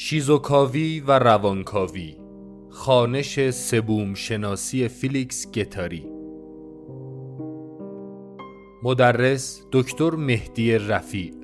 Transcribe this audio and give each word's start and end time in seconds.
شیزوکاوی 0.00 1.00
و 1.00 1.18
روانکاوی 1.18 2.16
خانش 2.70 3.50
سبوم 3.50 4.14
شناسی 4.14 4.88
فیلیکس 4.88 5.50
گتاری. 5.52 6.06
مدرس 8.82 9.62
دکتر 9.72 10.10
مهدی 10.10 10.78
رفیع. 10.78 11.34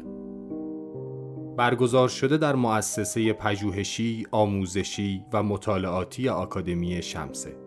برگزار 1.56 2.08
شده 2.08 2.36
در 2.36 2.54
مؤسسه 2.54 3.32
پژوهشی، 3.32 4.26
آموزشی 4.30 5.24
و 5.32 5.42
مطالعاتی 5.42 6.28
آکادمی 6.28 7.02
شمسه. 7.02 7.63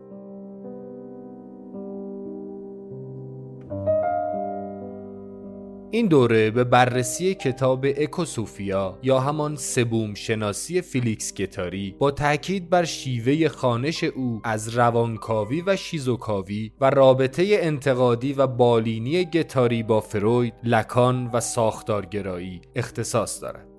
این 5.97 6.07
دوره 6.07 6.51
به 6.51 6.63
بررسی 6.63 7.35
کتاب 7.35 7.85
اکوسوفیا 7.85 8.99
یا 9.03 9.19
همان 9.19 9.55
سه 9.55 9.78
بوم 9.78 10.13
شناسی 10.13 10.81
فیلیکس 10.81 11.33
گتاری 11.33 11.95
با 11.99 12.11
تاکید 12.11 12.69
بر 12.69 12.83
شیوه 12.83 13.47
خوانش 13.47 14.03
او 14.03 14.41
از 14.43 14.77
روانکاوی 14.77 15.63
و 15.67 15.75
شیزوکاوی 15.75 16.71
و 16.81 16.89
رابطه 16.89 17.45
انتقادی 17.49 18.33
و 18.33 18.47
بالینی 18.47 19.25
گتاری 19.25 19.83
با 19.83 20.01
فروید، 20.01 20.53
لکان 20.63 21.29
و 21.33 21.39
ساختارگرایی 21.39 22.61
اختصاص 22.75 23.41
دارد. 23.41 23.76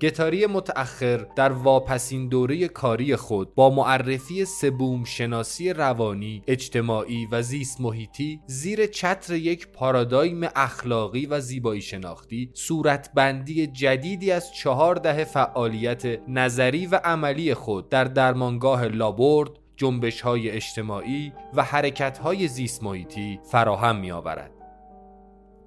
گتاری 0.00 0.46
متأخر 0.46 1.26
در 1.36 1.52
واپسین 1.52 2.28
دوره 2.28 2.68
کاری 2.68 3.16
خود 3.16 3.54
با 3.54 3.70
معرفی 3.70 4.44
سه 4.44 4.68
بوم 4.68 5.04
شناسی 5.04 5.72
روانی، 5.72 6.42
اجتماعی 6.46 7.26
و 7.32 7.42
زیست 7.42 7.80
محیطی 7.80 8.40
زیر 8.46 8.86
چتر 8.86 9.34
یک 9.34 9.68
پارادایم 9.68 10.40
اخلاقی 10.56 11.26
و 11.26 11.40
زیبایی 11.40 11.82
شناختی 11.82 12.50
صورتبندی 12.54 13.66
جدیدی 13.66 14.32
از 14.32 14.52
چهار 14.54 14.94
دهه 14.94 15.24
فعالیت 15.24 16.28
نظری 16.28 16.86
و 16.86 17.00
عملی 17.04 17.54
خود 17.54 17.88
در 17.88 18.04
درمانگاه 18.04 18.88
لابورد 18.88 19.50
جنبش 19.76 20.20
های 20.20 20.50
اجتماعی 20.50 21.32
و 21.54 21.62
حرکت 21.62 22.18
های 22.18 22.48
زیست 22.48 22.82
محیطی 22.82 23.40
فراهم 23.50 23.96
می 23.96 24.10
آورد. 24.10 24.55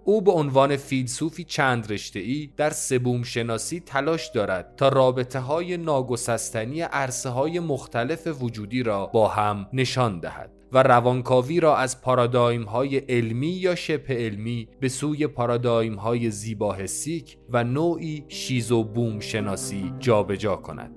او 0.10 0.22
به 0.22 0.32
عنوان 0.32 0.78
فیلسوفی 0.78 1.44
چند 1.44 1.92
رشته 1.92 2.20
ای 2.20 2.50
در 2.58 2.70
سبوم 2.70 3.24
شناسی 3.24 3.80
تلاش 3.80 4.28
دارد 4.28 4.74
تا 4.78 4.90
رابطه 4.90 5.40
های 5.40 5.78
ناگسستنی 5.78 6.82
عرصه 6.82 7.30
های 7.30 7.60
مختلف 7.60 8.44
وجودی 8.44 8.84
را 8.84 9.06
با 9.06 9.28
هم 9.28 9.68
نشان 9.74 10.20
دهد 10.20 10.52
و 10.72 10.84
روانکاوی 10.84 11.60
را 11.60 11.78
از 11.78 12.02
پارادایم 12.02 12.64
های 12.64 12.98
علمی 12.98 13.48
یا 13.48 13.76
شبه 13.76 14.14
علمی 14.14 14.68
به 14.80 14.90
سوی 14.90 15.28
پارادایم 15.28 15.96
های 15.96 16.32
زیباهستیک 16.32 17.38
و 17.50 17.64
نوعی 17.64 18.26
شیزو 18.28 18.84
بوم 18.84 19.20
شناسی 19.20 19.94
جابجا 20.00 20.36
جا 20.36 20.56
کند. 20.56 20.96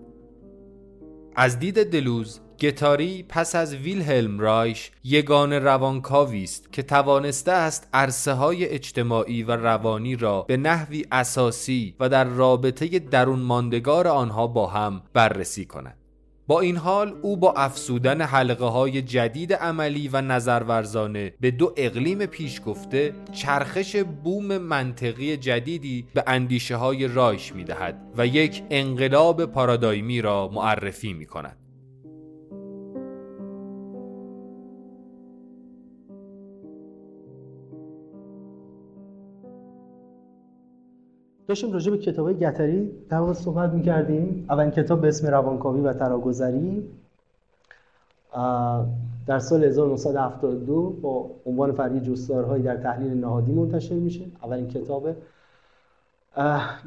از 1.37 1.59
دید 1.59 1.91
دلوز 1.91 2.41
گتاری 2.63 3.25
پس 3.29 3.55
از 3.55 3.75
ویلهلم 3.75 4.41
رایش 4.41 4.91
یگان 5.05 5.53
روانکاوی 5.53 6.43
است 6.43 6.73
که 6.73 6.83
توانسته 6.83 7.53
است 7.53 7.89
عرصه 7.93 8.33
های 8.33 8.69
اجتماعی 8.69 9.43
و 9.43 9.57
روانی 9.57 10.17
را 10.17 10.43
به 10.43 10.57
نحوی 10.57 11.05
اساسی 11.13 11.95
و 12.01 12.09
در 12.09 12.25
رابطه 12.25 12.99
درون 12.99 13.39
ماندگار 13.39 14.09
آنها 14.09 14.47
با 14.47 14.67
هم 14.67 15.03
بررسی 15.13 15.65
کند 15.65 15.97
با 16.47 16.61
این 16.61 16.77
حال 16.77 17.15
او 17.23 17.37
با 17.37 17.53
افسودن 17.53 18.23
حلقه 18.23 18.65
های 18.65 19.03
جدید 19.03 19.53
عملی 19.55 20.09
و 20.09 20.21
نظرورزانه 20.21 21.35
به 21.41 21.51
دو 21.51 21.73
اقلیم 21.77 22.27
پیش 22.27 22.61
گفته 22.67 23.15
چرخش 23.33 23.97
بوم 23.97 24.59
منطقی 24.59 25.37
جدیدی 25.37 26.07
به 26.15 26.25
اندیشه 26.27 26.77
های 26.77 27.09
رایش 27.09 27.55
می 27.55 27.65
دهد 27.65 28.13
و 28.17 28.27
یک 28.27 28.63
انقلاب 28.71 29.45
پارادایمی 29.45 30.21
را 30.21 30.49
معرفی 30.49 31.13
می 31.13 31.27
کند. 31.27 31.62
داشتیم 41.49 41.73
راجع 41.73 41.91
به 41.91 41.99
کتاب 41.99 42.33
گتری 42.33 42.91
در 43.09 43.33
صحبت 43.33 43.73
می‌کردیم. 43.73 44.47
اولین 44.51 44.71
کتاب 44.71 45.01
به 45.01 45.09
اسم 45.09 45.27
روانکاوی 45.27 45.81
و 45.81 45.93
تراگذری. 45.93 46.89
در 49.27 49.39
سال 49.39 49.65
1972 49.65 50.91
با 51.03 51.31
عنوان 51.47 51.73
فرعی 51.73 52.01
جستارهایی 52.01 52.63
در 52.63 52.77
تحلیل 52.77 53.13
نهادی 53.13 53.53
منتشر 53.53 53.95
میشه. 53.95 54.25
اولین 54.43 54.69
کتاب 54.69 55.09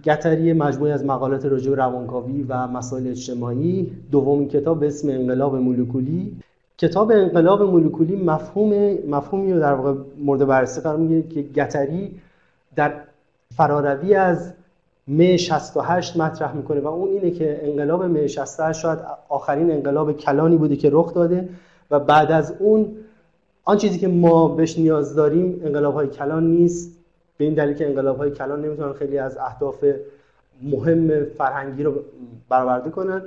گتری 0.04 0.54
مجموعی 0.54 0.92
از 0.92 1.06
مقالات 1.06 1.46
راجع 1.46 1.70
به 1.70 1.76
روانکاوی 1.76 2.44
و 2.44 2.68
مسائل 2.68 3.08
اجتماعی. 3.08 3.92
دومین 4.12 4.48
کتاب 4.48 4.80
به 4.80 4.88
اسم 4.88 5.10
انقلاب 5.10 5.56
مولکولی. 5.56 6.38
کتاب 6.78 7.12
انقلاب 7.12 7.62
مولکولی 7.62 8.16
مفهوم 8.16 8.74
مفهومی 9.10 9.54
رو 9.54 9.60
در 9.60 9.74
واقع 9.74 9.94
مورد 10.18 10.46
بررسی 10.46 10.82
قرار 10.82 10.98
می‌گیره 10.98 11.22
که 11.22 11.42
گتری 11.42 12.20
در 12.76 12.94
فراروی 13.54 14.16
از 14.16 14.54
می 15.08 15.38
68 15.38 16.18
مطرح 16.18 16.54
می‌کنه 16.54 16.80
و 16.80 16.88
اون 16.88 17.10
اینه 17.10 17.32
که 17.32 17.60
انقلاب 17.64 18.04
می 18.04 18.30
68 18.30 18.82
شاید 18.82 19.00
آخرین 19.30 19.72
انقلاب 19.72 20.12
کلانی 20.12 20.58
بوده 20.58 20.76
که 20.76 20.90
رخ 20.94 21.14
داده 21.14 21.50
و 21.92 22.00
بعد 22.00 22.32
از 22.32 22.54
اون 22.60 22.96
آن 23.64 23.78
چیزی 23.78 24.00
که 24.00 24.08
ما 24.08 24.48
بهش 24.48 24.80
نیاز 24.80 25.16
داریم 25.16 25.62
انقلاب 25.66 25.94
های 25.94 26.08
کلان 26.08 26.52
نیست. 26.52 26.98
به 27.38 27.46
این 27.46 27.54
دلیل 27.54 27.76
که 27.76 27.88
انقلاب 27.88 28.18
های 28.18 28.32
کلان 28.32 28.66
نمی‌تونن 28.66 28.94
خیلی 28.94 29.18
از 29.18 29.38
اهداف 29.38 29.86
مهم 30.62 31.24
فرهنگی 31.24 31.84
رو 31.84 31.94
برآورده 32.50 32.90
کنن. 32.90 33.22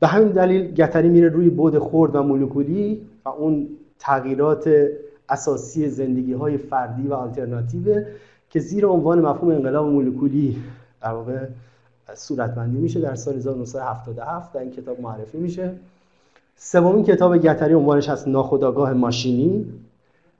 به 0.00 0.06
همین 0.06 0.28
دلیل 0.28 0.74
گتری 0.74 1.08
میره 1.08 1.28
روی 1.28 1.50
بود 1.50 1.78
خورد 1.78 2.14
و 2.14 2.22
مولکولی 2.22 3.06
و 3.24 3.28
اون 3.28 3.68
تغییرات 3.98 4.88
اساسی 5.28 5.88
زندگی 5.88 6.32
های 6.32 6.58
فردی 6.58 7.08
و 7.08 7.14
آلترناتیو. 7.14 8.02
که 8.54 8.60
زیر 8.60 8.86
عنوان 8.86 9.20
مفهوم 9.20 9.50
انقلاب 9.50 9.86
مولکولی 9.86 10.56
در 11.02 11.12
واقع 11.12 11.46
صورتبندی 12.14 12.78
میشه 12.78 13.00
در 13.00 13.14
سال 13.14 13.34
1977 13.34 14.52
در 14.52 14.60
این 14.60 14.70
کتاب 14.70 15.00
معرفی 15.00 15.38
میشه. 15.38 15.72
سومین 16.56 17.04
کتاب 17.04 17.38
گتری 17.38 17.74
عنوانش 17.74 18.08
هست 18.08 18.28
ناخودآگاه 18.28 18.92
ماشینی. 18.92 19.66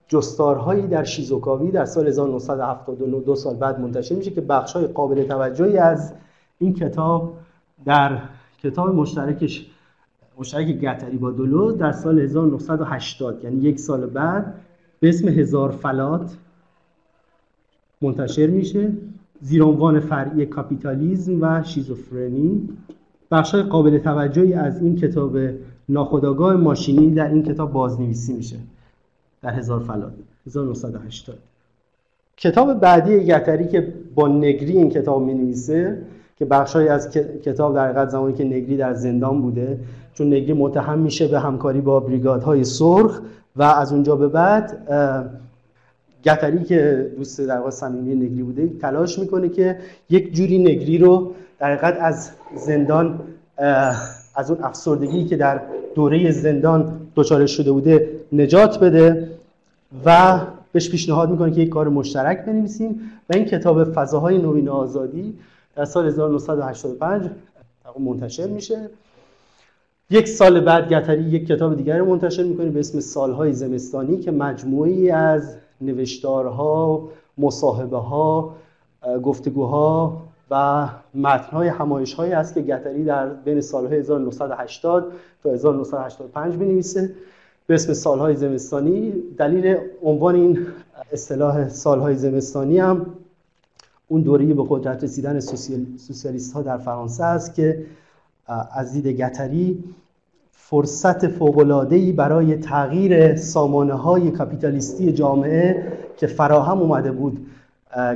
جستارهایی 0.07 0.87
در 0.87 1.03
شیزوکاوی 1.03 1.71
در 1.71 1.85
سال 1.85 2.07
1979 2.07 3.19
دو 3.19 3.35
سال 3.35 3.55
بعد 3.55 3.79
منتشر 3.79 4.15
میشه 4.15 4.31
که 4.31 4.41
بخشای 4.41 4.87
قابل 4.87 5.23
توجهی 5.23 5.77
از 5.77 6.13
این 6.59 6.73
کتاب 6.73 7.37
در 7.85 8.21
کتاب 8.63 8.95
مشترکش 8.95 9.65
مشترک 10.37 10.67
گتاری 10.67 11.17
با 11.17 11.31
دلوز 11.31 11.71
در 11.71 11.91
سال 11.91 12.19
1980 12.19 13.43
یعنی 13.43 13.61
یک 13.61 13.79
سال 13.79 14.05
بعد 14.05 14.53
به 14.99 15.09
اسم 15.09 15.27
هزار 15.27 15.71
فلات. 15.71 16.37
منتشر 18.01 18.47
میشه. 18.47 18.91
زیر 19.41 19.63
عنوان 19.63 19.99
فرعی 19.99 20.45
کاپیتالیزم 20.45 21.41
و 21.41 21.63
شیزوفرنی. 21.63 22.69
بخشای 23.31 23.63
قابل 23.63 23.97
توجهی 23.97 24.53
از 24.53 24.81
این 24.81 24.95
کتاب 24.95 25.37
ناخودآگاه 25.89 26.55
ماشینی 26.55 27.11
در 27.11 27.27
این 27.27 27.43
کتاب 27.43 27.71
بازنویسی 27.71 28.33
میشه. 28.33 28.57
در 29.41 29.53
هزار 29.53 29.79
فلات 29.79 30.13
1980 30.47 31.37
کتاب 32.37 32.73
بعدی 32.73 33.19
گتاری 33.19 33.67
که 33.67 33.93
با 34.15 34.27
نگری 34.27 34.71
این 34.71 34.89
کتاب 34.89 35.21
می 35.21 35.33
نویسه 35.33 36.01
که 36.37 36.45
بخشای 36.45 36.87
از 36.87 37.09
کتاب 37.43 37.75
در 37.75 37.85
حقیقت 37.85 38.09
زمانی 38.09 38.33
که 38.33 38.43
نگری 38.43 38.77
در 38.77 38.93
زندان 38.93 39.41
بوده 39.41 39.79
چون 40.13 40.27
نگری 40.27 40.53
متهم 40.53 40.99
میشه 40.99 41.27
به 41.27 41.39
همکاری 41.39 41.81
با 41.81 41.99
بریگادهای 41.99 42.63
سرخ 42.63 43.21
و 43.55 43.63
از 43.63 43.93
اونجا 43.93 44.15
به 44.15 44.27
بعد 44.27 44.87
گتری 46.25 46.63
که 46.63 47.11
دوست 47.17 47.41
در 47.41 47.57
واقع 47.57 47.69
صمیمی 47.69 48.15
نگری 48.15 48.43
بوده 48.43 48.69
تلاش 48.81 49.19
می‌کنه 49.19 49.49
که 49.49 49.79
یک 50.09 50.33
جوری 50.33 50.59
نگری 50.59 50.97
رو 50.97 51.33
در 51.59 51.75
حقیقت 51.75 51.97
از 52.01 52.31
زندان 52.55 53.19
از 54.35 54.51
اون 54.51 54.63
افسردگی 54.63 55.25
که 55.25 55.37
در 55.37 55.61
دوره 55.95 56.31
زندان 56.31 56.99
دچار 57.15 57.45
شده 57.45 57.71
بوده 57.71 58.09
نجات 58.31 58.79
بده 58.79 59.29
و 60.05 60.39
بهش 60.71 60.89
پیشنهاد 60.89 61.29
می‌کنه 61.29 61.51
که 61.51 61.61
یک 61.61 61.69
کار 61.69 61.89
مشترک 61.89 62.45
بنویسیم 62.45 63.11
و 63.29 63.33
این 63.33 63.45
کتاب 63.45 63.93
فضاهای 63.93 64.37
نوین 64.37 64.69
آزادی 64.69 65.33
در 65.75 65.85
سال 65.85 66.07
1985 66.07 67.29
منتشر 67.99 68.47
میشه. 68.47 68.89
یک 70.09 70.27
سال 70.27 70.59
بعد 70.59 70.89
گتری 70.89 71.23
یک 71.23 71.47
کتاب 71.47 71.77
دیگر 71.77 72.01
منتشر 72.01 72.43
می‌کنه 72.43 72.69
به 72.69 72.79
اسم 72.79 72.99
سالهای 72.99 73.53
زمستانی 73.53 74.17
که 74.17 74.31
مجموعی 74.31 75.11
از 75.11 75.57
نوشتارها 75.81 77.07
مصاحبه 77.37 77.97
ها 77.97 78.55
گفتگوها 79.23 80.21
و 80.51 80.89
متنهای 81.15 81.67
همایش 81.67 82.13
هایی 82.13 82.33
است 82.33 82.53
که 82.53 82.61
گتری 82.61 83.03
در 83.03 83.29
بین 83.29 83.61
سالهای 83.61 83.99
1980 83.99 85.13
تا 85.43 85.49
1985 85.49 86.55
بنویسه 86.55 87.15
به 87.67 87.75
اسم 87.75 87.93
سالهای 87.93 88.35
زمستانی 88.35 89.13
دلیل 89.37 89.77
عنوان 90.03 90.35
این 90.35 90.67
اصطلاح 91.11 91.69
سالهای 91.69 92.15
زمستانی 92.15 92.79
هم 92.79 93.05
اون 94.07 94.21
دوره 94.21 94.45
به 94.45 94.63
قدرت 94.69 95.03
رسیدن 95.03 95.39
سوسیالیست 95.97 96.53
ها 96.53 96.61
در 96.61 96.77
فرانسه 96.77 97.23
است 97.23 97.55
که 97.55 97.85
از 98.71 98.93
دید 98.93 99.07
گتری 99.07 99.83
فرصت 100.69 101.27
فوق‌العاده‌ای 101.27 102.11
برای 102.11 102.55
تغییر 102.55 103.35
سامانه 103.35 103.93
های 103.93 104.31
کاپیتالیستی 104.31 105.11
جامعه 105.11 105.91
که 106.17 106.27
فراهم 106.27 106.79
اومده 106.79 107.11
بود 107.11 107.47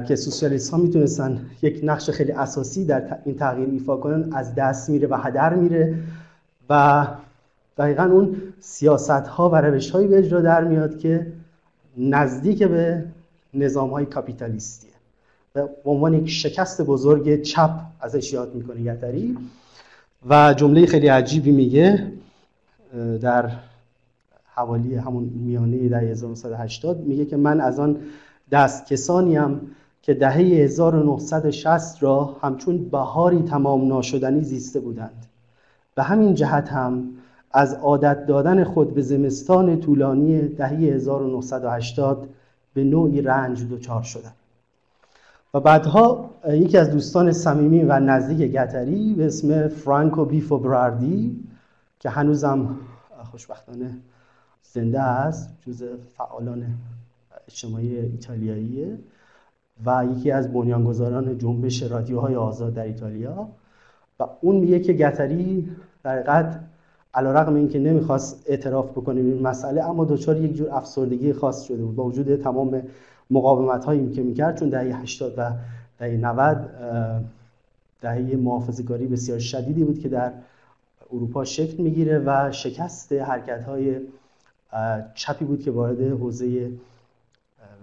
که 0.07 0.15
سوسیالیست 0.15 0.71
ها 0.71 0.77
می‌تونستن 0.77 1.45
یک 1.61 1.79
نقش 1.83 2.09
خیلی 2.09 2.31
اساسی 2.31 2.85
در 2.85 3.17
این 3.25 3.35
تغییر 3.35 3.69
ایفا 3.69 3.97
کنن 3.97 4.33
از 4.33 4.55
دست 4.55 4.89
میره 4.89 5.07
و 5.07 5.15
هدر 5.15 5.53
میره 5.53 5.95
و 6.69 7.07
دقیقا 7.77 8.03
اون 8.03 8.35
سیاست 8.59 9.09
ها 9.09 9.49
و 9.49 9.55
روش 9.55 9.91
هایی 9.91 10.07
به 10.07 10.17
اجرا 10.17 10.41
در 10.41 10.63
میاد 10.63 10.97
که 10.97 11.27
نزدیک 11.97 12.63
به 12.63 13.03
نظام 13.53 13.89
های 13.89 14.05
کاپیتالیستیه 14.05 14.91
به 15.53 15.69
عنوان 15.85 16.13
یک 16.13 16.29
شکست 16.29 16.81
بزرگ 16.81 17.41
چپ 17.41 17.71
ازش 18.01 18.33
یاد 18.33 18.55
می‌کنه 18.55 18.83
گتری 18.83 19.37
و 20.29 20.53
جمله 20.57 20.85
خیلی 20.85 21.07
عجیبی 21.07 21.51
میگه. 21.51 22.11
در 23.21 23.51
حوالی 24.53 24.95
همون 24.95 25.23
میانه 25.23 25.89
در 25.89 26.03
1980 26.03 26.99
میگه 26.99 27.25
که 27.25 27.37
من 27.37 27.61
از 27.61 27.79
آن 27.79 27.97
دست 28.51 28.85
کسانیم 28.85 29.75
که 30.01 30.13
دهه 30.13 30.35
1960 30.35 32.03
را 32.03 32.35
همچون 32.41 32.89
بهاری 32.89 33.41
تمام 33.41 33.87
ناشدنی 33.87 34.43
زیسته 34.43 34.79
بودند. 34.79 35.25
به 35.95 36.03
همین 36.03 36.33
جهت 36.33 36.69
هم 36.69 37.03
از 37.51 37.73
عادت 37.73 38.25
دادن 38.25 38.63
خود 38.63 38.93
به 38.93 39.01
زمستان 39.01 39.79
طولانی 39.79 40.47
دهه 40.47 40.69
1980 40.69 42.29
به 42.73 42.83
نوعی 42.83 43.21
رنج 43.21 43.69
دچار 43.71 44.03
شدم 44.03 44.33
و 45.53 45.59
بعدها 45.59 46.29
یکی 46.49 46.77
از 46.77 46.91
دوستان 46.91 47.31
صمیمی 47.31 47.83
و 47.83 47.99
نزدیک 47.99 48.51
گتری 48.51 49.13
به 49.13 49.25
اسم 49.25 49.67
فرانکو 49.67 50.25
بیفو 50.25 50.57
براردی 50.57 51.48
که 51.99 52.09
هنوزم 52.09 52.77
خوشبختانه 53.31 53.95
زنده 54.63 55.01
است 55.01 55.49
جز 55.67 55.83
فعالان 56.17 56.65
اجتماعی 57.47 57.99
ایتالیاییه 57.99 58.97
و 59.85 60.05
یکی 60.15 60.31
از 60.31 60.53
بنیانگذاران 60.53 61.37
جنبش 61.37 61.83
رادیوهای 61.83 62.35
آزاد 62.35 62.73
در 62.73 62.83
ایتالیا. 62.83 63.47
و 64.19 64.23
اون 64.41 64.55
میگه 64.55 64.79
که 64.79 64.93
گتری 64.93 65.71
در 66.03 66.11
حقیقت 66.11 66.59
علیرغم 67.13 67.55
اینکه 67.55 67.79
نمی‌خواست 67.79 68.43
اعتراف 68.45 68.91
بکنه 68.91 69.21
این 69.21 69.41
مسئله 69.41 69.89
اما 69.89 70.05
دچار 70.05 70.37
یک 70.37 70.55
جور 70.55 70.69
افسردگی 70.71 71.33
خاص 71.33 71.63
شده 71.63 71.83
بود 71.83 71.95
با 71.95 72.03
وجود 72.03 72.35
تمام 72.35 72.81
مقاومت 73.31 73.85
هایی 73.85 74.11
که 74.11 74.23
می‌کرد. 74.23 74.59
چون 74.59 74.69
دهه 74.69 75.01
80 75.01 75.33
و 75.37 75.51
دهه 75.99 76.17
90 76.17 76.69
دهه 78.01 78.35
محافظه‌کاری 78.35 79.07
بسیار 79.07 79.39
شدیدی 79.39 79.83
بود 79.83 79.99
که 79.99 80.09
در 80.09 80.31
اروپا 81.13 81.45
شکل 81.45 81.83
می‌گیره 81.83 82.19
و 82.25 82.51
شکست 82.51 83.13
حرکت 83.13 83.63
های 83.63 83.99
چپی 85.15 85.45
بود 85.45 85.63
که 85.63 85.71
وارد 85.71 86.01
حوزه 86.01 86.71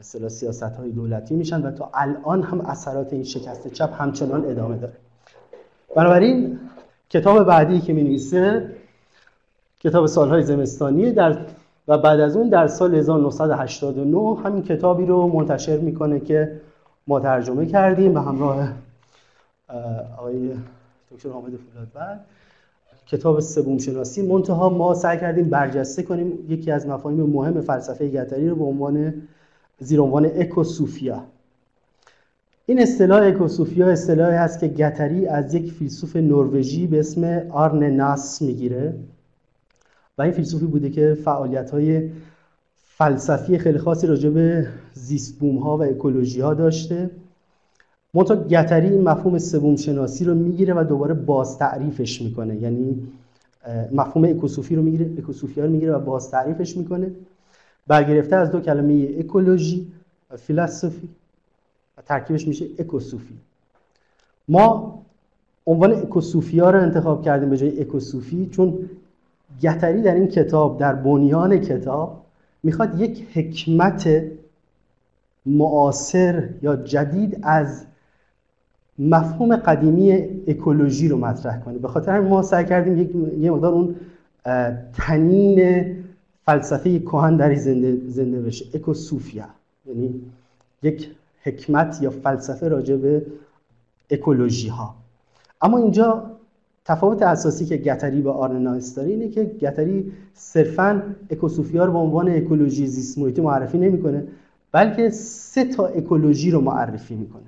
مثلا 0.01 0.29
سیاست 0.29 0.63
های 0.63 0.91
دولتی 0.91 1.35
میشن 1.35 1.63
و 1.63 1.71
تا 1.71 1.91
الان 1.95 2.43
هم 2.43 2.61
اثرات 2.61 3.13
این 3.13 3.25
شکست 3.25 3.69
چپ 3.69 4.01
همچنان 4.01 4.51
ادامه 4.51 4.77
داره. 4.77 4.93
بنابراین 5.97 6.59
کتاب 7.11 7.45
بعدی 7.45 7.81
که 7.81 7.93
می 7.93 8.03
نویسه 8.03 8.77
کتاب 9.81 10.07
سالهای 10.07 10.43
زمستانی 10.43 11.13
در 11.13 11.39
و 11.89 11.99
بعد 11.99 12.21
از 12.21 12.37
اون 12.37 12.49
در 12.49 12.67
سال 12.67 12.95
1989 12.95 14.41
همین 14.45 14.63
کتابی 14.63 15.07
رو 15.07 15.27
منتشر 15.27 15.79
می‌کنه 15.79 16.21
که 16.21 16.61
ما 17.07 17.21
ترجمه 17.21 17.67
کردیم 17.67 18.15
به 18.15 18.21
همراه 18.21 18.69
آقای 20.19 20.51
دکتر 21.11 21.29
حامد 21.29 21.53
فولادبر. 21.57 22.19
کتاب 23.07 23.41
سوم 23.41 23.79
شناسی. 23.79 24.23
منتها 24.23 24.69
ما 24.69 24.95
سعی 24.95 25.19
کردیم 25.19 25.49
برجسته 25.49 26.03
کنیم 26.03 26.33
یکی 26.49 26.71
از 26.71 26.87
مفاهیم 26.87 27.21
مهم 27.21 27.61
فلسفه 27.61 28.09
گتری 28.09 28.49
رو 28.49 28.57
به 28.57 28.65
عنوان 28.65 29.15
زیر 29.79 30.01
عنوان 30.01 30.27
اکوسوفیا. 30.27 31.25
این 32.67 32.83
اصطلاح 32.83 33.27
اکوسوفیا 33.27 33.89
اصطلاحی 33.89 34.37
هست 34.37 34.61
که 34.61 34.69
گتری 34.69 35.27
از 35.27 35.55
یک 35.55 35.73
فیلسوف 35.73 36.17
نروژی 36.17 36.87
به 36.87 36.99
اسم 36.99 37.43
آرن 37.51 37.85
ناس 37.85 38.43
می‌گیره 38.43 38.95
و 40.19 40.23
این 40.23 40.33
فیلسوفی 40.33 40.67
بوده 40.67 40.91
که 40.91 41.17
فعالیت 41.25 41.71
های 41.71 42.11
فلسفی 42.75 43.59
خیلی 43.59 43.79
خاصی 43.79 44.07
راجع 44.07 44.31
به 44.31 44.67
زیست 44.93 45.43
ها 45.43 45.77
و 45.77 45.83
اکولوژی 45.83 46.41
ها 46.41 46.55
داشته. 46.55 47.11
منتها 48.17 48.37
گتری 48.37 48.99
مفهوم 48.99 49.39
سوم 49.39 49.77
شناسی 49.77 50.25
رو 50.25 50.35
می‌گیره 50.35 50.75
و 50.75 50.85
دوباره 50.85 51.15
باز 51.15 51.59
تعریفش 51.59 52.23
می‌کنه. 52.23 52.57
یعنی 52.57 53.09
مفهوم 53.93 54.25
اکوسوفی 54.25 54.77
رو 54.77 54.83
می‌گیره 54.83 55.11
اکوسوفیا 55.19 55.65
رو 55.65 55.71
می‌گیره 55.71 55.93
و 55.93 55.99
باز 55.99 56.31
تعریفش 56.31 56.77
می‌کنه. 56.77 57.11
برگرفته 57.87 58.37
از 58.37 58.51
دو 58.51 58.61
کلمه 58.61 59.09
اکولوژی 59.19 59.93
و 60.31 60.37
فیلسوفی 60.37 61.09
و 61.99 62.03
ترکیبش 62.03 62.49
میشه 62.49 62.67
اکوسوفی. 62.79 63.35
ما 64.49 64.99
عنوان 65.67 65.93
اکوسوفیا 65.93 66.71
رو 66.71 66.81
انتخاب 66.83 67.23
کردیم 67.23 67.51
به 67.51 67.57
جای 67.57 67.81
اکوسوفی 67.81 68.49
چون 68.53 68.79
گتری 69.63 70.03
در 70.03 70.15
این 70.15 70.29
کتاب 70.29 70.79
در 70.79 70.95
بنیان 70.95 71.59
کتاب 71.59 72.25
می‌خواد 72.63 73.01
یک 73.01 73.27
حکمت 73.33 74.23
معاصر 75.47 76.49
یا 76.63 76.77
جدید 76.77 77.39
از 77.43 77.85
مفهوم 78.99 79.57
قدیمی 79.57 80.13
اکولوژی 80.47 81.09
رو 81.09 81.19
مطرح 81.19 81.61
کنه. 81.61 81.79
به 81.79 81.89
خاطر 81.89 82.21
ما 82.21 82.43
سعی 82.43 82.65
کردیم 82.65 82.99
یه 83.41 83.51
مقدار 83.51 83.73
اون 83.73 83.97
تنین 84.93 85.87
فلسفه 86.45 86.99
کهن 86.99 87.37
در 87.37 87.55
زنده 87.55 87.99
زنده 88.09 88.41
بشه. 88.41 88.67
اکوسوفیا. 88.75 89.45
یعنی 89.87 90.21
یک 90.83 91.11
حکمت 91.43 91.99
یا 92.03 92.11
فلسفه 92.11 92.69
راجع 92.69 92.97
به 92.97 93.27
اکولوژی 94.11 94.69
ها 94.69 94.95
اما 95.63 95.79
اینجا 95.79 96.31
تفاوت 96.85 97.23
اساسی 97.23 97.65
که 97.65 97.77
گتری 97.77 98.23
با 98.23 98.33
آرننایس 98.33 98.95
داره 98.95 99.09
اینه 99.09 99.29
که 99.29 99.45
گتری 99.45 100.13
صرفا 100.35 101.03
اکوسوفیا 101.31 101.85
رو 101.85 101.93
به 101.93 101.99
عنوان 101.99 102.29
اکولوژی 102.29 102.87
زیست 102.87 103.39
معرفی 103.39 103.79
نمی‌کنه 103.79 104.25
بلکه 104.73 105.11
سه 105.11 105.65
تا 105.65 105.87
اکولوژی 105.87 106.51
رو 106.51 106.61
معرفی 106.61 107.15
می‌کنه. 107.15 107.43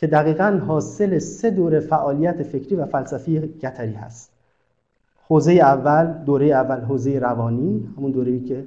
که 0.00 0.06
دقیقا 0.06 0.60
حاصل 0.66 1.18
سه 1.18 1.50
دوره 1.50 1.80
فعالیت 1.80 2.42
فکری 2.42 2.76
و 2.76 2.86
فلسفی 2.86 3.40
گتری 3.40 3.92
هست. 3.92 4.30
حوزه 5.28 5.52
اول 5.52 6.12
دوره 6.26 6.46
اول 6.46 6.80
حوزه 6.80 7.18
روانی 7.18 7.88
همون 7.96 8.10
دوره‌ای 8.10 8.40
که 8.40 8.66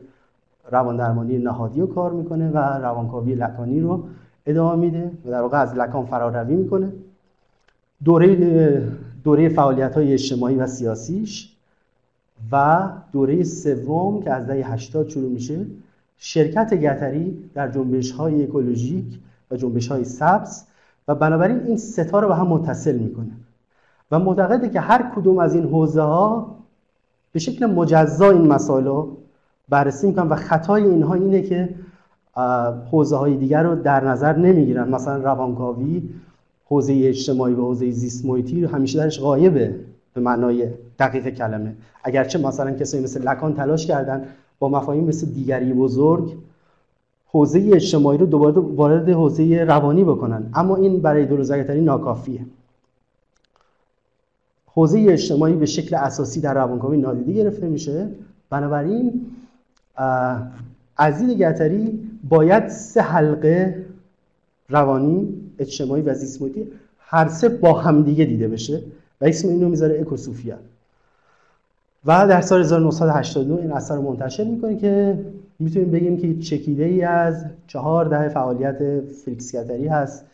روان 0.72 0.98
درمانی 0.98 1.38
نهادی 1.38 1.82
رو 1.82 1.88
کار 1.88 2.12
می‌کنه 2.12 2.50
و 2.50 2.58
روانکاوی 2.58 3.36
لکانی 3.36 3.80
رو 3.80 4.04
ادامه 4.46 4.80
میده 4.80 5.12
و 5.26 5.30
در 5.30 5.42
واقع 5.42 5.62
از 5.62 5.76
لکان 5.76 6.06
فراروی 6.06 6.56
می‌کنه. 6.56 6.92
دوره 8.04 8.82
دوره 9.24 9.50
فعالیت 9.50 9.96
های 9.96 10.14
اجتماعی 10.14 10.56
و 10.56 10.68
سیاسیش 10.68 11.56
و 12.52 12.90
دوره 13.12 13.44
سوم 13.44 14.24
که 14.24 14.32
از 14.32 14.48
دهه 14.48 14.74
80 14.74 15.10
شروع 15.10 15.32
میشه 15.32 15.66
شرکت 16.18 16.74
گتری 16.74 17.50
در 17.54 17.72
جنبش 17.72 18.12
های 18.12 18.44
اکولوژیک 18.44 19.20
و 19.52 19.56
جنبش 19.56 19.88
های 19.88 20.04
سبز 20.04 20.64
و 21.08 21.16
بنابراین 21.16 21.60
این 21.60 21.78
ستا 21.78 22.20
رو 22.20 22.28
به 22.28 22.36
هم 22.36 22.48
متصل 22.48 22.98
می‌کنه. 22.98 23.32
و 24.12 24.20
معتقده 24.20 24.70
که 24.70 24.80
هر 24.80 25.12
کدوم 25.16 25.40
از 25.40 25.56
این 25.56 25.64
حوزه 25.64 26.02
ها 26.02 26.56
به 27.32 27.40
شکل 27.40 27.66
مجزا 27.66 28.30
این 28.30 28.48
مسائل 28.48 28.86
رو 28.86 29.18
بررسی 29.70 30.08
می‌کنن 30.08 30.28
و 30.28 30.36
خطای 30.36 30.84
اینها 30.84 31.14
اینه 31.14 31.42
که 31.42 31.70
حوزه 32.92 33.16
های 33.16 33.38
دیگر 33.38 33.64
رو 33.64 33.76
در 33.76 34.04
نظر 34.04 34.38
نمی‌گیرن. 34.38 34.90
مثلا 34.90 35.18
روانکاوی 35.18 36.10
حوزه 36.66 36.94
اجتماعی 37.04 37.54
و 37.54 37.62
حوزه 37.62 37.92
زیست 37.92 38.26
محیطی 38.26 38.66
همیشه 38.66 39.00
درش 39.00 39.20
غایبه 39.20 39.76
به 40.14 40.22
معنای 40.22 40.70
دقیق 41.00 41.30
کلمه. 41.30 41.76
اگرچه 42.04 42.40
مثلا 42.40 42.72
کسایی 42.72 43.04
مثل 43.04 43.22
لکان 43.22 43.54
تلاش 43.54 43.88
کردن 43.88 44.26
با 44.60 44.70
مفاهیم 44.70 45.04
مثل 45.04 45.28
دیگری 45.28 45.74
بزرگ 45.74 46.38
حوزه 47.34 47.72
اجتماعی 47.74 48.18
رو 48.18 48.26
دوباره 48.26 48.60
وارد 48.60 49.10
حوزه 49.10 49.64
روانی 49.64 50.04
بکنن. 50.04 50.50
اما 50.54 50.76
این 50.76 51.02
برای 51.02 51.26
دروزگتری 51.26 51.82
ناکافیه. 51.82 52.46
حوزه 54.66 55.06
اجتماعی 55.10 55.56
به 55.56 55.66
شکل 55.66 55.96
اساسی 55.96 56.42
در 56.42 56.54
روانکاوی 56.54 56.98
نادیده 56.98 57.34
گرفته 57.34 57.68
میشه. 57.68 58.10
بنابراین 58.50 59.26
عزیز 60.98 61.38
گتری 61.38 62.10
باید 62.30 62.68
سه 62.68 63.02
حلقه 63.02 63.86
روانی 64.70 65.34
اجتماعی 65.60 66.02
و 66.02 66.14
زیست 66.14 66.42
هر 67.00 67.28
سه 67.28 67.50
با 67.50 67.74
همدیگه 67.74 68.26
دیده 68.26 68.48
بشه 68.48 68.82
و 69.22 69.26
اسم 69.26 69.50
اینو 69.50 69.70
می‌ذاره 69.70 70.02
اکوسوفیا. 70.02 70.56
و 72.06 72.28
در 72.28 72.42
سال 72.42 72.60
1982 72.62 73.58
این 73.58 73.72
اثر 73.72 73.96
رو 73.96 74.02
منتشر 74.02 74.44
می‌کنه 74.44 74.78
که 74.78 75.20
می‌تونیم 75.60 75.92
بگیم 75.92 76.18
که 76.18 76.40
چکیده 76.40 76.84
ای 76.84 77.04
از 77.04 77.46
چهار 77.68 78.06
دهه 78.06 78.30
فعالیت 78.30 79.00
فلیکسگتری 79.00 79.88
هست 79.88 80.26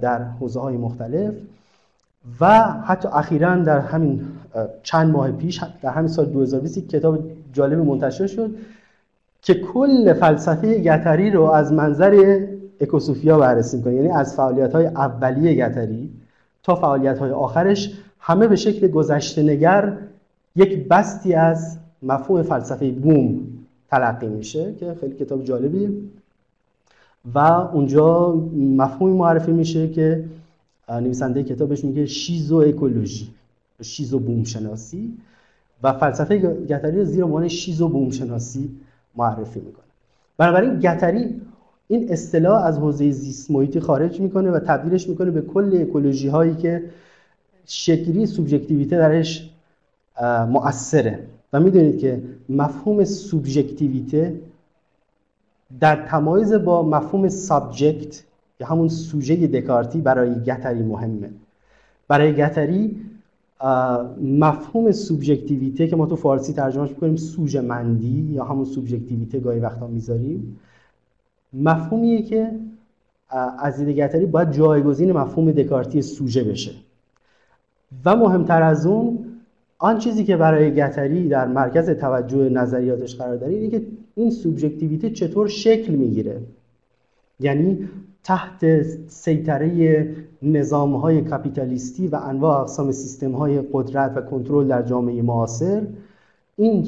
در 0.00 0.22
حوزه 0.22 0.60
های 0.60 0.76
مختلف. 0.76 1.34
و 2.40 2.62
حتی 2.62 3.08
اخیرا 3.12 3.56
در 3.56 3.78
همین 3.78 4.20
چند 4.82 5.12
ماه 5.12 5.32
پیش 5.32 5.64
در 5.82 5.90
همین 5.90 6.08
سال 6.08 6.26
2020 6.26 6.88
کتاب 6.88 7.18
جالب 7.52 7.78
منتشر 7.78 8.26
شد 8.26 8.50
که 9.42 9.54
کل 9.54 10.12
فلسفه 10.12 10.78
گتری 10.78 11.30
رو 11.30 11.42
از 11.42 11.72
منظر 11.72 12.40
اکوسوفیا 12.80 13.38
بررسی 13.38 13.76
می‌کنه. 13.76 13.94
یعنی 13.94 14.08
از 14.08 14.36
فعالیت 14.36 14.72
های 14.72 14.86
اولیه 14.86 15.54
گتری 15.54 16.10
تا 16.62 16.74
فعالیت 16.74 17.18
های 17.18 17.30
آخرش 17.30 17.92
همه 18.20 18.46
به 18.46 18.56
شکل 18.56 18.88
گذشته 18.88 19.42
نگر 19.42 19.96
یک 20.56 20.88
بستی 20.88 21.34
از 21.34 21.78
مفهوم 22.02 22.42
فلسفه 22.42 22.90
بوم 22.90 23.55
تلقی 23.90 24.28
میشه 24.28 24.74
که 24.74 24.94
خیلی 25.00 25.14
کتاب 25.14 25.44
جالبیه. 25.44 25.90
و 27.34 27.38
اونجا 27.38 28.34
مفهومی 28.56 29.16
معرفی 29.16 29.52
میشه 29.52 29.88
که 29.88 30.24
نویسنده 30.88 31.42
کتابش 31.44 31.84
میگه 31.84 32.06
شیزو 32.06 32.56
اکولوژی 32.56 33.28
شیزو 33.82 34.18
بوم 34.18 34.44
شناسی 34.44 35.14
و 35.82 35.92
فلسفه 35.92 36.38
گتری 36.38 37.04
زیر 37.04 37.24
عنوان 37.24 37.48
شیزو 37.48 37.88
بوم 37.88 38.10
شناسی 38.10 38.70
معرفی 39.16 39.60
می‌کنه. 39.60 39.84
بنابراین 40.38 40.80
گتری 40.80 41.40
این 41.88 42.12
اصطلاح 42.12 42.64
از 42.64 42.78
حوزه 42.78 43.10
زیست 43.10 43.50
محیطی 43.50 43.80
خارج 43.80 44.20
می‌کنه 44.20 44.50
و 44.50 44.58
تبدیلش 44.58 45.08
می‌کنه 45.08 45.30
به 45.30 45.40
کل 45.40 45.78
اکولوژی 45.82 46.28
هایی 46.28 46.54
که 46.54 46.84
شکلی 47.66 48.26
سوبژکتیویته 48.26 48.96
درش 48.96 49.50
مؤثره. 50.48 51.18
می‌دونید 51.58 51.98
که 51.98 52.22
مفهوم 52.48 53.04
سوبژکتیویته 53.04 54.40
در 55.80 55.96
تمایز 55.96 56.52
با 56.52 56.82
مفهوم 56.82 57.28
سابجکت 57.28 58.22
یا 58.60 58.66
همون 58.66 58.88
سوژه 58.88 59.46
دکارتی 59.46 60.00
برای 60.00 60.34
گتری 60.34 60.82
مهمه. 60.82 61.30
برای 62.08 62.34
گتری 62.34 63.00
مفهوم 64.22 64.92
سوبژکتیویته 64.92 65.86
که 65.86 65.96
ما 65.96 66.06
تو 66.06 66.16
فارسی 66.16 66.52
ترجمهش 66.52 66.90
می‌کنیم 66.90 67.16
سوژه 67.16 67.60
مندی 67.60 68.30
یا 68.32 68.44
همون 68.44 68.64
سوبژکتیویته 68.64 69.40
گاهی 69.40 69.60
وقتا 69.60 69.86
می‌ذاریم. 69.86 70.60
مفهومیه 71.52 72.22
که 72.22 72.50
از 73.58 73.76
دید 73.76 73.96
گتری 73.96 74.26
باید 74.26 74.50
جایگزین 74.50 75.12
مفهوم 75.12 75.52
دکارتی 75.52 76.02
سوژه 76.02 76.44
بشه. 76.44 76.72
و 78.04 78.16
مهمتر 78.16 78.62
از 78.62 78.86
اون 78.86 79.25
آن 79.78 79.98
چیزی 79.98 80.24
که 80.24 80.36
برای 80.36 80.74
گتری 80.74 81.28
در 81.28 81.46
مرکز 81.46 81.90
توجه 81.90 82.48
نظریاتش 82.48 83.16
قرار 83.16 83.36
داره 83.36 83.54
اینه 83.54 83.70
که 83.70 83.82
این 84.14 84.30
سوبژکتیویته 84.30 85.10
چطور 85.10 85.48
شکل 85.48 85.92
می‌گیره. 85.92 86.40
یعنی 87.40 87.88
تحت 88.24 88.82
سیطره 89.08 90.16
نظام 90.42 90.96
های 90.96 91.20
کپیتالیستی 91.20 92.08
و 92.08 92.16
انواع 92.16 92.60
اقسام 92.60 92.92
سیستم 92.92 93.32
های 93.32 93.62
قدرت 93.72 94.12
و 94.16 94.20
کنترل 94.20 94.68
در 94.68 94.82
جامعه 94.82 95.22
معاصر 95.22 95.86
این 96.56 96.86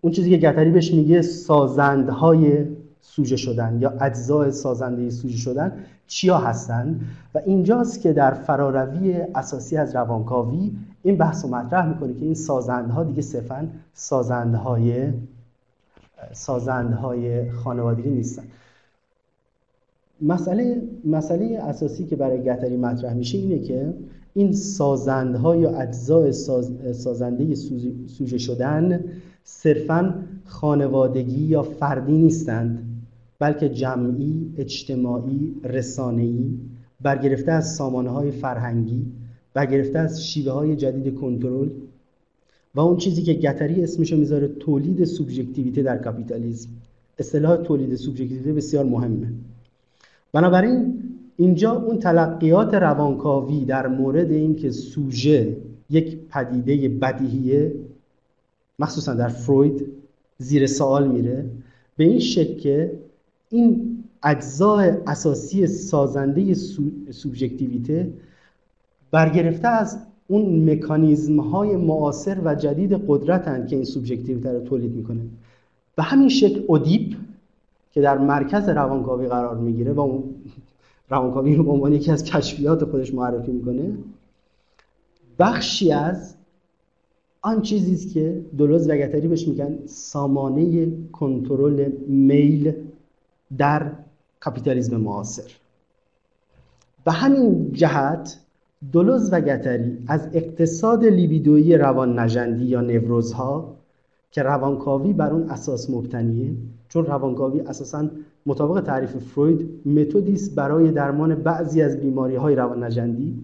اون 0.00 0.12
چیزی 0.12 0.30
که 0.30 0.36
گتری 0.36 0.70
بهش 0.70 0.94
میگه 0.94 1.22
سازندهای 1.22 2.64
سوژه 3.00 3.36
شدن 3.36 3.78
یا 3.80 3.90
اجزای 4.00 4.50
سازنده 4.50 5.10
سوژه 5.10 5.36
شدن 5.36 5.72
چیا 6.06 6.38
هستند 6.38 7.00
و 7.34 7.40
اینجاست 7.46 8.00
که 8.00 8.12
در 8.12 8.30
فراروی 8.34 9.14
اساسی 9.34 9.76
از 9.76 9.94
روانکاوی 9.94 10.72
این 11.04 11.16
بحث 11.16 11.44
رو 11.44 11.50
مطرح 11.50 11.88
می‌کنه 11.88 12.14
که 12.14 12.24
این 12.24 12.34
سازندها 12.34 13.04
دیگه 13.04 13.22
صرفا 13.22 13.68
سازندهای 13.94 15.12
سازندهای 16.32 17.50
خانوادگی 17.50 18.10
نیستن. 18.10 18.42
مسئله 20.22 20.82
مسئله 21.04 21.58
اساسی 21.58 22.04
که 22.04 22.16
برای 22.16 22.42
گتری 22.42 22.76
مطرح 22.76 23.14
میشه 23.14 23.38
اینه 23.38 23.58
که 23.58 23.94
این 24.34 24.52
سازندها 24.52 25.56
یا 25.56 25.78
اجزای 25.78 26.32
ساز، 26.32 26.72
سازنده 26.92 27.54
سوژه 28.06 28.38
شدن 28.38 29.04
صرفا 29.44 30.14
خانوادگی 30.44 31.44
یا 31.44 31.62
فردی 31.62 32.12
نیستند 32.12 32.78
بلکه 33.38 33.68
جمعی، 33.68 34.54
اجتماعی، 34.58 35.54
رسانه‌ای 35.64 36.58
برگرفته 37.02 37.52
از 37.52 37.74
سامانه 37.74 38.10
های 38.10 38.30
فرهنگی 38.30 39.06
برگرفته 39.54 39.98
از 39.98 40.26
شیوه 40.26 40.52
های 40.52 40.76
جدید 40.76 41.14
کنترل 41.14 41.68
و 42.74 42.80
اون 42.80 42.96
چیزی 42.96 43.22
که 43.22 43.32
گتری 43.32 43.82
اسمشو 43.82 44.16
می‌ذاره 44.16 44.48
تولید 44.48 45.04
سوبژکتیویته 45.04 45.82
در 45.82 45.98
کاپیتالیسم 45.98 46.68
اصطلاح 47.18 47.56
تولید 47.56 47.94
سوبژکتیویته 47.94 48.52
بسیار 48.52 48.84
مهمه. 48.84 49.26
بنابراین 50.32 51.02
اینجا 51.36 51.72
اون 51.72 51.98
تلقیات 51.98 52.74
روانکاوی 52.74 53.64
در 53.64 53.86
مورد 53.86 54.30
اینکه 54.30 54.70
سوژه 54.70 55.56
یک 55.90 56.18
پدیده 56.30 56.88
بدیهیه 56.88 57.74
مخصوصا 58.78 59.14
در 59.14 59.28
فروید 59.28 59.86
زیر 60.38 60.66
سوال 60.66 61.08
میره 61.08 61.44
به 61.96 62.04
این 62.04 62.18
شکل 62.18 62.58
که 62.58 62.92
این 63.50 63.98
اجزای 64.22 64.92
اساسی 65.06 65.66
سازنده 65.66 66.54
سوبژکتیویته 67.10 68.12
برگرفته 69.14 69.68
از 69.68 69.98
اون 70.28 70.70
مکانیزم 70.70 71.40
های 71.40 71.76
معاصر 71.76 72.40
و 72.44 72.54
جدید 72.54 72.92
قدرتن 73.08 73.66
که 73.66 73.76
این 73.76 73.84
سوبژکتیویته 73.84 74.52
رو 74.52 74.60
تولید 74.60 74.92
می‌کنه. 74.92 75.20
به 75.96 76.02
همین 76.02 76.28
شکل 76.28 76.64
اودیپ 76.66 77.16
که 77.92 78.00
در 78.00 78.18
مرکز 78.18 78.68
روانکاوی 78.68 79.28
قرار 79.28 79.56
می‌گیره 79.56 79.92
و 79.92 80.00
اون 80.00 80.24
روانکاوی 81.10 81.54
رو 81.54 81.64
به 81.64 81.70
عنوان 81.70 81.92
یکی 81.92 82.10
از 82.10 82.24
کشفیات 82.24 82.84
خودش 82.84 83.14
معرفی 83.14 83.52
می‌کنه 83.52 83.92
بخشی 85.38 85.92
از 85.92 86.34
آن 87.42 87.62
چیزی 87.62 87.94
است 87.94 88.14
که 88.14 88.44
دولوز 88.58 88.88
و 88.88 88.92
بهش 89.28 89.48
میگن 89.48 89.78
سامانه 89.86 90.92
کنترل 91.12 91.90
میل 92.06 92.72
در 93.58 93.92
کاپیتالیسم 94.40 94.96
معاصر. 94.96 95.50
به 97.04 97.12
همین 97.12 97.72
جهت 97.72 98.43
دولوز 98.92 99.32
و 99.32 99.40
گتری 99.40 99.98
از 100.06 100.28
اقتصاد 100.32 101.04
لیبیدویی 101.04 101.76
روان 101.76 102.18
نجندی 102.18 102.64
یا 102.64 102.80
نوروزها 102.80 103.76
که 104.30 104.42
روانکاوی 104.42 105.12
بر 105.12 105.30
اون 105.30 105.50
اساس 105.50 105.90
مبتنیه 105.90 106.50
چون 106.88 107.06
روانکاوی 107.06 107.60
اساسا 107.60 108.10
مطابق 108.46 108.80
تعریف 108.80 109.16
فروید 109.16 109.68
متدی 109.86 110.32
است 110.32 110.54
برای 110.54 110.90
درمان 110.90 111.34
بعضی 111.34 111.82
از 111.82 112.00
بیماری 112.00 112.36
های 112.36 112.54
روان 112.54 112.84
نجندی 112.84 113.34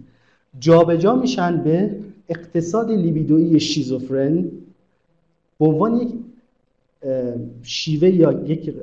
جابجا 0.59 1.15
میشن 1.15 1.63
به 1.63 1.97
اقتصاد 2.29 2.91
لیبیدویی 2.91 3.61
شیزوفرن 3.61 4.45
به 5.59 5.67
عنوان 5.67 6.01
یک 6.01 6.09
شیوه 7.63 8.09
یا 8.09 8.33
یک 8.33 8.75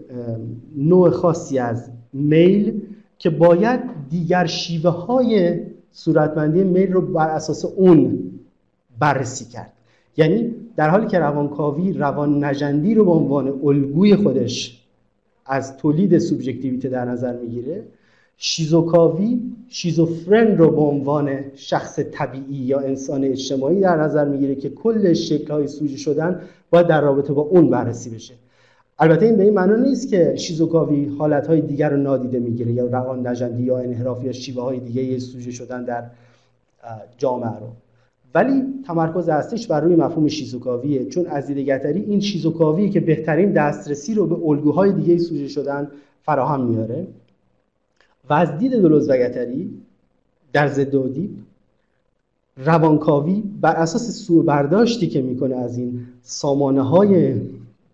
نوع 0.77 1.09
خاصی 1.09 1.59
از 1.59 1.89
میل 2.13 2.81
که 3.17 3.29
باید 3.29 3.79
دیگر 4.09 4.45
شیوه 4.45 4.89
های 4.89 5.59
صورتبندی 5.91 6.63
میل 6.63 6.93
رو 6.93 7.01
بر 7.01 7.29
اساس 7.29 7.65
اون 7.65 8.31
بررسی 8.99 9.45
کرد. 9.45 9.73
یعنی 10.17 10.55
در 10.75 10.89
حالی 10.89 11.07
که 11.07 11.19
روانکاوی 11.19 11.93
روان 11.93 12.43
نجندی 12.43 12.95
رو 12.95 13.05
به 13.05 13.11
عنوان 13.11 13.59
الگوی 13.63 14.15
خودش 14.15 14.83
از 15.45 15.77
تولید 15.77 16.17
سوبژکتیویته 16.17 16.89
در 16.89 17.05
نظر 17.05 17.35
می‌گیره 17.35 17.83
شیزوکاوی 18.37 19.41
شیزوفرن 19.67 20.57
رو 20.57 20.71
به 20.71 20.81
عنوان 20.81 21.39
شخص 21.55 21.99
طبیعی 21.99 22.55
یا 22.55 22.79
انسان 22.79 23.23
اجتماعی 23.23 23.79
در 23.79 23.95
نظر 23.95 24.25
می‌گیره 24.25 24.55
که 24.55 24.69
کل 24.69 25.13
شکل 25.13 25.53
های 25.53 25.67
سوژه 25.67 25.97
شدن 25.97 26.41
باید 26.69 26.87
در 26.87 27.01
رابطه 27.01 27.33
با 27.33 27.41
اون 27.41 27.69
بررسی 27.69 28.09
بشه. 28.09 28.33
البته 28.99 29.25
این 29.25 29.37
به 29.37 29.43
این 29.43 29.53
معنا 29.53 29.75
نیست 29.75 30.09
که 30.09 30.35
شیزوکاوی 30.35 31.05
حالت 31.05 31.47
های 31.47 31.61
دیگر 31.61 31.89
رو 31.89 31.97
نادیده 31.97 32.39
می‌گیره 32.39 32.71
یا 32.71 32.85
روان 32.85 33.27
نجندی 33.27 33.63
یا 33.63 33.77
انحراف 33.77 34.23
یا 34.23 34.31
شیوه 34.31 34.63
های 34.63 34.79
دیگه 34.79 35.19
سوژه 35.19 35.51
شدن 35.51 35.83
در 35.83 36.03
جامعه 37.17 37.59
رو. 37.59 37.67
ولی 38.35 38.63
تمرکز 38.87 39.29
اصلیش 39.29 39.67
بر 39.67 39.81
روی 39.81 39.95
مفهوم 39.95 40.27
شیزوکاویه 40.27 41.05
چون 41.05 41.25
از 41.25 41.47
دید 41.47 41.69
این 42.09 42.19
شیزوکاویه 42.19 42.89
که 42.89 42.99
بهترین 42.99 43.51
دسترسی 43.51 44.13
رو 44.13 44.27
به 44.27 44.47
الگوهای 44.47 44.91
دیگه 44.91 45.17
سوژه 45.17 45.47
شدن 45.47 45.91
فراهم 46.23 46.65
میاره. 46.65 47.07
و 48.29 48.33
از 48.33 48.57
دید 48.57 48.71
دلوز 48.71 49.09
و 49.09 49.29
در 50.53 50.67
ضد 50.67 50.95
اودیپ 50.95 51.29
روانکاوی 52.65 53.43
بر 53.61 53.75
اساس 53.75 54.11
سوء 54.11 54.43
برداشتی 54.43 55.07
که 55.07 55.21
می‌کنه 55.21 55.55
از 55.55 55.77
این 55.77 55.99
سامانه 56.21 56.81
های 56.81 57.33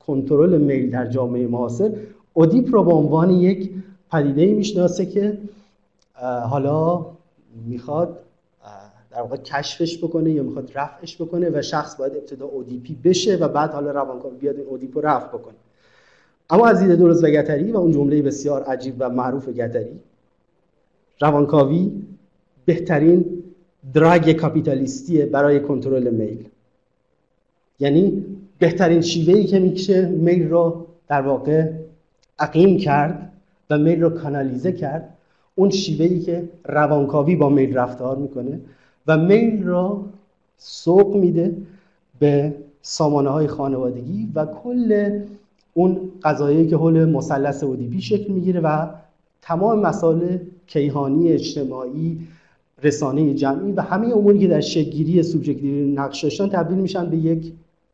کنترل 0.08 0.58
میل 0.58 0.92
در 0.92 1.06
جامعه 1.06 1.48
معاصر 1.48 1.92
اودیپ 2.34 2.74
رو 2.74 2.84
به 2.84 2.94
عنوان 2.94 3.32
یک 3.32 3.72
پدیده 4.12 4.54
می‌شناسه 4.54 5.06
که 5.06 5.38
حالا 6.50 7.06
می‌خواد 7.66 8.20
در 9.12 9.22
واقع 9.22 9.38
کشفش 9.38 9.98
بکنه 9.98 10.32
یا 10.32 10.44
می‌خواد 10.44 10.72
رفعش 10.76 11.22
بکنه 11.22 11.50
و 11.50 11.62
شخص 11.62 11.96
باید 11.96 12.16
ابتدا 12.16 12.46
اودیپی 12.46 12.98
بشه 13.04 13.36
و 13.36 13.48
بعد 13.48 13.72
حالا 13.72 13.92
روانکاوی 13.92 14.38
بیاد 14.38 14.58
این 14.58 14.68
اودیپ 14.68 14.98
رو 14.98 15.06
رفع 15.06 15.28
بکنه. 15.28 15.56
اما 16.50 16.68
از 16.68 16.80
دید 16.80 16.96
درست 16.96 17.24
و 17.24 17.28
گتری 17.28 17.72
و 17.72 17.78
اون 17.78 17.92
جمله 17.92 18.22
بسیار 18.22 18.64
عجیب 18.64 18.96
و 19.00 19.10
معروف 19.10 19.50
گتری 19.50 20.00
روانکاوی 21.22 21.92
بهترین 22.66 23.44
دراگ 23.94 24.32
کاپیتالیستیه 24.32 25.26
برای 25.26 25.60
کنترل 25.60 26.10
میل. 26.10 26.48
یعنی 27.80 28.26
بهترین 28.64 29.02
شیوهی 29.02 29.46
که 29.46 29.60
میشه 29.60 30.06
میل 30.06 30.50
رو 30.50 30.86
در 31.08 31.22
واقع 31.22 31.72
عقیم 32.40 32.78
کرد 32.78 33.32
و 33.70 33.78
میل 33.78 34.02
رو 34.02 34.10
کانالیزه 34.10 34.72
کرد. 34.72 35.10
اون 35.56 35.70
شیوهی 35.70 36.20
که 36.20 36.50
روانکاوی 36.66 37.36
با 37.36 37.50
میل 37.50 37.78
رفتار 37.78 38.18
می‌کنه 38.18 38.60
و 39.08 39.18
میل 39.18 39.64
را 39.64 40.06
سوق 40.58 41.16
میده 41.16 41.56
به 42.20 42.54
سامانه 42.82 43.30
های 43.30 43.48
خانوادگی 43.48 44.32
و 44.36 44.46
کل 44.46 45.20
اون 45.74 46.00
قضایی 46.24 46.68
که 46.68 46.76
حول 46.76 47.06
مثلث 47.06 47.64
اودیپی 47.64 48.02
شکل 48.02 48.34
می‌گیره 48.34 48.60
و 48.60 48.88
تمام 49.42 49.80
مسائل 49.80 50.38
کیهانی 50.68 51.30
اجتماعی 51.30 52.20
رسانه 52.84 53.34
جمعی 53.34 53.72
و 53.72 53.82
همه 53.82 54.08
اموری 54.08 54.40
که 54.40 54.48
در 54.48 54.62
شکلگیری 54.62 55.24
سوبژکتیو 55.24 55.88
نقش 55.88 56.24
داشتن 56.24 56.48
تبدیل 56.50 56.78
میشن 56.78 57.10
به 57.10 57.18
یک 57.18 57.54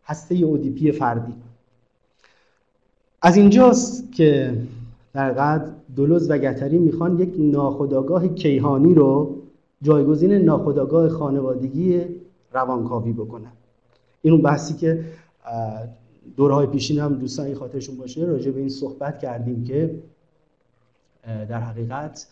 هسته 0.10 0.36
اودیپی 0.36 0.92
فردی. 0.92 1.34
از 3.22 3.38
اینجاست 3.38 4.14
که 4.14 4.58
در 5.14 5.32
قد 5.32 5.72
دولوز 5.96 6.30
و 6.30 6.38
گتری 6.38 6.78
می‌خوان 6.78 7.20
یک 7.20 7.34
ناخودآگاه 7.38 8.28
کیهانی 8.28 8.94
رو 8.94 9.36
جایگزین 9.82 10.34
ناخودآگاه 10.34 11.10
خانوادگی 11.10 12.06
روانکاوی 12.54 13.14
بکنن. 13.14 13.52
این 14.22 14.34
اون 14.34 14.42
بحثی 14.42 14.74
که 14.74 15.06
دورهای 16.38 16.68
پیشین 16.68 17.00
هم 17.00 17.14
دوستان 17.14 17.46
این 17.46 17.56
خاطرشون 17.56 17.98
باشه 17.98 18.26
راجع 18.26 18.52
به 18.52 18.60
این 18.60 18.70
صحبت 18.70 19.20
کردیم 19.20 19.64
که 19.64 19.96
در 21.24 21.60
حقیقت 21.60 22.28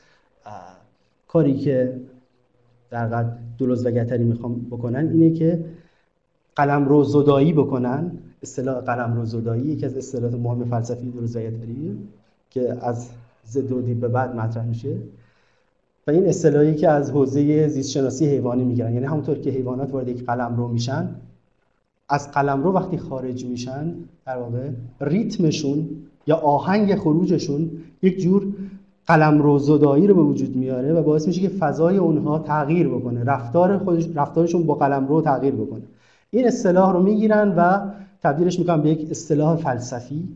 کاری 1.27 1.57
که 1.57 1.99
در 2.89 3.07
قد 3.07 3.39
دولوز 3.57 3.85
و 3.85 3.91
گتری 3.91 4.23
می‌خوام 4.23 4.55
بکنن 4.71 5.09
اینه 5.09 5.33
که 5.33 5.65
قلم 6.57 6.85
رو 6.85 7.03
زدایی 7.03 7.53
بکنن 7.53 8.11
اصطلاح 8.43 8.81
قلم 8.81 9.15
رو 9.15 9.25
زدایی 9.25 9.63
یکی 9.63 9.85
از 9.85 9.97
اصطلاحات 9.97 10.39
مهم 10.39 10.65
فلسفی 10.65 11.11
گتری 11.11 11.97
که 12.49 12.77
از 12.81 13.09
زدودی 13.43 13.93
به 13.93 14.07
بعد 14.07 14.35
مطرح 14.35 14.65
میشه. 14.65 14.97
و 16.07 16.11
این 16.11 16.27
اصطلاحی 16.27 16.75
که 16.75 16.89
از 16.89 17.11
حوزه 17.11 17.67
زیست 17.67 17.89
شناسی 17.89 18.25
حیوانی 18.25 18.63
می‌گیرن. 18.63 18.93
یعنی 18.93 19.05
همونطور 19.05 19.37
که 19.37 19.49
حیوانات 19.49 19.93
وارد 19.93 20.07
یک 20.07 20.25
قلم 20.25 20.57
رو 20.57 20.67
میشن 20.67 21.09
از 22.09 22.31
قلم 22.31 22.63
رو 22.63 22.71
وقتی 22.71 22.97
خارج 22.97 23.45
میشن 23.45 23.93
در 24.25 24.37
واقع 24.37 24.69
ریتمشون 25.01 25.89
یا 26.27 26.35
آهنگ 26.35 26.95
خروجشون 26.95 27.71
یک 28.01 28.19
جور 28.19 28.47
قلم 29.07 29.41
رو 29.41 29.59
زدایی 29.59 30.07
رو 30.07 30.15
به 30.15 30.21
وجود 30.21 30.55
میاره 30.55 30.93
و 30.93 31.03
باعث 31.03 31.27
میشه 31.27 31.41
که 31.41 31.49
فضای 31.49 31.97
اونها 31.97 32.39
تغییر 32.39 32.87
بکنه 32.87 33.23
رفتار 33.23 33.77
خودش 33.77 34.07
رفتارشون 34.15 34.63
با 34.63 34.75
قلم 34.75 35.07
رو 35.07 35.21
تغییر 35.21 35.53
بکنه. 35.53 35.81
این 36.31 36.47
اصطلاح 36.47 36.93
رو 36.93 37.03
می‌گیرن 37.03 37.55
و 37.57 37.91
تبدیلش 38.23 38.59
می‌کنن 38.59 38.81
به 38.81 38.89
یک 38.89 39.11
اصطلاح 39.11 39.55
فلسفی 39.55 40.27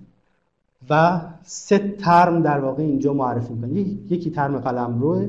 و 0.90 1.22
سه 1.44 1.80
ترم 1.80 2.42
در 2.42 2.60
واقع 2.60 2.84
اینجا 2.84 3.14
معرفی 3.14 3.54
می‌کنن. 3.54 3.78
یکی 4.10 4.30
ترم 4.30 4.58
قلمرو 4.58 5.22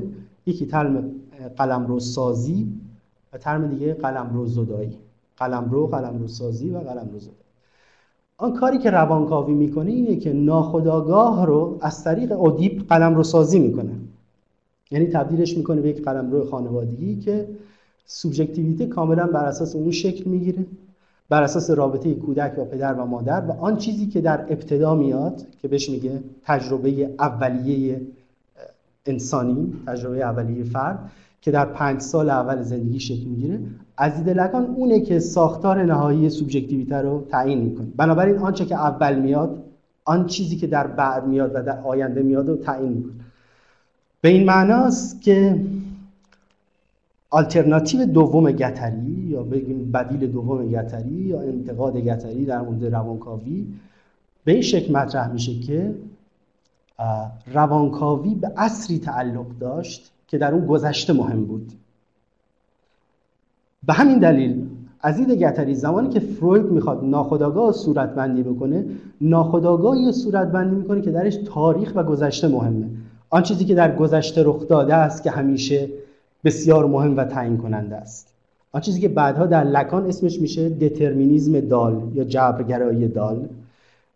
یکی 0.45 0.65
ترم 0.65 1.11
قلمرو 1.57 1.99
سازی 1.99 2.73
و 3.33 3.37
ترم 3.37 3.67
دیگه 3.67 3.93
قلمرو 3.93 4.45
زدایی. 4.45 4.97
قلمرو 5.37 5.87
قلمرو 5.87 6.27
سازی 6.27 6.69
و 6.69 6.79
قلمرو 6.79 7.19
زدایی. 7.19 7.37
آن 8.37 8.53
کاری 8.53 8.77
که 8.77 8.89
روانکاوی 8.89 9.53
می‌کنه 9.53 9.91
اینه 9.91 10.15
که 10.15 10.33
ناخداگاه 10.33 11.45
رو 11.45 11.77
از 11.81 12.03
طریق 12.03 12.31
اودیپ 12.31 12.87
قلمرو 12.87 13.23
سازی 13.23 13.59
می‌کنه. 13.59 13.91
یعنی 14.91 15.07
تبدیلش 15.07 15.57
می‌کنه 15.57 15.81
به 15.81 15.89
یک 15.89 16.03
قلمرو 16.03 16.45
خانوادگی 16.45 17.19
که 17.19 17.47
سوبژکتیویته 18.05 18.85
کاملا 18.85 19.27
بر 19.27 19.45
اساس 19.45 19.75
اون 19.75 19.91
شکل 19.91 20.29
می‌گیره 20.29 20.65
بر 21.29 21.43
اساس 21.43 21.69
رابطه 21.69 22.13
کودک 22.13 22.55
با 22.55 22.65
پدر 22.65 22.93
و 22.93 23.05
مادر 23.05 23.43
و 23.47 23.51
آن 23.51 23.77
چیزی 23.77 24.05
که 24.07 24.21
در 24.21 24.41
ابتدا 24.41 24.95
میاد 24.95 25.45
که 25.61 25.67
بهش 25.67 25.89
میگه 25.89 26.19
تجربه 26.45 27.09
اولیه 27.19 28.01
انسانی 29.05 29.73
تجربه 29.87 30.23
اولیه 30.23 30.63
فرد 30.63 31.11
که 31.41 31.51
در 31.51 31.65
پنج 31.65 32.01
سال 32.01 32.29
اول 32.29 32.61
زندگی 32.61 32.99
شکل 32.99 33.23
می‌گیره. 33.23 33.59
از 33.97 34.15
دید 34.15 34.29
لکان 34.29 34.65
اونه 34.65 34.99
که 34.99 35.19
ساختار 35.19 35.83
نهایی 35.83 36.29
سوبژکتیویته 36.29 36.95
رو 36.95 37.27
تعیین 37.29 37.59
می‌کنه. 37.59 37.87
بنابراین 37.95 38.37
آنچه 38.37 38.65
که 38.65 38.75
اول 38.75 39.19
میاد 39.19 39.63
آن 40.05 40.25
چیزی 40.25 40.55
که 40.55 40.67
در 40.67 40.87
بعد 40.87 41.27
میاد 41.27 41.51
و 41.55 41.63
در 41.63 41.79
آینده 41.79 42.21
میاد 42.21 42.49
رو 42.49 42.55
تعیین 42.55 42.91
می‌کنه. 42.91 43.13
به 44.21 44.29
این 44.29 44.45
معناست 44.45 45.21
که 45.21 45.59
آلترناتیو 47.33 48.05
دوم 48.05 48.51
گتری 48.51 49.27
یا 49.29 49.43
بگیم 49.43 49.91
بدیل 49.91 50.31
دوم 50.31 50.67
گتری 50.67 51.09
یا 51.09 51.41
انتقاد 51.41 51.97
گتری 51.97 52.45
در 52.45 52.61
مورد 52.61 52.85
روانکاوی 52.85 53.67
به 54.43 54.51
این 54.51 54.61
شکل 54.61 54.93
مطرح 54.93 55.31
میشه 55.31 55.59
که 55.59 55.95
روانکاوی 57.53 58.35
به 58.35 58.51
اصری 58.57 58.99
تعلق 58.99 59.45
داشت 59.59 60.11
که 60.27 60.37
در 60.37 60.53
اون 60.53 60.65
گذشته 60.65 61.13
مهم 61.13 61.45
بود. 61.45 61.71
به 63.87 63.93
همین 63.93 64.19
دلیل 64.19 64.67
از 65.01 65.17
دید 65.17 65.31
گتری 65.31 65.75
زمانی 65.75 66.09
که 66.09 66.19
فروید 66.19 66.65
می‌خواد 66.65 67.03
ناخداگاه 67.03 67.71
صورتبندی 67.71 68.43
بکنه 68.43 68.85
ناخداگاهی 69.21 70.11
صورتبندی 70.11 70.75
می‌کنه 70.75 71.01
که 71.01 71.11
درش 71.11 71.35
تاریخ 71.35 71.91
و 71.95 72.03
گذشته 72.03 72.47
مهمه. 72.47 72.89
آن 73.29 73.43
چیزی 73.43 73.65
که 73.65 73.75
در 73.75 73.95
گذشته 73.95 74.43
رخ 74.43 74.67
داده 74.67 74.95
است 74.95 75.23
که 75.23 75.31
همیشه 75.31 75.89
بسیار 76.43 76.85
مهم 76.85 77.17
و 77.17 77.23
تعیین 77.23 77.57
کننده 77.57 77.95
است. 77.95 78.27
آن 78.71 78.81
چیزی 78.81 79.01
که 79.01 79.07
بعدها 79.07 79.45
در 79.45 79.63
لکان 79.63 80.07
اسمش 80.07 80.39
میشه 80.39 80.69
دترمینیزم 80.69 81.59
دال 81.59 82.11
یا 82.13 82.23
جبرگرایی 82.23 83.07
دال. 83.07 83.47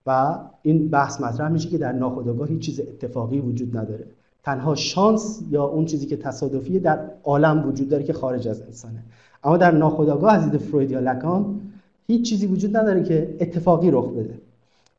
و 0.05 0.37
این 0.61 0.89
بحث 0.89 1.21
مطرح 1.21 1.49
میشه 1.49 1.69
که 1.69 1.77
در 1.77 1.91
ناخودآگاه 1.91 2.47
هیچ 2.47 2.59
چیز 2.59 2.79
اتفاقی 2.79 3.39
وجود 3.39 3.77
نداره. 3.77 4.05
تنها 4.43 4.75
شانس 4.75 5.41
یا 5.49 5.63
اون 5.63 5.85
چیزی 5.85 6.05
که 6.05 6.17
تصادفی 6.17 6.79
در 6.79 6.99
عالم 7.23 7.69
وجود 7.69 7.89
داره 7.89 8.03
که 8.03 8.13
خارج 8.13 8.47
از 8.47 8.61
انسانه. 8.61 9.03
اما 9.43 9.57
در 9.57 9.71
ناخودآگاه 9.71 10.33
از 10.33 10.51
دید 10.51 10.61
فروید 10.61 10.91
یا 10.91 10.99
لکان 10.99 11.59
هیچ 12.07 12.29
چیزی 12.29 12.47
وجود 12.47 12.77
نداره 12.77 13.03
که 13.03 13.35
اتفاقی 13.39 13.91
رخ 13.91 14.09
بده. 14.09 14.33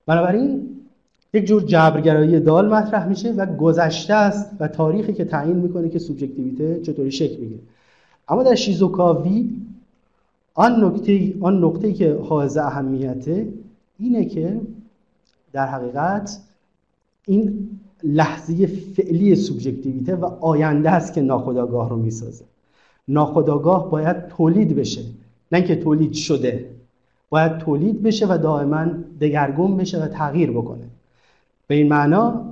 بنابراین 0.06 0.77
یک 1.34 1.46
جور 1.46 1.62
جبرگرایی 1.62 2.40
دال 2.40 2.68
مطرح 2.68 3.08
میشه 3.08 3.32
و 3.32 3.46
گذشته 3.56 4.14
است 4.14 4.56
و 4.60 4.68
تاریخی 4.68 5.12
که 5.12 5.24
تعیین 5.24 5.56
می‌کنه 5.56 5.88
که 5.88 5.98
سوبژکتیویته 5.98 6.80
چطوری 6.80 7.10
شکل 7.10 7.40
می‌گیره. 7.40 7.60
اما 8.28 8.42
در 8.42 8.54
شیزوکاوی 8.54 9.50
آن 10.54 10.84
نکته 10.84 11.34
آن 11.40 11.64
نقطه‌ای 11.64 11.92
که 11.92 12.18
حائز 12.28 12.56
اهمیته 12.56 13.48
اینه 13.98 14.24
که 14.24 14.60
در 15.52 15.66
حقیقت 15.66 16.40
این 17.26 17.68
لحظه 18.02 18.66
فعلی 18.66 19.34
سوبژکتیویته 19.34 20.16
و 20.16 20.24
آینده 20.24 20.90
است 20.90 21.14
که 21.14 21.20
ناخودآگاه 21.20 21.90
رو 21.90 21.96
می‌سازه. 21.96 22.44
ناخودآگاه 23.08 23.90
باید 23.90 24.26
تولید 24.26 24.76
بشه. 24.76 25.02
نه 25.52 25.62
که 25.62 25.76
تولید 25.76 26.12
شده. 26.12 26.70
باید 27.30 27.58
تولید 27.58 28.02
بشه 28.02 28.26
و 28.26 28.38
دائما 28.38 28.86
دگرگون 29.20 29.76
بشه 29.76 30.02
و 30.02 30.06
تغییر 30.06 30.50
بکنه. 30.50 30.87
به 31.68 31.74
این 31.74 31.88
معنا 31.88 32.44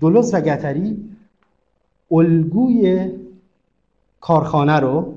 دولوس 0.00 0.34
و 0.34 0.40
گتری 0.40 1.04
الگوی 2.10 3.10
کارخانه 4.20 4.80
رو 4.80 5.14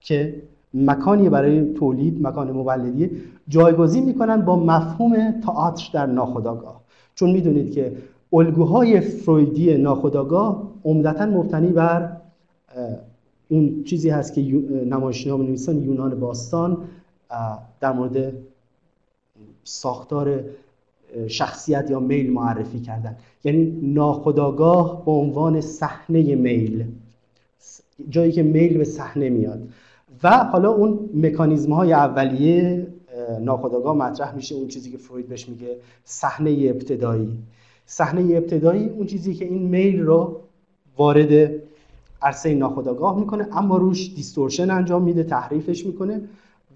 که 0.00 0.42
مکانی 0.74 1.28
برای 1.28 1.74
تولید 1.74 2.26
مکان 2.26 2.50
مولدی 2.50 3.10
جایگزین 3.48 4.04
می‌کنن 4.04 4.42
با 4.42 4.56
مفهوم 4.56 5.40
تئاتر 5.40 5.90
در 5.92 6.06
ناخودآگاه. 6.06 6.80
چون 7.14 7.30
می‌دونید 7.30 7.72
که 7.72 7.96
الگوهای 8.32 9.00
فرویدی 9.00 9.78
ناخودآگاه 9.78 10.72
عمدتا 10.84 11.26
مبتنی 11.26 11.72
بر 11.72 12.16
اون 13.48 13.84
چیزی 13.84 14.10
هست 14.10 14.34
که 14.34 14.42
نمایشنامه 14.90 15.44
نویسان 15.44 15.82
یونان 15.82 16.20
باستان 16.20 16.78
در 17.80 17.92
مورد 17.92 18.32
ساختار 19.64 20.44
شخصیت 21.28 21.90
یا 21.90 22.00
میل 22.00 22.32
معرفی 22.32 22.80
کردن. 22.80 23.16
یعنی 23.44 23.78
ناخداگاه 23.82 25.04
به 25.04 25.10
عنوان 25.10 25.60
صحنه 25.60 26.34
میل. 26.34 26.84
جایی 28.08 28.32
که 28.32 28.42
میل 28.42 28.78
به 28.78 28.84
صحنه 28.84 29.30
میاد. 29.30 29.68
و 30.22 30.38
حالا 30.38 30.72
اون 30.72 31.10
مکانیزم 31.14 31.72
های 31.72 31.92
اولیه 31.92 32.86
ناخداگاه 33.40 33.96
مطرح 33.96 34.34
میشه 34.34 34.54
اون 34.54 34.68
چیزی 34.68 34.90
که 34.90 34.98
فروید 34.98 35.28
بهش 35.28 35.48
میگه 35.48 35.76
صحنه 36.04 36.50
ابتدایی. 36.50 37.38
صحنه 37.86 38.36
ابتدایی 38.36 38.88
اون 38.88 39.06
چیزی 39.06 39.34
که 39.34 39.44
این 39.44 39.62
میل 39.62 40.00
رو 40.00 40.40
وارد 40.96 41.50
عرصه 42.22 42.54
ناخودآگاه 42.54 43.18
می‌کنه 43.18 43.48
اما 43.52 43.76
روش 43.76 44.14
distortion 44.14 44.70
انجام 44.70 45.02
میده 45.02 45.22
تحریفش 45.22 45.86
می‌کنه 45.86 46.20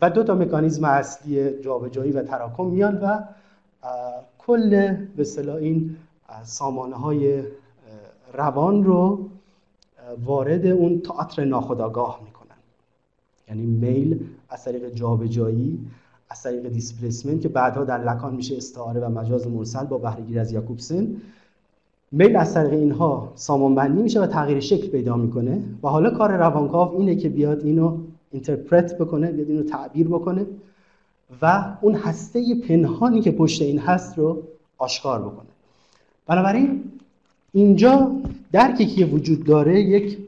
و 0.02 0.10
دو 0.10 0.22
تا 0.22 0.34
مکانیزم 0.34 0.84
اصلی 0.84 1.50
جابجایی 1.60 2.12
و 2.12 2.22
تراکم 2.22 2.66
میان 2.66 2.98
و 2.98 3.18
کل 4.38 4.94
به 5.16 5.56
این 5.60 5.96
سامانه 6.44 6.96
های 6.96 7.42
روان 8.32 8.84
رو 8.84 9.28
وارد 10.24 10.66
اون 10.66 11.00
تئاتر 11.00 11.44
ناخودآگاه 11.44 12.20
می‌کنن. 12.24 12.56
یعنی 13.48 13.66
میل 13.66 14.26
از 14.48 14.64
طریق 14.64 14.90
جابجایی 14.90 15.78
از 16.30 16.42
طریق 16.42 16.68
displacement 16.68 17.40
که 17.40 17.48
بعدها 17.48 17.84
در 17.84 18.04
لکان 18.04 18.34
میشه 18.34 18.56
استعاره 18.56 19.00
و 19.00 19.08
مجاز 19.08 19.46
مرسل 19.46 19.84
با 19.84 19.98
بهرهگیری 19.98 20.38
از 20.38 20.52
یاکوبسن. 20.52 21.16
میل 22.12 22.36
از 22.36 22.54
طریق 22.54 22.72
اینها 22.72 23.32
سامانبندی 23.34 24.02
میشه 24.02 24.20
و 24.20 24.26
تغییر 24.26 24.60
شکل 24.60 24.88
پیدا 24.88 25.16
می‌کنه 25.16 25.62
و 25.82 25.88
حالا 25.88 26.10
کار 26.10 26.36
روانکاو 26.36 26.98
اینه 26.98 27.16
که 27.16 27.28
بیاد 27.28 27.64
اینو 27.64 27.98
اینترپرت 28.30 28.98
بکنه 28.98 29.32
بیاد 29.32 29.48
اینو 29.48 29.62
تعبیر 29.62 30.08
بکنه. 30.08 30.46
و 31.42 31.64
اون 31.80 31.94
هسته 31.94 32.54
پنهانی 32.68 33.20
که 33.20 33.30
پشت 33.30 33.62
این 33.62 33.78
هست 33.78 34.18
رو 34.18 34.42
آشکار 34.78 35.22
بکنه. 35.22 35.48
بنابراین 36.26 36.84
اینجا 37.52 38.10
درکی 38.52 38.86
که 38.86 39.04
وجود 39.04 39.44
داره 39.44 39.80
یک 39.80 40.18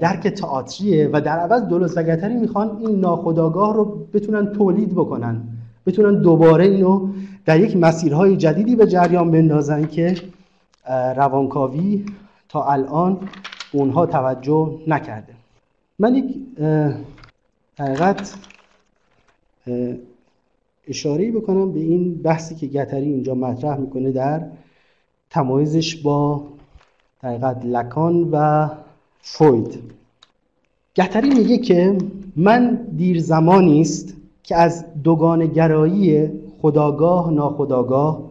درک 0.00 0.26
تئاتریه 0.26 1.10
و 1.12 1.20
در 1.20 1.38
عوض 1.38 1.62
دولت 1.62 1.96
و 2.22 2.28
می‌خوان 2.28 2.76
این 2.80 3.00
ناخودآگاه 3.00 3.74
رو 3.74 4.06
بتونن 4.12 4.52
تولید 4.52 4.94
بکنن 4.94 5.42
بتونن 5.86 6.20
دوباره 6.22 6.64
اینو 6.64 7.08
در 7.44 7.60
یک 7.60 7.76
مسیرهای 7.76 8.36
جدیدی 8.36 8.76
به 8.76 8.86
جریان 8.86 9.30
بندازن 9.30 9.86
که 9.86 10.16
روانکاوی 11.16 12.06
تا 12.48 12.64
الان 12.64 13.28
اونها 13.72 14.06
توجه 14.06 14.78
نکرده. 14.86 15.32
من 15.98 16.14
یک 16.14 16.34
حقیقت 17.78 18.34
اشاره 20.88 21.30
بکنم 21.32 21.72
به 21.72 21.80
این 21.80 22.14
بحثی 22.14 22.54
که 22.54 22.66
گتری 22.66 23.06
اینجا 23.06 23.34
مطرح 23.34 23.78
می‌کنه 23.78 24.12
در 24.12 24.46
تمایزش 25.30 25.96
با 25.96 26.42
حقیقت 27.22 27.64
لکان 27.64 28.28
و 28.32 28.68
فوید 29.20 29.78
گتری 30.96 31.30
میگه 31.30 31.58
که 31.58 31.98
من 32.36 32.86
دیر 32.96 33.20
زمانی 33.20 33.80
است 33.80 34.14
که 34.42 34.56
از 34.56 34.84
دوگان 35.04 35.46
گرایی 35.46 36.30
خداگاه 36.62 37.32
ناخداگاه 37.32 38.30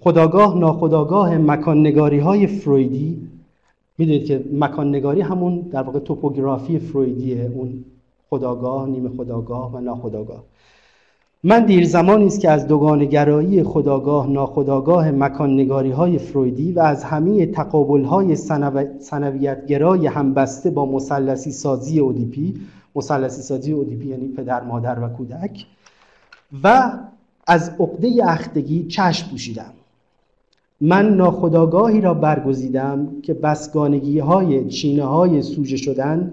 خداگاه 0.00 0.58
ناخداگاه 0.58 1.38
مکان 1.38 1.80
نگاری 1.80 2.18
های 2.18 2.46
فرویدی 2.46 3.28
می‌دونید 3.98 4.24
که 4.24 4.44
مکان 4.52 4.88
نگاری 4.88 5.20
همون 5.20 5.60
در 5.60 5.82
واقع 5.82 5.98
توپوگرافی 5.98 6.78
فرویدیه 6.78 7.52
اون 7.54 7.84
خداگاه 8.30 8.88
نیمه 8.88 9.08
خداگاه 9.08 9.74
و 9.74 9.80
ناخداگاه. 9.80 10.44
من 11.44 11.66
دیر 11.66 11.86
زمانی 11.86 12.26
است 12.26 12.40
که 12.40 12.50
از 12.50 12.66
دوگانگرایی 12.66 13.62
خداگاه 13.62 14.26
ناخداگاه 14.30 15.10
مکان 15.10 15.54
نگاری 15.54 15.90
های 15.90 16.18
فرویدی 16.18 16.72
و 16.72 16.80
از 16.80 17.04
همه 17.04 17.46
تقابل 17.46 18.04
های 18.04 18.36
سنویت 19.00 19.66
گرای 19.66 20.06
همبسته 20.06 20.70
با 20.70 20.86
مسلسی 20.86 21.52
سازی 21.52 21.98
اودیپی 21.98 22.60
مثلثی 22.94 23.42
سازی 23.42 23.72
اودیپی 23.72 24.08
یعنی 24.08 24.28
پدر 24.28 24.62
مادر 24.62 25.04
و 25.04 25.08
کودک 25.08 25.66
و 26.62 26.92
از 27.46 27.70
عقده 27.80 28.20
اختگی 28.24 28.86
چشم 28.86 29.30
پوشیدم. 29.30 29.72
من 30.80 31.14
ناخودآگاهی 31.14 32.00
را 32.00 32.14
برگزیدم 32.14 33.08
که 33.22 33.34
بسگانگی 33.34 34.18
های 34.18 34.68
چینه 34.68 35.04
های 35.04 35.42
سوژه 35.42 35.76
شدن 35.76 36.32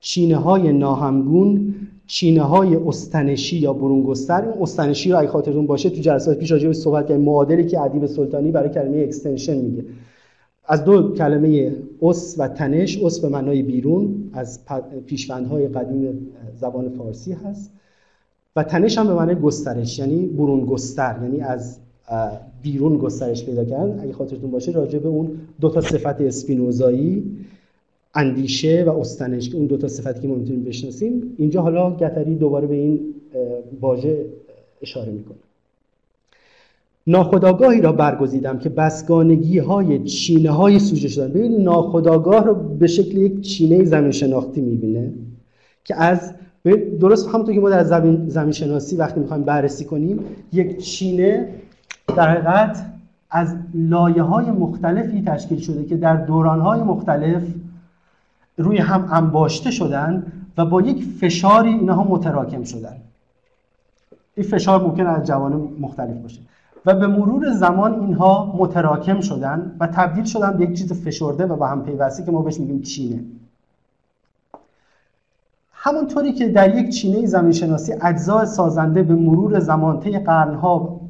چینه 0.00 0.36
های 0.36 0.72
ناهمگون 0.72 1.74
چینه 2.06 2.42
های 2.42 2.76
اُستنشی 2.76 3.56
یا 3.58 3.72
برونگستر. 3.72 4.42
این 4.42 4.62
اُستنشی 4.62 5.10
رو 5.10 5.18
اگه 5.18 5.28
خاطرتون 5.28 5.66
باشه 5.66 5.90
تو 5.90 6.00
جلسات 6.00 6.38
پیش 6.38 6.50
راجع 6.50 6.66
بهش 6.66 6.72
صحبت 6.72 7.08
کردیم. 7.08 7.24
معادلی 7.24 7.66
که 7.66 7.80
ادیب 7.80 8.06
سلطانی 8.06 8.50
برای 8.50 8.68
کلمه 8.68 8.98
extension 8.98 9.56
میگه. 9.56 9.84
از 10.64 10.84
دو 10.84 11.14
کلمه 11.14 11.76
اُس 12.02 12.36
و 12.38 12.48
تنش 12.48 12.98
اُس 13.02 13.20
به 13.20 13.28
معنای 13.28 13.62
بیرون 13.62 14.30
از 14.32 14.60
پیشوندهای 15.06 15.68
قدیم 15.68 16.28
زبان 16.54 16.88
فارسی 16.88 17.32
هست. 17.32 17.72
و 18.56 18.62
تنش 18.62 18.98
هم 18.98 19.06
به 19.06 19.14
معنای 19.14 19.34
گسترش 19.34 19.98
یعنی 19.98 20.26
برون 20.26 20.64
گستر 20.64 21.18
یعنی 21.22 21.40
از 21.40 21.78
بیرون 22.62 22.98
گسترش 22.98 23.44
پیدا 23.44 23.64
کردن. 23.64 24.00
اگه 24.00 24.12
خاطرتون 24.12 24.50
باشه 24.50 24.72
راجع 24.72 24.98
به 24.98 25.08
اون 25.08 25.30
دو 25.60 25.70
تا 25.70 25.80
صفت 25.80 26.20
اسپینوزایی 26.20 27.36
اندیشه 28.14 28.84
و 28.86 28.90
اُستنش 28.90 29.48
که 29.48 29.56
اون 29.56 29.66
دو 29.66 29.76
تا 29.76 29.88
صفتی 29.88 30.20
که 30.20 30.28
ما 30.28 30.34
می‌تونیم 30.34 30.64
بشناسیم 30.64 31.34
اینجا 31.38 31.62
حالا 31.62 31.90
گتری 31.96 32.34
دوباره 32.34 32.66
به 32.66 32.74
این 32.74 33.00
واژه 33.80 34.24
اشاره 34.82 35.12
می‌کنه. 35.12 35.36
ناخداگاهی 37.06 37.80
را 37.80 37.92
برگزیدم 37.92 38.58
که 38.58 38.68
بسگانگی 38.68 39.58
های 39.58 40.04
چینه 40.04 40.50
های 40.50 40.78
سوژه 40.78 41.08
شدن 41.08 41.28
ببینید 41.28 41.60
ناخداگاه 41.60 42.44
رو 42.44 42.54
به 42.54 42.86
شکل 42.86 43.18
یک 43.18 43.40
چینه 43.40 43.84
زمین 43.84 44.10
شناختی 44.10 44.60
می‌بینه 44.60 45.12
که 45.84 46.02
از 46.02 46.34
درست 47.00 47.28
همونطور 47.28 47.54
که 47.54 47.60
ما 47.60 47.70
در 47.70 47.84
زمین, 47.84 48.28
زمین 48.28 48.52
شناسی 48.52 48.96
وقتی 48.96 49.20
می‌خوایم 49.20 49.42
بررسی 49.42 49.84
کنیم 49.84 50.18
یک 50.52 50.78
چینه 50.78 51.48
در 52.16 52.28
حقیقت 52.28 52.86
از 53.30 53.56
لایه 53.74 54.22
های 54.22 54.50
مختلفی 54.50 55.22
تشکیل 55.26 55.58
شده 55.58 55.84
که 55.84 55.96
در 55.96 56.16
دوران 56.16 56.60
های 56.60 56.80
مختلف 56.80 57.42
روی 58.62 58.78
هم 58.78 59.08
انباشته 59.12 59.70
شدن 59.70 60.32
و 60.58 60.64
با 60.64 60.82
یک 60.82 61.04
فشاری 61.04 61.68
اینها 61.68 62.04
متراکم 62.04 62.64
شدن. 62.64 62.96
این 64.34 64.46
فشار 64.46 64.82
ممکن 64.82 65.06
از 65.06 65.26
جوانب 65.26 65.80
مختلف 65.80 66.16
باشه. 66.16 66.40
و 66.86 66.94
به 66.94 67.06
مرور 67.06 67.52
زمان 67.52 68.00
اینها 68.00 68.54
متراکم 68.58 69.20
شدن 69.20 69.76
و 69.80 69.86
تبدیل 69.86 70.24
شدن 70.24 70.56
به 70.56 70.64
یک 70.64 70.78
چیز 70.78 70.92
فشرده 70.92 71.46
و 71.46 71.56
به 71.56 71.66
هم 71.66 71.84
پیوسته 71.84 72.24
که 72.24 72.30
ما 72.30 72.42
بهش 72.42 72.60
میگیم 72.60 72.82
چینه. 72.82 73.24
همونطوری 75.72 76.32
که 76.32 76.48
در 76.48 76.78
یک 76.78 76.90
چینه 76.90 77.26
زمین 77.26 77.52
شناسی 77.52 77.92
اجزای 78.02 78.46
سازنده 78.46 79.02
به 79.02 79.14
مرور 79.14 79.58
زمان 79.58 80.00
طی 80.00 80.18
قرنها 80.18 81.00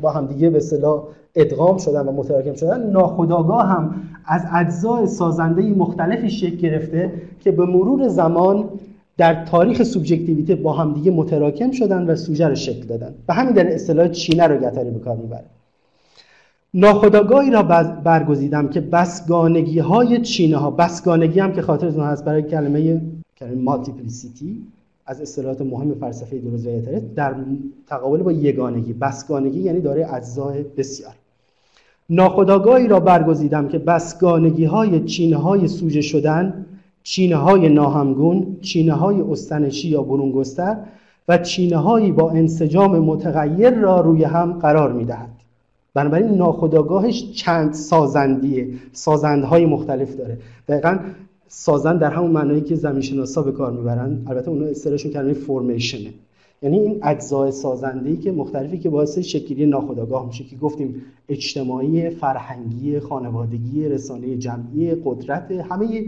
با 0.00 0.10
همدیگه 0.10 0.50
به 0.50 0.56
اصطلاح 0.56 1.02
ادغام 1.34 1.78
شدن 1.78 2.06
و 2.06 2.12
متراکم 2.12 2.54
شدن 2.54 2.90
ناخداگاه 2.90 3.66
هم 3.66 3.94
از 4.26 4.42
اجزای 4.52 5.06
سازنده 5.06 5.62
مختلفی 5.62 6.30
شکل 6.30 6.56
گرفته 6.56 7.12
که 7.40 7.50
به 7.50 7.66
مرور 7.66 8.08
زمان 8.08 8.68
در 9.16 9.44
تاریخ 9.44 9.82
سوبژکتیویته 9.82 10.54
با 10.54 10.72
همدیگه 10.72 11.10
متراکم 11.10 11.70
شدن 11.70 12.10
و 12.10 12.16
سوژه 12.16 12.48
رو 12.48 12.54
شکل 12.54 12.86
دادن. 12.86 13.14
و 13.28 13.34
همین 13.34 13.54
در 13.54 13.74
اصطلاح 13.74 14.08
چینه 14.08 14.46
رو 14.46 14.56
گتری 14.56 14.90
به 14.90 14.98
کار 14.98 15.16
می‌بره. 15.16 15.44
ناخداگاهی 16.74 17.50
را 17.50 17.62
برگزیدم 18.04 18.68
که 18.68 18.80
بسگانگی 18.80 19.78
های 19.78 20.20
چینه 20.20 20.56
ها 20.56 20.70
بسگانگی 20.70 21.40
هم 21.40 21.52
که 21.52 21.62
خاطرتون 21.62 22.04
هست 22.04 22.24
برای 22.24 22.42
کلمه 22.42 23.00
کلمه 23.38 23.54
مالتیپلیسیتی 23.54 24.62
از 25.06 25.20
اصطلاحات 25.20 25.60
مهم 25.60 25.94
فلسفه 25.94 26.38
دروز 26.38 26.66
در 27.16 27.34
تقابل 27.86 28.22
با 28.22 28.32
یگانگی. 28.32 28.92
بسگانگی 28.92 29.60
یعنی 29.60 29.80
داره 29.80 30.14
اجزای 30.14 30.62
بسیار. 30.62 31.14
ناخداگاهی 32.10 32.88
را 32.88 33.00
برگزیدم 33.00 33.68
که 33.68 33.78
بسگانگی 33.78 34.64
های 34.64 35.04
چینه 35.04 35.36
های 35.36 35.68
سوژه 35.68 36.00
شدن 36.00 36.66
چینه 37.02 37.36
های 37.36 37.68
ناهمگون 37.68 38.56
چینه 38.60 38.92
های 38.92 39.20
استنشی 39.20 39.88
یا 39.88 40.02
برونگستر 40.02 40.76
و 41.28 41.38
چینه 41.38 41.76
هایی 41.76 42.12
با 42.12 42.30
انسجام 42.30 42.98
متغیر 42.98 43.70
را 43.70 44.00
روی 44.00 44.24
هم 44.24 44.52
قرار 44.52 44.92
می 44.92 45.04
دهد 45.04 45.28
بنابراین 45.94 46.34
ناخداگاهش 46.34 47.32
چند 47.32 47.72
سازندیه 47.72 48.68
سازندهای 48.92 49.66
مختلف 49.66 50.16
داره. 50.16 50.38
دقیقا 50.68 50.98
سازند 51.48 52.00
در 52.00 52.10
همون 52.10 52.30
معنایی 52.30 52.60
که 52.60 52.74
زمین 52.74 53.00
شناسا 53.00 53.42
به 53.42 53.52
کار 53.52 53.72
می‌برن. 53.72 54.18
البته 54.26 54.48
اونا 54.48 54.66
اصطلاحشون 54.66 55.12
کلمه 55.12 55.32
فرمیشنه 55.32 56.10
یعنی 56.62 56.78
این 56.78 56.98
اجزای 57.02 57.52
سازنده‌ای 57.52 58.16
که 58.16 58.32
مختلفی 58.32 58.78
که 58.78 58.90
باعث 58.90 59.18
شکلی 59.18 59.66
ناخودآگاه 59.66 60.26
میشه 60.26 60.44
که 60.44 60.56
گفتیم 60.56 61.02
اجتماعی، 61.28 62.10
فرهنگی، 62.10 63.00
خانوادگی، 63.00 63.88
رسانه 63.88 64.36
جمعی، 64.36 64.94
قدرت 65.04 65.50
همه 65.50 66.04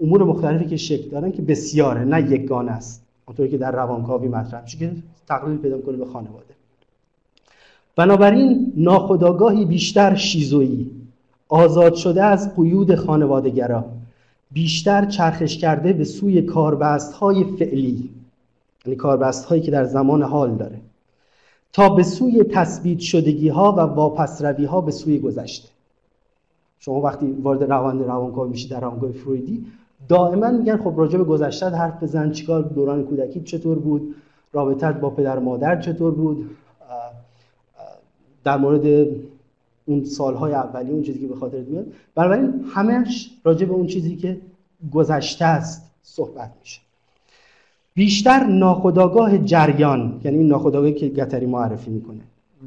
امور 0.00 0.24
مختلفی 0.24 0.64
که 0.64 0.76
شکل 0.76 1.10
دارن 1.10 1.32
که 1.32 1.42
بسیاره 1.42 2.04
نه 2.04 2.32
یگانه 2.32 2.70
است. 2.70 3.02
اونطوری 3.26 3.48
که 3.48 3.58
در 3.58 3.72
روانکاوی 3.72 4.28
مطرح 4.28 4.62
میشه 4.62 4.78
که 4.78 4.92
تقلیل 5.28 5.56
پیدا 5.56 5.78
کنه 5.78 5.96
به 5.96 6.04
خانواده. 6.04 6.54
بنابراین 7.96 8.72
ناخودآگاهی 8.76 9.64
بیشتر 9.64 10.14
شیزویی. 10.14 10.90
آزاد 11.48 11.94
شده 11.94 12.24
از 12.24 12.56
قیود 12.56 12.94
خانوادگرا. 12.94 13.84
بیشتر 14.52 15.06
چرخش 15.06 15.58
کرده 15.58 15.92
به 15.92 16.04
سوی 16.04 16.42
کاربست 16.42 17.12
های 17.12 17.44
فعلی. 17.44 18.10
یعنی 18.84 18.96
کاربست 18.96 19.44
هایی 19.44 19.62
که 19.62 19.70
در 19.70 19.84
زمان 19.84 20.22
حال 20.22 20.54
داره. 20.54 20.80
تا 21.72 21.88
به 21.88 22.02
سوی 22.02 22.44
تثبیت 22.44 22.98
شدگی 22.98 23.48
ها 23.48 23.72
و 23.72 23.80
واپس 23.80 24.42
روی 24.42 24.64
ها 24.64 24.80
به 24.80 24.90
سوی 24.90 25.18
گذشته. 25.18 25.68
شما 26.78 27.00
وقتی 27.00 27.32
وارد 27.32 27.62
روان 27.62 28.04
روانکاوی 28.04 28.50
میشید 28.50 28.70
در 28.70 28.80
روانکاوی 28.80 29.12
فرویدی 29.12 29.66
دائما 30.08 30.50
میگن 30.50 30.76
خب 30.76 30.94
راجع 30.96 31.18
به 31.18 31.24
گذشته 31.24 31.66
حرف 31.66 32.02
بزن 32.02 32.32
چیکار 32.32 32.62
دوران 32.62 33.04
کودکی 33.04 33.40
چطور 33.40 33.78
بود؟ 33.78 34.14
رابطت 34.52 35.00
با 35.00 35.10
پدر 35.10 35.38
مادر 35.38 35.80
چطور 35.80 36.14
بود؟ 36.14 36.56
در 38.44 38.56
مورد 38.56 39.08
اون 39.86 40.04
سالهای 40.04 40.52
اولی 40.52 40.90
اون 40.92 41.02
چیزی 41.02 41.20
که 41.20 41.26
به 41.26 41.34
خاطرت 41.34 41.66
میاد. 41.66 41.86
بنابراین 42.14 42.64
همش 42.74 43.30
راجع 43.44 43.66
به 43.66 43.72
اون 43.72 43.86
چیزی 43.86 44.16
که 44.16 44.40
گذشته 44.92 45.44
است 45.44 45.90
صحبت 46.02 46.50
میشه. 46.60 46.80
بیشتر 47.94 48.44
ناخداگاه 48.44 49.38
جریان 49.38 50.20
یعنی 50.24 50.44
ناخداگاهی 50.44 50.92
که 50.92 51.08
گتری 51.08 51.46
معرفی 51.46 51.90
می‌کنه 51.90 52.20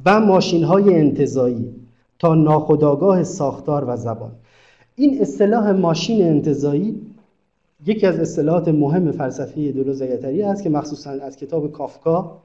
و 0.05 0.19
ماشین 0.19 0.63
های 0.63 0.95
انتظایی 0.95 1.75
تا 2.19 2.35
ناخداگاه 2.35 3.23
ساختار 3.23 3.85
و 3.87 3.97
زبان. 3.97 4.31
این 4.95 5.21
اصطلاح 5.21 5.71
ماشین 5.71 6.27
انتظایی 6.27 7.01
یکی 7.85 8.07
از 8.07 8.19
اصطلاحات 8.19 8.67
مهم 8.67 9.11
فلسفه 9.11 9.71
دولوز 9.71 10.03
گتری 10.03 10.43
است 10.43 10.63
که 10.63 10.69
مخصوصا 10.69 11.11
از 11.11 11.37
کتاب 11.37 11.71
کافکا 11.71 12.37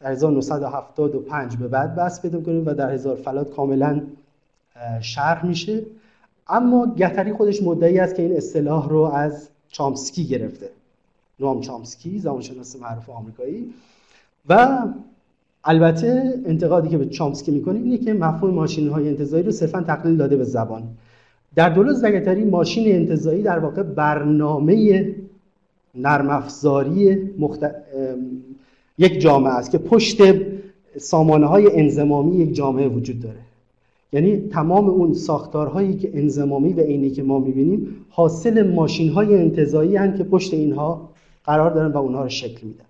در 0.00 0.10
1975 0.10 1.56
به 1.56 1.68
بعد 1.68 1.96
بس 1.96 2.22
پیدا 2.22 2.40
کنیم 2.40 2.66
و 2.66 2.74
در 2.74 2.92
هزار 2.92 3.16
فلات 3.16 3.50
کاملا 3.50 4.02
شرح 5.00 5.46
میشه. 5.46 5.82
اما 6.48 6.94
گتری 6.98 7.32
خودش 7.32 7.62
مدعی 7.62 7.98
است 7.98 8.14
که 8.14 8.22
این 8.22 8.36
اصطلاح 8.36 8.88
رو 8.88 9.00
از 9.00 9.48
چامسکی 9.68 10.24
گرفته. 10.24 10.68
نوام 11.40 11.60
چامسکی 11.60 12.18
زبانشناس 12.18 12.76
معروف 12.76 13.10
آمریکایی. 13.10 13.74
و 14.48 14.78
البته 15.64 16.40
انتقادی 16.46 16.88
که 16.88 16.98
به 16.98 17.06
چامسکی 17.06 17.50
می‌کنه 17.50 17.78
اینه 17.78 17.98
که 17.98 18.12
مفهوم 18.12 18.54
ماشین 18.54 18.88
های 18.88 19.08
انتظایی 19.08 19.42
رو 19.42 19.50
صرفا 19.50 19.80
تقلیل 19.80 20.16
داده 20.16 20.36
به 20.36 20.44
زبان. 20.44 20.82
در 21.54 21.68
دولت 21.68 21.96
زگتری 21.96 22.44
ماشین 22.44 22.94
انتظایی 22.96 23.42
در 23.42 23.58
واقع 23.58 23.82
برنامه 23.82 25.06
نرم 25.94 26.30
افزاری 26.30 27.30
یک 28.98 29.20
جامعه 29.20 29.52
است 29.52 29.70
که 29.70 29.78
پشت 29.78 30.22
سامانه 30.98 31.46
های 31.46 31.80
انزمامی 31.80 32.36
یک 32.36 32.54
جامعه 32.54 32.88
وجود 32.88 33.20
داره. 33.20 33.38
یعنی 34.12 34.36
تمام 34.36 34.88
اون 34.88 35.14
ساختارهایی 35.14 35.96
که 35.96 36.10
انزمامی 36.14 36.72
و 36.72 36.80
عینی 36.80 37.10
که 37.10 37.22
ما 37.22 37.38
می‌بینیم 37.38 38.06
حاصل 38.10 38.70
ماشین 38.70 39.08
های 39.08 39.36
انتظایی 39.36 39.96
هستند 39.96 40.18
که 40.18 40.24
پشت 40.24 40.54
اینها 40.54 41.11
قرار 41.44 41.70
دارن 41.70 41.92
و 41.92 41.96
اونها 41.96 42.22
رو 42.22 42.28
شکل 42.28 42.66
میدن. 42.66 42.84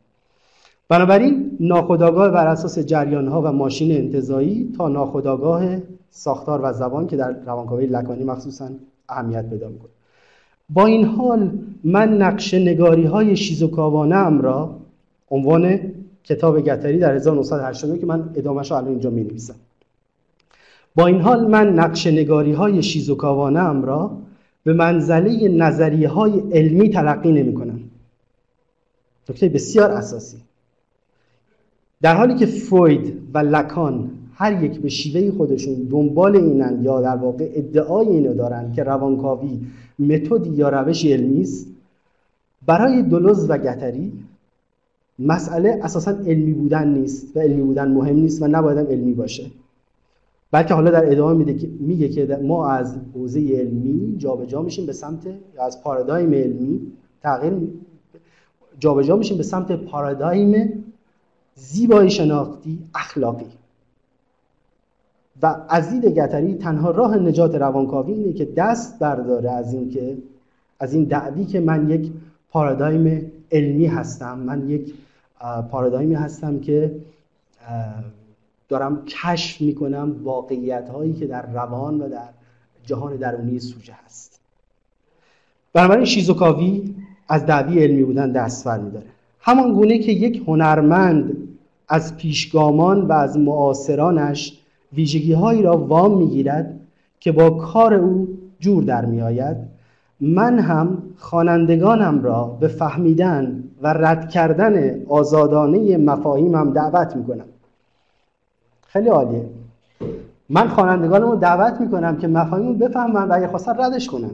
بنابراین 0.88 1.56
ناخودآگاه 1.60 2.30
بر 2.30 2.46
اساس 2.46 2.78
جریان 2.78 3.28
ها 3.28 3.42
و 3.42 3.52
ماشین 3.52 3.96
انتظایی 3.96 4.72
تا 4.76 4.88
ناخودآگاه 4.88 5.76
ساختار 6.10 6.60
و 6.62 6.72
زبان 6.72 7.06
که 7.06 7.16
در 7.16 7.32
روانکاوی 7.46 7.86
لکانی 7.86 8.24
مخصوصا 8.24 8.68
اهمیت 9.08 9.50
پیدا 9.50 9.68
می‌کنه. 9.68 9.90
با 10.70 10.86
این 10.86 11.04
حال 11.04 11.50
من 11.84 12.22
نقش 12.22 12.54
نگاری 12.54 13.04
های 13.04 13.36
شیزوکاوانه 13.36 14.16
ام 14.16 14.40
را 14.40 14.76
عنوان 15.30 15.80
کتاب 16.24 16.60
گتری 16.60 16.98
در 16.98 17.14
1989 17.14 17.98
که 17.98 18.06
من 18.06 18.30
ادامهش 18.34 18.70
رو 18.70 18.76
الان 18.76 18.90
اینجا 18.90 19.10
می 19.10 19.24
نویسم 19.24 19.54
با 20.94 21.06
این 21.06 21.20
حال 21.20 21.46
من 21.46 21.68
نقش 21.74 22.06
نگاری 22.06 22.52
های 22.52 22.82
شیزوکاوانه 22.82 23.60
ام 23.60 23.84
را 23.84 24.18
به 24.64 24.72
منزله 24.72 25.48
نظریه 25.48 26.08
های 26.08 26.42
علمی 26.52 26.90
تلقی 26.90 27.32
نمی 27.32 27.54
کنم 27.54 27.80
نکته 29.28 29.48
بسیار 29.48 29.90
اساسی. 29.90 30.36
در 32.02 32.16
حالی 32.16 32.34
که 32.34 32.46
فروید 32.46 33.22
و 33.34 33.38
لکان 33.38 34.10
هر 34.34 34.64
یک 34.64 34.80
به 34.80 34.88
شیوه 34.88 35.36
خودشون 35.36 35.74
دنبال 35.74 36.36
اینند 36.36 36.84
یا 36.84 37.00
در 37.00 37.16
واقع 37.16 37.50
ادعای 37.54 38.08
اینو 38.08 38.34
دارن 38.34 38.72
که 38.72 38.82
روانکاوی 38.82 39.60
متدی 39.98 40.50
یا 40.50 40.68
روش 40.68 41.06
علمی 41.06 41.40
است 41.40 41.66
برای 42.66 43.02
دلوز 43.02 43.50
و 43.50 43.58
گتری 43.58 44.12
مسئله 45.18 45.80
اساسا 45.82 46.10
علمی 46.10 46.52
بودن 46.52 46.88
نیست 46.88 47.36
و 47.36 47.40
علمی 47.40 47.62
بودن 47.62 47.92
مهم 47.92 48.16
نیست 48.16 48.42
و 48.42 48.46
نباید 48.46 48.78
علمی 48.78 49.12
باشه. 49.12 49.50
بلکه 50.50 50.74
حالا 50.74 50.90
در 50.90 51.12
ادامه 51.12 51.38
میده 51.38 51.54
که 51.54 51.68
میگه 51.80 52.08
که 52.08 52.38
ما 52.42 52.68
از 52.68 52.96
حوزه 53.14 53.40
علمی 53.40 54.16
جابجا 54.18 54.46
جا 54.46 54.62
میشیم 54.62 54.86
به 54.86 54.92
سمت 54.92 55.26
یا 55.26 55.62
از 55.62 55.82
پارادایم 55.82 56.34
علمی 56.34 56.80
تغییر 57.22 57.52
جابجا 58.82 59.08
جا 59.08 59.16
میشیم 59.16 59.36
به 59.36 59.42
سمت 59.42 59.72
پارادایم 59.72 60.84
زیبایی 61.54 62.10
شناختی 62.10 62.78
اخلاقی. 62.94 63.46
و 65.42 65.56
از 65.68 65.90
دید 65.90 66.04
گتری 66.04 66.54
تنها 66.54 66.90
راه 66.90 67.16
نجات 67.16 67.54
روانکاوی 67.54 68.12
اینه 68.12 68.32
که 68.32 68.44
دست 68.44 68.98
برداره 68.98 69.50
از 69.50 69.74
این 69.74 69.90
که 69.90 70.18
از 70.80 70.94
این 70.94 71.04
دعوی 71.04 71.44
که 71.44 71.60
من 71.60 71.90
یک 71.90 72.12
پارادایم 72.50 73.32
علمی 73.52 73.86
هستم. 73.86 74.38
من 74.38 74.68
یک 74.68 74.94
پارادایمی 75.70 76.14
هستم 76.14 76.60
که 76.60 76.96
دارم 78.68 79.04
کشف 79.04 79.60
می‌کنم 79.60 80.16
واقعیت 80.22 80.88
هایی 80.88 81.12
که 81.12 81.26
در 81.26 81.52
روان 81.52 82.00
و 82.00 82.08
در 82.08 82.28
جهان 82.86 83.16
درونی 83.16 83.58
سوژه 83.58 83.92
هست. 84.04 84.40
بنابراین 85.72 86.04
شیزوکاوی 86.04 86.94
از 87.32 87.46
دعوی 87.46 87.82
علمی 87.82 88.04
بودن 88.04 88.32
دست 88.32 88.68
میداره. 88.68 89.06
همان 89.40 89.72
گونه 89.72 89.98
که 89.98 90.12
یک 90.12 90.42
هنرمند 90.46 91.36
از 91.88 92.16
پیشگامان 92.16 93.00
و 93.00 93.12
از 93.12 93.38
معاصرانش 93.38 94.58
ویژگی 94.92 95.32
هایی 95.32 95.62
را 95.62 95.76
وام 95.76 96.18
می‌گیرد 96.18 96.80
که 97.20 97.32
با 97.32 97.50
کار 97.50 97.94
او 97.94 98.28
جور 98.60 98.84
در 98.84 99.04
می 99.04 99.22
آید 99.22 99.56
من 100.20 100.58
هم 100.58 101.02
خوانندگانم 101.16 102.22
را 102.22 102.44
به 102.60 102.68
فهمیدن 102.68 103.64
و 103.82 103.92
رد 103.92 104.28
کردن 104.28 105.04
آزادانه 105.08 105.96
مفاهیمم 105.96 106.72
دعوت 106.72 107.16
می‌کنم. 107.16 107.44
خیلی 108.86 109.08
عالیه. 109.08 109.44
من 110.48 110.68
خوانندگانم 110.68 111.30
رو 111.30 111.36
دعوت 111.36 111.80
می‌کنم 111.80 112.16
که 112.16 112.28
مفاهیم 112.28 112.78
بفهمن 112.78 113.28
و 113.28 113.32
اگه 113.34 113.46
خواستن 113.46 113.74
ردش 113.78 114.06
کنن. 114.06 114.30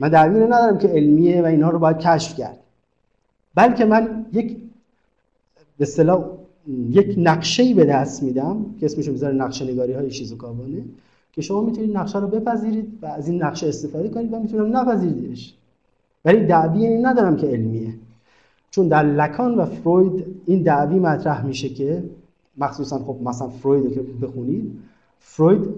من 0.00 0.08
دعوی 0.08 0.40
ندارم 0.40 0.78
که 0.78 0.88
علمیه 0.88 1.42
و 1.42 1.44
اینها 1.44 1.70
رو 1.70 1.78
باید 1.78 1.98
کشف 1.98 2.36
کرد. 2.36 2.58
بلکه 3.54 3.84
من 3.84 4.26
یک 4.32 4.56
به 5.78 5.82
اصطلاح 5.82 6.24
یک 6.90 7.14
نقشه 7.18 7.74
به 7.74 7.84
دست 7.84 8.22
میدم 8.22 8.74
که 8.80 8.86
اسمش 8.86 9.08
می‌ذاره 9.08 9.34
نقشه 9.34 9.64
نگاری 9.64 9.92
های 9.92 10.10
شیزوکاوانه 10.10 10.84
که 11.32 11.42
شما 11.42 11.60
می‌تونید 11.60 11.96
نقشه 11.96 12.18
رو 12.18 12.28
بپذیرید 12.28 12.98
و 13.02 13.06
از 13.06 13.28
این 13.28 13.42
نقشه 13.42 13.68
استفاده 13.68 14.08
کنید 14.08 14.32
و 14.32 14.40
می‌تونم 14.40 14.76
نپذیریدش. 14.76 15.54
ولی 16.24 16.46
دعوی 16.46 16.86
این 16.86 17.06
ندارم 17.06 17.36
که 17.36 17.46
علمیه. 17.46 17.94
چون 18.70 18.88
در 18.88 19.02
لکان 19.02 19.54
و 19.54 19.64
فروید 19.64 20.26
این 20.46 20.62
دعوی 20.62 20.98
مطرح 20.98 21.46
میشه 21.46 21.68
که 21.68 22.04
مخصوصا 22.58 22.98
خب 22.98 23.16
مثلا 23.24 23.48
فروید 23.48 23.94
که 23.94 24.02
بخونید 24.02 24.78
فروید 25.18 25.68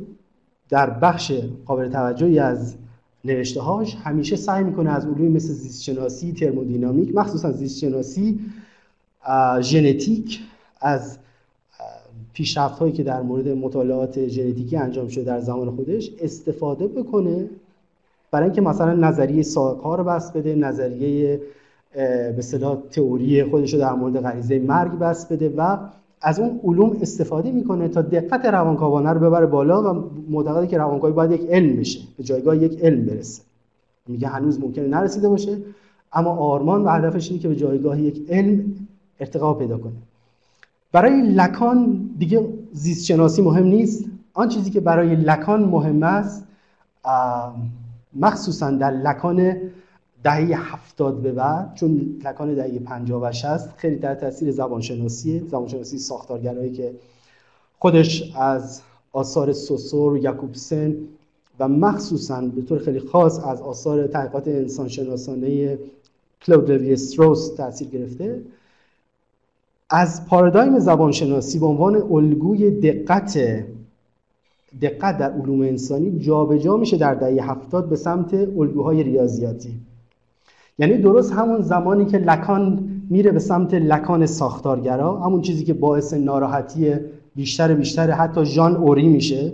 در 0.68 0.90
بخش 0.90 1.32
قابل 1.66 1.88
توجهی 1.88 2.38
از 2.38 2.74
نوشته 3.24 3.60
هاش 3.60 3.94
همیشه 3.94 4.36
سعی 4.36 4.64
می‌کنه 4.64 4.90
از 4.90 5.06
علومی 5.06 5.28
مثل 5.28 5.52
زیست 5.52 5.82
شناسی 5.82 6.32
ترمودینامیک 6.32 7.14
مخصوصا 7.14 7.52
زیست 7.52 7.78
شناسی 7.78 8.38
ژنتیک 9.60 10.40
از 10.80 11.18
پیشرفت 12.32 12.78
هایی 12.78 12.92
که 12.92 13.02
در 13.02 13.22
مورد 13.22 13.48
مطالعات 13.48 14.28
ژنتیکی 14.28 14.76
انجام 14.76 15.08
شده 15.08 15.24
در 15.24 15.40
زمان 15.40 15.76
خودش 15.76 16.10
استفاده 16.20 16.86
بکنه 16.86 17.50
برای 18.30 18.44
اینکه 18.44 18.60
مثلا 18.60 18.92
نظریه 18.92 19.42
ساقها 19.42 19.94
رو 19.94 20.04
بس 20.04 20.32
بده 20.32 20.54
نظریه 20.54 21.40
به 22.36 22.42
تئوری 22.90 23.44
خودش 23.44 23.74
رو 23.74 23.80
در 23.80 23.92
مورد 23.92 24.20
غریزه 24.20 24.58
مرگ 24.58 24.92
بس 24.92 25.26
بده 25.26 25.48
و 25.56 25.78
از 26.20 26.40
اون 26.40 26.60
علوم 26.64 26.96
استفاده 27.00 27.52
می‌کنه 27.52 27.88
تا 27.88 28.02
دقت 28.02 28.44
روانکاوانه 28.44 29.10
رو 29.10 29.20
ببره 29.20 29.46
بالا 29.46 29.94
و 29.94 30.10
معتقده 30.28 30.66
که 30.66 30.78
روانکاوی 30.78 31.12
باید 31.12 31.30
یک 31.30 31.50
علم 31.50 31.76
بشه 31.76 32.00
به 32.16 32.24
جایگاه 32.24 32.56
یک 32.56 32.78
علم 32.82 33.06
برسه. 33.06 33.42
میگه 34.06 34.28
هنوز 34.28 34.60
ممکنه 34.60 34.86
نرسیده 34.88 35.28
باشه 35.28 35.58
اما 36.12 36.30
آرمان 36.30 36.84
و 36.84 36.88
هدفش 36.88 37.30
اینه 37.30 37.42
که 37.42 37.48
به 37.48 37.56
جایگاه 37.56 38.00
یک 38.00 38.30
علم 38.30 38.64
ارتقا 39.20 39.54
پیدا 39.54 39.78
کنه. 39.78 39.92
برای 40.92 41.22
لکان 41.22 42.10
دیگه 42.18 42.48
زیست 42.72 43.04
شناسی 43.04 43.42
مهم 43.42 43.66
نیست. 43.66 44.04
آن 44.34 44.48
چیزی 44.48 44.70
که 44.70 44.80
برای 44.80 45.16
لکان 45.16 45.64
مهم 45.64 46.02
است 46.02 46.44
مخصوصا 48.16 48.70
در 48.70 48.90
لکان 48.90 49.54
دهه 50.22 50.72
هفتاد 50.72 51.22
به 51.22 51.32
بعد 51.32 51.74
چون 51.74 52.20
لکان 52.24 52.54
دهه 52.54 52.78
پنجاه 52.78 53.22
و 53.22 53.32
شست 53.32 53.68
خیلی 53.76 53.96
در 53.96 54.14
تاثیر 54.14 54.50
زبانشناسیه. 54.50 55.42
زبانشناسی 55.46 55.98
ساختارگرایی 55.98 56.72
که 56.72 56.94
خودش 57.78 58.32
از 58.36 58.80
آثار 59.12 59.52
سوسور 59.52 60.18
یاکوبسن 60.18 60.96
و 61.58 61.68
مخصوصا 61.68 62.40
به 62.40 62.62
طور 62.62 62.78
خیلی 62.78 63.00
خاص 63.00 63.38
از 63.38 63.60
آثار 63.60 64.06
تحقیقات 64.06 64.48
انسانشناسانه 64.48 65.78
کلود 66.42 66.70
لوی 66.70 66.92
استروس 66.92 67.54
تاثیر 67.54 67.88
گرفته. 67.88 68.42
از 69.90 70.26
پارادایم 70.26 70.78
زبانشناسی 70.78 71.58
به 71.58 71.66
عنوان 71.66 71.94
الگوی 71.96 72.70
دقت 72.70 73.64
دقت 74.80 75.18
در 75.18 75.32
علوم 75.32 75.60
انسانی 75.60 76.18
جابجا 76.18 76.58
جا 76.58 76.76
میشه 76.76 76.96
در 76.96 77.14
دهه 77.14 77.50
هفتاد 77.50 77.88
به 77.88 77.96
سمت 77.96 78.34
الگوهای 78.34 79.02
ریاضیاتی. 79.02 79.87
یعنی 80.78 80.98
درست 80.98 81.32
همون 81.32 81.60
زمانی 81.60 82.04
که 82.04 82.18
لکان 82.18 82.88
میره 83.10 83.30
به 83.30 83.38
سمت 83.38 83.74
لکان 83.74 84.26
ساختارگرا 84.26 85.20
همون 85.20 85.42
چیزی 85.42 85.64
که 85.64 85.74
باعث 85.74 86.14
ناراحتی 86.14 86.94
بیشتر 87.36 87.74
بیشتر 87.74 88.10
حتی 88.10 88.44
ژان 88.44 88.76
اوری 88.76 89.08
میشه. 89.08 89.52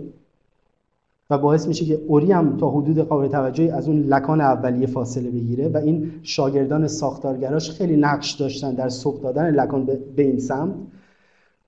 و 1.31 1.39
باعث 1.39 1.69
میشه 1.69 1.85
که 1.85 2.01
اوری 2.07 2.33
هم 2.33 2.57
تا 2.57 2.71
حدود 2.71 2.99
قابل 2.99 3.29
توجهی 3.29 3.71
از 3.71 3.89
اون 3.89 4.01
لکان 4.01 4.41
اولیه 4.41 4.87
فاصله 4.87 5.31
بگیره 5.31 5.69
و 5.69 5.77
این 5.77 6.13
شاگردان 6.23 6.89
ساختارگراش 6.89 7.71
خیلی 7.71 7.97
نقش 7.97 8.33
داشتن 8.33 8.75
در 8.75 8.89
سوق 8.89 9.23
دادن 9.23 9.51
لکان 9.51 9.85
به 10.17 10.23
این 10.23 10.39
سمت. 10.39 10.75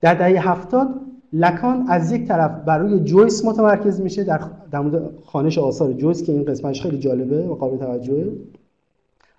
در 0.00 0.14
دهه 0.14 0.50
هفتاد 0.50 0.88
لکان 1.32 1.84
از 1.88 2.12
یک 2.12 2.28
طرف 2.28 2.50
بر 2.64 2.78
روی 2.78 3.00
جویس 3.00 3.44
متمرکز 3.44 4.00
میشه 4.00 4.24
در, 4.24 4.40
در 4.70 4.80
مورد 4.80 5.10
خانش 5.24 5.58
آثار 5.58 5.92
جویس 5.92 6.22
که 6.22 6.32
این 6.32 6.44
قسمتش 6.44 6.82
خیلی 6.82 6.98
جالبه 6.98 7.48
و 7.48 7.54
قابل 7.54 7.76
توجهه. 7.76 8.32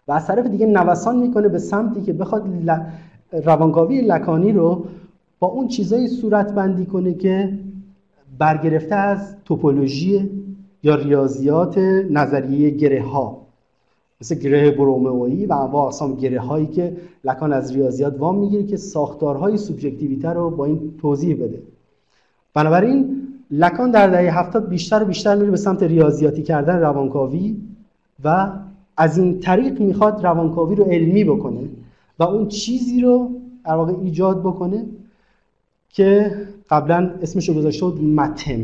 و 0.08 0.12
از 0.12 0.28
طرف 0.28 0.48
دیگه 0.48 0.66
نوسان 0.66 1.18
می‌کنه 1.20 1.48
به 1.48 1.60
سمتی 1.60 2.02
که 2.02 2.14
بخواد 2.14 2.44
روانکاوی 3.32 4.02
لکانی 4.02 4.52
رو 4.52 4.86
با 5.40 5.48
اون 5.48 5.68
چیزایی 5.68 6.08
صورت 6.08 6.54
بندی 6.54 6.86
کنه 6.86 7.14
که 7.14 7.60
برگرفته 8.38 8.96
از 8.96 9.36
توپولوژی 9.46 10.30
یا 10.84 10.96
ریاضیات 10.96 11.78
نظریه 12.10 12.70
گره 12.70 13.04
ها 13.04 13.42
مثل 14.22 14.36
گره 14.36 14.72
برومئویی 14.72 15.46
و 15.46 15.54
انواع 15.54 15.86
اقسام 15.86 16.16
گره 16.16 16.40
هایی 16.40 16.68
که 16.68 16.98
لکان 17.24 17.54
از 17.54 17.76
ریاضیات 17.76 18.20
وام 18.20 18.40
می‌گیره 18.40 18.64
که 18.64 18.78
ساختارهای 18.78 19.58
سوبژکتیویته 19.58 20.30
رو 20.30 20.50
با 20.50 20.66
این 20.66 20.94
توضیح 21.02 21.36
بده. 21.36 21.62
بنابراین 22.54 23.28
لکان 23.52 23.92
در 23.92 24.08
دهه 24.08 24.40
هفتاد 24.40 24.70
بیشتر 24.70 25.04
و 25.04 25.06
بیشتر 25.06 25.36
میره 25.36 25.52
به 25.52 25.58
سمت 25.58 25.84
ریاضیاتی 25.84 26.42
کردن 26.44 26.80
روانکاوی 26.80 27.58
و 28.24 28.50
از 28.98 29.18
این 29.18 29.40
طریق 29.40 29.82
می‌خواد 29.82 30.24
روانکاوی 30.24 30.76
رو 30.76 30.84
علمی 30.84 31.24
بکنه 31.24 31.70
و 32.20 32.24
اون 32.24 32.48
چیزی 32.48 33.02
رو 33.02 33.32
در 33.66 33.76
واقع 33.76 33.94
ایجاد 34.02 34.40
بکنه 34.40 34.86
که 35.90 36.32
قبلا 36.70 37.12
اسمش 37.22 37.50
رو 37.50 37.56
گذاشته 37.56 37.86
بود 37.86 38.04
متم 38.04 38.60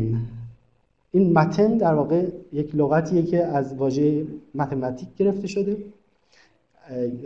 این 1.12 1.32
متم 1.32 1.78
در 1.78 1.94
واقع 1.94 2.26
یک 2.52 2.74
لغتیه 2.74 3.22
که 3.22 3.44
از 3.44 3.74
واژه 3.74 4.26
متمتیک 4.54 5.08
گرفته 5.18 5.46
شده. 5.46 5.76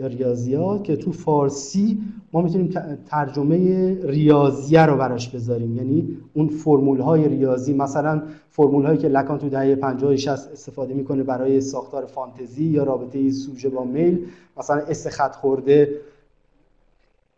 ریاضیات 0.01 0.83
که 0.83 0.95
تو 0.95 1.11
فارسی 1.11 2.01
ما 2.33 2.41
می‌تونیم 2.41 2.69
ترجمه 3.05 3.57
ریاضیه 4.03 4.85
رو 4.85 4.97
براش 4.97 5.29
بذاریم. 5.29 5.77
یعنی 5.77 6.17
اون 6.33 6.47
فرمول 6.47 6.99
های 6.99 7.27
ریاضی 7.29 7.73
مثلا 7.73 8.21
فرمول 8.49 8.85
هایی 8.85 8.97
که 8.97 9.07
لکان 9.07 9.37
تو 9.37 9.49
دهه 9.49 9.75
50 9.75 10.15
60 10.15 10.51
استفاده 10.51 10.93
می‌کنه 10.93 11.23
برای 11.23 11.61
ساختار 11.61 12.05
فانتزی 12.05 12.63
یا 12.63 12.83
رابطه 12.83 13.31
سوژه 13.31 13.69
با 13.69 13.83
میل 13.83 14.25
مثلا 14.57 14.77
اس 14.77 15.07
خط 15.07 15.35
خورده. 15.35 15.89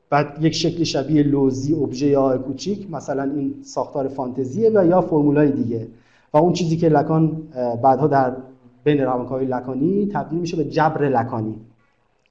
بعد 0.09 0.37
یک 0.41 0.53
شکل 0.53 0.83
شبیه 0.83 1.23
لوزی 1.23 1.73
ابژه 1.73 2.07
یا 2.07 2.37
کوچیک 2.37 2.91
مثلا 2.91 3.23
این 3.23 3.55
ساختار 3.63 4.07
فانتزیه 4.07 4.71
و 4.75 4.85
یا 4.85 5.01
فرمولای 5.01 5.51
دیگه. 5.51 5.87
و 6.33 6.37
اون 6.37 6.53
چیزی 6.53 6.77
که 6.77 6.89
لکان 6.89 7.41
بعدها 7.83 8.07
در 8.07 8.33
بین 8.83 9.01
روانکاوی 9.01 9.45
لکانی 9.45 10.09
تبدیل 10.13 10.39
میشه 10.39 10.57
به 10.57 10.63
جبر 10.65 11.09
لکانی. 11.09 11.55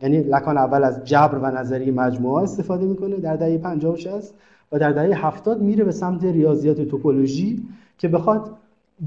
یعنی 0.03 0.21
لکان 0.23 0.59
اول 0.59 0.85
از 0.85 1.05
جبر 1.05 1.39
و 1.39 1.47
نظری 1.59 1.91
مجموعه 1.91 2.43
استفاده 2.43 2.87
می‌کنه 2.87 3.17
در 3.17 3.37
دهه 3.37 3.59
50 3.59 3.93
و 3.95 3.97
60 3.97 4.35
و 4.73 4.79
در 4.79 4.93
دهه 4.93 5.27
70 5.27 5.63
میره 5.63 5.85
به 5.85 5.93
سمت 5.93 6.25
ریاضیات 6.25 6.81
توپولوژی 6.81 7.63
که 7.99 8.09
بخواد 8.09 8.51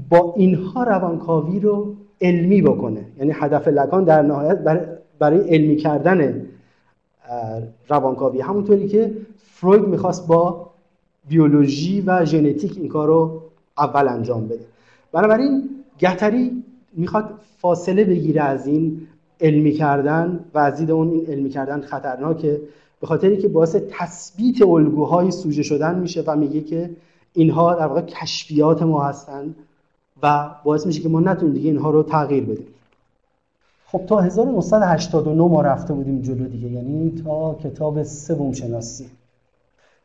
با 0.08 0.34
اینها 0.36 0.82
روانکاوی 0.82 1.60
رو 1.60 1.94
علمی 2.20 2.62
بکنه. 2.62 3.04
یعنی 3.18 3.32
هدف 3.34 3.68
لکان 3.68 4.04
در 4.04 4.22
نهایت 4.22 4.58
برای 5.18 5.48
علمی 5.48 5.76
کردن 5.76 6.46
روانکاوی. 7.88 8.40
همونطوری 8.40 8.88
که 8.88 9.12
فروید 9.36 9.88
می‌خواست 9.88 10.26
با 10.26 10.70
بیولوژی 11.28 12.00
و 12.00 12.24
ژنتیک 12.24 12.76
این 12.76 12.88
کار 12.88 13.08
رو 13.08 13.42
اول 13.78 14.08
انجام 14.08 14.46
بده. 14.46 14.64
بنابراین 15.12 15.68
گتری 16.00 16.62
می‌خواد 16.92 17.30
فاصله 17.58 18.04
بگیره 18.04 18.42
از 18.42 18.66
این 18.66 19.00
علمی 19.44 19.72
کردن 19.72 20.44
و 20.54 20.58
از 20.58 20.76
دید 20.76 20.90
اون 20.90 21.10
این 21.10 21.26
علمی 21.26 21.50
کردن 21.50 21.80
خطرناکه. 21.80 22.60
به 23.00 23.06
خاطری 23.06 23.36
که 23.36 23.48
باعث 23.48 23.76
تثبیت 23.90 24.62
الگوهای 24.62 25.30
سوژه 25.30 25.62
شدن 25.62 25.98
میشه 25.98 26.24
و 26.26 26.36
میگه 26.36 26.60
که 26.60 26.90
اینها 27.32 27.74
در 27.74 27.86
واقع 27.86 28.00
کشفیات 28.00 28.82
ما 28.82 29.04
هستند 29.04 29.54
و 30.22 30.50
باعث 30.64 30.86
میشه 30.86 31.00
که 31.00 31.08
ما 31.08 31.20
نتونیم 31.20 31.54
دیگه 31.54 31.70
اینها 31.70 31.90
رو 31.90 32.02
تغییر 32.02 32.44
بدیم. 32.44 32.66
خب 33.86 34.06
تا 34.06 34.20
1989 34.20 35.42
ما 35.42 35.62
رفته 35.62 35.94
بودیم 35.94 36.22
جلو 36.22 36.48
دیگه 36.48 36.68
یعنی 36.68 37.22
تا 37.24 37.54
کتاب 37.54 38.02
سوم 38.02 38.52
شناسی. 38.52 39.06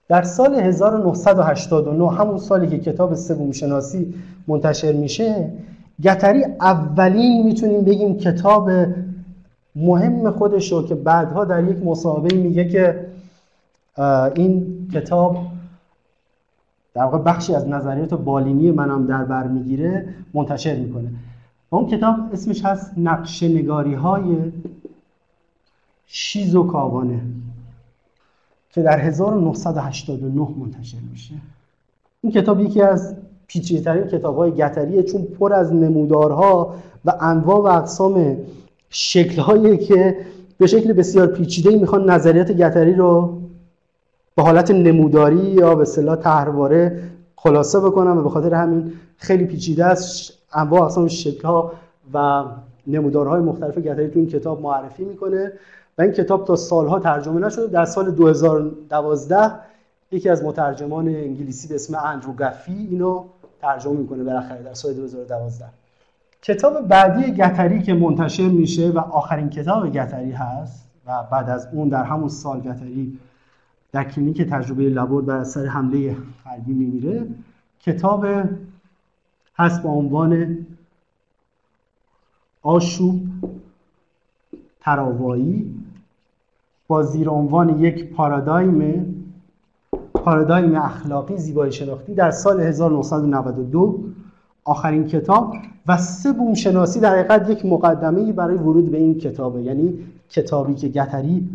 در 0.08 0.22
سال 0.22 0.56
1989 0.56 2.12
همون 2.12 2.38
سالی 2.38 2.68
که 2.68 2.80
کتاب 2.92 3.16
سوم 3.16 3.52
شناسی 3.52 4.14
منتشر 4.48 4.92
میشه 4.92 5.52
گتری 6.04 6.44
اولین 6.44 7.46
می‌تونیم 7.46 7.82
بگیم 7.82 8.18
کتاب 8.18 8.70
مهم 9.80 10.32
خودش 10.32 10.72
رو 10.72 10.88
که 10.88 10.96
بعدها 10.96 11.46
در 11.46 11.64
یک 11.64 11.78
مصاحبه 11.84 12.36
میگه 12.36 12.68
که 12.70 13.08
این 14.36 14.88
کتاب 14.94 15.38
در 16.94 17.04
واقع 17.04 17.18
بخشی 17.18 17.56
از 17.56 17.68
نظریات 17.68 18.14
بالینی 18.14 18.72
منم 18.72 19.06
در 19.06 19.26
بر 19.26 19.48
می‌گیره 19.48 20.14
منتشر 20.34 20.76
می‌کنه. 20.76 21.10
اون 21.70 21.88
کتاب 21.88 22.16
اسمش 22.34 22.66
هست 22.66 22.92
نقشه 22.98 23.48
نگاری 23.48 23.94
های 23.94 24.38
شیزو 26.06 26.64
کاوانه 26.64 27.22
که 28.72 28.82
در 28.82 29.00
1989 29.00 30.48
منتشر 30.60 30.98
میشه. 31.12 31.34
این 32.22 32.32
کتاب 32.32 32.60
یکی 32.60 32.82
از 32.82 33.16
پیچیده‌ترین 33.48 34.08
کتاب‌های 34.08 34.52
گتریه 34.52 35.04
چون 35.04 35.24
پر 35.24 35.54
از 35.54 35.74
نمودارها 35.74 36.76
و 37.06 37.14
انواع 37.22 37.60
و 37.60 37.78
اقسام 37.78 38.38
شکل‌هایی 38.90 39.78
که 39.78 40.18
به 40.58 40.68
شکل 40.68 40.94
بسیار 40.94 41.28
پیچیده‌ای 41.28 41.76
می‌خوان 41.76 42.10
نظریات 42.10 42.52
گتری 42.52 42.94
رو 42.94 43.42
به 44.36 44.44
حالت 44.44 44.72
نموداری 44.72 45.38
یا 45.38 45.76
به 45.76 45.82
اصطلاح 45.82 46.16
طرحواره 46.16 47.04
خلاصه 47.36 47.80
بکنم 47.80 48.18
و 48.18 48.22
به 48.22 48.30
خاطر 48.30 48.54
همین 48.54 48.94
خیلی 49.18 49.46
پیچیده 49.46 49.86
است. 49.86 50.34
انواع 50.54 50.82
اقسام 50.82 51.08
شکل‌ها 51.08 51.72
و 52.14 52.44
نمودارهای 52.88 53.42
مختلف 53.42 53.78
گتری 53.78 54.08
تو 54.08 54.20
این 54.20 54.28
کتاب 54.28 54.62
معرفی 54.62 55.06
می‌کنه 55.06 55.52
و 55.98 56.02
این 56.02 56.12
کتاب 56.12 56.46
تا 56.46 56.56
سالها 56.56 57.00
ترجمه 57.00 57.46
نشده. 57.46 57.68
در 57.68 57.86
سال 57.86 58.12
2012 58.12 59.52
یکی 60.12 60.30
از 60.30 60.44
مترجمان 60.44 61.08
انگلیسی 61.08 61.68
به 61.68 61.76
اسم 61.76 61.98
اندرو 62.06 62.34
گفی 62.34 62.88
اینو 62.92 63.24
ترجمه 63.62 63.94
می‌کنه 63.94 64.24
بالاخره 64.24 64.64
در 64.64 64.74
سال 64.74 64.94
2012 64.94 65.66
کتاب 66.42 66.88
بعدی 66.88 67.32
گتری 67.32 67.82
که 67.82 67.94
منتشر 67.94 68.48
میشه 68.48 68.90
و 68.90 69.00
آخرین 69.00 69.50
کتاب 69.50 69.92
گتری 69.92 70.32
هست 70.32 70.90
و 71.06 71.24
بعد 71.32 71.50
از 71.50 71.68
اون 71.74 71.90
در 71.90 72.04
همون 72.04 72.30
سال 72.30 72.60
گتری 72.60 73.20
در 73.92 74.04
کلینیک 74.04 74.42
تجربی 74.42 74.90
لابورد 74.90 75.26
بر 75.26 75.38
اثر 75.38 75.66
حمله 75.66 76.18
قلبی 76.46 76.74
میمیره 76.74 77.28
کتاب 77.80 78.26
هست 79.56 79.84
با 79.84 79.90
عنوان 79.90 80.58
آشوب 82.62 83.22
تراوایی 84.82 85.76
با 86.88 87.04
زیر 87.04 87.30
عنوان 87.30 87.80
یک 87.80 88.14
پارادایم 88.14 89.06
پارادایم 90.14 90.76
اخلاقی 90.76 91.38
زیبایی 91.38 91.72
شناختی 91.72 92.14
در 92.14 92.32
سال 92.32 92.60
1992 92.62 94.09
آخرین 94.70 95.08
کتاب 95.08 95.54
و 95.88 95.98
سه 95.98 96.32
بوم 96.32 96.54
شناسی 96.54 97.00
در 97.00 97.12
حقیقت 97.12 97.50
یک 97.50 97.66
مقدمه 97.66 98.34
برای 98.34 98.58
ورود 98.58 98.92
به 98.92 98.98
این 98.98 99.18
کتابه. 99.18 99.62
یعنی 99.62 100.00
کتابی 100.30 100.74
که 100.74 100.88
گتری 100.88 101.50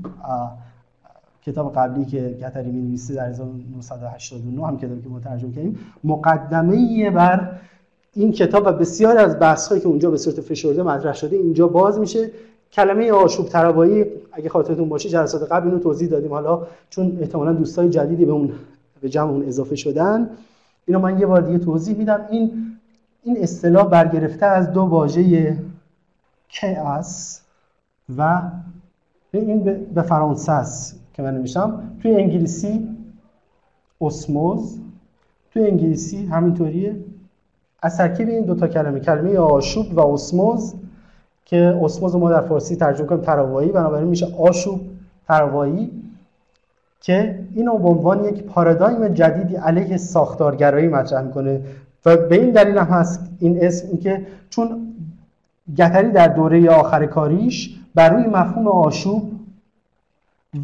کتاب 1.46 1.74
قبلی 1.74 2.04
که 2.04 2.38
گتری 2.40 2.70
می 2.70 2.82
نویسه 2.82 3.14
در 3.14 3.28
1989 3.28 4.66
هم 4.66 4.78
کتابی 4.78 5.02
که 5.02 5.08
ما 5.08 5.20
ترجمه 5.20 5.52
کردیم 5.52 5.78
مقدمه 6.04 7.10
بر 7.10 7.50
این 8.14 8.32
کتاب 8.32 8.66
و 8.66 8.72
بسیاری 8.72 9.18
از 9.18 9.38
بحث 9.38 9.72
که 9.72 9.86
اونجا 9.86 10.10
به 10.10 10.16
صورت 10.16 10.40
فشرده 10.40 10.82
مطرح 10.82 11.14
شده 11.14 11.36
اینجا 11.36 11.68
باز 11.68 11.98
میشه. 11.98 12.30
کلمه 12.72 13.12
آشوب 13.12 13.48
ترابایی 13.48 14.04
اگه 14.32 14.48
خاطرتون 14.48 14.88
باشه 14.88 15.08
جلسات 15.08 15.52
قبل 15.52 15.68
اینو 15.68 15.78
توضیح 15.78 16.08
دادیم. 16.08 16.30
حالا 16.30 16.66
چون 16.90 17.18
احتمالا 17.20 17.52
دوستای 17.52 17.88
جدیدی 17.88 18.24
به 18.24 18.32
اون 18.32 18.52
به 19.00 19.08
جمع 19.08 19.30
اون 19.30 19.46
اضافه 19.46 19.76
شدن 19.76 20.30
اینو 20.86 20.98
من 21.00 21.20
یه 21.20 21.26
بار 21.26 21.40
دیگه 21.40 21.58
توضیح 21.58 21.96
میدم. 21.96 22.20
این 22.30 22.73
این 23.24 23.42
اصطلاح 23.42 23.88
برگرفته 23.88 24.46
از 24.46 24.72
دو 24.72 24.80
واژه 24.80 25.56
کیاس 26.48 27.40
و 28.16 28.42
این 29.30 29.86
به 29.94 30.02
فرانسه 30.02 30.52
است 30.52 31.00
که 31.12 31.22
من 31.22 31.36
نمیشم 31.36 31.82
توی 32.02 32.14
انگلیسی 32.14 32.88
اسموز 34.00 34.80
توی 35.52 35.66
انگلیسی 35.66 36.26
همینطوریه 36.26 36.96
از 37.82 37.96
ترکیب 37.96 38.28
این 38.28 38.44
دو 38.44 38.54
تا 38.54 38.68
کلمه 38.68 39.00
کلمه 39.00 39.38
آشوب 39.38 39.98
و 39.98 40.00
اسموز 40.00 40.74
که 41.44 41.80
اسموز 41.82 42.16
ما 42.16 42.30
در 42.30 42.40
فارسی 42.40 42.76
ترجمه 42.76 43.06
کنیم 43.06 43.20
تراوایی 43.20 43.72
بنابراین 43.72 44.08
میشه 44.08 44.26
آشوب 44.38 44.80
تراوایی 45.28 45.90
که 47.00 47.46
اینو 47.54 47.78
به 47.78 47.88
عنوان 47.88 48.24
یک 48.24 48.42
پارادایم 48.42 49.08
جدیدی 49.08 49.56
علیه 49.56 49.96
ساختارگرایی 49.96 50.88
مطرح 50.88 51.22
می‌کنه. 51.22 51.60
و 52.04 52.16
به 52.16 52.40
این 52.40 52.50
دلیل 52.50 52.78
هم 52.78 52.86
هست 52.86 53.20
این 53.40 53.64
اسم 53.64 53.96
که 53.96 54.26
چون 54.50 54.94
گتری 55.76 56.10
در 56.10 56.28
دوره 56.28 56.70
آخر 56.70 57.06
کاریش 57.06 57.78
بر 57.94 58.08
روی 58.08 58.26
مفهوم 58.26 58.68
آشوب 58.68 59.32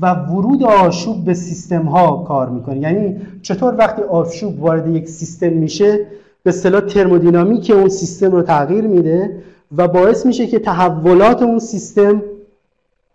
و 0.00 0.14
ورود 0.14 0.62
آشوب 0.62 1.24
به 1.24 1.34
سیستم 1.34 1.82
ها 1.82 2.24
کار 2.28 2.48
می‌کنه. 2.48 2.78
یعنی 2.78 3.20
چطور 3.42 3.74
وقتی 3.78 4.02
آشوب 4.02 4.62
وارد 4.62 4.88
یک 4.88 5.08
سیستم 5.08 5.52
میشه 5.52 6.06
به 6.42 6.50
اصطلاح 6.50 6.80
ترمودینامیک 6.80 7.70
اون 7.70 7.88
سیستم 7.88 8.30
رو 8.30 8.42
تغییر 8.42 8.86
میده 8.86 9.42
و 9.76 9.88
باعث 9.88 10.26
میشه 10.26 10.46
که 10.46 10.58
تحولات 10.58 11.42
اون 11.42 11.58
سیستم 11.58 12.22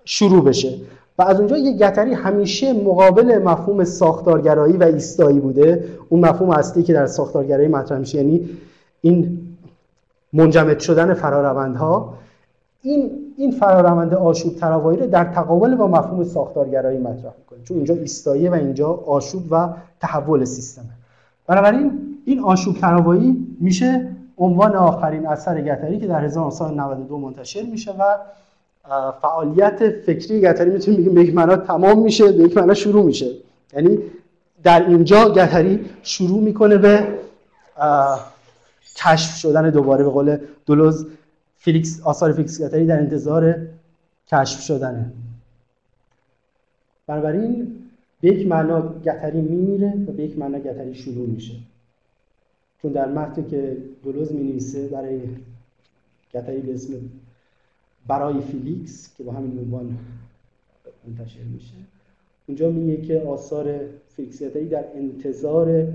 شروع 0.05 0.43
بشه. 0.43 0.77
و 1.17 1.23
از 1.23 1.39
اونجا 1.39 1.57
یک 1.57 1.77
گتری 1.77 2.13
همیشه 2.13 2.73
مقابل 2.73 3.37
مفهوم 3.43 3.83
ساختارگرایی 3.83 4.77
و 4.77 4.83
ایستایی 4.83 5.39
بوده. 5.39 5.83
اون 6.09 6.25
مفهوم 6.25 6.49
اصلی 6.49 6.83
که 6.83 6.93
در 6.93 7.05
ساختارگرایی 7.05 7.67
مطرح 7.67 7.97
میشه 7.97 8.17
یعنی 8.17 8.49
این 9.01 9.39
منجمد 10.33 10.79
شدن 10.79 11.13
فراروندها 11.13 12.13
این 12.81 13.11
این 13.37 13.51
فراروند 13.51 14.13
آشوب 14.13 14.55
تراوایی 14.55 14.99
رو 14.99 15.07
در 15.07 15.23
تقابل 15.23 15.75
با 15.75 15.87
مفهوم 15.87 16.23
ساختارگرایی 16.23 16.99
مطرح 16.99 17.33
می‌کنه. 17.39 17.59
چون 17.63 17.77
اینجا 17.77 17.93
ایستایی 17.93 18.47
و 18.47 18.53
اینجا 18.53 18.89
آشوب 18.89 19.43
و 19.51 19.69
تحول 19.99 20.45
سیستمه. 20.45 20.85
بنابراین 21.47 21.91
این 22.25 22.39
آشوب 22.39 22.77
تراوایی 22.77 23.47
میشه 23.59 24.15
عنوان 24.37 24.75
آخرین 24.75 25.27
اثر 25.27 25.61
گتری 25.61 25.99
که 25.99 26.07
در 26.07 26.23
1992 26.23 27.17
منتشر 27.17 27.63
میشه 27.63 27.91
و 27.91 28.03
فعالیت 29.21 29.89
فکری 29.89 30.41
گتری 30.41 30.69
می‌تونیم 30.69 30.99
بگیم 30.99 31.17
یک 31.17 31.35
معنا 31.35 31.55
تمام 31.55 32.03
میشه 32.03 32.31
به 32.31 32.43
یک 32.43 32.57
معنا 32.57 32.73
شروع 32.73 33.05
میشه. 33.05 33.31
یعنی 33.73 33.99
در 34.63 34.87
اینجا 34.87 35.33
گتری 35.33 35.85
شروع 36.03 36.43
می‌کنه 36.43 36.77
به 36.77 37.07
کشف 38.95 39.35
شدن 39.35 39.69
دوباره 39.69 40.03
به 40.03 40.09
قول 40.09 40.37
دولوز 40.65 41.07
فیلیکس 41.57 42.01
آثار 42.01 42.31
فیلیکس 42.31 42.61
گتری 42.61 42.85
در 42.85 42.99
انتظار 42.99 43.57
کشف 44.27 44.59
شدنه. 44.59 45.11
بنابراین 47.07 47.75
به 48.21 48.27
یک 48.27 48.47
معنا 48.47 48.93
گتری 49.05 49.41
میمیره 49.41 49.93
و 50.07 50.11
به 50.11 50.23
یک 50.23 50.39
معنا 50.39 50.59
گتری 50.59 50.95
شروع 50.95 51.27
میشه. 51.27 51.53
چون 52.81 52.91
در 52.91 53.07
متنی 53.07 53.45
که 53.49 53.77
دولوز 54.03 54.31
می 54.31 54.43
نویسه 54.43 54.87
برای 54.87 55.21
گتری 56.33 56.59
به 56.59 56.73
اسم 56.73 56.93
برای 58.07 58.41
فیلیکس 58.41 59.15
که 59.17 59.23
با 59.23 59.31
همین 59.31 59.59
عنوان 59.59 59.97
منتشر 61.07 61.43
میشه. 61.43 61.73
اونجا 62.47 62.69
میگه 62.69 63.01
که 63.01 63.21
آثار 63.21 63.79
فیلیکس 64.15 64.43
گتری 64.43 64.69
در 64.69 64.85
انتظار 64.95 65.87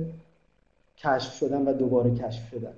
کشف 0.97 1.33
شدن 1.33 1.69
و 1.69 1.73
دوباره 1.73 2.15
کشف 2.15 2.49
شدن. 2.51 2.73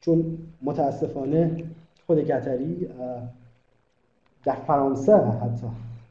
چون 0.00 0.38
متاسفانه 0.62 1.64
خود 2.06 2.18
گتری 2.18 2.88
در 4.44 4.54
فرانسه 4.54 5.16
حتی 5.16 5.66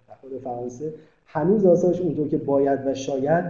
در 0.07 0.15
خود 0.21 0.37
فرانسه 0.43 0.93
هنوز 1.25 1.65
آثارش 1.65 2.01
اونطور 2.01 2.27
که 2.27 2.37
باید 2.37 2.87
و 2.87 2.93
شاید 2.93 3.45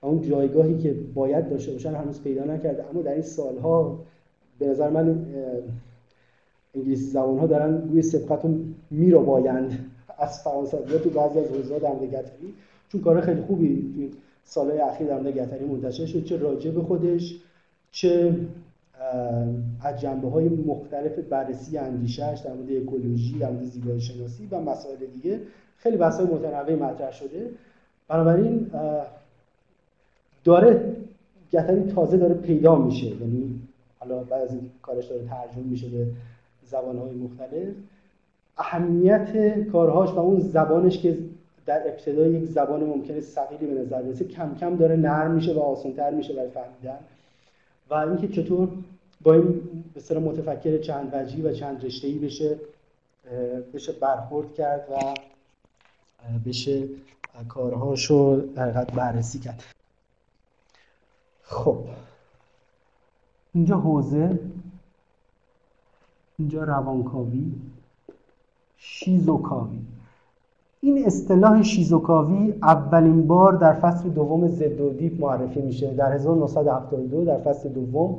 اون 0.00 0.20
جایگاهی 0.20 0.78
که 0.78 0.92
باید 1.14 1.50
داشته 1.50 1.72
باشن 1.72 1.94
هنوز 1.94 2.22
پیدا 2.22 2.44
نکرده. 2.44 2.84
اما 2.90 3.02
در 3.02 3.12
این 3.12 3.22
سالها 3.22 3.98
به 4.58 4.66
نظر 4.66 4.90
من 4.90 5.26
انگلیسی 6.74 7.04
زبان 7.04 7.38
ها 7.38 7.46
دارن 7.46 7.88
روی 7.88 8.02
سبقت 8.02 8.40
رو 8.90 9.24
بایند 9.24 9.90
از 10.18 10.42
فرانسه 10.42 10.98
تو 10.98 11.10
بعضی 11.10 11.38
از 11.38 11.46
حوزه 11.46 11.78
در 11.78 11.94
گتری 11.94 12.54
چون 12.88 13.00
کار 13.00 13.20
خیلی 13.20 13.40
خوبی 13.40 13.92
توی 13.94 14.10
سالهای 14.44 14.78
اخیر 14.78 15.06
در 15.06 15.32
گتری 15.32 15.64
منتشر 15.64 16.06
شد. 16.06 16.24
چه 16.24 16.36
راجع 16.36 16.70
به 16.70 16.82
خودش 16.82 17.40
چه 17.90 18.36
از 19.82 20.00
جنبه 20.00 20.30
های 20.30 20.48
مختلف 20.48 21.18
بررسی 21.18 21.78
اندیشهش 21.78 22.40
در 22.40 22.52
مورد 22.52 22.82
اکولوژی 22.82 23.38
در 23.38 23.50
مورد 23.50 23.64
زیبایی 23.64 24.00
شناسی 24.00 24.48
و 24.50 24.60
مسائل 24.60 24.96
دیگه. 25.14 25.40
خیلی 25.76 25.96
بحث 25.96 26.20
های 26.20 26.26
متنوع 26.26 26.74
مطرح 26.74 27.12
شده. 27.12 27.50
بنابراین 28.08 28.70
داره 30.44 30.96
گتری 31.52 31.92
تازه 31.92 32.16
داره 32.16 32.34
پیدا 32.34 32.76
میشه. 32.76 33.06
یعنی 33.06 33.60
حالا 33.98 34.22
بعد 34.22 34.42
از 34.42 34.50
این 34.50 34.70
کارش 34.82 35.06
داره 35.06 35.22
ترجمه 35.24 35.64
میشه 35.64 35.88
به 35.88 36.06
زبانهای 36.72 37.14
مختلف 37.14 37.74
اهمیت 38.58 39.58
کارهاش 39.72 40.10
و 40.10 40.18
اون 40.18 40.40
زبانش 40.40 40.98
که 40.98 41.18
در 41.66 41.88
ابتدا 41.88 42.26
یک 42.26 42.44
زبان 42.44 42.84
ممکنه 42.84 43.20
ثقیلی 43.20 43.66
به 43.66 43.80
نظر 43.80 44.02
برسه 44.02 44.24
کم 44.24 44.54
کم 44.54 44.76
داره 44.76 44.96
نرم 44.96 45.30
میشه 45.30 45.52
و 45.52 45.58
آسانتر 45.58 46.10
میشه 46.10 46.34
برای 46.34 46.50
فهمیدن. 46.50 46.98
و 47.90 47.94
اینکه 47.94 48.28
چطور 48.28 48.68
با 49.22 49.34
این 49.34 49.60
به 50.10 50.18
متفکر 50.18 50.78
چند 50.78 51.10
وجهی 51.14 51.42
و 51.42 51.52
چند 51.52 51.84
رشته‌ای 51.84 52.18
بشه 52.18 52.56
بشه 53.74 53.92
برخورد 53.92 54.54
کرد 54.54 54.88
و 54.90 55.14
بشه 56.46 56.88
کارهاشو 57.48 58.40
در 58.54 58.84
بررسی 58.84 59.38
کرد. 59.38 59.62
خب 61.42 61.78
اینجا 63.54 63.76
حوزه 63.76 64.38
اینجا 66.42 66.64
روانکاوی 66.64 67.52
شیزوکاوی. 68.76 69.78
این 70.80 71.06
اصطلاح 71.06 71.62
شیزوکاوی 71.62 72.54
اولین 72.62 73.26
بار 73.26 73.52
در 73.52 73.72
فصل 73.72 74.08
دوم 74.08 74.46
زد 74.48 74.80
و 74.80 74.90
دیپ 74.90 75.20
معرفی 75.20 75.62
میشه. 75.62 75.94
در 75.94 76.12
1972 76.12 77.24
در 77.24 77.38
فصل 77.38 77.68
دوم 77.68 78.18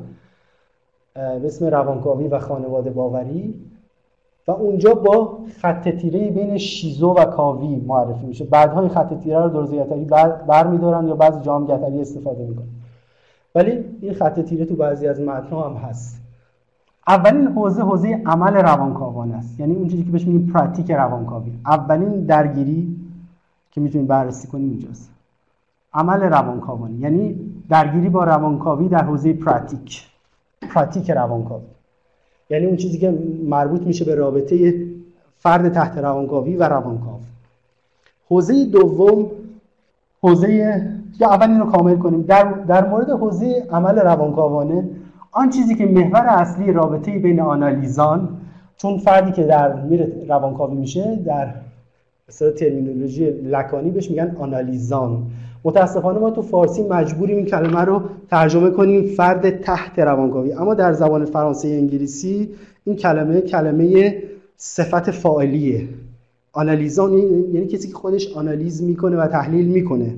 به 1.13 1.45
اسم 1.45 1.65
روانکاوی 1.65 2.27
و 2.27 2.39
خانواده 2.39 2.89
باوری. 2.89 3.53
و 4.47 4.51
اونجا 4.51 4.93
با 4.93 5.37
خط 5.61 5.89
تیره 5.89 6.31
بین 6.31 6.57
شیزو 6.57 7.13
و 7.13 7.25
کاوی 7.25 7.75
معرفی 7.75 8.25
میشه. 8.25 8.45
بعدها 8.45 8.79
این 8.79 8.89
خط 8.89 9.13
تیره 9.19 9.39
رو 9.39 9.49
درزه 9.49 9.83
گتری 9.83 10.05
بر, 10.47 10.67
میدارن 10.67 11.07
یا 11.07 11.15
بعضی 11.15 11.41
جام 11.41 11.65
گتری 11.65 12.01
استفاده 12.01 12.45
می‌کنن 12.45 12.67
ولی 13.55 13.85
این 14.01 14.13
خط 14.13 14.39
تیره 14.39 14.65
تو 14.65 14.75
بعضی 14.75 15.07
از 15.07 15.21
متنها 15.21 15.69
هم 15.69 15.75
هست. 15.75 16.22
اولین 17.07 17.47
حوزه 17.47 17.81
حوزه 17.81 18.21
عمل 18.25 18.53
روانکاوانه 18.53 19.35
است. 19.35 19.59
یعنی 19.59 19.75
اون 19.75 19.87
چیزی 19.87 20.03
که 20.03 20.11
بهش 20.11 20.27
میگیم 20.27 20.51
پراتیک 20.53 20.91
روانکاوی. 20.91 21.51
اولین 21.65 22.25
درگیری 22.25 22.95
که 23.71 23.81
می‌تونیم 23.81 24.07
بررسی 24.07 24.47
کنیم 24.47 24.69
اینجاست. 24.69 25.11
عمل 25.93 26.21
روانکاوانی. 26.21 26.97
یعنی 26.97 27.39
درگیری 27.69 28.09
با 28.09 28.23
روانکاوی 28.23 28.87
در 28.87 29.03
حوزه 29.03 29.33
پراتیک 29.33 30.07
پراتیک 30.69 31.11
روانکاوی. 31.11 31.65
یعنی 32.49 32.65
اون 32.65 32.75
چیزی 32.75 32.97
که 32.97 33.19
مربوط 33.49 33.81
میشه 33.81 34.05
به 34.05 34.15
رابطه 34.15 34.85
فرد 35.39 35.73
تحت 35.73 35.97
روانکاوی 35.97 36.55
و 36.55 36.63
روانکاو. 36.63 37.19
حوزه 38.29 38.65
دوم 38.65 39.31
حوزه 40.21 40.49
یا 41.19 41.29
اول 41.29 41.49
این 41.49 41.59
رو 41.59 41.71
کامل 41.71 41.97
کنیم. 41.97 42.21
در, 42.21 42.43
در 42.43 42.89
مورد 42.89 43.09
حوزه 43.09 43.67
عمل 43.71 43.99
روانکاوانه 43.99 44.89
آن 45.35 45.49
چیزی 45.49 45.75
که 45.75 45.85
محور 45.85 46.25
اصلی 46.27 46.71
رابطه 46.71 47.19
بین 47.19 47.39
آنالیزان 47.39 48.29
چون 48.77 48.97
فردی 48.97 49.31
که 49.31 49.43
در 49.43 49.81
میره 49.81 50.11
روانکاوی 50.29 50.75
میشه 50.75 51.19
در 51.25 51.53
مثلا 52.29 52.51
ترمینولوژی 52.51 53.31
لکانی 53.31 53.91
بهش 53.91 54.09
میگن 54.09 54.35
آنالیزان 54.39 55.23
متاسفانه 55.63 56.19
ما 56.19 56.31
تو 56.31 56.41
فارسی 56.41 56.87
مجبوریم 56.87 57.37
این 57.37 57.45
کلمه 57.45 57.81
رو 57.81 58.01
ترجمه 58.29 58.69
کنیم 58.69 59.05
فرد 59.05 59.61
تحت 59.61 59.99
روانکاوی. 59.99 60.53
اما 60.53 60.73
در 60.73 60.93
زبان 60.93 61.25
فرانسه 61.25 61.67
انگلیسی 61.67 62.49
این 62.85 62.95
کلمه 62.95 63.41
کلمه 63.41 64.17
صفت 64.57 65.11
فاعلیه. 65.11 65.87
آنالیزان 66.53 67.13
یعنی 67.53 67.67
کسی 67.67 67.87
که 67.87 67.93
خودش 67.93 68.33
آنالیز 68.37 68.83
می‌کنه 68.83 69.17
و 69.17 69.27
تحلیل 69.27 69.67
می‌کنه. 69.67 70.15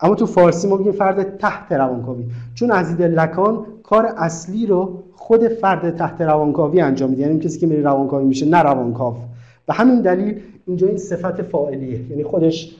اما 0.00 0.14
تو 0.14 0.26
فارسی 0.26 0.68
ما 0.68 0.76
میگیم 0.76 0.92
فرد 0.92 1.36
تحت 1.36 1.72
روانکاوی. 1.72 2.24
چون 2.54 2.70
از 2.70 2.88
دید 2.88 3.02
لکان 3.02 3.66
کار 3.84 4.06
اصلی 4.16 4.66
رو 4.66 5.02
خود 5.14 5.48
فرد 5.48 5.96
تحت 5.96 6.20
روانکاوی 6.20 6.80
انجام 6.80 7.10
میده. 7.10 7.22
یعنی 7.22 7.38
کسی 7.38 7.58
که 7.58 7.66
میره 7.66 7.82
روانکاوی 7.82 8.24
میشه 8.24 8.46
نه 8.46 8.62
روانکاو. 8.62 9.16
به 9.66 9.74
همین 9.74 10.00
دلیل 10.00 10.42
اینجا 10.66 10.86
این 10.86 10.96
صفت 10.96 11.42
فاعلیه. 11.42 12.10
یعنی 12.10 12.24
خودش 12.24 12.76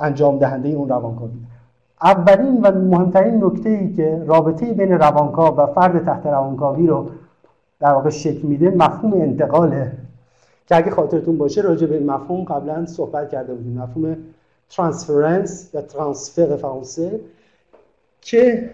انجام 0.00 0.38
دهنده 0.38 0.68
اون 0.68 0.88
روانکاوی 0.88 1.32
اولین 2.02 2.60
و 2.62 2.70
مهمترین 2.70 3.44
نکته 3.44 3.68
ای 3.68 3.92
که 3.92 4.24
رابطه 4.26 4.72
بین 4.72 4.92
روانکاو 4.92 5.56
و 5.56 5.66
فرد 5.66 6.04
تحت 6.04 6.26
روانکاوی 6.26 6.86
رو 6.86 7.10
در 7.80 7.92
واقع 7.92 8.10
شکل 8.10 8.48
میده 8.48 8.70
مفهوم 8.70 9.12
انتقاله. 9.12 9.92
که 10.66 10.76
اگه 10.76 10.90
خاطرتون 10.90 11.38
باشه 11.38 11.60
راجع 11.60 11.86
به 11.86 11.94
این 11.94 12.10
مفهوم 12.10 12.44
قبلا 12.44 12.86
صحبت 12.86 13.30
کرده 13.30 13.54
بودیم. 13.54 13.72
مفهوم 13.72 14.16
ترانسفرنس 14.70 15.70
یا 15.74 15.82
ترانسفر 15.82 16.56
فرانسه 16.56 17.20
که 18.20 18.70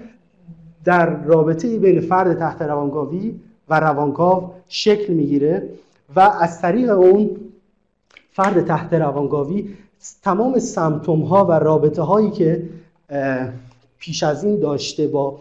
در 0.84 1.24
رابطه 1.24 1.78
بین 1.78 2.00
فرد 2.00 2.38
تحت 2.38 2.62
روانکاوی 2.62 3.34
و 3.68 3.80
روانکاو 3.80 4.50
شکل 4.68 5.12
می‌گیره 5.12 5.68
و 6.16 6.20
از 6.20 6.60
طریق 6.60 6.90
اون 6.90 7.30
فرد 8.32 8.66
تحت 8.66 8.92
روانکاوی 8.92 9.74
تمام 10.22 10.58
سمتوم 10.58 11.20
ها 11.20 11.44
و 11.44 11.52
رابطه 11.52 12.02
هایی 12.02 12.30
که 12.30 12.62
پیش 13.98 14.22
از 14.22 14.44
این 14.44 14.60
داشته 14.60 15.06
با 15.06 15.38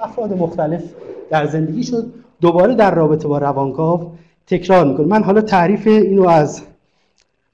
افراد 0.00 0.32
مختلف 0.32 0.82
در 1.30 1.46
زندگی 1.46 1.82
شد 1.82 2.06
دوباره 2.40 2.74
در 2.74 2.94
رابطه 2.94 3.28
با 3.28 3.38
روانکاو 3.38 4.12
تکرار 4.46 4.84
می‌کنه. 4.86 5.06
من 5.06 5.22
حالا 5.22 5.40
تعریف 5.40 5.86
اینو 5.86 6.28
از 6.28 6.62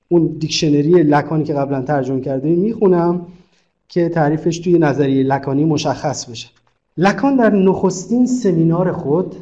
اون 0.09 0.27
دیکشنری 0.27 1.03
لکانی 1.03 1.45
که 1.45 1.55
قبلا 1.55 1.83
ترجمه 1.83 2.21
کرده 2.21 2.49
می‌خونم. 2.49 3.27
که 3.91 4.09
تعریفش 4.09 4.59
توی 4.59 4.79
نظریه 4.79 5.23
لکانی 5.23 5.65
مشخص 5.65 6.31
بشه. 6.31 6.49
لکان 6.97 7.37
در 7.37 7.51
نخستین 7.51 8.27
سمینار 8.27 8.93
خود 8.93 9.37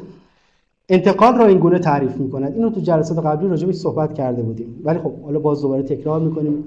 انتقال 0.89 1.37
را 1.37 1.45
این 1.45 1.57
گونه 1.57 1.79
تعریف 1.79 2.15
می‌کند. 2.15 2.53
اینو 2.53 2.69
تو 2.69 2.81
جلسات 2.81 3.25
قبلی 3.25 3.49
راجبش 3.49 3.75
صحبت 3.75 4.13
کرده 4.13 4.41
بودیم. 4.41 4.81
ولی 4.83 4.99
خب 4.99 5.11
حالا 5.23 5.39
باز 5.39 5.61
دوباره 5.61 5.83
تکرار 5.83 6.19
می‌کنیم. 6.19 6.63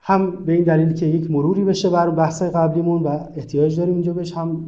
هم 0.00 0.30
به 0.30 0.52
این 0.52 0.64
دلیل 0.64 0.92
که 0.92 1.06
یک 1.06 1.30
مروری 1.30 1.64
بشه 1.64 1.90
بر 1.90 2.10
بحث 2.10 2.42
قبلیمون 2.42 3.02
و 3.02 3.18
احتیاج 3.36 3.76
داریم 3.76 3.94
اینجا 3.94 4.12
بهش 4.12 4.32
هم 4.32 4.64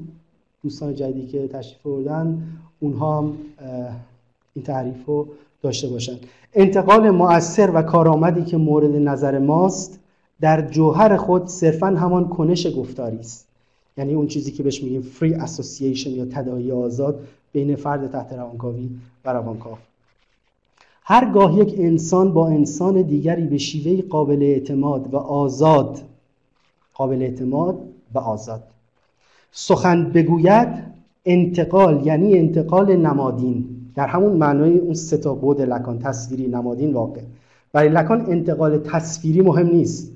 دوستان 0.62 0.94
جدیدی 0.94 1.26
که 1.26 1.48
تشریف 1.48 1.82
بردن 1.82 2.42
اونها 2.80 3.18
هم 3.18 3.32
این 4.54 4.64
تعریف 4.64 5.06
رو 5.06 5.28
داشته 5.62 5.88
باشن. 5.88 6.16
انتقال 6.54 7.10
مؤثر 7.10 7.70
و 7.74 7.82
کارآمدی 7.82 8.44
که 8.44 8.56
مورد 8.56 8.96
نظر 8.96 9.38
ماست 9.38 10.00
در 10.40 10.68
جوهر 10.68 11.16
خود 11.16 11.46
صرفا 11.46 11.86
همان 11.86 12.28
کنش 12.28 12.66
گفتاری 12.76 13.18
است. 13.18 13.48
یعنی 13.96 14.14
اون 14.14 14.26
چیزی 14.26 14.52
که 14.52 14.62
بهش 14.62 14.82
میگیم 14.82 15.02
فری 15.02 15.34
اسوسییشن 15.34 16.10
یا 16.10 16.24
تداعی 16.24 16.72
آزاد 16.72 17.26
بین 17.52 17.76
فرد 17.76 18.12
تحت 18.12 18.32
روانکاوی 18.32 18.90
و 19.24 19.32
روانکاو. 19.32 19.76
هرگاه 21.02 21.58
یک 21.58 21.74
انسان 21.78 22.32
با 22.32 22.48
انسان 22.48 23.02
دیگری 23.02 23.46
به 23.46 23.58
شیوه 23.58 24.08
قابل 24.08 24.42
اعتماد 24.42 25.14
و 25.14 25.16
آزاد 25.16 26.00
قابل 26.94 27.22
اعتماد 27.22 27.78
و 28.14 28.18
آزاد. 28.18 28.62
سخن 29.52 30.12
بگوید 30.12 30.68
انتقال 31.24 32.06
یعنی 32.06 32.38
انتقال 32.38 32.96
نمادین. 32.96 33.64
در 33.94 34.06
همون 34.06 34.32
معنای 34.32 34.78
اون 34.78 34.94
سه 34.94 35.16
تا 35.16 35.34
بود 35.34 35.60
لکان 35.60 35.98
تصویری 35.98 36.46
نمادین 36.46 36.92
واقع. 36.92 37.20
برای 37.72 37.88
لکان 37.88 38.20
انتقال 38.20 38.78
تصویری 38.78 39.40
مهم 39.40 39.66
نیست. 39.66 40.13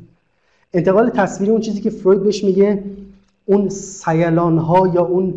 انتقال 0.74 1.10
تصویری 1.10 1.52
اون 1.52 1.60
چیزی 1.60 1.80
که 1.80 1.90
فروید 1.90 2.22
بهش 2.22 2.44
میگه 2.44 2.84
اون 3.46 3.68
سیلان 3.68 4.58
ها 4.58 4.86
یا 4.94 5.04
اون 5.04 5.34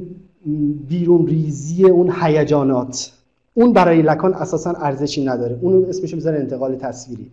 بیرون 0.87 1.27
ریزی 1.27 1.85
اون 1.85 2.13
هیجانات. 2.21 3.11
اون 3.53 3.73
برای 3.73 4.01
لکان 4.01 4.33
اساسا 4.33 4.71
ارزشی 4.71 5.25
نداره. 5.25 5.59
اون 5.61 5.85
اسمش 5.89 6.13
می‌ذاره 6.13 6.39
انتقال 6.39 6.75
تصویری. 6.75 7.31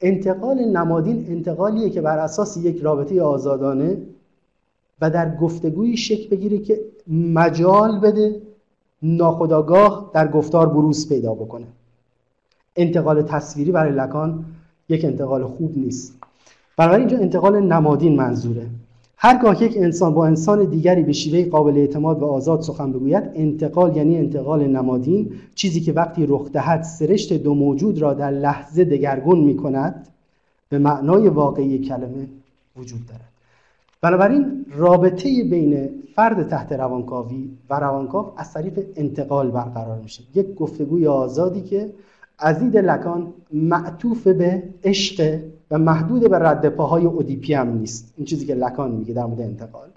انتقال 0.00 0.64
نمادین 0.64 1.26
انتقالیه 1.28 1.90
که 1.90 2.00
بر 2.00 2.18
اساس 2.18 2.56
یک 2.56 2.80
رابطه 2.82 3.22
آزادانه 3.22 3.96
و 5.00 5.10
در 5.10 5.36
گفتگوی 5.36 5.96
شکل 5.96 6.28
بگیره 6.28 6.58
که 6.58 6.80
مجال 7.08 8.00
بده 8.00 8.40
ناخداگاه 9.02 10.10
در 10.14 10.28
گفتار 10.28 10.68
بروز 10.68 11.08
پیدا 11.08 11.34
بکنه. 11.34 11.66
انتقال 12.76 13.22
تصویری 13.22 13.72
برای 13.72 13.92
لکان 13.92 14.44
یک 14.88 15.04
انتقال 15.04 15.44
خوب 15.44 15.78
نیست. 15.78 16.14
برای 16.78 16.98
اینجا 16.98 17.18
انتقال 17.18 17.60
نمادین 17.60 18.16
منظوره. 18.16 18.66
هرگاه 19.16 19.62
یک 19.62 19.76
انسان 19.76 20.14
با 20.14 20.26
انسان 20.26 20.64
دیگری 20.64 21.02
به 21.02 21.12
شیوه 21.12 21.50
قابل 21.50 21.78
اعتماد 21.78 22.22
و 22.22 22.26
آزاد 22.26 22.60
سخن 22.60 22.92
بگوید 22.92 23.24
انتقال 23.34 23.96
یعنی 23.96 24.18
انتقال 24.18 24.66
نمادین 24.66 25.32
چیزی 25.54 25.80
که 25.80 25.92
وقتی 25.92 26.26
رخ 26.26 26.52
دهد 26.52 26.82
سرشت 26.82 27.32
دو 27.32 27.54
موجود 27.54 28.02
را 28.02 28.14
در 28.14 28.30
لحظه 28.30 28.84
دگرگون 28.84 29.40
می 29.40 29.56
کند 29.56 30.08
به 30.68 30.78
معنای 30.78 31.28
واقعی 31.28 31.78
کلمه 31.78 32.28
وجود 32.76 33.06
دارد. 33.06 33.28
بنابراین 34.00 34.66
رابطه 34.76 35.44
بین 35.44 35.88
فرد 36.14 36.48
تحت 36.48 36.72
روانکاوی 36.72 37.50
و 37.70 37.74
روانکاو 37.74 38.32
از 38.36 38.52
طریق 38.52 38.86
انتقال 38.96 39.50
برقرار 39.50 39.98
میشه. 39.98 40.22
یک 40.34 40.54
گفتگوی 40.54 41.06
آزادی 41.06 41.60
که 41.60 41.90
از 42.38 42.62
لکان 42.62 43.32
معطوف 43.52 44.26
به 44.26 44.62
عشق 44.84 45.40
و 45.70 45.78
محدود 45.78 46.30
به 46.30 46.38
رد 46.38 46.68
پاهای 46.68 47.04
اودیپی 47.04 47.54
هم 47.54 47.68
نیست. 47.68 48.14
این 48.16 48.26
چیزی 48.26 48.46
که 48.46 48.54
لکان 48.54 48.90
میگه 48.90 49.14
در 49.14 49.24
مورد 49.24 49.40
انتقال. 49.40 49.88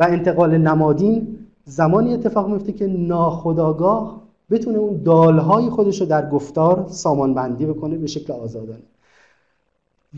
و 0.00 0.06
انتقال 0.10 0.58
نمادین 0.58 1.38
زمانی 1.64 2.14
اتفاق 2.14 2.48
میفته 2.48 2.72
که 2.72 2.86
ناخداگاه 2.86 4.22
بتونه 4.50 4.78
اون 4.78 5.02
دالهای 5.02 5.70
خودش 5.70 6.00
رو 6.00 6.06
در 6.06 6.30
گفتار 6.30 6.86
سامان 6.88 7.34
بندی 7.34 7.66
بکنه 7.66 7.96
به 7.96 8.06
شکل 8.06 8.32
آزادانه. 8.32 8.82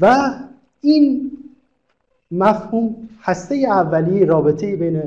و 0.01 0.31
این 0.81 1.31
مفهوم 2.31 2.95
هسته 3.23 3.55
اولی 3.55 4.25
رابطه 4.25 4.77
بین 4.77 5.03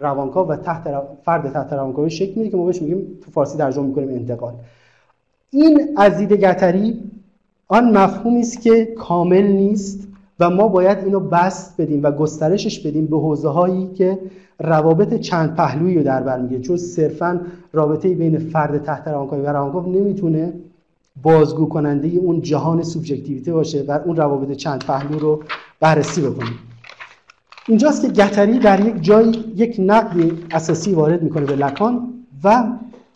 روانکاو 0.00 0.48
و 0.48 0.56
تحت 0.56 1.02
فرد 1.24 1.52
تحت 1.52 1.72
روانکاوی 1.72 2.10
شکل 2.10 2.34
میده 2.34 2.50
که 2.50 2.56
ما 2.56 2.64
بهش 2.64 2.82
میگیم 2.82 3.18
تو 3.24 3.30
فارسی 3.30 3.58
ترجمه 3.58 3.86
می‌کنیم 3.86 4.08
انتقال. 4.08 4.54
این 5.50 5.88
ازید 5.96 6.32
گتری 6.32 7.10
آن 7.72 7.96
مفهومی 7.96 8.40
است 8.40 8.60
که 8.60 8.84
کامل 8.84 9.42
نیست 9.42 10.08
و 10.40 10.50
ما 10.50 10.68
باید 10.68 10.98
اینو 10.98 11.20
بست 11.20 11.80
بدیم 11.80 12.02
و 12.02 12.10
گسترشش 12.10 12.80
بدیم 12.86 13.06
به 13.06 13.16
حوزه 13.18 13.48
هایی 13.48 13.86
که 13.86 14.18
روابط 14.58 15.14
چند 15.14 15.54
پهلویی 15.54 15.96
رو 15.96 16.02
در 16.02 16.22
بر 16.22 16.40
می‌گیره. 16.40 16.60
چون 16.60 16.76
صرفا 16.76 17.40
رابطه 17.72 18.14
بین 18.14 18.38
فرد 18.38 18.84
تحت 18.84 19.08
روانکاوی 19.08 19.42
و 19.42 19.46
روانکاو 19.46 19.92
نمی‌تونه 19.92 20.52
بازگو 21.22 21.68
کننده 21.68 22.08
اون 22.08 22.42
جهان 22.42 22.82
سوبژکتیویته 22.82 23.52
باشه 23.52 23.84
و 23.88 23.98
اون 24.04 24.16
روابط 24.16 24.56
چند 24.56 24.84
پهلو 24.84 25.18
رو 25.18 25.42
بررسی 25.80 26.20
بکنیم 26.20 26.58
اینجاست 27.68 28.02
که 28.02 28.08
گتری 28.08 28.58
در 28.58 28.86
یک 28.86 29.02
جای 29.02 29.28
یک 29.56 29.76
نقد 29.78 30.16
اساسی 30.50 30.92
وارد 30.92 31.22
می‌کنه 31.22 31.46
به 31.46 31.56
لکان 31.56 32.08
و 32.44 32.64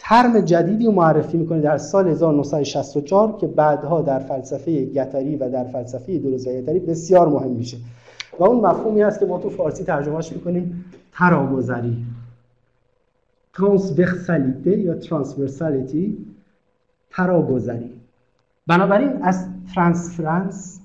ترم 0.08 0.40
جدیدی 0.40 0.88
معرفی 0.88 1.36
می‌کنه 1.36 1.60
در 1.60 1.78
سال 1.78 2.08
1964 2.08 3.38
که 3.38 3.46
بعدها 3.46 4.02
در 4.02 4.18
فلسفه 4.18 4.84
گتری 4.84 5.36
و 5.36 5.50
در 5.50 5.64
فلسفه 5.64 6.18
گتری 6.18 6.80
بسیار 6.80 7.28
مهم 7.28 7.50
میشه. 7.50 7.76
و 8.38 8.44
اون 8.44 8.66
مفهومی 8.66 9.02
هست 9.02 9.20
که 9.20 9.26
ما 9.26 9.38
تو 9.38 9.50
فارسی 9.50 9.84
ترجمهش 9.84 10.32
می‌کنیم 10.32 10.84
تراگذری 11.12 12.04
ترانسورسالیته 13.54 14.78
یا 14.78 14.94
ترانسورسالیتی 14.94 16.26
تراگذری 17.10 17.90
بنابراین 18.66 19.22
از 19.22 19.48
ترانسفرنس 19.74 20.80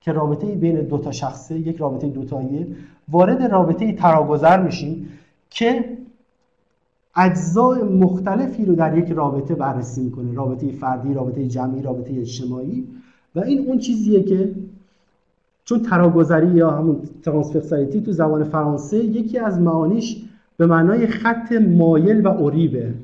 که 0.00 0.12
رابطه 0.12 0.46
بین 0.46 0.80
دو 0.80 0.98
تا 0.98 1.12
شخصه 1.12 1.58
یک 1.58 1.76
رابطه 1.76 2.08
دوتاییه 2.08 2.66
وارد 3.08 3.42
رابطه 3.42 3.92
تراگذر 3.92 4.62
میشیم 4.62 5.08
که 5.50 5.97
اجزای 7.18 7.82
مختلفی 7.82 8.64
رو 8.64 8.74
در 8.74 8.98
یک 8.98 9.10
رابطه 9.10 9.54
بررسی 9.54 10.00
می‌کنه. 10.00 10.34
رابطه 10.34 10.72
فردی 10.72 11.14
رابطه 11.14 11.46
جمعی 11.46 11.82
رابطه 11.82 12.14
اجتماعی. 12.14 12.86
و 13.34 13.40
این 13.40 13.66
اون 13.66 13.78
چیزیه 13.78 14.22
که 14.22 14.54
چون 15.64 15.82
تراگذری 15.82 16.50
یا 16.50 16.70
همون 16.70 16.96
ترانسفرسالیتی 17.22 18.00
تو 18.00 18.12
زبان 18.12 18.44
فرانسه 18.44 18.96
یکی 18.96 19.38
از 19.38 19.60
معانیش 19.60 20.24
به 20.56 20.66
معنای 20.66 21.06
خط 21.06 21.52
مایل 21.52 22.26
و 22.26 22.28
عریبه 22.28 22.94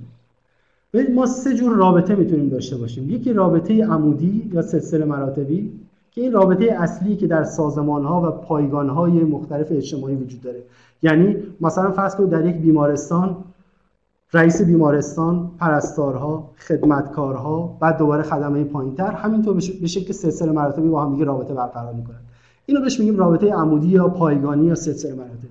ما 1.14 1.26
سه 1.26 1.54
جور 1.54 1.76
رابطه 1.76 2.14
می‌تونیم 2.14 2.48
داشته 2.48 2.76
باشیم. 2.76 3.10
یکی 3.10 3.32
رابطه 3.32 3.84
عمودی 3.84 4.50
یا 4.52 4.62
سلسله 4.62 5.04
مراتبی 5.04 5.72
که 6.10 6.20
این 6.20 6.32
رابطه 6.32 6.64
اصلی 6.64 7.16
که 7.16 7.26
در 7.26 7.44
سازمان 7.44 8.04
ها 8.04 8.22
و 8.22 8.30
پایگان 8.30 8.88
های 8.88 9.10
مختلف 9.10 9.66
اجتماعی 9.70 10.14
وجود 10.14 10.40
داره. 10.40 10.62
یعنی 11.02 11.36
مثلا 11.60 11.90
فرض 11.90 12.16
کنید 12.16 12.30
در 12.30 12.46
یک 12.46 12.56
بیمارستان 12.56 13.36
رئیس 14.34 14.62
بیمارستان، 14.62 15.50
پرستارها، 15.58 16.50
خدمتکارها، 16.56 17.76
بعد 17.80 17.98
دوباره 17.98 18.22
خدمه 18.22 18.64
پایینتر. 18.64 19.12
همینطور 19.12 19.54
به 19.80 19.86
شکل 19.86 20.12
سلسله 20.12 20.52
مراتبی 20.52 20.88
با 20.88 21.04
هم 21.04 21.12
دیگه 21.12 21.24
رابطه 21.24 21.54
برقرار 21.54 21.94
می‌کنن. 21.94 22.16
اینو 22.66 22.80
بهش 22.80 23.00
میگیم 23.00 23.16
رابطه 23.16 23.52
عمودی 23.52 23.88
یا 23.88 24.08
پایگانی 24.08 24.66
یا 24.66 24.74
سلسله 24.74 25.14
مراتبی. 25.14 25.48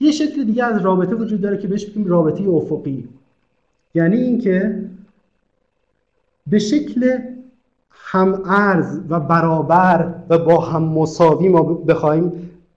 یه 0.00 0.12
شکل 0.12 0.44
دیگه 0.44 0.64
از 0.64 0.80
رابطه 0.80 1.14
وجود 1.14 1.40
داره 1.40 1.58
که 1.58 1.68
بهش 1.68 1.86
میگیم 1.88 2.06
رابطه 2.06 2.48
افقی. 2.48 3.08
یعنی 3.94 4.16
اینکه 4.16 4.84
به 6.46 6.58
شکل 6.58 7.18
هم 7.90 8.42
ارز 8.46 9.00
و 9.08 9.20
برابر 9.20 10.14
و 10.28 10.38
با 10.38 10.60
هم 10.60 10.82
مساوی 10.82 11.48
ما 11.48 11.62
بخوایم 11.62 12.32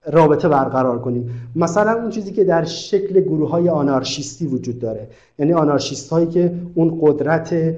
رابطه 0.06 0.48
برقرار 0.48 0.98
کنیم. 0.98 1.50
مثلا 1.56 1.92
اون 1.92 2.10
چیزی 2.10 2.32
که 2.32 2.44
در 2.44 2.64
شکل 2.64 3.20
گروه 3.20 3.50
های 3.50 3.68
آنارشیستی 3.68 4.46
وجود 4.46 4.78
داره. 4.78 5.08
یعنی 5.38 5.52
آنارشیست 5.52 6.10
هایی 6.10 6.26
که 6.26 6.54
اون 6.74 6.98
قدرت 7.02 7.74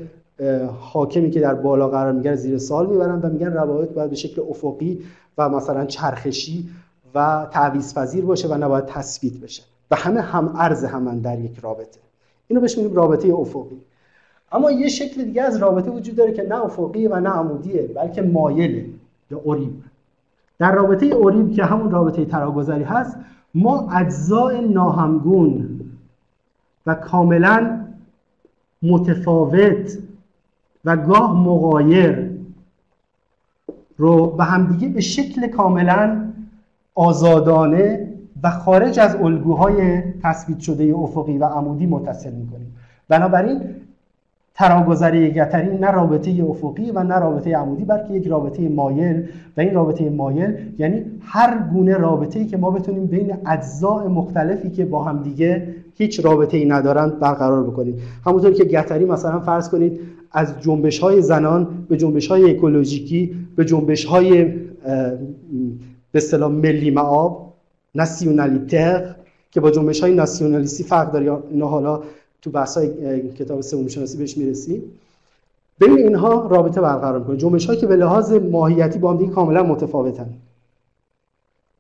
حاکمی 0.81 1.31
که 1.31 1.41
در 1.41 1.55
بالا 1.55 1.89
قرار 1.89 2.13
می‌گیره 2.13 2.37
زیر 2.37 2.59
سال 2.59 2.87
می‌برن 2.87 3.21
و 3.21 3.29
میگن 3.29 3.53
روابط 3.53 3.89
باید 3.89 4.11
به 4.11 4.17
شکل 4.17 4.43
افقی 4.51 4.99
و 5.39 5.49
مثلا 5.49 5.85
چرخشی 5.85 6.69
و 7.15 7.47
تعویض 7.51 7.95
پذیر 7.95 8.25
باشه 8.25 8.49
و 8.49 8.55
نباید 8.55 8.87
تثبیت 8.87 9.35
بشه. 9.35 9.63
و 9.91 9.97
همه 9.97 10.21
هم 10.21 10.55
ارز 10.57 10.85
همان 10.85 11.19
در 11.19 11.41
یک 11.41 11.59
رابطه. 11.63 12.01
اینو 12.49 12.61
بهش 12.61 12.79
میگیم 12.79 12.95
رابطه 12.95 13.35
افقی. 13.35 13.81
اما 14.53 14.71
یه 14.71 14.89
شکل 14.89 15.25
دیگه 15.25 15.43
از 15.43 15.57
رابطه 15.57 15.91
وجود 15.91 16.17
داره 16.17 16.33
که 16.33 16.43
نه 16.43 16.65
افقیه 16.65 17.09
و 17.09 17.21
نه 17.21 17.31
عمودیه 17.31 17.83
بلکه 17.83 18.23
مایله 18.23 18.87
یا 19.31 19.39
اوریب 19.39 19.73
در 20.63 20.73
رابطه 20.73 21.07
اوریب 21.07 21.53
که 21.53 21.65
همون 21.65 21.91
رابطه 21.91 22.25
تراگذری 22.25 22.85
هست 22.85 23.17
ما 23.55 23.91
اجزای 23.91 24.69
ناهمگون 24.69 25.81
و 26.87 26.95
کاملا 26.95 27.85
متفاوت 28.83 29.99
و 30.85 30.97
گاه 30.97 31.41
مغایر 31.41 32.31
رو 33.97 34.27
به 34.27 34.45
همدیگه 34.45 34.89
به 34.89 35.01
شکل 35.01 35.47
کاملا 35.47 36.33
آزادانه 36.95 38.09
و 38.43 38.51
خارج 38.51 39.01
از 39.01 39.17
الگوهای 39.17 40.03
تثبیت 40.23 40.59
شده 40.59 40.95
افقی 40.97 41.39
و 41.39 41.45
عمودی 41.45 41.87
متصل 41.87 42.33
می‌کنیم. 42.33 42.77
بنابراین 43.09 43.61
تراگذری 44.55 45.31
گتری 45.31 45.79
نه 45.79 45.91
رابطه 45.91 46.45
افقی 46.49 46.91
و 46.91 47.03
نه 47.03 47.19
رابطه 47.19 47.57
عمودی 47.57 47.85
بلکه 47.85 48.15
یک 48.15 48.27
رابطه 48.27 48.69
مایل. 48.69 49.29
و 49.57 49.61
این 49.61 49.75
رابطه 49.75 50.11
مایل 50.11 50.55
یعنی 50.79 51.05
هر 51.21 51.59
گونه 51.73 51.97
رابطه 51.97 52.39
ای 52.39 52.47
که 52.47 52.57
ما 52.57 52.71
بتونیم 52.71 53.07
بین 53.07 53.33
اجزاء 53.47 54.09
مختلفی 54.09 54.71
که 54.71 54.85
با 54.85 55.05
هم 55.05 55.23
دیگه 55.23 55.75
هیچ 55.95 56.25
رابطه 56.25 56.57
ای 56.57 56.65
ندارند 56.65 57.21
برقرار 57.21 57.63
بکنیم. 57.63 57.97
همونطور 58.27 58.53
که 58.53 58.65
گتری 58.65 59.05
مثلا 59.05 59.41
فرض 59.41 59.69
کنید 59.69 60.01
از 60.33 60.61
جنبش 60.61 60.99
های 60.99 61.23
زنان 61.23 61.69
به 61.89 61.97
جنبش 61.97 62.29
های 62.29 62.51
اکولوژیکی 62.51 63.37
به 63.57 63.65
جنبش 63.65 64.05
های 64.05 64.45
به 66.13 66.19
اصطلاح 66.19 66.51
ملی 66.51 66.91
معاب 66.91 67.53
ناسیونالیتر 67.95 69.15
که 69.51 69.61
با 69.61 69.71
جنبش 69.71 70.01
های 70.01 70.15
ناسیونالیستی 70.15 70.85
فرق 70.85 71.13
داره 71.13 71.39
اینا 71.51 71.67
حالا 71.67 72.01
تو 72.43 72.51
بحث 72.51 72.77
های 72.77 73.29
کتاب 73.29 73.61
سوم 73.61 73.89
شناسی 73.89 74.19
بهش 74.19 74.37
می‌رسیم 74.37 74.83
بین 75.79 75.99
اینها 75.99 76.47
رابطه 76.47 76.81
برقرار 76.81 77.19
می‌کنه 77.19 77.37
جنبش 77.37 77.71
که 77.71 77.87
به 77.87 77.97
لحاظ 77.97 78.33
ماهیتی 78.33 78.99
با 78.99 79.11
هم 79.11 79.19
دیگه 79.19 79.33
کاملا 79.33 79.63
متفاوتن. 79.63 80.27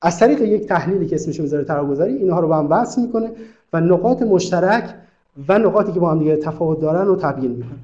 از 0.03 0.19
طریق 0.19 0.43
یک 0.43 0.67
تحلیلی 0.67 1.07
که 1.07 1.15
اسمش 1.15 1.41
می‌ذاره 1.41 1.65
تراگذاری 1.65 2.17
اینها 2.17 2.41
رو 2.41 2.49
با 2.49 2.57
هم 2.57 2.71
وصل 2.71 3.03
می‌کنه 3.03 3.31
و 3.73 3.81
نقاط 3.81 4.23
مشترک 4.23 4.95
و 5.49 5.59
نقاطی 5.59 5.93
که 5.93 6.01
با 6.01 6.11
هم 6.11 6.19
دیگه 6.19 6.37
تفاوت 6.37 6.81
دارن 6.81 7.07
رو 7.07 7.17
تبیین 7.17 7.51
می‌کنه. 7.51 7.79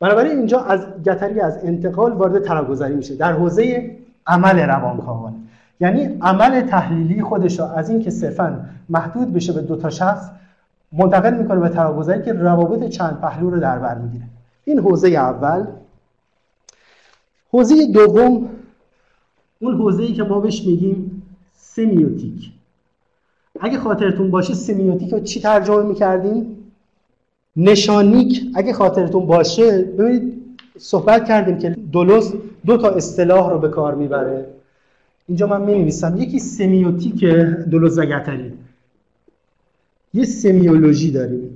بنابراین 0.00 0.38
اینجا 0.38 0.60
از 0.60 0.80
گتری 1.04 1.40
از 1.40 1.58
انتقال 1.64 2.12
وارد 2.12 2.44
تراگذاری 2.44 2.94
میشه. 2.94 3.14
در 3.14 3.32
حوزه 3.32 3.96
عمل 4.26 4.58
روانکاوانه. 4.58 5.36
یعنی 5.80 6.18
عمل 6.20 6.60
تحلیلی 6.60 7.22
خودش 7.22 7.60
از 7.60 7.90
اینکه 7.90 8.10
صرفا 8.10 8.66
محدود 8.88 9.32
بشه 9.32 9.52
به 9.52 9.60
دو 9.60 9.76
تا 9.76 9.90
شخص 9.90 10.30
منتقل 10.92 11.34
می‌کنه 11.34 11.60
به 11.60 11.68
تراگذاری 11.68 12.22
که 12.22 12.32
روابط 12.32 12.88
چند 12.88 13.20
پهلو 13.20 13.50
رو 13.50 13.60
در 13.60 13.78
بر 13.78 13.98
می‌گیره. 13.98 14.24
این 14.64 14.78
حوزه 14.78 15.08
اول. 15.08 15.66
حوزه 17.52 17.86
دوم 17.86 18.48
اون 19.60 19.74
حوزه 19.74 20.02
ای 20.02 20.12
که 20.12 20.22
ما 20.22 20.40
بهش 20.40 20.66
میگیم 20.66 21.22
سمیوتیک 21.52 22.52
اگه 23.60 23.78
خاطرتون 23.78 24.30
باشه 24.30 24.54
سمیوتیک 24.54 25.12
رو 25.12 25.20
چی 25.20 25.40
ترجمه 25.40 25.82
می‌کردیم؟ 25.82 26.56
نشانیک. 27.56 28.42
اگه 28.54 28.72
خاطرتون 28.72 29.26
باشه 29.26 29.82
ببینید 29.82 30.40
صحبت 30.78 31.24
کردیم 31.28 31.58
که 31.58 31.70
دولوز 31.70 32.34
دو 32.66 32.76
تا 32.76 32.88
اصطلاح 32.90 33.50
رو 33.50 33.58
به 33.58 33.68
کار 33.68 33.94
می‌بره. 33.94 34.46
اینجا 35.26 35.46
من 35.46 35.60
می 35.60 35.78
نویسم 35.78 36.16
یکی 36.16 36.38
سمیوتیک 36.38 37.24
دولوز 37.70 37.98
و 37.98 38.04
گتری 38.04 38.52
یه 40.14 40.24
سمیولوژی 40.24 41.10
داریم. 41.10 41.50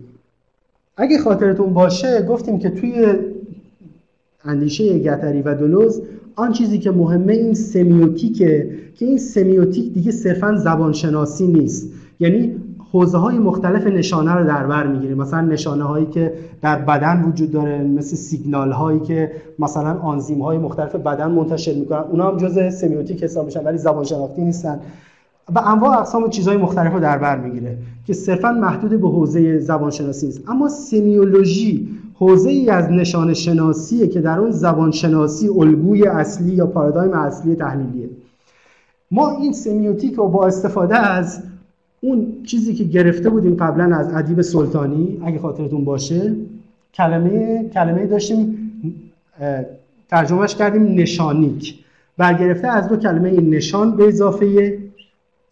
اگه 0.97 1.19
خاطرتون 1.19 1.75
باشه 1.75 2.23
گفتیم 2.23 2.59
که 2.59 2.71
توی 2.71 3.07
اندیشه 4.45 4.99
گتری 4.99 5.43
و 5.43 5.55
دولوز 5.55 6.03
آن 6.37 6.53
چیزی 6.53 6.79
که 6.79 6.91
مهمه 6.91 7.33
این 7.33 7.55
سمیوتیکه 7.55 8.71
که 8.95 9.07
این 9.07 9.19
سمیوتیک 9.19 9.93
دیگه 9.93 10.13
صرفا 10.13 10.57
زبانشناسی 10.57 11.47
نیست. 11.47 11.93
یعنی 12.21 12.57
حوزه 12.93 13.19
های 13.19 13.39
مختلف 13.39 13.87
نشانه 13.87 14.35
رو 14.35 14.47
در 14.47 14.67
بر 14.67 14.87
می‌گیریم. 14.87 15.17
مثلا 15.17 15.41
نشانه 15.41 15.85
هایی 15.85 16.07
که 16.07 16.33
در 16.63 16.79
بدن 16.79 17.23
وجود 17.23 17.51
داره 17.51 17.83
مثل 17.83 18.17
سیگنال 18.17 18.73
هایی 18.73 19.01
که 19.01 19.33
مثلا 19.59 19.99
آنزیم 19.99 20.43
های 20.43 20.59
مختلف 20.59 20.95
بدن 20.95 21.31
منتشر 21.31 21.75
می‌کنن. 21.75 21.99
اونا 21.99 22.31
هم 22.31 22.37
جزء 22.37 22.71
سمیوتیک 22.71 23.25
حساب 23.25 23.47
میشن 23.47 23.65
ولی 23.65 23.79
زبان 23.79 24.05
شناختی 24.05 24.43
نیستن. 24.43 24.81
و 25.55 25.59
انواع 25.59 25.99
اقسام 25.99 26.31
چیزهای 26.31 26.57
مختلف 26.57 26.93
رو 26.93 27.01
در 27.01 27.19
بر 27.19 27.41
می‌گیره 27.41 27.79
که 28.07 28.13
صرفا 28.13 28.53
محدود 28.53 29.01
به 29.01 29.09
حوزه 29.09 29.59
زبانشناسی 29.59 30.27
نیست. 30.27 30.41
اما 30.49 30.69
سمیولوژی 30.69 31.89
حوزه 32.15 32.51
ای 32.51 32.71
از 32.71 32.91
نشان 32.91 33.35
شناسیه 33.35 34.07
که 34.07 34.21
در 34.21 34.39
اون 34.39 34.51
زبان 34.51 34.91
شناسی 34.91 35.49
الگوی 35.49 36.07
اصلی 36.07 36.55
یا 36.55 36.67
پارادایم 36.67 37.13
اصلی 37.13 37.55
تحلیلیه. 37.55 38.09
ما 39.11 39.37
این 39.37 39.53
سمیوتیک 39.53 40.15
رو 40.15 40.29
با 40.29 40.47
استفاده 40.47 40.97
از 40.97 41.43
اون 42.01 42.27
چیزی 42.47 42.75
که 42.75 42.85
گرفته 42.85 43.31
بودیم 43.31 43.55
قبلا 43.55 43.97
از 43.97 44.15
ادیب 44.15 44.43
سلطانی 44.43 45.21
اگه 45.25 45.39
خاطرتون 45.39 45.85
باشه 45.85 46.33
کلمه 46.95 47.65
کلمه 47.75 48.07
داشتیم 48.07 48.71
ترجمهش 50.09 50.55
کردیم 50.55 50.83
نشانیک. 50.83 51.85
برگرفته 52.17 52.69
از 52.69 52.89
دو 52.89 52.97
کلمه 52.97 53.41
نشان 53.41 53.97
به 53.97 54.09
اضافه 54.09 54.79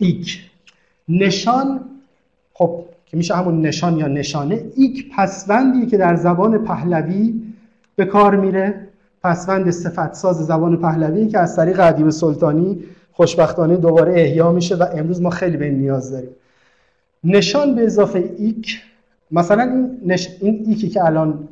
ایک. 0.02 0.50
نشان 1.08 1.80
خب 2.54 2.84
که 3.06 3.16
میشه 3.16 3.34
همون 3.34 3.60
نشان 3.60 3.96
یا 3.96 4.08
نشانه 4.08 4.64
ایک 4.76 5.10
پسوندی 5.16 5.86
که 5.86 5.96
در 5.96 6.16
زبان 6.16 6.64
پهلوی 6.64 7.42
به 7.96 8.04
کار 8.04 8.36
میره. 8.36 8.88
پسوند 9.22 9.70
صفت 9.70 10.14
ساز 10.14 10.36
زبان 10.36 10.76
پهلوی 10.76 11.28
که 11.28 11.38
از 11.38 11.56
طریق 11.56 11.80
ادیب 11.80 12.10
سلطانی 12.10 12.84
خوشبختانه 13.12 13.76
دوباره 13.76 14.12
احیا 14.20 14.52
میشه 14.52 14.74
و 14.76 14.86
امروز 14.94 15.22
ما 15.22 15.30
خیلی 15.30 15.56
به 15.56 15.64
این 15.64 15.78
نیاز 15.78 16.10
داریم. 16.10 16.30
نشان 17.24 17.74
به 17.74 17.84
اضافه 17.84 18.34
ایک 18.38 18.82
مثلا 19.30 19.62
این, 19.62 20.00
نش... 20.06 20.28
این 20.40 20.64
ایکی 20.66 20.88
که 20.88 21.04
الان 21.04 21.48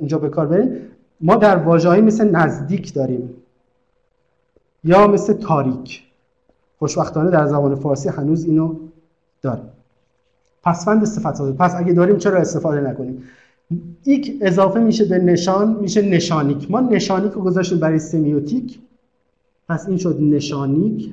اینجا 0.00 0.18
به 0.18 0.28
کار 0.28 0.46
بریم 0.46 0.80
ما 1.20 1.36
در 1.36 1.56
واژه‌ای 1.56 2.00
مثل 2.00 2.30
نزدیک 2.30 2.94
داریم 2.94 3.30
یا 4.84 5.06
مثل 5.06 5.32
تاریک. 5.32 6.05
خوشبختانه 6.78 7.30
در 7.30 7.46
زبان 7.46 7.74
فارسی 7.74 8.08
هنوز 8.08 8.44
اینو 8.44 8.74
داریم. 9.42 9.68
پسفند 10.62 11.04
صفت 11.04 11.42
پس 11.42 11.74
اگه 11.76 11.92
داریم 11.92 12.16
چرا 12.16 12.38
استفاده 12.38 12.80
نکنیم؟ 12.80 13.22
ایک 14.04 14.38
اضافه 14.40 14.80
میشه 14.80 15.04
به 15.04 15.18
نشان 15.18 15.76
میشه 15.80 16.02
نشانیک. 16.02 16.70
ما 16.70 16.80
نشانیک 16.80 17.32
رو 17.32 17.42
گذاشتیم 17.42 17.78
برای 17.78 17.98
سمیوتیک. 17.98 18.78
پس 19.68 19.88
این 19.88 19.98
شد 19.98 20.18
نشانیک. 20.20 21.12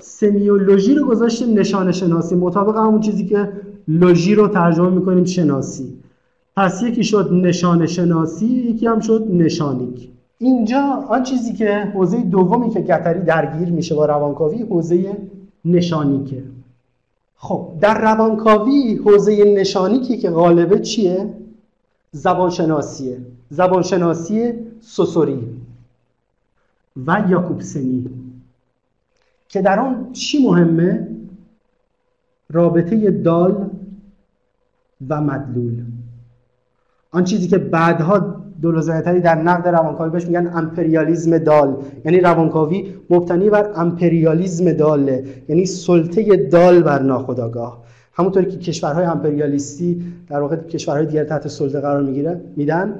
سمیولوژی 0.00 0.94
رو 0.94 1.06
گذاشتیم 1.06 1.58
نشان 1.58 1.92
شناسی. 1.92 2.34
مطابق 2.34 2.76
همون 2.76 3.00
چیزی 3.00 3.26
که 3.26 3.52
لوژی 3.88 4.34
رو 4.34 4.48
ترجمه 4.48 4.90
می‌کنیم 4.90 5.24
شناسی. 5.24 5.98
پس 6.56 6.82
یکی 6.82 7.04
شد 7.04 7.30
نشان 7.32 7.86
شناسی 7.86 8.46
یکی 8.46 8.86
هم 8.86 9.00
شد 9.00 9.26
نشانیک. 9.30 10.10
اینجا 10.42 11.04
آن 11.08 11.22
چیزی 11.22 11.52
که 11.52 11.92
حوزه 11.94 12.20
دومی 12.20 12.70
که 12.70 12.80
گتری 12.80 13.20
درگیر 13.20 13.70
میشه 13.70 13.94
با 13.94 14.06
روانکاوی 14.06 14.62
حوزه 14.62 15.16
نشانیکه 15.64 16.42
خب 17.36 17.68
در 17.80 18.00
روانکاوی 18.00 18.94
حوزه 18.94 19.44
نشانیکی 19.44 20.16
که 20.16 20.30
غالبه 20.30 20.78
چیه؟ 20.78 21.34
زبانشناسیه 22.10 23.18
زبانشناسی 23.50 24.52
سوسوری 24.80 25.60
و 27.06 27.24
یاکوبسنی 27.28 28.10
که 29.48 29.62
در 29.62 29.78
آن 29.78 30.12
چی 30.12 30.46
مهمه؟ 30.46 31.08
رابطه 32.50 33.10
دال 33.10 33.70
و 35.08 35.20
مدلول 35.20 35.84
آن 37.10 37.24
چیزی 37.24 37.48
که 37.48 37.58
بعدها 37.58 38.41
دولوز 38.62 38.94
گتری 38.94 39.20
در 39.20 39.34
نقد 39.34 39.68
روانکاوی 39.68 40.10
بهش 40.10 40.26
میگن 40.26 40.50
امپریالیزم 40.54 41.38
دال. 41.38 41.76
یعنی 42.04 42.20
روانکاوی 42.20 42.94
مبتنی 43.10 43.50
بر 43.50 43.70
امپریالیزم 43.76 44.72
داله 44.72 45.24
یعنی 45.48 45.66
سلطه 45.66 46.36
دال 46.36 46.82
بر 46.82 47.02
ناخودآگاه. 47.02 47.82
همونطوری 48.14 48.46
که 48.46 48.58
کشورهای 48.58 49.04
امپریالیستی 49.04 50.02
در 50.28 50.40
واقع 50.40 50.56
کشورهای 50.56 51.06
دیگر 51.06 51.24
تحت 51.24 51.48
سلطه 51.48 51.80
قرار 51.80 52.02
می‌گیره 52.02 52.40
میدن. 52.56 52.94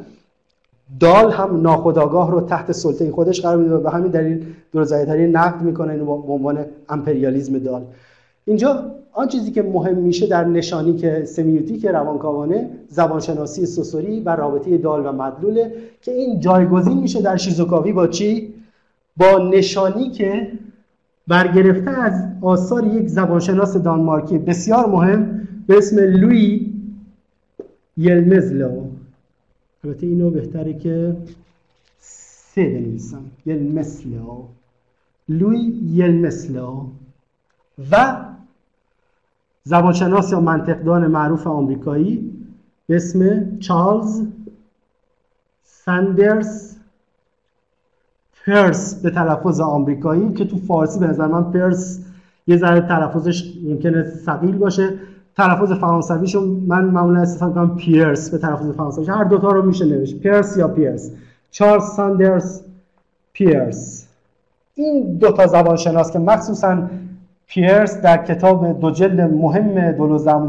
دال 1.00 1.30
هم 1.30 1.60
ناخودآگاه 1.60 2.30
رو 2.30 2.40
تحت 2.40 2.72
سلطه 2.72 3.10
خودش 3.10 3.40
قرار 3.40 3.56
میده 3.56 3.74
و 3.74 3.80
به 3.80 3.90
همین 3.90 4.10
دلیل 4.10 4.44
دولوز 4.72 5.03
گتری 5.03 5.26
نقد 5.26 5.62
می‌کنه 5.62 5.92
اینو 5.92 6.22
به 6.22 6.32
عنوان 6.32 6.58
امپریالیزم 6.88 7.58
دال. 7.58 7.82
اینجا 8.45 8.93
آن 9.12 9.28
چیزی 9.28 9.51
که 9.51 9.62
مهم 9.62 9.97
میشه 9.97 10.26
در 10.26 10.45
نشانی 10.45 10.97
که 10.97 11.24
sémiotique 11.24 11.86
روانکاوانه 11.86 12.70
زبانشناسی 12.88 13.66
سوسوری 13.66 14.20
و 14.20 14.36
رابطه 14.36 14.78
دال 14.78 15.07
و 15.07 15.12
مدلوله 15.12 15.72
که 16.03 16.12
این 16.12 16.40
جایگزین 16.40 16.99
میشه 16.99 17.22
در 17.22 17.36
شیزوکاوی 17.36 17.93
با 17.93 18.07
چی؟ 18.07 18.55
با 19.16 19.51
نشانی 19.53 20.11
که 20.11 20.53
برگرفته 21.28 21.90
از 21.90 22.24
آثار 22.43 22.86
یک 22.86 23.09
زبانشناس 23.09 23.76
دانمارکی. 23.76 24.38
بسیار 24.38 24.86
مهم 24.86 25.49
به 25.66 25.78
اسم 25.78 25.99
لوی 25.99 26.72
یلمزلو. 27.97 28.84
البته 29.84 30.07
اینو 30.07 30.30
بهتره 30.30 30.74
که 30.74 31.16
سه 31.99 32.64
بنویسم. 32.64 33.22
یلمسلو 33.47 34.43
لوی 35.28 35.72
یلمسلو 35.93 36.86
و 37.90 38.24
زبانشناس 39.64 40.32
یا 40.32 40.40
منطقدان 40.40 41.06
معروف 41.06 41.46
آمریکایی 41.46 42.32
به 42.86 42.96
اسم 42.96 43.50
چارلز 43.58 44.22
سندرز 45.62 46.76
پرس 48.46 49.02
به 49.02 49.10
تلفظ 49.10 49.60
آمریکایی 49.60 50.32
که 50.32 50.44
تو 50.44 50.56
فارسی 50.56 50.98
به 50.98 51.06
نظر 51.06 51.26
من 51.26 51.52
پرس 51.52 52.00
یه 52.46 52.56
ذره 52.56 52.80
تلفظش 52.80 53.52
ممکنه 53.64 54.04
ثقیل 54.04 54.56
باشه. 54.56 54.88
تلفظ 55.36 55.72
فرانسویشو 55.72 56.40
من 56.66 56.84
معمولا 56.84 57.20
استفاده 57.20 57.54
کنم 57.54 57.76
پیرس 57.76 58.30
به 58.30 58.38
تلفظ 58.38 58.70
فرانسوی 58.70 59.06
هر 59.06 59.24
دوتا 59.24 59.52
رو 59.52 59.62
میشه 59.62 59.84
نوشت. 59.84 60.18
پیرس 60.18 60.56
یا 60.56 60.68
پیرس. 60.68 61.10
چارلز 61.50 61.84
ساندرز 61.84 62.62
پیرس. 63.32 64.06
این 64.74 65.14
دو 65.18 65.32
تا 65.32 65.46
زبان 65.46 65.76
شناس 65.76 66.12
که 66.12 66.18
مخصوصا 66.18 66.88
پیرس 67.55 68.00
در 68.00 68.24
کتاب 68.24 68.80
دو 68.80 68.90
جلد 68.90 69.20
مهم 69.20 69.92
دولوز 69.92 70.24
در 70.24 70.40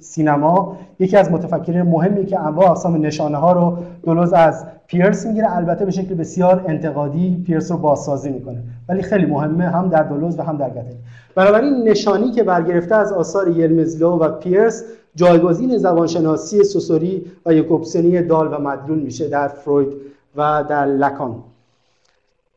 سینما 0.00 0.76
یکی 0.98 1.16
از 1.16 1.32
متفکرین 1.32 1.82
مهمی 1.82 2.26
که 2.26 2.40
انواع 2.40 2.70
اقسام 2.70 3.06
نشانه 3.06 3.36
ها 3.36 3.52
رو 3.52 3.78
دولوز 4.04 4.32
از 4.32 4.64
پیرس 4.86 5.26
می‌گیره 5.26 5.56
البته 5.56 5.84
به 5.84 5.90
شکل 5.90 6.14
بسیار 6.14 6.64
انتقادی 6.68 7.42
پیرس 7.46 7.70
رو 7.70 7.76
بازسازی 7.76 8.30
می‌کنه. 8.30 8.62
ولی 8.88 9.02
خیلی 9.02 9.26
مهمه 9.26 9.64
هم 9.64 9.88
در 9.88 10.02
دولوز 10.02 10.38
و 10.38 10.42
هم 10.42 10.56
در 10.56 10.70
گتل. 10.70 10.94
بنابراین 11.34 11.88
نشانی 11.88 12.30
که 12.30 12.42
برگرفته 12.42 12.94
از 12.94 13.12
آثار 13.12 13.48
یلمزلو 13.48 14.10
و 14.10 14.28
پیرس 14.28 14.84
جایگزین 15.14 15.78
زبانشناسی 15.78 16.64
سوسوری 16.64 17.24
و 17.46 17.54
یکوبسنی 17.54 18.22
دال 18.22 18.54
و 18.54 18.58
مدلول 18.58 18.98
میشه 18.98 19.28
در 19.28 19.48
فروید 19.48 19.88
و 20.36 20.64
در 20.68 20.86
لکان. 20.86 21.34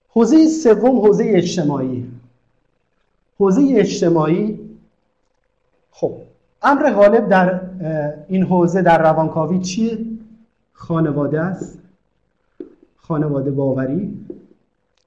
حوزه 0.10 0.47
سوم 0.47 1.00
حوزه 1.00 1.24
اجتماعی. 1.28 2.06
حوزه 3.40 3.68
اجتماعی 3.76 4.60
خب 5.92 6.14
امر 6.62 6.92
غالب 6.92 7.30
در 7.30 7.62
این 8.28 8.44
حوزه 8.44 8.82
در 8.82 9.02
روانکاوی 9.02 9.60
چیه؟ 9.60 9.98
خانواده 10.74 11.42
است. 11.42 11.80
خانواده 12.98 13.52
باوری. 13.52 14.26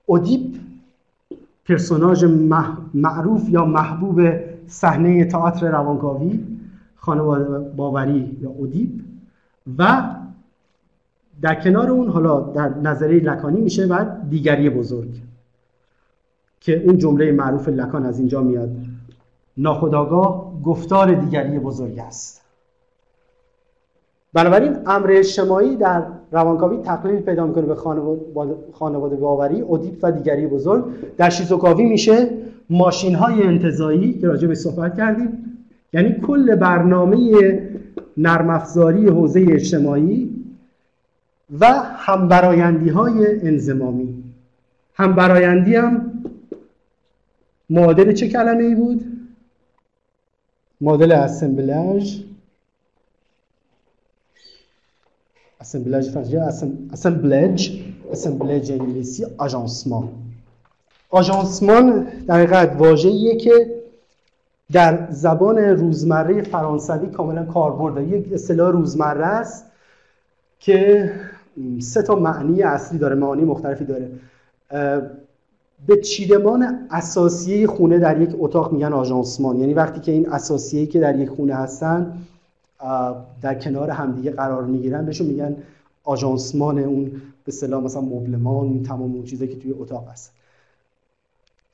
اودیپ 0.06 0.56
پرسوناژ 1.68 2.24
معروف 2.94 3.48
یا 3.48 3.64
محبوب 3.64 4.20
صحنه 4.66 5.24
تئاتر 5.24 5.70
روانکاوی 5.70 6.46
خانواده 6.96 7.58
باوری 7.58 8.38
یا 8.40 8.50
اودیپ. 8.50 8.90
و 9.78 10.02
در 11.42 11.60
کنار 11.60 11.90
اون 11.90 12.08
حالا 12.08 12.40
در 12.40 12.68
نظریه 12.68 13.22
لکانی 13.22 13.60
میشه 13.60 13.86
و 13.86 14.04
دیگری 14.30 14.70
بزرگ. 14.70 15.31
که 16.62 16.82
اون 16.86 16.98
جمله 16.98 17.32
معروف 17.32 17.68
لکان 17.68 18.06
از 18.06 18.18
اینجا 18.18 18.42
میاد. 18.42 18.70
ناخداگاه 19.56 20.52
گفتار 20.64 21.14
دیگری 21.14 21.58
بزرگ 21.58 21.98
است. 21.98 22.42
بنابراین 24.32 24.76
امر 24.86 25.10
اجتماعی 25.10 25.76
در 25.76 26.02
روانکاوی 26.32 26.76
تقلیل 26.76 27.20
پیدا 27.20 27.46
می‌کنه 27.46 27.66
به 27.66 27.74
خانواده 28.72 29.16
باوری 29.16 29.60
اودیپ 29.60 29.98
و 30.02 30.12
دیگری 30.12 30.46
بزرگ. 30.46 30.84
در 31.16 31.30
شیزوکاوی 31.30 31.84
میشه 31.84 32.30
ماشین 32.70 33.14
های 33.14 33.42
انتظایی 33.42 34.12
که 34.12 34.26
راجع 34.26 34.48
به 34.48 34.54
صحبت 34.54 34.96
کردیم. 34.96 35.58
یعنی 35.92 36.12
کل 36.26 36.54
برنامه 36.56 37.18
نرم 38.16 38.50
افزاری 38.50 39.08
حوزه 39.08 39.46
اجتماعی 39.50 40.44
و 41.60 41.66
همبرایندی 41.96 42.88
های 42.88 43.40
انزمامی. 43.48 44.24
همبرایندی 44.94 45.76
هم 45.76 46.12
معادل 47.72 48.12
چه 48.12 48.28
کلمه 48.28 48.64
ای 48.64 48.74
بود؟ 48.74 49.04
مدل 50.80 51.12
اسمبلاژ. 51.12 52.20
اسمبلاژ 55.60 56.10
فرانسوی 56.10 56.36
اسمبلج 56.92 57.82
اسمبلج 58.10 58.72
انگلیسی 58.72 59.26
آژانسمان. 59.38 60.08
آژانسمان 61.10 62.06
در 62.26 62.34
حقیقت 62.36 62.76
واژه‌ایه 62.78 63.36
که 63.36 63.82
در 64.72 65.06
زبان 65.10 65.58
روزمره 65.58 66.42
فرانسوی 66.42 67.06
کاملا 67.06 67.44
کاربرد 67.44 68.08
یک 68.08 68.32
اصطلاح 68.32 68.72
روزمره 68.72 69.26
است 69.26 69.64
که 70.60 71.12
سه 71.80 72.02
تا 72.02 72.14
معنی 72.14 72.62
اصلی 72.62 72.98
داره 72.98 73.14
معانی 73.14 73.44
مختلفی 73.44 73.84
داره. 73.84 74.10
به 75.86 75.96
چیدمان 75.96 76.86
اساسیه 76.90 77.66
خونه 77.66 77.98
در 77.98 78.20
یک 78.20 78.30
اتاق 78.38 78.72
میگن 78.72 78.92
آژانسمان 78.92 79.58
یعنی 79.60 79.74
وقتی 79.74 80.00
که 80.00 80.12
این 80.12 80.28
اساسیه 80.28 80.86
که 80.86 81.00
در 81.00 81.18
یک 81.18 81.28
خونه 81.28 81.54
هستن 81.54 82.12
در 83.42 83.54
کنار 83.54 83.90
همدیگه 83.90 84.30
قرار 84.30 84.64
می‌گیرن 84.64 85.06
بهشون 85.06 85.26
میگن 85.26 85.56
آژانسمان 86.04 86.78
اون 86.78 87.22
به 87.44 87.52
صلاح 87.52 87.82
مثلا 87.82 88.00
مبلمان 88.00 88.82
تمام 88.82 89.12
اون 89.12 89.24
چیزایی 89.24 89.54
که 89.54 89.60
توی 89.60 89.72
اتاق 89.72 90.08
هست. 90.08 90.32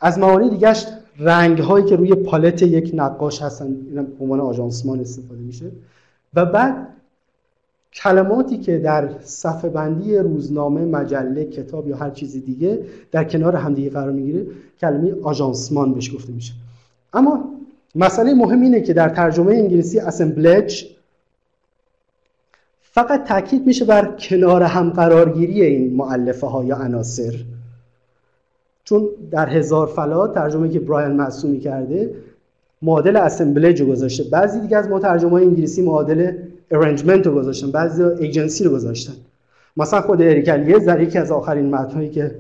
از 0.01 0.19
معانی 0.19 0.51
دیگهش 0.51 0.87
رنگ 1.19 1.59
هایی 1.59 1.85
که 1.85 1.97
روی 1.97 2.15
پالت 2.15 2.63
یک 2.63 2.91
نقاش 2.95 3.43
هستن 3.43 3.67
این 3.67 4.03
به 4.03 4.25
عنوان 4.25 4.41
آژانسمان 4.41 5.01
استفاده 5.01 5.41
میشه. 5.41 5.71
و 6.35 6.45
بعد 6.45 6.87
کلماتی 7.93 8.59
که 8.59 8.79
در 8.79 9.09
صفحه 9.21 9.71
بندی 9.71 10.17
روزنامه 10.17 10.85
مجله 10.85 11.45
کتاب 11.45 11.89
یا 11.89 11.97
هر 11.97 12.11
چیز 12.11 12.45
دیگه 12.45 12.79
در 13.13 13.25
کنار 13.25 13.57
همدیگه 13.57 13.91
قرار 13.91 14.11
می‌گیره 14.13 14.47
کلمه 14.81 15.15
آژانسمان 15.23 15.95
بهش 15.95 16.15
گفته 16.15 16.33
میشه. 16.33 16.53
اما 17.13 17.45
مسئله 17.95 18.35
مهم 18.35 18.61
اینه 18.61 18.81
که 18.81 18.93
در 18.93 19.09
ترجمه 19.09 19.53
انگلیسی 19.53 20.01
اسمبلج 20.01 20.87
فقط 22.81 23.25
تاکید 23.25 23.67
میشه 23.67 23.85
بر 23.85 24.17
کنار 24.19 24.63
هم 24.63 24.91
قرارگیری 24.91 25.63
این 25.63 25.97
معلفه 25.97 26.47
ها 26.47 26.65
یا 26.65 26.77
عناصر. 26.77 27.35
چون 28.85 29.09
در 29.31 29.49
هزار 29.49 29.87
فلات 29.87 30.35
ترجمه 30.35 30.69
که 30.69 30.81
برایان 30.81 31.13
معصومی 31.13 31.61
کرده 31.61 32.15
معادل 32.83 33.17
اسمبلج 33.17 33.81
رو 33.81 33.87
گذاشته. 33.87 34.25
بعضی 34.25 34.61
دیگه 34.61 34.77
از 34.77 34.89
مترجمای 34.89 35.45
انگلیسی 35.45 35.83
معادل 35.83 36.33
ارنجمنت 36.71 37.27
رو 37.27 37.35
گذاشتن 37.35 37.71
بعضی 37.71 38.03
ایجنسی 38.03 38.65
رو 38.65 38.71
گذاشتن. 38.71 39.13
مثلا 39.77 40.01
خود 40.01 40.23
اریکلیه 40.23 40.79
در 40.79 41.01
یکی 41.01 41.19
از 41.19 41.33
آخرین 41.33 41.75
متنهایی 41.75 42.11
که 42.11 42.35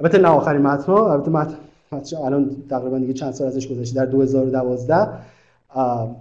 البته 0.00 0.18
نه 0.18 0.28
آخرین 0.28 0.62
متن 0.62 0.92
البته 0.92 1.30
متن 1.30 1.54
الان 2.24 2.50
تقریبا 2.70 2.98
دیگه 2.98 3.12
چند 3.12 3.32
سال 3.32 3.46
ازش 3.46 3.68
گذشته 3.68 3.96
در 3.96 4.06
2012 4.06 5.08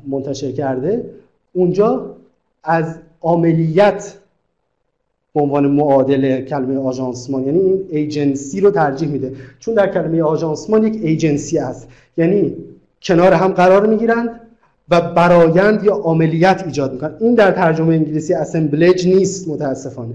منتشر 0.08 0.52
کرده. 0.52 1.10
اونجا 1.54 2.16
از 2.64 2.96
عملیت 3.22 4.14
به 5.36 5.42
عنوان 5.42 5.68
معادل 5.68 6.42
کلمه 6.42 6.78
آژانسمان 6.80 7.44
یعنی 7.44 7.60
این 7.60 7.86
ایجنسی 7.90 8.62
رو 8.62 8.72
ترجیح 8.72 9.10
میده. 9.10 9.34
چون 9.60 9.74
در 9.74 9.94
کلمه 9.94 10.22
آژانسمان 10.22 10.84
یک 10.84 11.04
ایجنسی 11.04 11.58
است 11.58 11.88
یعنی 12.18 12.56
کنار 13.02 13.34
هم 13.34 13.48
قرار 13.48 13.86
می‌گیرند. 13.88 14.40
و 14.94 15.02
برایند 15.02 15.84
یا 15.84 15.96
عملیت 15.96 16.64
ایجاد 16.66 16.94
می‌کنن 16.94 17.16
این 17.20 17.36
در 17.36 17.52
ترجمه 17.52 17.96
انگلیسی 17.96 18.34
اسمبلج 18.34 19.08
نیست 19.08 19.48
متاسفانه. 19.48 20.14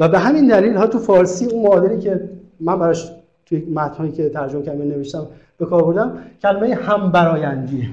و 0.00 0.08
به 0.08 0.18
همین 0.18 0.48
دلیل 0.48 0.76
ها 0.76 0.86
تو 0.86 0.98
فارسی 0.98 1.46
اون 1.46 1.62
معادلی 1.62 2.00
که 2.00 2.28
من 2.60 2.78
براش 2.78 3.10
توی 3.46 3.60
متنهایی 3.74 4.12
که 4.12 4.28
ترجمه 4.28 4.62
کردم 4.62 4.82
نوشتم 4.82 5.26
به 5.58 5.66
کار 5.66 5.82
بردم 5.82 6.18
کلمه 6.42 6.74
هم 6.74 7.12
برایندی 7.12 7.88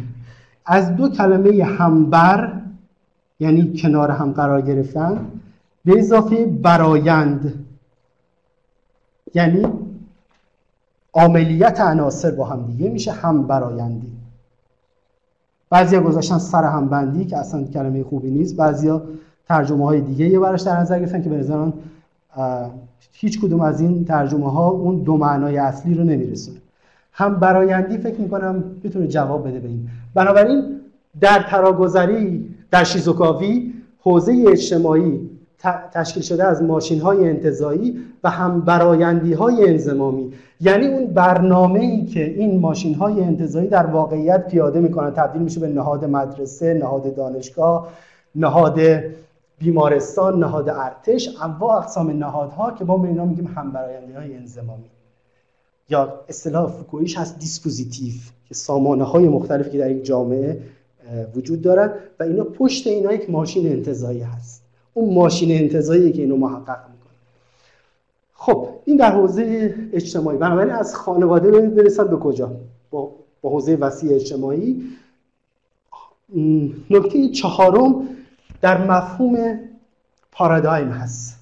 از 0.65 0.95
دو 0.95 1.09
کلمه 1.09 1.63
همبر 1.63 2.61
یعنی 3.39 3.77
کنار 3.77 4.11
هم 4.11 4.31
قرار 4.31 4.61
گرفتن 4.61 5.25
به 5.85 5.99
اضافه 5.99 6.45
برایند 6.45 7.65
یعنی 9.33 9.67
عملیت 11.13 11.79
عناصر 11.79 12.31
با 12.31 12.45
هم 12.45 12.65
دیگه 12.65 12.89
میشه 12.89 13.11
هم 13.11 13.47
برایندی 13.47 14.18
بعضیا 15.69 16.01
گذاشتن 16.01 16.37
سر 16.37 16.63
هم 16.63 16.89
بندی 16.89 17.25
که 17.25 17.37
اصلا 17.37 17.63
کلمه 17.63 18.03
خوبی 18.03 18.31
نیست. 18.31 18.55
بعضیا 18.55 19.01
ترجمه 19.47 19.85
های 19.85 20.01
دیگه 20.01 20.29
یه 20.29 20.39
برش 20.39 20.61
در 20.61 20.79
نظر 20.79 20.99
گرفتن 20.99 21.21
که 21.21 21.29
به 21.29 21.37
نظران 21.37 21.73
هیچ 23.13 23.41
کدوم 23.41 23.61
از 23.61 23.81
این 23.81 24.05
ترجمه 24.05 24.51
ها 24.51 24.69
اون 24.69 25.03
دو 25.03 25.17
معنای 25.17 25.57
اصلی 25.57 25.93
رو 25.93 26.03
نمیرسونه. 26.03 26.57
هم 27.13 27.35
برایندی 27.35 27.97
فکر 27.97 28.21
می‌کنم 28.21 28.63
بتونه 28.83 29.07
جواب 29.07 29.47
بده 29.47 29.59
به 29.59 29.67
این. 29.67 29.89
بنابراین 30.13 30.63
در 31.21 31.45
تراگذری 31.49 32.55
در 32.71 32.83
شیزوکاوی 32.83 33.73
حوزه 33.99 34.45
اجتماعی 34.47 35.29
تشکیل 35.93 36.23
شده 36.23 36.43
از 36.43 36.63
ماشین 36.63 37.01
های 37.01 37.29
انتزاعی 37.29 37.99
و 38.23 38.29
هم 38.29 38.61
برایندی 38.61 39.33
های 39.33 39.69
انضمامی 39.69 40.33
یعنی 40.61 40.87
اون 40.87 41.05
برنامه 41.05 41.79
ای 41.79 42.05
که 42.05 42.25
این 42.25 42.59
ماشین 42.59 42.95
های 42.95 43.21
انتزاعی 43.21 43.67
در 43.67 43.85
واقعیت 43.85 44.47
پیاده 44.47 44.79
می‌کنن 44.79 45.11
تبدیل 45.11 45.41
میشه 45.41 45.59
به 45.59 45.67
نهاد 45.67 46.05
مدرسه 46.05 46.73
نهاد 46.73 47.15
دانشگاه 47.15 47.87
نهاد 48.35 48.79
بیمارستان 49.59 50.39
نهاد 50.39 50.69
ارتش 50.69 51.29
انواع 51.41 51.77
اقسام 51.77 52.11
نهادها 52.11 52.71
که 52.71 52.85
ما 52.85 52.97
به 52.97 53.07
اینا 53.07 53.25
میگیم 53.25 53.47
همبرایندهای 53.55 54.19
انضمامی 54.19 54.89
یا 55.89 56.13
اصطلاح 56.29 56.71
فوکویش 56.71 57.17
هست 57.17 57.39
dispositif 57.39 58.13
که 58.47 58.53
سامانه 58.53 59.03
های 59.03 59.27
مختلفی 59.27 59.69
که 59.69 59.77
در 59.77 59.91
یک 59.91 60.05
جامعه 60.05 60.61
وجود 61.35 61.61
دارن 61.61 61.93
و 62.19 62.23
اینا 62.23 62.43
پشت 62.43 62.87
اینا 62.87 63.13
یک 63.13 63.29
ماشین 63.29 63.71
انتظایی 63.71 64.21
هست. 64.21 64.68
اون 64.93 65.13
ماشین 65.13 65.51
انتظایی 65.51 66.11
که 66.11 66.21
اینو 66.21 66.37
محقق 66.37 66.79
می‌کنه. 66.89 67.13
خب 68.33 68.67
این 68.85 68.97
در 68.97 69.11
حوزه 69.11 69.75
اجتماعی. 69.93 70.37
بنابراین 70.37 70.73
از 70.73 70.95
خانواده 70.95 71.51
برسن 71.51 72.03
به 72.03 72.17
کجا؟ 72.17 72.51
با, 72.91 73.11
حوزه 73.43 73.75
وسیع 73.75 74.15
اجتماعی. 74.15 74.83
نکته 76.89 77.29
چهارم 77.29 78.07
در 78.61 78.91
مفهوم 78.91 79.59
پارادایم 80.31 80.89
هست 80.89 81.39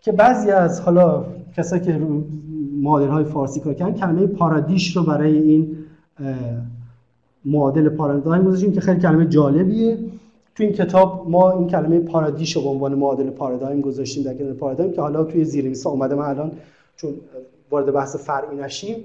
که 0.00 0.12
بعضی 0.12 0.50
از 0.50 0.80
حالا 0.80 1.24
کسایی 1.56 1.82
که 1.82 1.98
رو 1.98 2.24
معادل 2.82 3.24
فارسی 3.24 3.60
کار 3.60 3.74
کردن 3.74 3.94
کلمه 3.94 4.26
پارادیش 4.26 4.96
رو 4.96 5.02
برای 5.02 5.38
این 5.38 5.76
معادل 7.44 7.88
پارادایم 7.88 8.42
گذاشتیم 8.42 8.72
که 8.72 8.80
خیلی 8.80 9.00
کلمه 9.00 9.26
جالبیه. 9.26 9.98
تو 10.56 10.62
این 10.62 10.72
کتاب 10.72 11.30
ما 11.30 11.52
این 11.52 11.68
کلمه 11.68 12.00
پارادیش 12.00 12.56
رو 12.56 12.62
به 12.62 12.68
عنوان 12.68 12.94
معادل 12.94 13.30
پارادایم 13.30 13.80
گذاشتیم 13.80 14.22
در 14.22 14.34
کنار 14.34 14.52
پارادایم 14.52 14.92
که 14.92 15.00
حالا 15.00 15.24
توی 15.24 15.44
زیرنویس 15.44 15.86
اومده 15.86 16.14
من 16.14 16.24
الان 16.24 16.52
چون 16.96 17.14
وارد 17.70 17.92
بحث 17.92 18.16
فرعی 18.16 18.56
نشیم 18.56 18.96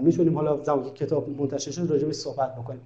می‌تونیم 0.00 0.34
حالا 0.34 0.62
زمانی 0.62 0.90
که 0.90 1.06
کتاب 1.06 1.28
منتشر 1.40 1.70
شد 1.70 1.90
راجع 1.90 2.06
به 2.06 2.12
صحبت 2.12 2.54
بکنیم. 2.54 2.80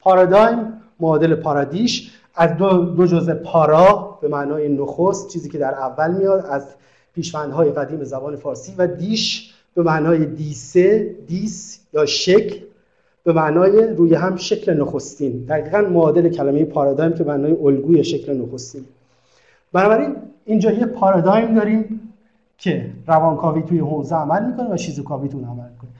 پارادایم 0.00 0.72
معادل 1.00 1.34
پارادیش 1.34 2.12
از 2.34 2.56
دو, 2.56 2.84
دو 2.84 3.06
جزء 3.06 3.34
پارا 3.34 4.18
به 4.22 4.28
معنای 4.28 4.68
نخست 4.68 5.28
چیزی 5.28 5.48
که 5.48 5.58
در 5.58 5.74
اول 5.74 6.14
میاد 6.14 6.46
از 6.46 6.66
پیشوندهای 7.14 7.70
قدیم 7.70 8.04
زبان 8.04 8.36
فارسی 8.36 8.74
و 8.78 8.86
دیش 8.86 9.54
به 9.74 9.82
معنای 9.82 10.24
دیسه 10.24 11.16
دیس 11.26 11.80
یا 11.92 12.06
شکل. 12.06 12.56
به 13.24 13.32
معنای 13.32 13.86
روی 13.86 14.14
هم 14.14 14.36
شکل 14.36 14.80
نخستین. 14.80 15.44
دقیقا 15.48 15.80
معادل 15.80 16.28
کلمه 16.28 16.64
پارادایم 16.64 17.12
که 17.12 17.24
معنای 17.24 17.52
الگوی 17.52 18.04
شکل 18.04 18.42
نخستین. 18.42 18.84
بنابراین 19.72 20.16
اینجا 20.44 20.72
یه 20.72 20.86
پارادایم 20.86 21.54
داریم 21.54 22.00
که 22.58 22.90
روانکاوی 23.06 23.62
توی 23.62 23.78
حوزه 23.78 24.16
عمل 24.16 24.46
می‌کنه 24.46 24.74
و 24.74 24.76
شیزوکاوی 24.76 25.28
تون 25.28 25.44
عمل 25.44 25.70
می‌کنه. 25.72 25.90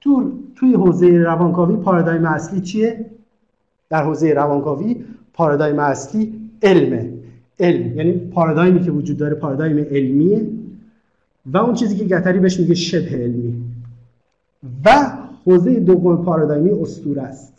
تو 0.00 0.32
توی 0.56 0.74
حوزه 0.74 1.18
روانکاوی 1.18 1.76
پارادایم 1.76 2.24
اصلی 2.24 2.60
چیه؟ 2.60 3.06
در 3.90 4.02
حوزه 4.02 4.32
روانکاوی 4.32 5.04
پارادایم 5.32 5.78
اصلی 5.78 6.50
علمه. 6.62 7.10
علم 7.60 7.98
یعنی 7.98 8.12
پارادایمی 8.12 8.80
که 8.80 8.90
وجود 8.90 9.16
داره 9.16 9.34
پارادایم 9.34 9.78
علمیه 9.78 10.46
و 11.46 11.58
اون 11.58 11.74
چیزی 11.74 11.96
که 11.96 12.04
گتری 12.04 12.38
بهش 12.38 12.60
میگه 12.60 12.74
شبه 12.74 13.10
علمی. 13.10 13.54
و 14.84 14.90
حوزه 15.46 15.80
دوم 15.80 16.24
پارادایمی 16.24 16.70
استور 16.70 17.20
است. 17.20 17.52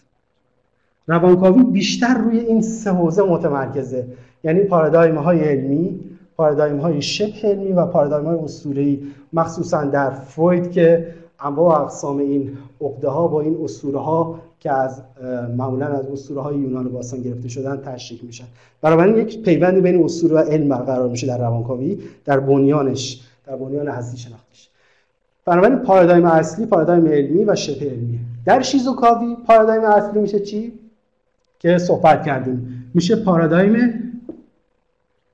روانکاوی 1.08 1.64
بیشتر 1.64 2.18
روی 2.18 2.40
این 2.40 2.62
سه 2.62 2.92
حوزه 2.92 3.24
متمرکزه. 3.24 4.08
یعنی 4.44 4.64
پارادایم 4.64 5.16
های 5.16 5.40
علمی 5.40 6.00
پارادایم 6.38 6.78
های 6.78 7.02
شبه 7.02 7.34
علمی 7.44 7.72
و 7.72 7.86
پارادایم 7.86 8.26
های 8.26 8.38
اسطوره‌ای. 8.38 9.00
مخصوصا 9.34 9.84
در 9.84 10.10
فروید 10.10 10.72
که 10.72 11.08
انواع 11.40 11.82
اقسام 11.82 12.18
این 12.18 12.58
عقده 12.82 13.10
ها 13.10 13.28
با 13.28 13.42
این 13.42 13.58
اسطوره 13.64 14.00
ها 14.00 14.40
که 14.60 14.72
از 14.72 15.02
معمولا 15.58 15.86
از 15.86 16.06
اسطوره 16.06 16.42
های 16.42 16.58
یونان 16.58 16.90
باستان 16.90 17.22
گرفته 17.22 17.50
شدن 17.50 17.82
تشریح 17.86 18.22
میشن. 18.24 18.46
بنابراین 18.82 19.18
یک 19.18 19.44
پیوندی 19.44 19.82
بین 19.82 20.04
اسطوره 20.04 20.36
و 20.36 20.38
علم 20.38 20.70
برقرار 20.70 21.10
میشه 21.10 21.28
در 21.28 21.38
روانکاوی 21.38 22.00
در 22.26 22.40
بنیانش 22.40 23.22
در 23.48 23.56
بنیان 23.56 23.88
هستی 23.88 24.18
شناختیش. 24.18 24.70
بنابراین 25.46 25.80
پارادایم 25.80 26.26
اصلی 26.26 26.66
پارادایم 26.66 27.06
علمی 27.06 27.44
و 27.44 27.56
شبه 27.56 27.86
علمی 27.86 28.20
در 28.46 28.62
شیزوکاوی 28.62 29.36
پارادایم 29.48 29.84
اصلی 29.84 30.20
میشه 30.20 30.40
چی؟ 30.40 30.74
که 31.60 31.78
صحبت 31.78 32.26
کردیم. 32.26 32.92
میشه 32.94 33.16
پارادایم 33.16 34.02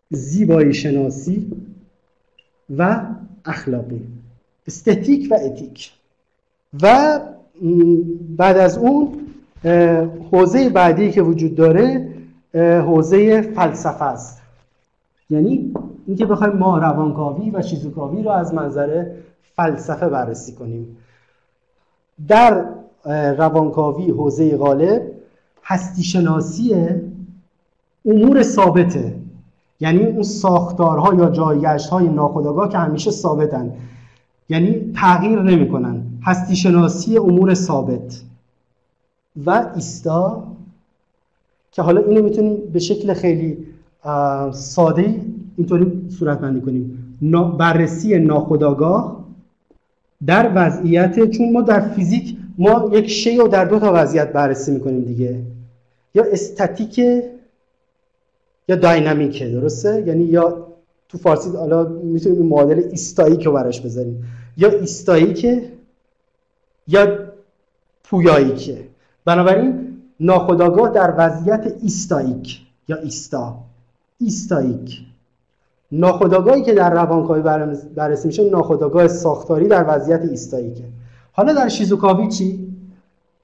زیبایی 0.09 0.74
شناسی 0.74 1.51
و 2.78 3.01
اخلاقی. 3.45 4.01
استتیک 4.68 5.28
و 5.32 5.34
اتیک. 5.34 5.91
و 6.82 7.20
بعد 8.38 8.57
از 8.57 8.78
اون 8.78 9.07
حوزه 10.32 10.70
بعدی 10.70 11.12
که 11.12 11.22
وجود 11.22 11.55
داره 11.55 12.07
حوزه 12.55 13.41
فلسفه 13.41 14.05
است. 14.05 14.41
یعنی 15.30 15.74
اینکه 16.07 16.26
بخوایم 16.26 16.53
ما 16.53 16.78
روانکاوی 16.78 17.51
و 17.51 17.62
شیزوکاوی 17.62 18.24
رو 18.24 18.30
از 18.30 18.53
منظر 18.53 19.05
فلسفه 19.55 20.09
بررسی 20.09 20.53
کنیم. 20.53 20.97
در 22.27 22.65
روانکاوی 23.37 24.11
حوزه 24.11 24.57
غالب 24.57 25.01
هستی 25.63 26.03
شناسی 26.03 26.75
امور 28.05 28.43
ثابته. 28.43 29.15
یعنی 29.79 30.05
اون 30.05 30.23
ساختارها 30.23 31.13
یا 31.13 31.29
جایگشت 31.29 31.89
های 31.89 32.09
ناخودآگاه 32.09 32.69
که 32.69 32.77
همیشه 32.77 33.11
ثابتن. 33.11 33.73
یعنی 34.49 34.91
تغییر 34.95 35.41
نمی‌کنن. 35.41 36.03
هستی 36.23 36.55
شناسی 36.55 37.17
امور 37.17 37.53
ثابت. 37.53 38.21
و 39.45 39.71
ایستا 39.75 40.43
که 41.71 41.81
حالا 41.81 42.01
اینو 42.01 42.23
می‌تونیم 42.23 42.57
به 42.73 42.79
شکل 42.79 43.13
خیلی 43.13 43.57
ساده 44.51 45.21
اینطوری 45.57 46.09
صورت 46.09 46.39
بندی 46.39 46.61
کنیم 46.61 47.17
بررسی 47.57 48.19
ناخودآگاه 48.19 49.20
در 50.28 50.51
وضعیت 50.55 51.30
چون 51.30 51.51
ما 51.51 51.61
در 51.61 51.80
فیزیک 51.80 52.38
ما 52.57 52.89
یک 52.93 53.07
شی 53.07 53.38
رو 53.38 53.47
در 53.47 53.65
دو 53.65 53.80
تا 53.80 53.91
وضعیت 53.95 54.34
بررسی 54.34 54.72
می‌کنیم 54.72 55.01
دیگه. 55.01 55.39
یا 56.15 56.24
استاتیک 56.24 56.99
یا 58.67 58.76
داینامیکه 58.76 59.49
درسته؟ 59.49 60.03
یعنی 60.07 60.24
یا 60.24 60.67
تو 61.09 61.17
فارسی 61.17 61.49
حالا 61.49 61.84
می‌تونیم 61.84 62.45
معادل 62.45 62.80
ایستاییک 62.91 63.43
رو 63.43 63.51
براش 63.51 63.82
بذاریم. 63.82 64.24
یا 64.57 64.69
ایستاییکه 64.69 65.72
یا 66.88 67.32
پویاییکه 68.03 68.78
بنابراین 69.26 69.97
ناخودآگاه 70.19 70.89
در 70.89 71.13
وضعیت 71.17 71.74
ایستاییک 71.82 72.61
یا 72.88 72.97
ایستا. 72.97 73.57
ایستاییک 74.19 75.01
ناخودآگاهی 75.91 76.61
که 76.61 76.73
در 76.73 76.93
روانکاوی 76.93 77.41
بررسی 77.95 78.27
میشه 78.27 78.49
ناخودآگاه 78.49 79.07
ساختاری 79.07 79.67
در 79.67 79.85
وضعیت 79.87 80.21
ایستاییکه. 80.21 80.83
حالا 81.31 81.53
در 81.53 81.67
شیزوکاوی 81.67 82.27
چی؟ 82.27 82.67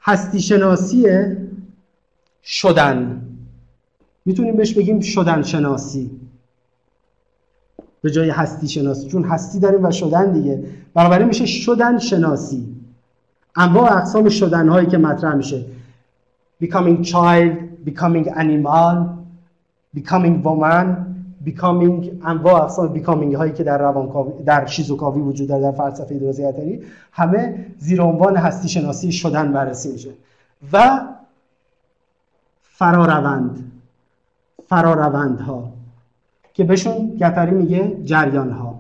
هستی 0.02 0.40
شناسی 0.40 1.08
شدن. 2.44 3.22
می‌تونیم 4.26 4.56
بهش 4.56 4.74
بگیم 4.74 5.00
شدن 5.00 5.42
شناسی 5.42 6.12
به 8.02 8.12
جای 8.12 8.30
هستی 8.30 8.68
شناسی 8.68 9.08
چون 9.08 9.24
هستی 9.24 9.60
داریم 9.60 9.86
و 9.86 9.92
شدن 9.92 10.32
دیگه. 10.32 10.64
بنابراین 10.94 11.28
میشه 11.28 11.46
شدن 11.46 11.98
شناسی 12.00 12.76
انواع 13.56 13.98
اقسام 13.98 14.30
شدن 14.30 14.70
هایی 14.70 14.88
که 14.88 14.98
مطرح 14.98 15.36
میشه. 15.36 15.66
Becoming 16.64 17.04
child 17.04 17.54
becoming 17.86 18.28
animal 18.30 18.96
becoming 19.98 20.44
woman 20.44 20.86
becoming 21.48 22.26
انواع 22.26 22.62
اقسام 22.62 23.04
becoming 23.04 23.36
هایی 23.36 23.54
که 23.54 23.64
در 23.64 23.78
روانکاوی 23.78 24.44
در 24.44 24.66
شیزوکاوی 24.66 25.22
وجود 25.22 25.48
داره 25.48 25.62
در 25.62 25.72
فلسفه 25.72 26.20
درازیتری 26.20 26.82
همه 27.12 27.66
زیر 27.78 28.02
عنوان 28.02 28.38
هستی 28.38 28.70
شناسی 28.70 29.12
شدن 29.12 29.54
بررسی 29.54 29.92
میشه. 29.92 30.10
و 30.74 31.02
فراروند 32.62 33.72
فراروندها 34.68 35.70
که 36.54 36.64
بهشون 36.64 37.18
گتری 37.20 37.52
میگه 37.52 37.98
جریان 38.04 38.52
ها 38.52 38.80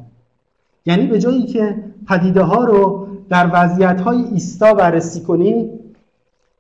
یعنی 0.86 1.07
به 1.07 1.20
جایی 1.20 1.45
که 1.45 1.84
پدیده 2.07 2.41
ها 2.41 2.63
رو 2.63 3.07
در 3.30 3.49
وضعیت 3.53 4.01
های 4.01 4.24
ایستا 4.24 4.74
بررسی 4.74 5.22
کنیم 5.22 5.70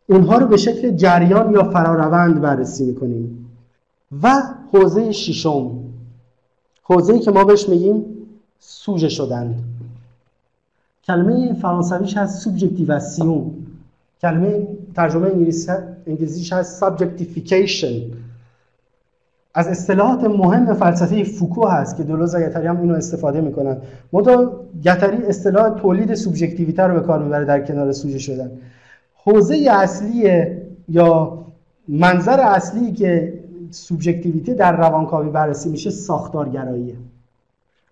اونها 0.09 0.37
رو 0.37 0.47
به 0.47 0.57
شکل 0.57 0.91
جریان 0.95 1.53
یا 1.53 1.63
فراروند 1.63 2.41
بررسی 2.41 2.85
می‌کنیم. 2.85 3.47
و 4.23 4.43
حوزه 4.73 5.11
ششم 5.11 5.71
حوزه 6.89 7.19
که 7.19 7.31
ما 7.31 7.43
بهش 7.43 7.69
میگیم 7.69 8.05
سوژه 8.59 9.09
شدن. 9.09 9.55
کلمه 11.03 11.53
فرانسویش 11.53 12.17
هست 12.17 12.43
subjectivation 12.43 13.51
کلمه 14.21 14.67
ترجمه 14.95 15.31
انگلیسیش 16.07 16.53
هست 16.53 16.79
subjectification. 16.79 18.01
از 19.53 19.67
اصطلاحات 19.67 20.23
مهم 20.23 20.73
فلسفه 20.73 21.23
فوکو 21.23 21.67
هست 21.67 21.97
که 21.97 22.03
دولوز 22.03 22.35
و 22.35 22.39
گتری 22.39 22.67
هم 22.67 22.81
اینو 22.81 22.93
استفاده 22.93 23.41
می‌کنن. 23.41 23.77
منتها 24.13 24.51
گتری 24.83 25.17
اصطلاح 25.17 25.79
تولید 25.79 26.15
subjectivité 26.15 26.83
رو 26.83 26.99
به 26.99 27.07
کار 27.07 27.23
می‌بره 27.23 27.45
در 27.45 27.65
کنار 27.65 27.91
سوژه 27.91 28.19
شدن. 28.19 28.51
حوزه 29.15 29.67
اصلی 29.71 30.45
یا 30.89 31.39
منظر 31.87 32.39
اصلی 32.39 32.91
که 32.91 33.36
subjectivité 33.71 34.53
در 34.53 34.77
روانکاوی 34.77 35.29
بررسی 35.29 35.69
میشه 35.69 35.89
ساختارگراییه 35.89 36.95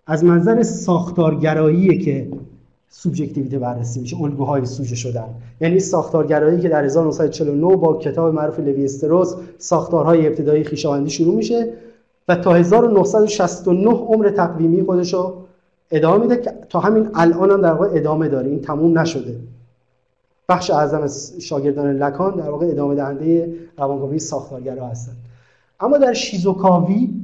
از 0.06 0.24
منظر 0.24 0.62
ساختارگراییه 0.62 1.98
که 1.98 2.28
سوبژکتیویته 2.88 3.58
بررسی 3.58 4.00
میشه 4.00 4.20
الگوهای 4.20 4.66
سوژه 4.66 4.94
شدن. 4.94 5.28
یعنی 5.60 5.80
ساختارگرایی 5.80 6.60
که 6.60 6.68
در 6.68 6.84
1949 6.84 7.76
با 7.76 7.98
کتاب 7.98 8.34
معروف 8.34 8.58
لوی 8.58 8.84
استروس 8.84 9.34
ساختارهای 9.58 10.26
ابتدایی 10.26 10.64
خویشاوندی 10.64 11.10
شروع 11.10 11.34
میشه 11.34 11.72
و 12.28 12.36
تا 12.36 12.54
1969 12.54 13.90
عمر 13.90 14.30
تقویمی 14.30 14.82
خودش 14.82 15.14
رو 15.14 15.34
ادامه 15.90 16.22
میده 16.22 16.36
که 16.36 16.52
تا 16.68 16.80
همین 16.80 17.10
الان 17.14 17.50
هم 17.50 17.60
در 17.60 17.72
واقع 17.72 17.88
ادامه 17.92 18.28
داره. 18.28 18.48
این 18.48 18.60
تموم 18.60 18.98
نشده. 18.98 19.36
بخش 20.48 20.70
اعظم 20.70 21.06
شاگردان 21.40 21.96
لکان 21.96 22.34
در 22.36 22.50
واقع 22.50 22.66
ادامه 22.66 22.94
دهنده 22.94 23.54
روانکاوی 23.78 24.18
ساختارگرا 24.18 24.86
هستن. 24.86 25.12
اما 25.80 25.98
در 25.98 26.12
شیزوکاوی 26.12 27.14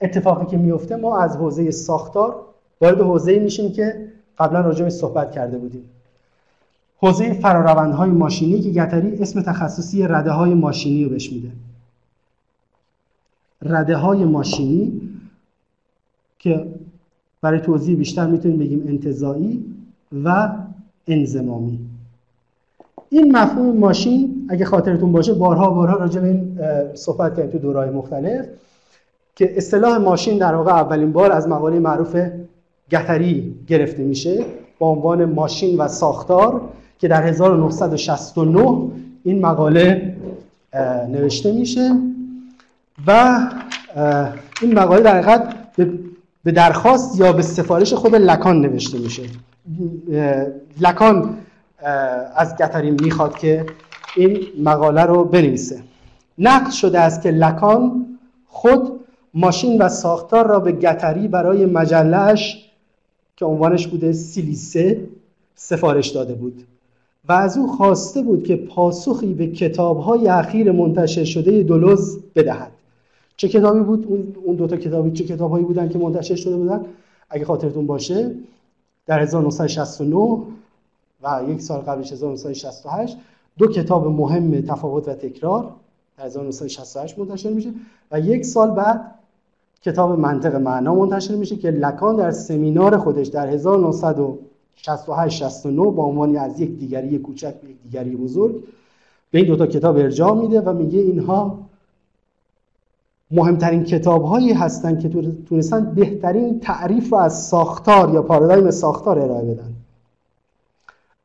اتفاقی 0.00 0.46
که 0.46 0.56
میفته 0.56 0.96
ما 0.96 1.18
از 1.18 1.36
حوزه 1.36 1.70
ساختار 1.70 2.44
وارد 2.80 3.00
حوزه 3.00 3.38
میشیم 3.38 3.72
که 3.72 4.12
قبلا 4.38 4.60
راجع 4.60 4.84
به 4.84 4.90
صحبت 4.90 5.32
کرده 5.32 5.58
بودیم. 5.58 5.84
حوزه 6.98 7.32
فراروندهای 7.32 8.10
ماشینی 8.10 8.60
که 8.60 8.70
گتری 8.70 9.22
اسم 9.22 9.42
تخصصی 9.42 10.02
رده 10.02 10.30
های 10.30 10.54
ماشینی 10.54 11.04
رو 11.04 11.10
بهش 11.10 11.32
میده. 11.32 11.50
رده 13.62 13.96
های 13.96 14.24
ماشینی 14.24 15.00
که 16.38 16.66
برای 17.40 17.60
توضیح 17.60 17.96
بیشتر 17.96 18.26
می‌تونیم 18.26 18.58
بگیم 18.58 18.84
انتظایی 18.88 19.64
و 20.24 20.48
انزمامی. 21.06 21.89
این 23.10 23.36
مفهوم 23.36 23.76
ماشین 23.76 24.46
اگه 24.48 24.64
خاطرتون 24.64 25.12
باشه 25.12 25.34
بارها 25.34 25.70
بارها 25.70 25.96
راجع 25.96 26.20
به 26.20 26.26
این 26.26 26.58
صحبت 26.94 27.36
کردیم 27.36 27.50
تو 27.50 27.58
دورهای 27.58 27.90
مختلف 27.90 28.46
که 29.36 29.56
اصطلاح 29.56 29.98
ماشین 29.98 30.38
در 30.38 30.54
واقع 30.54 30.72
اولین 30.72 31.12
بار 31.12 31.32
از 31.32 31.48
مقاله 31.48 31.78
معروف 31.78 32.16
گتری 32.90 33.54
گرفته 33.66 34.02
میشه 34.02 34.44
با 34.78 34.88
عنوان 34.88 35.24
ماشین 35.24 35.78
و 35.78 35.88
ساختار 35.88 36.60
که 36.98 37.08
در 37.08 37.22
1969 37.22 38.90
این 39.24 39.40
مقاله 39.46 40.16
نوشته 41.08 41.52
میشه 41.52 41.96
و 43.06 43.38
این 44.62 44.78
مقاله 44.78 45.02
در 45.02 45.20
حقیقت 45.20 45.54
به 46.44 46.52
درخواست 46.52 47.20
یا 47.20 47.32
به 47.32 47.42
سفارش 47.42 47.92
خود 47.94 48.14
لکان 48.14 48.60
نوشته 48.60 48.98
میشه. 48.98 49.22
لکان 50.80 51.36
از 52.36 52.56
گتری 52.56 52.90
می‌خواد 52.90 53.38
که 53.38 53.66
این 54.16 54.40
مقاله 54.62 55.02
رو 55.02 55.24
بنویسه. 55.24 55.82
نقل 56.38 56.70
شده 56.70 57.00
است 57.00 57.22
که 57.22 57.30
لکان 57.30 58.06
خود 58.46 59.00
ماشین 59.34 59.82
و 59.82 59.88
ساختار 59.88 60.46
را 60.46 60.60
به 60.60 60.72
گتری 60.72 61.28
برای 61.28 61.66
مجلهش 61.66 62.70
که 63.36 63.44
عنوانش 63.44 63.86
بوده 63.86 64.12
سیلیسه 64.12 65.00
سفارش 65.54 66.08
داده 66.08 66.34
بود 66.34 66.64
و 67.28 67.32
از 67.32 67.58
او 67.58 67.66
خواسته 67.66 68.22
بود 68.22 68.44
که 68.44 68.56
پاسخی 68.56 69.34
به 69.34 69.46
کتابهای 69.46 70.28
اخیر 70.28 70.72
منتشر 70.72 71.24
شده 71.24 71.62
دولوز 71.62 72.18
بدهد. 72.34 72.70
چه 73.36 73.48
کتابی 73.48 73.80
بود؟ 73.80 74.06
اون 74.44 74.56
دو 74.56 74.66
تا 74.66 74.76
کتابی 74.76 75.10
چه 75.10 75.24
کتابهایی 75.24 75.64
بودن 75.64 75.88
که 75.88 75.98
منتشر 75.98 76.34
شده 76.34 76.56
بودن؟ 76.56 76.84
اگه 77.30 77.44
خاطرتون 77.44 77.86
باشه 77.86 78.34
در 79.06 79.20
1969 79.20 80.42
و 81.22 81.40
یک 81.48 81.60
سال 81.60 81.80
قبلش 81.80 82.12
1968 82.12 83.16
دو 83.58 83.66
کتاب 83.66 84.06
مهم 84.06 84.60
تفاوت 84.60 85.08
و 85.08 85.14
تکرار 85.14 85.72
در 86.18 86.26
1968 86.26 87.18
منتشر 87.18 87.50
میشه 87.50 87.72
و 88.10 88.20
یک 88.20 88.44
سال 88.44 88.70
بعد 88.70 89.14
کتاب 89.82 90.18
منطق 90.18 90.54
معنا 90.54 90.94
منتشر 90.94 91.34
میشه 91.34 91.56
که 91.56 91.70
لکان 91.70 92.16
در 92.16 92.30
سمینار 92.30 92.98
خودش 92.98 93.26
در 93.26 93.48
1968 93.48 95.38
69 95.38 95.90
با 95.90 96.02
عنوانی 96.02 96.36
از 96.36 96.60
یک 96.60 96.78
دیگری 96.78 97.18
کوچک 97.18 97.54
به 97.54 97.70
یک 97.70 97.76
دیگری 97.82 98.16
بزرگ 98.16 98.64
به 99.30 99.38
این 99.38 99.46
دوتا 99.46 99.66
کتاب 99.66 99.96
ارجاع 99.96 100.34
میده 100.34 100.60
و 100.60 100.72
میگه 100.72 101.00
اینها 101.00 101.58
مهمترین 103.30 103.84
کتاب 103.84 104.24
هایی 104.24 104.52
هستند 104.52 105.00
که 105.00 105.08
تونستن 105.48 105.94
بهترین 105.94 106.60
تعریف 106.60 107.12
رو 107.12 107.18
از 107.18 107.42
ساختار 107.46 108.14
یا 108.14 108.22
پارادایم 108.22 108.70
ساختار 108.70 109.18
ارائه 109.18 109.54
بدن. 109.54 109.74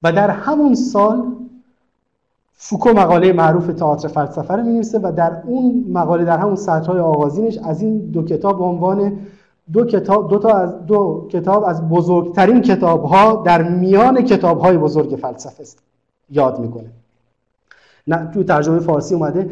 و 0.05 0.11
در 0.11 0.29
همون 0.29 0.75
سال 0.75 1.23
فوکو 2.53 2.89
مقاله 2.89 3.33
معروف 3.33 3.67
تئاتر 3.67 4.07
فلسفه 4.07 4.53
رو 4.53 4.63
می‌نویسه 4.63 4.99
و 4.99 5.11
در 5.11 5.41
اون 5.45 5.85
مقاله 5.89 6.23
در 6.23 6.37
همون 6.37 6.55
سطرهای 6.55 6.99
آغازینش 6.99 7.57
از 7.57 7.81
این 7.81 7.97
دو 7.97 8.23
کتاب 8.23 8.57
به 8.57 8.63
عنوان 8.63 9.17
دو 9.73 9.85
کتاب 9.85 10.29
دو 10.29 10.39
تا 10.39 10.49
از 10.49 10.85
دو 10.85 11.27
کتاب 11.29 11.63
از 11.63 11.89
بزرگترین 11.89 12.61
کتاب‌ها 12.61 13.43
در 13.45 13.63
میان 13.63 14.21
کتاب‌های 14.21 14.77
بزرگ 14.77 15.15
فلسفه 15.15 15.61
است. 15.61 15.79
یاد 16.29 16.59
می‌کنه. 16.59 16.91
نه 18.07 18.31
تو 18.33 18.43
ترجمه 18.43 18.79
فارسی 18.79 19.15
اومده 19.15 19.49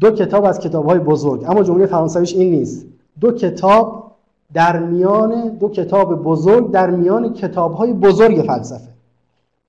دو 0.00 0.10
کتاب 0.10 0.44
از 0.44 0.58
کتاب‌های 0.58 0.98
بزرگ. 0.98 1.44
اما 1.48 1.62
جمله 1.62 1.86
فرانسویش 1.86 2.34
این 2.34 2.50
نیست. 2.50 2.86
دو 3.20 3.32
کتاب 3.32 4.12
در 4.54 4.78
میان 4.78 5.48
دو 5.48 5.68
کتاب 5.68 6.22
بزرگ 6.22 6.70
در 6.70 6.90
میان 6.90 7.32
کتاب‌های 7.32 7.92
بزرگ 7.92 8.44
فلسفه. 8.46 8.93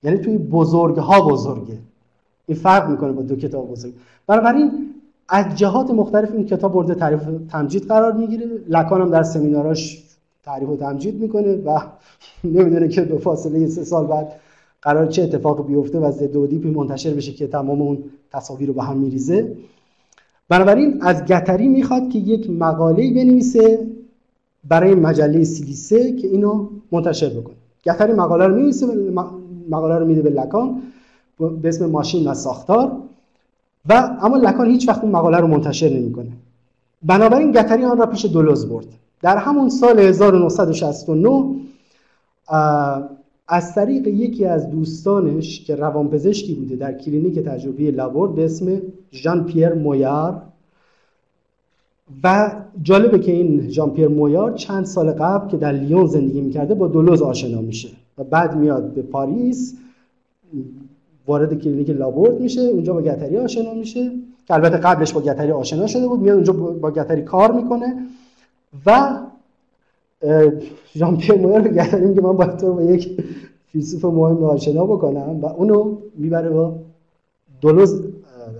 یعنی 0.06 0.18
توی 0.18 0.38
بزرگها 0.38 1.28
بزرگه. 1.28 1.78
این 2.46 2.58
فرق 2.58 2.90
می‌کنه 2.90 3.12
با 3.12 3.22
دو 3.22 3.36
کتاب 3.36 3.70
بزرگ. 3.70 3.92
بنابراین 4.26 4.70
از 5.28 5.46
جهات 5.56 5.90
مختلف 5.90 6.32
این 6.32 6.46
کتاب 6.46 6.74
مورد 6.74 6.98
تعریف 6.98 7.20
تمجید 7.50 7.84
قرار 7.84 8.12
می‌گیره. 8.12 8.46
لکان 8.68 9.00
هم 9.00 9.10
در 9.10 9.22
سمیناراش 9.22 10.02
تعریف 10.44 10.68
و 10.68 10.76
تمجید 10.76 11.20
می‌کنه 11.20 11.54
و 11.54 11.80
نمی‌دونه 12.44 12.88
که 12.88 13.02
به 13.02 13.18
فاصله 13.18 13.66
سه 13.66 13.84
سال 13.84 14.06
بعد 14.06 14.32
قرار 14.82 15.06
چه 15.06 15.22
اتفاق 15.22 15.66
بیفته 15.66 15.98
و 15.98 16.10
ضد 16.10 16.46
دیپی 16.48 16.70
منتشر 16.70 17.14
بشه 17.14 17.32
که 17.32 17.46
تمام 17.46 17.82
اون 17.82 17.98
تصاویر 18.32 18.68
رو 18.68 18.74
به 18.74 18.82
هم 18.82 18.96
میریزه. 18.96 19.56
بنابراین 20.48 21.02
از 21.02 21.24
گتری 21.24 21.68
می‌خواد 21.68 22.08
که 22.08 22.18
یک 22.18 22.50
مقاله 22.50 23.14
بنویسه 23.14 23.86
برای 24.68 24.94
مجله 24.94 25.44
سیلیسه 25.44 26.12
که 26.12 26.28
اینو 26.28 26.68
منتشر 26.92 27.28
بکنه. 27.28 27.56
گتری 27.86 28.12
مقاله 28.12 28.46
رو 28.46 28.54
مقاله 29.70 29.98
رو 29.98 30.06
میده 30.06 30.22
به 30.22 30.30
لکان 30.30 30.82
به 31.62 31.68
اسم 31.68 31.86
ماشین 31.86 32.28
و 32.28 32.34
ساختار. 32.34 32.92
و 33.88 34.16
اما 34.22 34.36
لکان 34.36 34.66
هیچ 34.66 34.88
وقت 34.88 35.02
اون 35.02 35.12
مقاله 35.12 35.36
رو 35.36 35.46
منتشر 35.46 35.88
نمی‌کنه. 35.88 36.32
بنابراین 37.02 37.52
گتری 37.52 37.84
آن 37.84 37.98
را 37.98 38.06
پیش 38.06 38.24
دولوز 38.24 38.68
برد. 38.68 38.86
در 39.22 39.36
همون 39.36 39.68
سال 39.68 39.98
1969 39.98 41.54
از 43.48 43.74
طریق 43.74 44.06
یکی 44.06 44.44
از 44.44 44.70
دوستانش 44.70 45.64
که 45.64 45.76
روانپزشکی 45.76 46.54
بوده 46.54 46.76
در 46.76 46.92
کلینیک 46.92 47.38
تجربی 47.38 47.90
لابورد 47.90 48.34
به 48.34 48.44
اسم 48.44 48.82
ژان 49.12 49.44
پیر 49.44 49.74
مویار 49.74 50.42
و 52.24 52.52
جالبه 52.82 53.18
که 53.18 53.32
این 53.32 53.68
ژان 53.68 53.90
پیر 53.90 54.08
مویار 54.08 54.52
چند 54.52 54.84
سال 54.84 55.12
قبل 55.12 55.48
که 55.48 55.56
در 55.56 55.72
لیون 55.72 56.06
زندگی 56.06 56.40
می‌کرده 56.40 56.74
با 56.74 56.88
دولوز 56.88 57.22
آشنا 57.22 57.60
میشه. 57.60 57.88
و 58.18 58.24
بعد 58.24 58.56
میاد 58.56 58.94
به 58.94 59.02
پاریس 59.02 59.74
وارد 61.26 61.62
کلینیک 61.62 61.90
لابورد 61.90 62.40
میشه 62.40 62.60
اونجا 62.60 62.92
با 62.92 63.02
گتری 63.02 63.38
آشنا 63.38 63.74
میشه. 63.74 64.10
که 64.46 64.54
البته 64.54 64.76
قبلش 64.76 65.12
با 65.12 65.20
گتری 65.20 65.52
آشنا 65.52 65.86
شده 65.86 66.08
بود 66.08 66.20
میاد 66.20 66.34
اونجا 66.34 66.52
با 66.52 66.90
گتری 66.90 67.22
کار 67.22 67.52
می‌کنه 67.52 68.06
و 68.86 69.18
ژان 70.94 71.16
پیر 71.16 71.34
مویر 71.34 71.60
به 71.60 71.68
گتری 71.68 72.06
میگه 72.06 72.20
من 72.20 72.32
باید 72.32 72.56
تو 72.56 72.74
با 72.74 72.82
یک 72.82 73.20
فیلسوف 73.66 74.04
مهم 74.04 74.44
آشنا 74.44 74.86
بکنم 74.86 75.40
و 75.40 75.46
اونو 75.46 75.96
می‌بره 76.14 76.50
با 76.50 76.78
دولوز 77.60 78.02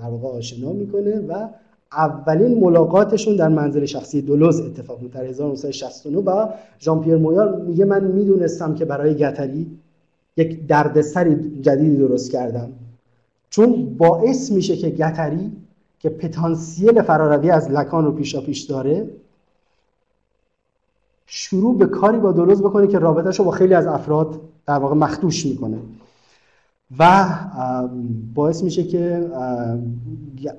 در 0.03 0.09
واقع 0.11 0.29
آشنا 0.29 0.73
می‌کنه 0.73 1.21
و 1.21 1.49
اولین 1.93 2.61
ملاقاتشون 2.61 3.37
در 3.37 3.49
منزل 3.49 3.85
شخصی 3.85 4.23
دولوز 4.23 4.61
اتفاق 4.61 5.01
میفته 5.01 5.19
در 5.19 5.25
1969 5.25 6.19
و 6.19 6.49
ژان 6.81 7.01
پیر 7.01 7.17
مویار 7.17 7.57
میگه 7.57 7.85
من 7.85 8.05
می‌دونستم 8.05 8.75
که 8.75 8.85
برای 8.85 9.15
گتری 9.15 9.67
یک 10.37 10.67
دردسری 10.67 11.61
جدیدی 11.61 11.97
درست 11.97 12.33
کردم. 12.33 12.69
چون 13.51 13.97
باعث 13.99 14.53
میشه 14.53 14.77
که 14.77 14.91
گتری 14.91 15.53
که 15.99 16.09
پتانسیل 16.09 17.03
فراروی 17.03 17.51
از 17.51 17.71
لکان 17.71 18.05
رو 18.05 18.13
پیشا 18.13 18.41
پیش 18.41 18.63
داره 18.63 19.09
شروع 21.27 21.79
به 21.79 21.87
کاری 21.87 22.19
با 22.19 22.33
دولوز 22.33 22.63
بکنه 22.63 22.87
که 22.87 22.99
رابطهش 22.99 23.39
رو 23.39 23.45
با 23.45 23.51
خیلی 23.51 23.75
از 23.75 23.87
افراد 23.87 24.41
در 24.67 24.79
واقع 24.79 24.95
مخدوش 24.95 25.47
می‌کنه. 25.47 25.79
و 26.99 27.35
باعث 28.35 28.63
میشه 28.63 28.85
که 28.85 29.31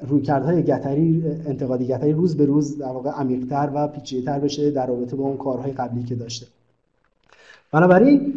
رویکردهای 0.07 0.63
گتری 0.63 1.23
انتقادی 1.45 1.87
گتری 1.87 2.13
روز 2.13 2.37
به 2.37 2.45
روز 2.45 2.77
در 2.77 2.85
واقع 2.85 3.09
عمیقتر 3.09 3.71
و 3.73 3.87
پیچیده‌تر 3.87 4.39
بشه 4.39 4.71
در 4.71 4.87
رابطه 4.87 5.15
با 5.15 5.23
اون 5.23 5.37
کارهای 5.37 5.71
قبلی 5.71 6.03
که 6.03 6.15
داشته. 6.15 6.47
بنابراین 7.71 8.33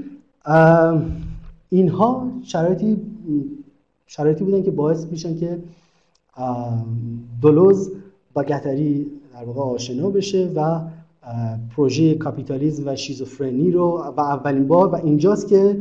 اینها 1.70 2.32
شرایطی 2.43 3.03
شرایطی 4.07 4.45
بودن 4.45 4.62
که 4.62 4.70
باعث 4.70 5.07
میشن 5.07 5.36
که 5.36 5.59
دولوز 7.43 7.93
با 8.34 8.43
گتری 8.43 9.07
در 9.34 9.45
واقع 9.45 9.61
آشنا 9.61 10.11
بشه 10.11 10.51
و 10.57 10.80
پروژه 11.76 12.14
کاپیتالیزم 12.14 12.82
و 12.86 12.97
شیزوفرنی 12.97 13.70
رو 13.70 14.12
و 14.16 14.20
اولین 14.20 14.66
بار 14.66 14.88
و 14.88 14.95
اینجاست 14.95 15.49
که 15.49 15.76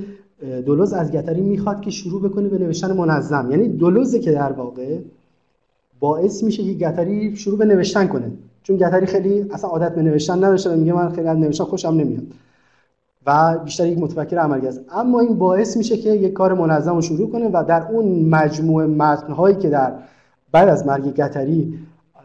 دولوز 0.65 0.93
از 0.93 1.11
گتری 1.11 1.41
می‌خواد 1.41 1.81
که 1.81 1.91
شروع 1.91 2.29
بکنه 2.29 2.49
به 2.49 2.57
نوشتن 2.57 2.97
منظم. 2.97 3.51
یعنی 3.51 3.67
دولوزه 3.67 4.19
که 4.19 4.31
در 4.31 4.51
واقع 4.51 4.97
باعث 5.99 6.43
میشه 6.43 6.63
که 6.63 6.73
گتری 6.73 7.35
شروع 7.35 7.57
به 7.57 7.65
نوشتن 7.65 8.07
کنه. 8.07 8.31
چون 8.63 8.77
گتری 8.77 9.05
خیلی 9.05 9.45
اصلا 9.51 9.69
عادت 9.69 9.95
به 9.95 10.01
نوشتن 10.01 10.37
نداشته 10.37 10.69
و 10.69 10.77
میگه 10.77 10.93
من 10.93 11.09
خیلی 11.09 11.27
از 11.27 11.37
نوشتن 11.37 11.63
خوشم 11.63 11.89
نمیاد. 11.89 12.23
و 13.25 13.57
بیشتر 13.65 13.87
یک 13.87 13.99
متفکر 13.99 14.37
عملی 14.37 14.67
است. 14.67 14.81
اما 14.91 15.19
این 15.19 15.37
باعث 15.37 15.77
میشه 15.77 15.97
که 15.97 16.09
یک 16.09 16.33
کار 16.33 16.53
منظم 16.53 16.95
رو 16.95 17.01
شروع 17.01 17.31
کنه 17.31 17.49
و 17.53 17.63
در 17.67 17.87
اون 17.91 18.29
مجموعه 18.29 18.87
متنهایی 18.87 19.55
که 19.55 19.69
در 19.69 19.93
بعد 20.51 20.69
از 20.69 20.85
مرگ 20.85 21.13
گتری 21.13 21.79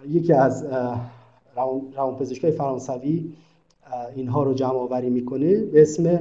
یکی 0.08 0.32
از 0.32 0.66
روان 1.96 2.16
پزشکای 2.18 2.50
فرانسوی 2.50 3.32
اینها 4.16 4.42
رو 4.42 4.54
جمع 4.54 4.76
آوری 4.76 5.10
می‌کنه 5.10 5.56
به 5.56 5.82
اسم 5.82 6.18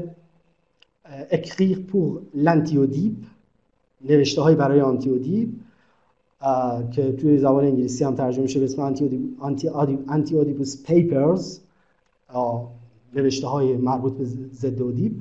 Écrits 1.31 1.79
pour 1.79 2.21
L'Anti-Œdipe 2.34 3.13
نوشته 4.09 4.41
های 4.41 4.55
برای 4.55 4.81
Anti-Œdipe 4.81 5.49
که 6.91 7.11
توی 7.11 7.37
زبان 7.37 7.65
انگلیسی 7.65 8.03
هم 8.03 8.15
ترجمه 8.15 8.41
میشه 8.41 8.59
به 8.59 8.65
اسم 8.65 8.81
Anti-Oedipus 10.07 10.84
Papers 10.84 11.59
نوشته 13.15 13.47
های 13.47 13.77
مربوط 13.77 14.13
به 14.13 14.25
ضد 14.53 14.81
اودیپ 14.81 15.11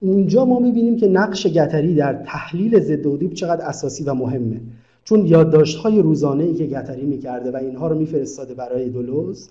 اونجا 0.00 0.44
ما 0.44 0.58
می‌بینیم 0.58 0.96
که 0.96 1.08
نقش 1.08 1.46
گتری 1.46 1.94
در 1.94 2.14
تحلیل 2.14 2.80
ضد 2.80 3.06
اودیپ 3.06 3.32
چقدر 3.32 3.64
اساسی 3.64 4.04
و 4.04 4.14
مهمه. 4.14 4.60
چون 5.04 5.26
یادداشت 5.26 5.78
های 5.78 6.02
روزانه 6.02 6.44
ای 6.44 6.54
که 6.54 6.66
گتری 6.66 7.06
می‌کرده 7.06 7.50
و 7.50 7.56
اینها 7.56 7.88
رو 7.88 7.98
میفرستاده 7.98 8.54
برای 8.54 8.88
دولوز 8.88 9.48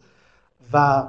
و 0.73 1.03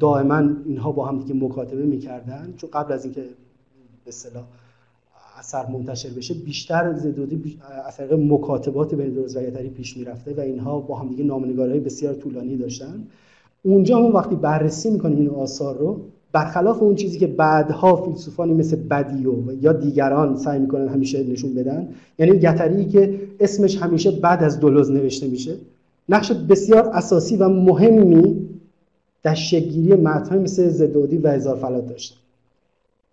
دائما 0.00 0.42
اینها 0.66 0.92
با 0.92 1.06
هم 1.06 1.18
دیگه 1.18 1.34
مکاتبه 1.34 1.82
می‌کردن. 1.82 2.54
چون 2.56 2.70
قبل 2.70 2.92
از 2.92 3.04
اینکه 3.04 3.24
به 4.06 4.08
اصطلاح 4.08 4.44
اثر 5.38 5.66
منتشر 5.66 6.08
بشه 6.08 6.34
بیشتر 6.34 6.92
زدودی 6.92 7.58
از 7.86 7.96
طریق 7.96 8.12
مکاتبات 8.12 8.94
بین 8.94 9.14
گتری 9.14 9.68
پیش 9.68 9.96
می‌رفته 9.96 10.34
و 10.34 10.40
اینها 10.40 10.80
با 10.80 10.96
هم 10.96 11.08
دیگه 11.08 11.24
نامنگارهای 11.24 11.80
بسیار 11.80 12.14
طولانی 12.14 12.56
داشتن. 12.56 13.04
اونجا 13.62 13.98
هم 13.98 14.14
وقتی 14.14 14.36
بررسی 14.36 14.90
می‌کنیم 14.90 15.18
این 15.18 15.30
آثار 15.30 15.78
رو 15.78 16.00
برخلاف 16.32 16.82
اون 16.82 16.94
چیزی 16.94 17.18
که 17.18 17.26
بعدها 17.26 17.96
فیلسوفانی 17.96 18.54
مثل 18.54 18.76
بدیو 18.76 19.52
یا 19.62 19.72
دیگران 19.72 20.36
سعی 20.36 20.58
می‌کنن 20.58 20.88
همیشه 20.88 21.24
نشون 21.24 21.54
بدن 21.54 21.88
یعنی 22.18 22.38
گتری 22.38 22.84
که 22.84 23.20
اسمش 23.40 23.76
همیشه 23.76 24.10
بعد 24.10 24.42
از 24.42 24.60
دولوز 24.60 24.90
نوشته 24.90 25.26
میشه 25.28 25.56
نقش 26.08 26.32
بسیار 26.32 26.88
اساسی 26.88 27.36
و 27.36 27.48
مهمی 27.48 28.48
در 29.22 29.34
شگیری 29.34 29.96
متنهای 29.96 30.38
مثل 30.38 30.68
زدودی 30.68 31.18
و 31.18 31.28
هزار 31.28 31.56
فلات 31.56 31.86
داشته 31.86 32.16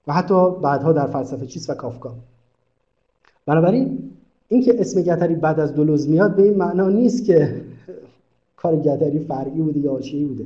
و 0.08 0.14
حتی 0.14 0.52
بعدها 0.52 0.92
در 0.92 1.08
فلسفه 1.08 1.46
چیست 1.46 1.70
و 1.70 1.74
کافکا. 1.74 2.16
بنابراین 3.46 4.10
اینکه 4.50 4.76
اسم 4.80 5.02
گتری 5.02 5.36
بعد 5.36 5.60
از 5.60 5.74
دولوز 5.74 6.10
میاد 6.10 6.36
به 6.36 6.44
این 6.44 6.58
معنا 6.58 6.90
نیست 6.90 7.26
که 7.26 7.62
کار 8.62 8.76
گتری 8.76 9.20
فرعی 9.20 9.62
بوده 9.62 9.80
یا 9.80 9.92
حاشیه‌ای 9.92 10.26
بوده. 10.26 10.46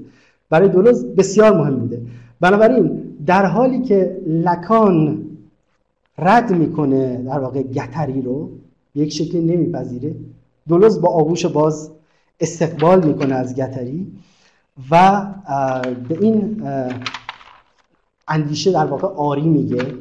برای 0.49 0.69
دولوز 0.69 1.05
بسیار 1.05 1.57
مهم 1.57 1.75
بوده. 1.75 2.01
بنابراین 2.39 3.03
در 3.25 3.45
حالی 3.45 3.81
که 3.81 4.17
لکان 4.27 5.25
رد 6.17 6.51
می‌کنه 6.51 7.17
در 7.17 7.39
واقع 7.39 7.61
گتری 7.61 8.21
رو 8.21 8.49
یک 8.95 9.13
شکلی 9.13 9.41
نمیپذیره 9.41 10.15
دولوز 10.67 11.01
با 11.01 11.09
آغوش 11.09 11.45
باز 11.45 11.91
استقبال 12.39 13.07
می‌کنه 13.07 13.35
از 13.35 13.55
گتری 13.55 14.07
و 14.91 15.25
به 16.09 16.17
این 16.21 16.63
اندیشه 18.28 18.71
در 18.71 18.86
واقع 18.86 19.07
آری 19.07 19.49
میگه 19.49 19.93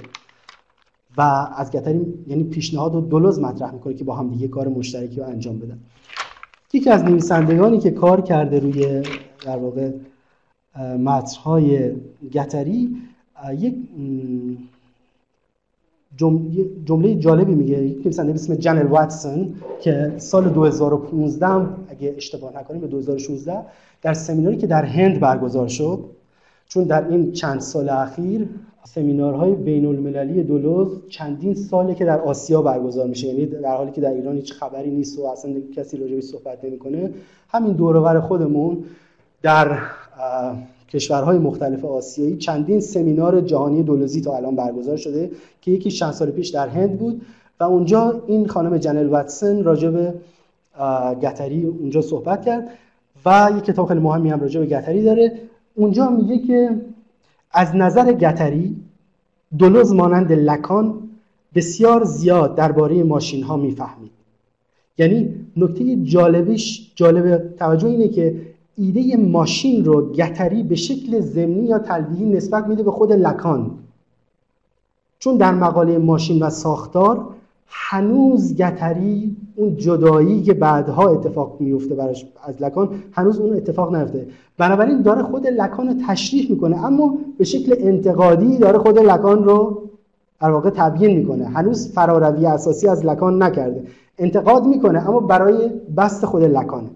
و 1.17 1.21
از 1.57 1.71
گتری 1.71 2.15
یعنی 2.27 2.45
پیشنهاد 2.45 2.95
و 2.95 3.01
دولوز 3.01 3.41
مطرح 3.41 3.73
می‌کنه 3.73 3.95
که 3.95 4.05
با 4.05 4.15
هم 4.15 4.31
دیگه 4.31 4.49
کار 4.49 4.69
مشترکی 4.69 5.21
رو 5.21 5.27
انجام 5.27 5.59
بدن. 5.59 5.79
یکی 6.73 6.91
از 6.91 7.05
نویسندگانی 7.05 7.79
که 7.79 7.91
کار 7.91 8.21
کرده 8.21 8.59
روی 8.59 9.03
در 9.45 9.57
واقع 9.57 9.91
متنهای 10.99 11.93
گتری 12.33 12.97
یک 13.59 13.75
جمله 16.85 17.15
جالبی 17.15 17.55
میگه. 17.55 17.79
یک 17.83 17.97
نویسنده 17.97 18.33
به 18.33 18.39
اسم 18.39 18.55
جنل 18.55 18.87
واتسون 18.87 19.55
که 19.81 20.15
سال 20.17 20.49
2015 20.49 21.47
اگه 21.89 22.15
اشتباه 22.17 22.57
نکنیم 22.57 22.81
به 22.81 22.87
2016 22.87 23.59
در 24.03 24.15
سمیناری 24.15 24.57
که 24.57 24.67
در 24.67 24.85
هند 24.85 25.21
برگزار 25.21 25.69
شد 25.69 26.16
چون 26.69 26.85
در 26.85 27.09
این 27.09 27.33
چند 27.33 27.61
سال 27.61 27.89
اخیر 27.89 28.49
سمینارهای 28.85 29.55
بین 29.55 29.87
المللی 29.87 30.43
دولوز 30.43 30.89
چندین 31.09 31.55
ساله 31.55 31.95
که 31.95 32.05
در 32.05 32.21
آسیا 32.21 32.63
برگزار 32.63 33.07
میشه 33.07 33.27
یعنی 33.27 33.47
در 33.47 33.77
حالی 33.77 33.91
که 33.91 34.01
در 34.01 34.11
ایران 34.11 34.37
هیچ 34.37 34.53
خبری 34.53 34.91
نیست 34.91 35.19
و 35.19 35.27
اصلا 35.27 35.53
کسی 35.77 35.97
راجعش 35.97 36.25
صحبت 36.25 36.65
نمی‌کنه 36.65 37.11
همین 37.49 37.73
دورور 37.73 38.21
خودمون 38.21 38.85
در 39.43 39.79
کشورهای 40.89 41.39
مختلف 41.39 41.85
آسیایی 41.85 42.37
چندین 42.37 42.81
سمینار 42.81 43.41
جهانی 43.41 43.83
دولوزی 43.83 44.21
تا 44.21 44.37
الان 44.37 44.57
برگزار 44.57 44.97
شده 44.97 45.31
که 45.61 45.71
یکی 45.71 45.91
چند 45.91 46.13
سال 46.13 46.31
پیش 46.31 46.49
در 46.49 46.69
هند 46.69 46.99
بود 46.99 47.23
و 47.61 47.65
اونجا 47.65 48.23
این 48.27 48.47
خانم 48.47 48.79
جنل 48.79 49.07
واتسون 49.07 49.65
راجع 49.65 49.91
به 49.91 50.15
گتری 51.23 51.65
اونجا 51.65 52.01
صحبت 52.01 52.45
کرد 52.45 52.69
و 53.27 53.51
یک 53.57 53.65
کتاب 53.65 53.89
خیلی 53.89 54.01
مهمی 54.01 54.31
هم 54.31 54.41
راجع 54.41 54.61
به 54.61 54.67
گتری 54.67 55.03
داره. 55.03 55.41
اونجا 55.77 56.11
میگه 56.11 56.39
که 56.39 56.81
از 57.53 57.77
نظر 57.77 58.13
گتری 58.13 58.77
دولوز 59.59 59.93
مانند 59.93 60.33
لکان 60.33 60.95
بسیار 61.55 62.05
زیاد 62.05 62.55
درباره 62.55 63.03
ماشین 63.03 63.43
ها 63.43 63.57
می‌فهمید. 63.57 64.11
یعنی 64.99 65.35
نکته 65.57 65.97
جالبش 65.97 66.93
جالب 66.95 67.57
توجه 67.57 67.89
اینه 67.89 68.09
که 68.09 68.41
ایده 68.77 69.17
ماشین 69.17 69.85
رو 69.85 70.13
گتری 70.13 70.63
به 70.63 70.75
شکل 70.75 71.21
ضمنی 71.21 71.67
یا 71.67 71.79
تلویحی 71.79 72.25
نسبت 72.25 72.67
میده 72.67 72.83
به 72.83 72.91
خود 72.91 73.13
لکان. 73.13 73.71
چون 75.19 75.37
در 75.37 75.55
مقاله 75.55 75.99
ماشین 75.99 76.43
و 76.43 76.51
ساختار 76.51 77.36
هنوز 77.69 78.57
گتری 78.57 79.37
اون 79.57 79.77
جدایی 79.77 80.43
که 80.43 80.55
بعدها 80.55 81.09
اتفاق 81.09 81.57
میفته 81.61 81.95
براش 81.95 82.27
از 82.45 82.63
لکان 82.63 82.89
هنوز 83.13 83.39
اون 83.39 83.57
اتفاق 83.57 83.97
نیفته. 83.97 84.27
بنابراین 84.59 85.03
داره 85.03 85.23
خود 85.23 85.47
لکان 85.47 85.89
رو 85.89 85.95
تشریح 86.09 86.51
می‌کنه 86.51 86.85
اما 86.85 87.19
به 87.39 87.45
شکل 87.45 87.75
انتقادی 87.79 88.59
داره 88.59 88.79
خود 88.79 88.99
لکان 88.99 89.45
رو 89.45 89.83
در 90.41 90.51
واقع 90.51 90.71
تبیین 90.71 91.19
می‌کنه. 91.19 91.45
هنوز 91.45 91.93
فراروی 91.93 92.47
اساسی 92.47 92.89
از 92.89 93.07
لکان 93.07 93.43
نکرده. 93.43 93.83
انتقاد 94.19 94.67
می‌کنه 94.67 95.09
اما 95.09 95.21
برای 95.21 95.71
بست 95.97 96.27
خود 96.27 96.43
لکانه 96.43 96.89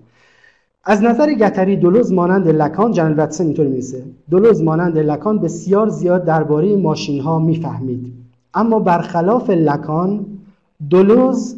از 0.85 1.03
نظر 1.03 1.33
گتری 1.33 1.77
دولوز 1.77 2.13
مانند 2.13 2.49
لکان 2.49 2.93
جنرال 2.93 3.15
واتسون 3.15 3.47
اینطور 3.47 3.67
میسه 3.67 4.03
دولوز 4.31 4.63
مانند 4.63 4.99
لکان 4.99 5.39
بسیار 5.39 5.89
زیاد 5.89 6.25
درباره 6.25 6.77
ماشین 6.77 7.21
ها 7.21 7.39
می‌فهمید. 7.39 8.13
اما 8.55 8.79
برخلاف 8.79 9.51
لکان 9.51 10.27
دولوز 10.89 11.57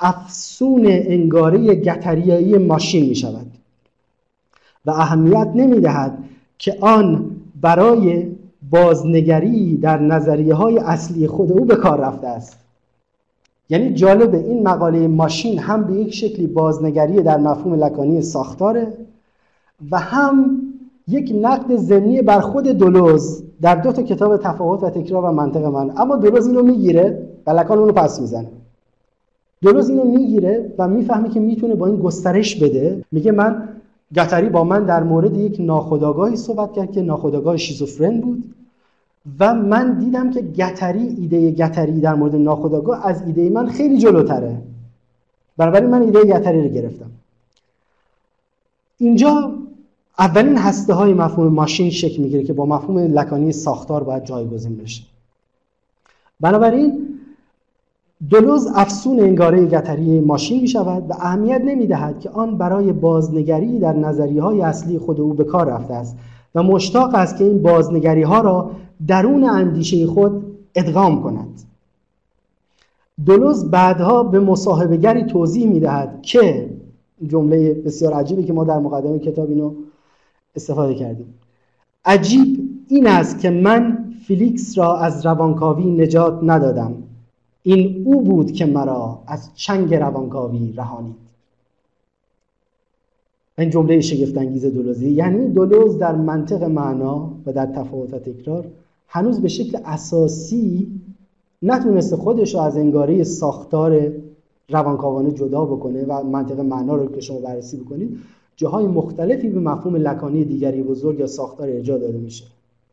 افسون 0.00 0.86
انگاره 0.86 1.74
گتریایی 1.74 2.58
ماشین 2.58 3.08
می 3.08 3.14
شود 3.14 3.46
و 4.86 4.90
اهمیت 4.90 5.50
نمی 5.54 5.80
دهد 5.80 6.18
که 6.58 6.76
آن 6.80 7.30
برای 7.60 8.26
بازنگری 8.70 9.76
در 9.76 9.98
نظریه 9.98 10.54
های 10.54 10.78
اصلی 10.78 11.26
خود 11.26 11.52
او 11.52 11.64
به 11.64 11.76
کار 11.76 12.00
رفته 12.00 12.26
است. 12.26 12.58
یعنی 13.68 13.94
جالب 13.94 14.34
این 14.34 14.62
مقاله 14.62 15.08
ماشین 15.08 15.58
هم 15.58 15.84
به 15.84 15.94
یک 15.94 16.14
شکلی 16.14 16.46
بازنگری 16.46 17.22
در 17.22 17.36
مفهوم 17.36 17.74
لکانی 17.74 18.22
ساختاره 18.22 18.92
و 19.90 19.98
هم 19.98 20.60
یک 21.08 21.32
نقد 21.40 21.76
ضمنی 21.76 22.22
بر 22.22 22.40
خود 22.40 22.68
دولوز 22.68 23.42
در 23.62 23.74
دو 23.74 23.92
تا 23.92 24.02
کتاب 24.02 24.36
تفاوت 24.36 24.82
و 24.82 24.90
تکرار 24.90 25.24
و 25.24 25.32
منطق 25.32 25.64
من. 25.64 25.92
اما 25.96 26.16
دولوز 26.16 26.46
اینو 26.46 26.62
می‌گیره 26.62 27.28
و 27.46 27.50
لکان 27.50 27.78
اونو 27.78 27.92
پس 27.92 28.20
می‌زنه. 28.20 28.48
دولوز 29.62 29.88
اینو 29.88 30.04
می‌گیره 30.04 30.72
و 30.78 30.88
می‌فهمه 30.88 31.28
که 31.28 31.40
می‌تونه 31.40 31.74
با 31.74 31.86
این 31.86 31.96
گسترش 31.96 32.62
بده. 32.62 33.04
میگه 33.12 33.32
من 33.32 33.68
گتری 34.14 34.48
با 34.48 34.64
من 34.64 34.84
در 34.84 35.02
مورد 35.02 35.36
یک 35.36 35.56
ناخودآگاهی 35.60 36.36
صحبت 36.36 36.72
کرد 36.72 36.92
که 36.92 37.02
ناخودآگاه 37.02 37.56
شیزوفرن 37.56 38.20
بود 38.20 38.54
و 39.40 39.54
من 39.54 39.98
دیدم 39.98 40.30
که 40.30 40.40
گتری 40.40 41.16
ایده 41.18 41.50
گتری 41.50 42.00
در 42.00 42.14
مورد 42.14 42.36
ناخودآگاه 42.36 43.06
از 43.06 43.22
ایده 43.26 43.50
من 43.50 43.66
خیلی 43.66 43.98
جلوتره. 43.98 44.56
بنابراین 45.56 45.90
من 45.90 46.02
ایده 46.02 46.24
گتری 46.24 46.62
رو 46.62 46.68
گرفتم. 46.68 47.10
اینجا 48.98 49.52
اولین 50.18 50.56
هسته 50.56 50.94
های 50.94 51.14
مفهوم 51.14 51.52
ماشین 51.52 51.90
شکل 51.90 52.22
می‌گیره 52.22 52.44
که 52.44 52.52
با 52.52 52.66
مفهوم 52.66 52.98
لکانی 52.98 53.52
ساختار 53.52 54.04
باید 54.04 54.24
جایگزین 54.24 54.76
بشه. 54.76 55.02
بنابراین 56.40 57.08
دلوز 58.30 58.68
افسون 58.74 59.20
انگاره 59.20 59.66
گتری 59.66 60.20
ماشین 60.20 60.60
می 60.60 60.68
شود 60.68 61.10
و 61.10 61.12
اهمیت 61.12 61.60
نمی 61.64 61.86
دهد 61.86 62.20
که 62.20 62.30
آن 62.30 62.58
برای 62.58 62.92
بازنگری 62.92 63.78
در 63.78 63.92
نظریه 63.92 64.42
های 64.42 64.62
اصلی 64.62 64.98
خود 64.98 65.20
او 65.20 65.34
به 65.34 65.44
کار 65.44 65.66
رفته 65.66 65.94
است 65.94 66.16
و 66.54 66.62
مشتاق 66.62 67.14
است 67.14 67.36
که 67.36 67.44
این 67.44 67.62
بازنگری 67.62 68.22
ها 68.22 68.40
را 68.40 68.70
درون 69.06 69.44
اندیشه 69.44 70.06
خود 70.06 70.44
ادغام 70.74 71.22
کند. 71.22 71.62
دلوز 73.26 73.70
بعدها 73.70 74.22
به 74.22 74.40
مصاحبهگری 74.40 75.24
توضیح 75.24 75.66
می 75.66 75.80
دهد 75.80 76.22
که 76.22 76.70
جمله 77.28 77.74
بسیار 77.74 78.12
عجیبی 78.12 78.44
که 78.44 78.52
ما 78.52 78.64
در 78.64 78.78
مقدمه 78.78 79.18
کتاب 79.18 79.48
اینو 79.48 79.72
استفاده 80.56 80.94
کردیم. 80.94 81.34
عجیب 82.04 82.70
این 82.88 83.06
است 83.06 83.38
که 83.38 83.50
من 83.50 84.12
فیلیکس 84.26 84.78
را 84.78 84.98
از 84.98 85.26
روانکاوی 85.26 85.84
نجات 85.84 86.38
ندادم. 86.42 86.94
این 87.62 88.02
او 88.06 88.20
بود 88.20 88.52
که 88.52 88.66
مرا 88.66 89.18
از 89.26 89.50
چنگ 89.54 89.94
روانکاوی 89.94 90.72
رهانید. 90.72 91.22
این 93.58 93.70
جمله 93.70 94.00
شگفتانگیز 94.00 94.64
دولوزی 94.64 95.10
یعنی 95.10 95.48
دولوز 95.48 95.98
در 95.98 96.14
منطق 96.14 96.62
معنا 96.62 97.30
و 97.46 97.52
در 97.52 97.66
تفاوت 97.66 98.14
تکرار 98.14 98.64
هنوز 99.08 99.40
به 99.40 99.48
شکل 99.48 99.78
اساسی 99.84 100.86
نتونسته 101.62 102.16
خودش 102.16 102.54
رو 102.54 102.60
از 102.60 102.76
انگاره 102.76 103.24
ساختار 103.24 104.12
روانکاوانه 104.68 105.30
جدا 105.30 105.64
بکنه 105.64 106.04
و 106.04 106.22
منطق 106.22 106.60
معنا 106.60 106.96
رو 106.96 107.12
که 107.12 107.20
شما 107.20 107.38
بررسی 107.38 107.76
بکنید 107.76 108.18
جاهای 108.62 108.86
مختلفی 108.86 109.48
به 109.48 109.60
مفهوم 109.60 109.96
لکانی 109.96 110.44
دیگری 110.44 110.82
بزرگ 110.82 111.18
یا 111.18 111.26
ساختار 111.26 111.68
ارجاع 111.68 111.98
داده 111.98 112.18
میشه. 112.18 112.44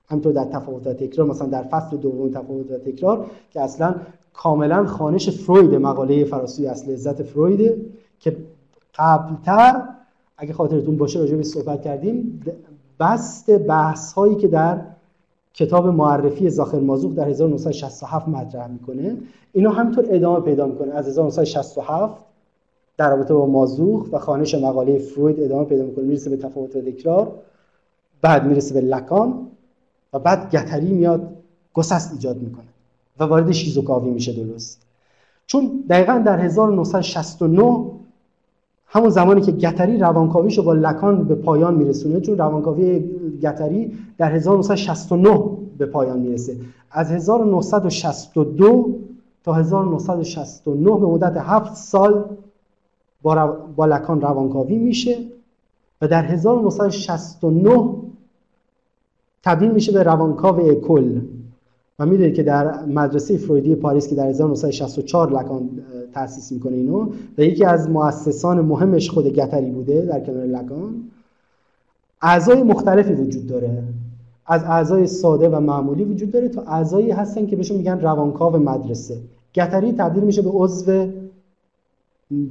همینطور 0.08 0.34
در 0.34 0.46
تفاوت 0.46 0.88
و 0.88 0.94
تکرار 0.94 1.28
مثلا 1.28 1.48
در 1.48 1.64
فصل 1.64 1.98
دوم 1.98 2.30
تفاوت 2.30 2.72
و 2.72 2.78
تکرار 2.78 3.26
که 3.52 3.62
اصلا 3.62 3.96
کاملا 4.34 4.86
خانش 4.86 5.30
فروید 5.30 5.76
مقاله 5.76 6.26
فراسوی 6.26 6.68
اصل 6.68 6.92
عزت 6.92 7.24
فروید 7.24 7.92
که 8.20 8.38
قبلتر 8.96 9.84
اگه 10.38 10.54
خاطرتون 10.54 10.98
باشه 10.98 11.20
راجع 11.20 11.36
به 11.36 11.44
صحبت 11.44 11.82
کردیم 11.82 12.44
بست 13.00 13.58
بحث 13.58 14.14
هایی 14.14 14.36
که 14.36 14.48
در 14.48 14.82
کتاب 15.54 15.88
معرفی 15.88 16.50
زاخر 16.50 16.80
مازوخ 16.80 17.16
در 17.16 17.28
1967 17.30 18.28
مطرح 18.28 18.68
می‌کنه 18.68 19.18
اینا 19.54 19.72
همینطور 19.72 20.06
ادامه 20.10 20.40
پیدا 20.40 20.68
می‌کنه. 20.68 20.94
از 20.94 21.08
1967 21.08 22.29
در 23.00 23.10
رابطه 23.10 23.34
با 23.34 23.46
مازوخ 23.46 24.06
و 24.12 24.20
خانش 24.20 24.56
مقاله 24.56 24.98
فروید 24.98 25.44
ادامه 25.44 25.66
پیدا 25.66 25.84
می‌کنه 25.84 26.06
می‌رسه 26.06 26.30
به 26.30 26.38
تفاوت 26.38 26.76
و 26.76 26.82
تکرار 26.82 27.32
بعد 28.22 28.46
می‌رسه 28.46 28.74
به 28.74 28.82
لکان 28.82 29.48
و 30.14 30.20
بعد 30.20 30.52
گتری 30.52 30.92
میاد 30.92 31.30
گسست 31.74 32.14
ایجاد 32.14 32.38
می‌کنه 32.38 32.66
و 33.20 33.24
وارد 33.24 33.52
شیزوکاوی 33.52 34.10
میشه 34.10 34.34
درست. 34.34 34.82
چون 35.48 35.84
دقیقا 35.90 36.24
در 36.26 36.40
1969 36.40 37.86
همون 38.86 39.10
زمانی 39.10 39.42
که 39.42 39.52
گتری 39.52 39.98
روانکاویش 39.98 40.60
با 40.60 40.74
لکان 40.74 41.24
به 41.24 41.36
پایان 41.36 41.76
میرسونه 41.76 42.22
چون 42.22 42.38
روانکاوی 42.38 43.00
گتری 43.42 43.98
در 44.18 44.32
1969 44.32 45.40
به 45.78 45.86
پایان 45.86 46.20
می‌رسه. 46.20 46.56
از 46.92 47.12
1962 47.12 48.96
تا 49.44 49.54
1969 49.54 51.00
به 51.00 51.06
مدت 51.06 51.38
هفت 51.38 51.76
سال 51.76 52.26
با, 53.22 53.58
با 53.76 53.86
لکان 53.86 54.22
روانکاوی 54.22 54.78
میشه 54.78 55.18
و 56.02 56.08
در 56.08 56.24
1969 56.24 57.96
تبدیل 59.44 59.72
میشه 59.72 59.92
به 59.92 60.04
روانکاو 60.04 60.74
کل. 60.74 61.22
و 62.00 62.06
می‌دونید 62.06 62.36
که 62.36 62.44
در 62.44 62.86
مدرسه 62.86 63.38
فرویدی 63.38 63.76
پاریس 63.76 64.08
که 64.08 64.16
در 64.16 64.28
1964 64.28 65.32
لکان 65.32 65.70
تأسیس 66.14 66.52
می‌کنه 66.52 66.76
اینو 66.76 67.10
و 67.38 67.42
یکی 67.42 67.66
از 67.66 67.90
مؤسسان 67.90 68.62
مهمش 68.62 69.10
خود 69.10 69.28
گتری 69.28 69.72
بوده 69.72 70.02
در 70.02 70.20
کنار 70.20 70.46
لکان 70.46 71.04
اعضای 72.22 72.64
مختلفی 72.64 73.14
وجود 73.14 73.48
داره. 73.48 73.84
از 74.46 74.64
اعضای 74.64 75.08
ساده 75.08 75.50
و 75.50 75.60
معمولی 75.60 76.04
وجود 76.04 76.32
داره 76.32 76.50
تا 76.50 76.62
اعضایی 76.62 77.12
هستن 77.12 77.46
که 77.46 77.56
بهشون 77.56 77.78
میگن 77.78 78.00
روانکاو 78.00 78.58
مدرسه. 78.58 79.18
گتری 79.56 79.92
تبدیل 79.92 80.24
میشه 80.24 80.42
به 80.42 80.50
عضو 80.54 81.08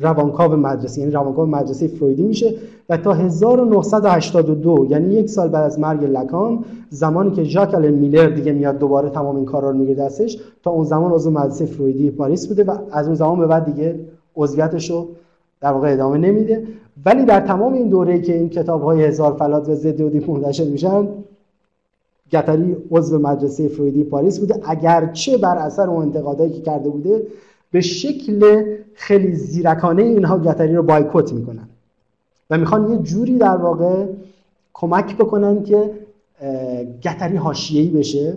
روانکاو 0.01 0.57
مدرسه 0.57 1.01
یعنی 1.01 1.13
روانکاو 1.13 1.47
مدرسه 1.47 1.89
فرویدی 1.89 2.23
میشه 2.23 2.55
و 2.89 2.97
تا 2.97 3.13
1982 3.13 4.87
یعنی 4.91 5.15
یک 5.15 5.29
سال 5.31 5.49
بعد 5.49 5.65
از 5.65 5.79
مرگ 5.79 6.05
لکان 6.05 6.65
زمانی 6.91 7.31
که 7.31 7.45
ژاک 7.45 7.75
آلن 7.75 7.91
میلر 7.91 8.27
دیگه 8.27 8.53
میاد 8.53 8.79
دوباره 8.79 9.11
تمام 9.11 9.37
این 9.37 9.45
کارا 9.45 9.71
رو 9.71 9.77
میگه 9.77 9.95
دستش 9.95 10.39
تا 10.63 10.71
اون 10.71 10.85
زمان 10.85 11.13
عضو 11.13 11.31
مدرسه 11.31 11.67
فرویدی 11.67 12.11
پاریس 12.11 12.49
بوده 12.49 12.65
و 12.65 12.79
از 12.91 13.07
اون 13.07 13.15
زمان 13.15 13.39
به 13.39 13.47
بعد 13.47 13.65
دیگه 13.65 14.01
عضویتش 14.37 14.91
رو 14.91 15.09
در 15.61 15.73
واقع 15.73 15.93
ادامه 15.93 16.19
نمیده. 16.19 16.67
ولی 17.07 17.25
در 17.25 17.41
تمام 17.41 17.73
این 17.73 17.89
دوره 17.89 18.21
که 18.21 18.35
این 18.35 18.49
کتاب 18.49 18.83
های 18.83 19.05
هزار 19.05 19.33
فلات 19.33 19.69
و 19.69 19.75
ضد 19.75 20.01
و 20.01 20.33
منتشر 20.33 20.65
میشن 20.65 21.09
گتری 22.33 22.77
عضو 22.91 23.19
مدرسه 23.19 23.69
فرویدی 23.69 24.05
پاریس 24.05 24.41
بوده. 24.41 24.61
اگرچه 24.65 25.37
بر 25.37 25.57
اثر 25.59 25.91
اون 25.91 26.03
انتقادایی 26.03 26.53
که 26.53 26.61
کرده 26.61 26.89
بوده 26.89 27.23
به 27.71 27.81
شکل 27.81 28.65
خیلی 28.95 29.35
زیرکانه 29.35 30.03
اینها 30.03 30.39
گتری 30.39 30.75
رو 30.75 30.83
بایکوت 30.83 31.33
می‌کنن. 31.33 31.69
و 32.51 32.59
می‌خوان 32.59 32.91
یه 32.91 32.99
جوری 32.99 33.39
در 33.39 33.57
واقع 33.57 34.07
کمک 34.75 35.17
بکنن 35.17 35.63
که 35.63 35.91
گتری 37.03 37.37
حاشیه‌ای 37.37 37.89
بشه 37.89 38.37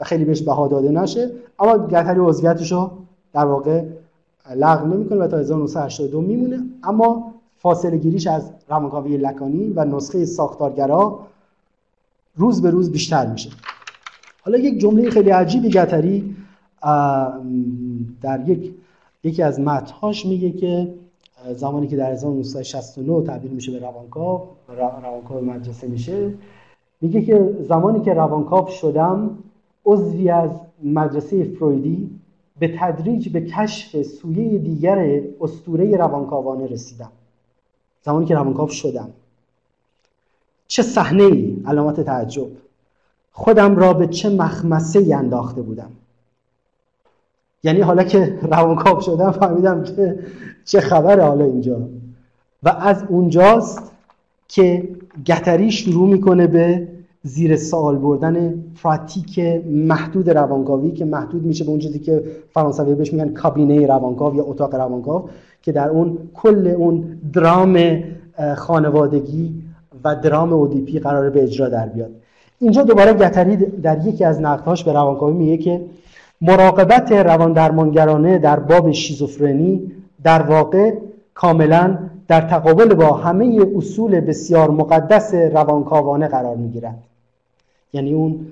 و 0.00 0.04
خیلی 0.04 0.24
بهش 0.24 0.42
بها 0.42 0.68
داده 0.68 0.90
نشه. 0.90 1.30
اما 1.58 1.86
گتری 1.86 2.20
عضویتش 2.20 2.72
رو 2.72 2.90
در 3.32 3.44
واقع 3.44 3.84
لغو 4.56 4.86
نمی‌کنه 4.86 5.18
و 5.18 5.26
تا 5.26 5.38
1982 5.38 6.20
میمونه. 6.20 6.60
اما 6.82 7.34
فاصله 7.58 7.96
گیریش 7.96 8.26
از 8.26 8.50
روانکاوی 8.68 9.16
لکانی 9.16 9.72
و 9.76 9.84
نسخه 9.84 10.24
ساختارگرا 10.24 11.26
روز 12.36 12.62
به 12.62 12.70
روز 12.70 12.92
بیشتر 12.92 13.26
میشه. 13.26 13.50
حالا 14.42 14.58
یک 14.58 14.80
جمله 14.80 15.10
خیلی 15.10 15.30
عجیبی 15.30 15.70
گتری 15.70 16.36
در 18.22 18.42
یک 18.46 18.74
یکی 19.24 19.42
از 19.42 19.60
متنهاش 19.60 20.26
میگه 20.26 20.50
که 20.50 20.94
زمانی 21.54 21.86
که 21.86 21.96
در 21.96 22.12
1969 22.12 23.22
تبدیل 23.22 23.50
میشه 23.50 23.72
به 23.72 23.78
روانکاو 23.78 24.42
روانکاو 25.02 25.44
مدرسه 25.44 25.86
میشه 25.86 26.34
میگه 27.00 27.22
که 27.22 27.56
زمانی 27.60 28.00
که 28.00 28.14
روانکاو 28.14 28.68
شدم 28.68 29.38
عضوی 29.86 30.30
از 30.30 30.50
مدرسه 30.82 31.44
فرویدی 31.44 32.10
به 32.58 32.76
تدریج 32.78 33.28
به 33.28 33.40
کشف 33.40 34.02
سویه 34.02 34.58
دیگر 34.58 35.22
استوره 35.40 35.96
روانکاوانه 35.96 36.66
رسیدم. 36.66 37.12
زمانی 38.02 38.26
که 38.26 38.34
روانکاو 38.34 38.68
شدم. 38.68 39.10
چه 40.66 40.82
صحنه 40.82 41.22
ای 41.22 41.62
علامت 41.66 42.00
تعجب. 42.00 42.48
خودم 43.32 43.76
را 43.76 43.92
به 43.92 44.06
چه 44.06 44.28
مخمسه 44.30 45.14
انداخته 45.14 45.62
بودم. 45.62 45.90
یعنی 47.62 47.80
حالا 47.80 48.02
که 48.02 48.38
روانکاو 48.42 49.00
شدم 49.00 49.30
فهمیدم 49.30 49.82
که 49.82 50.18
چه 50.64 50.80
خبر 50.80 51.20
حالا 51.20 51.44
اینجا. 51.44 51.88
و 52.62 52.68
از 52.68 53.04
اونجاست 53.08 53.92
که 54.48 54.88
گتری 55.26 55.70
شروع 55.70 56.08
می‌کنه 56.08 56.46
به 56.46 56.88
زیر 57.22 57.56
سوال 57.56 57.96
بردن 57.96 58.64
پراتیک 58.82 59.38
محدود 59.66 60.30
روانکاوی 60.30 60.90
که 60.90 61.04
محدود 61.04 61.44
میشه 61.44 61.64
به 61.64 61.70
اون 61.70 61.78
چیزی 61.78 61.98
که 61.98 62.24
فرانسوی 62.54 62.94
بهش 62.94 63.12
میگن 63.12 63.28
کابینه 63.28 63.86
روانکاو 63.86 64.36
یا 64.36 64.44
اتاق 64.44 64.74
روانکاو 64.74 65.28
که 65.62 65.72
در 65.72 65.88
اون 65.88 66.18
کل 66.34 66.66
اون 66.66 67.18
درام 67.32 68.02
خانوادگی 68.56 69.62
و 70.04 70.16
درام 70.16 70.52
اودیپی 70.52 70.98
قراره 70.98 71.30
به 71.30 71.42
اجرا 71.42 71.68
در 71.68 71.88
بیاد. 71.88 72.10
اینجا 72.60 72.82
دوباره 72.82 73.12
گتری 73.12 73.56
در 73.56 74.06
یکی 74.06 74.24
از 74.24 74.40
نقدهاش 74.40 74.84
به 74.84 74.92
روانکاوی 74.92 75.32
میگه 75.32 75.56
که 75.56 75.80
مراقبت 76.40 77.12
روان 77.12 77.52
درمانگرانه 77.52 78.38
در 78.38 78.58
باب 78.58 78.92
شیزوفرنی 78.92 79.92
در 80.22 80.42
واقع 80.42 80.94
کاملا 81.34 81.98
در 82.28 82.40
تقابل 82.40 82.94
با 82.94 83.12
همه 83.12 83.66
اصول 83.76 84.20
بسیار 84.20 84.70
مقدس 84.70 85.34
روانکاوانه 85.34 86.28
قرار 86.28 86.56
می‌گیرد. 86.56 87.02
یعنی 87.92 88.12
اون 88.12 88.46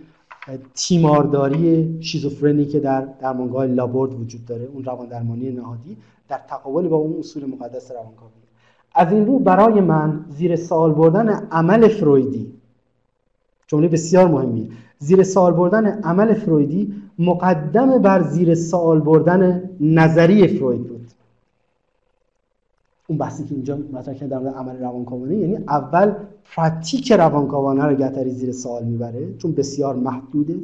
تیمارداری 0.74 1.98
شیزوفرنی 2.00 2.64
که 2.64 2.80
در 2.80 3.00
درمانگاه 3.00 3.66
لابورد 3.66 4.20
وجود 4.20 4.46
داره 4.46 4.64
اون 4.74 4.84
روان 4.84 5.06
درمانی 5.06 5.50
نهادی 5.50 5.96
در 6.28 6.40
تقابل 6.48 6.88
با 6.88 6.96
اون 6.96 7.18
اصول 7.18 7.44
مقدس 7.44 7.90
روانکاوی 7.90 8.30
از 8.94 9.12
این 9.12 9.26
رو 9.26 9.38
برای 9.38 9.80
من 9.80 10.24
زیر 10.28 10.56
سوال 10.56 10.92
بردن 10.92 11.28
عمل 11.50 11.88
فرویدی 11.88 12.52
جمله 13.66 13.88
بسیار 13.88 14.28
مهمیه. 14.28 14.68
زیر 14.98 15.22
سوال 15.22 15.52
بردن 15.52 15.86
عمل 16.02 16.34
فرویدی 16.34 16.94
مقدم 17.18 17.98
بر 17.98 18.22
زیر 18.22 18.54
سوال 18.54 19.00
بردن 19.00 19.70
نظری 19.80 20.48
فروید 20.48 20.88
بود. 20.88 21.06
اون 23.06 23.18
بحثی 23.18 23.44
که 23.44 23.54
اینجا 23.54 23.78
مطرح 23.92 24.14
در 24.14 24.48
عمل 24.48 24.78
روانکاوانه 24.78 25.36
یعنی 25.36 25.56
اول 25.56 26.14
پراتیک 26.44 27.12
روانکاوانه 27.12 27.84
رو 27.84 27.94
گتری 27.94 28.30
زیر 28.30 28.52
سوال 28.52 28.84
می‌بره 28.84 29.34
چون 29.38 29.52
بسیار 29.52 29.94
محدوده 29.94 30.56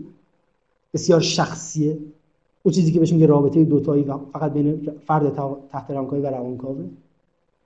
بسیار 0.95 1.21
شخصیه. 1.21 1.99
اون 2.63 2.73
چیزی 2.75 2.93
که 2.93 2.99
بهش 3.01 3.13
میگه 3.13 3.27
رابطه 3.27 3.65
دوتایی 3.65 4.05
فقط 4.33 4.53
بین 4.53 4.91
فرد 5.07 5.33
تحت 5.71 5.91
روانکاوی 5.91 6.23
و 6.23 6.27
روانکاوه. 6.27 6.85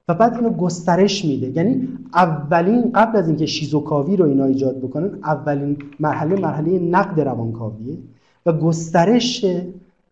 و 0.09 0.15
بعد 0.15 0.35
اینو 0.35 0.51
گسترش 0.51 1.25
میده. 1.25 1.53
یعنی 1.57 1.89
اولین 2.15 2.93
قبل 2.95 3.19
از 3.19 3.29
اینکه 3.29 3.47
شیزوکاوی 3.47 4.17
رو 4.17 4.25
اینا 4.25 4.45
ایجاد 4.45 4.81
بکنن 4.81 5.19
اولین 5.25 5.77
مرحله 6.01 6.41
مرحله 6.41 6.79
نقد 6.79 7.21
روانکاویه 7.21 7.97
و 8.47 8.53
گسترش 8.53 9.45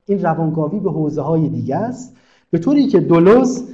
این 0.07 0.23
روانکاوی 0.23 0.81
به 0.81 0.91
حوزه 0.91 1.23
های 1.23 1.49
دیگه 1.49 1.77
است. 1.77 2.17
به 2.51 2.59
طوری 2.59 2.87
که 2.87 3.01
دولوز 3.01 3.65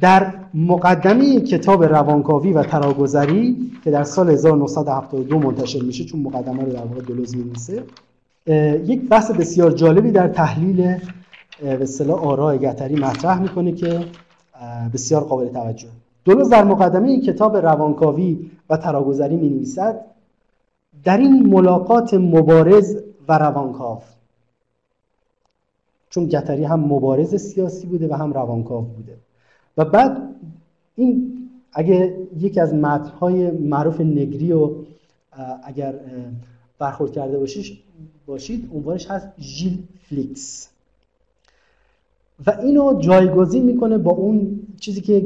در 0.00 0.32
مقدمه 0.54 1.40
کتاب 1.40 1.84
روانکاوی 1.84 2.52
و 2.52 2.62
تراگذری 2.62 3.70
که 3.84 3.90
در 3.90 4.04
سال 4.04 4.30
1972 4.30 5.38
منتشر 5.38 5.82
میشه 5.82 6.04
چون 6.04 6.20
مقدمه 6.20 6.64
رو 6.64 6.72
در 6.72 6.84
واقع 6.84 7.00
دولوز 7.00 7.36
می‌نویسه 7.36 7.82
یک 8.86 9.08
بحث 9.08 9.30
بسیار 9.30 9.70
جالبی 9.70 10.10
در 10.10 10.28
تحلیل 10.28 10.96
به 11.62 11.82
اصطلاح 11.82 12.24
آراء 12.24 12.56
گتری 12.56 12.94
مطرح 12.94 13.42
می‌کنه 13.42 13.72
که 13.72 14.00
بسیار 14.92 15.24
قابل 15.24 15.48
توجه. 15.48 15.88
دولوز 16.24 16.48
در 16.48 16.64
مقدمه 16.64 17.20
کتاب 17.20 17.56
روانکاوی 17.56 18.50
و 18.70 18.76
تراگذری 18.76 19.36
می 19.36 19.48
نویسد 19.48 20.04
در 21.04 21.16
این 21.16 21.46
ملاقات 21.46 22.14
مبارز 22.14 23.02
و 23.28 23.38
روانکاو. 23.38 23.98
چون 26.10 26.26
گتری 26.26 26.64
هم 26.64 26.80
مبارز 26.80 27.34
سیاسی 27.34 27.86
بوده 27.86 28.08
و 28.08 28.14
هم 28.14 28.32
روانکاو 28.32 28.84
بوده. 28.84 29.16
و 29.76 29.84
بعد 29.84 30.34
این 30.96 31.36
اگه 31.72 32.16
یکی 32.36 32.60
از 32.60 32.74
متنهای 32.74 33.50
معروف 33.50 34.00
نگری 34.00 34.52
رو 34.52 34.84
اگر 35.64 35.94
برخورد 36.78 37.12
کرده 37.12 37.38
باشید 37.38 37.78
باشید 38.26 38.70
عنوانش 38.74 39.10
هست 39.10 39.28
ژیل 39.38 39.82
فلیکس. 40.02 40.69
و 42.46 42.50
اینو 42.62 43.00
جایگزین 43.00 43.64
می‌کنه 43.64 43.98
با 43.98 44.10
اون 44.10 44.60
چیزی 44.80 45.00
که 45.00 45.20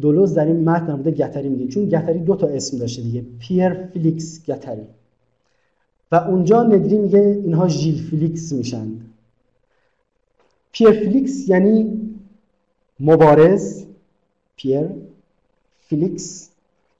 دولوز 0.00 0.34
در 0.34 0.46
این 0.46 0.64
متن 0.64 1.02
در 1.02 1.10
گتری 1.10 1.48
میگه. 1.48 1.68
چون 1.68 1.88
گتری 1.88 2.18
دو 2.18 2.36
تا 2.36 2.46
اسم 2.46 2.78
داشته 2.78 3.02
دیگه. 3.02 3.24
پیر 3.38 3.74
فلیکس 3.74 4.46
گتری. 4.46 4.86
و 6.12 6.16
اونجا 6.16 6.62
نگری 6.62 6.98
میگه 6.98 7.18
اینها 7.18 7.68
ژیل 7.68 8.02
فلیکس 8.10 8.52
میشن. 8.52 8.86
پیر 10.72 10.90
فلیکس 10.90 11.48
یعنی 11.48 12.00
مبارز. 13.00 13.84
پیر 14.56 14.88
فلیکس. 15.88 16.50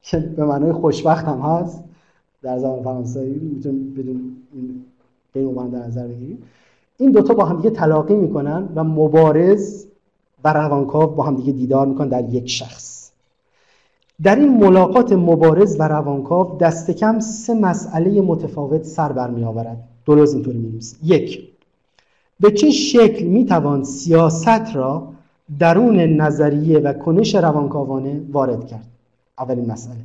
که 0.02 0.18
به 0.36 0.44
معنای 0.44 0.72
خوشبخت 0.72 1.24
هم 1.24 1.38
هست. 1.38 1.84
در 2.42 2.58
زبان 2.58 2.82
فرانسوی 2.82 3.30
می‌تونیم 3.30 3.94
بدون 3.94 4.36
این 4.54 5.70
در 5.70 5.86
نظر 5.86 6.06
بگیریم. 6.06 6.42
این 6.98 7.12
دوتا 7.12 7.34
با 7.34 7.44
هم 7.44 7.56
دیگه 7.56 7.70
تلاقی 7.70 8.14
می‌کنن 8.14 8.68
و 8.74 8.84
مبارز 8.84 9.86
و 10.44 10.52
روانکاو 10.52 11.06
با 11.06 11.22
هم 11.22 11.36
دیگه 11.36 11.52
دیدار 11.52 11.86
می‌کنن 11.86 12.08
در 12.08 12.34
یک 12.34 12.48
شخص. 12.48 13.10
در 14.22 14.36
این 14.36 14.56
ملاقات 14.56 15.12
مبارز 15.12 15.76
و 15.80 15.88
روانکاو 15.88 16.58
دست 16.58 16.90
کم 16.90 17.20
سه 17.20 17.54
مسئله 17.54 18.20
متفاوت 18.20 18.82
سر 18.82 19.12
برمی 19.12 19.44
آورد 19.44 19.76
دولوز 20.04 20.34
اینطوری 20.34 20.58
می 20.58 20.80
یک 21.02 21.48
به 22.40 22.50
چه 22.50 22.70
شکل 22.70 23.24
می 23.24 23.44
توان 23.44 23.84
سیاست 23.84 24.76
را 24.76 25.08
درون 25.58 25.96
نظریه 25.96 26.78
و 26.78 26.92
کنش 26.92 27.34
روانکاوانه 27.34 28.20
وارد 28.32 28.66
کرد؟ 28.66 28.86
اولین 29.38 29.70
مسئله. 29.70 29.96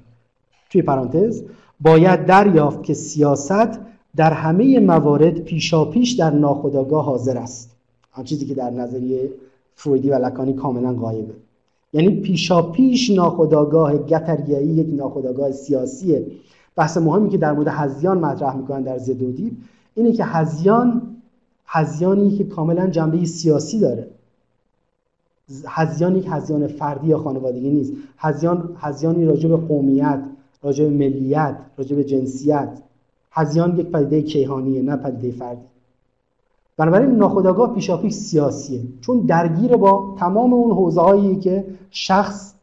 توی 0.70 0.82
پرانتز 0.82 1.44
باید 1.82 2.26
دریافت 2.26 2.84
که 2.84 2.94
سیاست 2.94 3.80
در 4.16 4.34
همه 4.34 4.80
موارد 4.80 5.40
پیشاپیش 5.40 6.12
در 6.12 6.30
ناخودآگاه 6.30 7.06
حاضر 7.06 7.38
است. 7.38 7.76
آن 8.14 8.24
چیزی 8.24 8.46
که 8.46 8.54
در 8.54 8.70
نظریه 8.70 9.30
فرویدی 9.76 10.10
و 10.10 10.26
لکانی 10.26 10.54
کاملا 10.54 10.94
غایبه. 10.94 11.34
یعنی 11.94 12.22
پیشاپیش 12.22 13.10
ناخودآگاه 13.10 13.98
گتریایی 13.98 14.68
یک 14.68 14.88
ناخودآگاه 14.94 15.52
سیاسیه 15.52 16.26
بحث 16.76 16.98
مهمی 16.98 17.30
که 17.30 17.38
در 17.38 17.52
مورد 17.52 17.68
هزیان 17.68 18.18
مطرح 18.18 18.56
می‌کنن 18.56 18.82
در 18.82 18.98
زدودی 18.98 19.58
اینه 19.96 20.12
که 20.12 20.26
هزیان 20.26 21.02
هزیانی 21.66 22.38
که 22.38 22.44
کاملا 22.44 22.88
جنبه 22.88 23.26
سیاسی 23.26 23.80
داره. 23.80 24.08
هزیان 25.66 26.16
یک 26.16 26.26
هزیان 26.30 26.68
فردی 26.68 27.08
یا 27.08 27.18
خانوادگی 27.18 27.70
نیست. 27.70 27.94
هزیان 28.18 28.76
هزیانی 28.80 29.26
راجع 29.26 29.50
به 29.50 29.58
قومیت 29.58 30.24
راجع 30.64 30.84
به 30.84 30.90
ملیت 30.90 31.58
راجع 31.78 31.96
به 31.96 32.04
جنسیت. 32.04 32.82
هزیان 33.32 33.78
یک 33.78 33.86
پدیده 33.86 34.22
کیهانیه 34.22 34.82
نه 34.82 34.96
پدیده 34.96 35.38
فردی. 35.38 35.62
بنابراین 36.78 37.10
ناخودآگاه 37.10 37.74
پیشاپیش 37.74 38.14
سیاسیه 38.14 38.82
چون 39.02 39.20
درگیر 39.20 39.78
با 39.78 40.16
تمام 40.20 40.54
اون 40.54 40.72
حوزه 40.72 41.36
که 41.36 41.66
شخص 41.92 42.54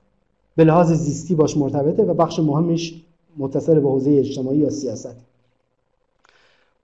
به 0.56 0.64
لحاظ 0.64 0.92
زیستی 0.92 1.34
باش 1.34 1.56
مرتبطه 1.56 2.02
و 2.02 2.14
بخش 2.14 2.38
مهمش 2.38 3.02
متصل 3.38 3.80
به 3.80 3.88
حوزه 3.88 4.10
اجتماعی 4.10 4.58
یا 4.58 4.70
سیاست 4.70 5.16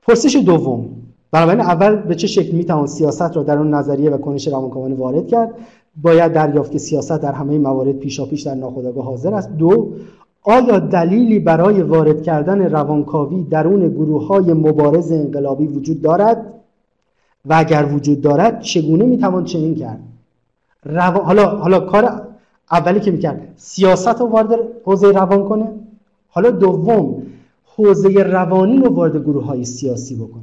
پرسش 0.02 0.36
دوم 0.36 0.88
بنابراین 1.30 1.60
اول 1.60 1.96
به 1.96 2.14
چه 2.14 2.26
شکل 2.26 2.56
می‌توان 2.56 2.86
سیاست 2.86 3.36
را 3.36 3.42
در 3.42 3.58
اون 3.58 3.74
نظریه 3.74 4.10
و 4.10 4.18
کنش 4.18 4.48
روانکاوانه 4.48 4.94
وارد 4.94 5.28
کرد؟ 5.28 5.54
باید 6.02 6.32
دریافت 6.32 6.72
که 6.72 6.78
سیاست 6.78 7.20
در 7.20 7.32
همه 7.32 7.58
موارد 7.58 7.92
پیشاپیش 7.92 8.42
در 8.42 8.54
ناخودآگاه 8.54 9.04
حاضر 9.04 9.34
است. 9.34 9.48
دو 9.56 9.92
آیا 10.42 10.78
دلیلی 10.78 11.38
برای 11.38 11.82
وارد 11.82 12.22
کردن 12.22 12.62
روانکاوی 12.62 13.44
درون 13.44 13.88
گروه 13.88 14.26
های 14.26 14.52
مبارز 14.52 15.12
انقلابی 15.12 15.66
وجود 15.66 16.02
دارد؟ 16.02 16.46
و 17.44 17.54
اگر 17.56 17.88
وجود 17.92 18.20
دارد 18.20 18.60
چگونه 18.60 19.04
می‌توان 19.04 19.44
چنین 19.44 19.74
کرد؟ 19.74 20.00
حالا 21.24 21.46
حالا 21.46 21.80
کار 21.80 22.22
اولی 22.72 23.00
که 23.00 23.10
می‌کرد 23.10 23.54
سیاست 23.56 24.20
رو 24.20 24.26
وارد 24.26 24.58
حوزه 24.84 25.10
روان 25.10 25.48
کنه؟ 25.48 25.68
حالا 26.28 26.50
دوم 26.50 27.22
حوزه 27.76 28.08
روانی 28.08 28.78
رو 28.78 28.94
وارد 28.94 29.16
گروه 29.16 29.44
های 29.44 29.64
سیاسی 29.64 30.14
بکنه. 30.16 30.42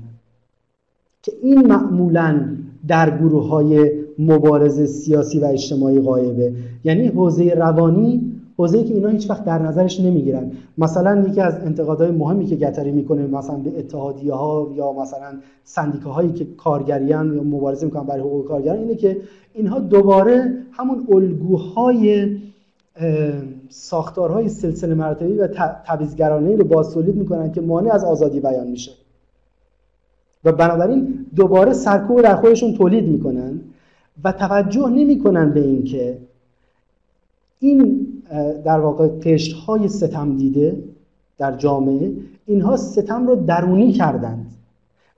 که 1.23 1.31
این 1.41 1.67
معمولا 1.67 2.45
در 2.87 3.17
گروه 3.17 3.47
های 3.47 3.91
مبارز 4.19 4.81
سیاسی 4.81 5.39
و 5.39 5.45
اجتماعی 5.45 6.01
غایبه. 6.01 6.53
یعنی 6.83 7.07
حوزه 7.07 7.53
روانی 7.53 8.38
حوزه‌ای 8.59 8.83
که 8.83 8.93
اینا 8.93 9.09
هیچ 9.09 9.29
وقت 9.29 9.45
در 9.45 9.59
نظرش 9.59 9.99
نمی‌گیرن. 9.99 10.51
مثلا 10.77 11.27
یکی 11.27 11.41
از 11.41 11.55
انتقادهای 11.55 12.11
مهمی 12.11 12.45
که 12.45 12.55
گتری 12.55 12.91
می‌کنه 12.91 13.27
مثلا 13.27 13.55
به 13.55 13.79
اتحادیه 13.79 14.33
ها 14.33 14.71
یا 14.75 14.93
مثلا 14.93 15.37
سندیکاهایی 15.63 16.31
که 16.31 16.45
کارگریان 16.57 17.35
یا 17.35 17.43
مبارزه 17.43 17.85
می‌کنن 17.85 18.03
برای 18.03 18.21
حقوق 18.21 18.47
کارگران 18.47 18.79
اینه 18.79 18.95
که 18.95 19.17
اینها 19.53 19.79
دوباره 19.79 20.53
همون 20.71 21.07
الگوهای 21.11 22.37
ساختارهای 23.69 24.49
سلسله 24.49 24.93
مراتبی 24.93 25.33
و 25.33 25.47
تبعیض‌گرانه‌ای 25.85 26.55
رو 26.55 26.65
بازتولید 26.65 27.15
می‌کنن 27.15 27.51
که 27.51 27.61
مانع 27.61 27.93
از 27.93 28.03
آزادی 28.03 28.39
بیان 28.39 28.67
میشه. 28.67 28.91
و 30.43 30.51
بنابراین 30.51 31.25
دوباره 31.35 31.73
سرکوب 31.73 32.21
در 32.21 32.35
خودشون 32.35 32.73
تولید 32.73 33.07
می‌کنن 33.07 33.59
و 34.23 34.31
توجه 34.31 34.89
نمی‌کنن 34.89 35.53
به 35.53 35.59
اینکه 35.59 36.17
این 37.59 38.07
در 38.65 38.79
واقع 38.79 39.07
قشت 39.07 39.53
های 39.53 39.87
ستم 39.87 40.35
دیده 40.37 40.83
در 41.37 41.57
جامعه 41.57 42.11
اینها 42.45 42.77
ستم 42.77 43.27
رو 43.27 43.35
درونی 43.35 43.91
کردند 43.91 44.45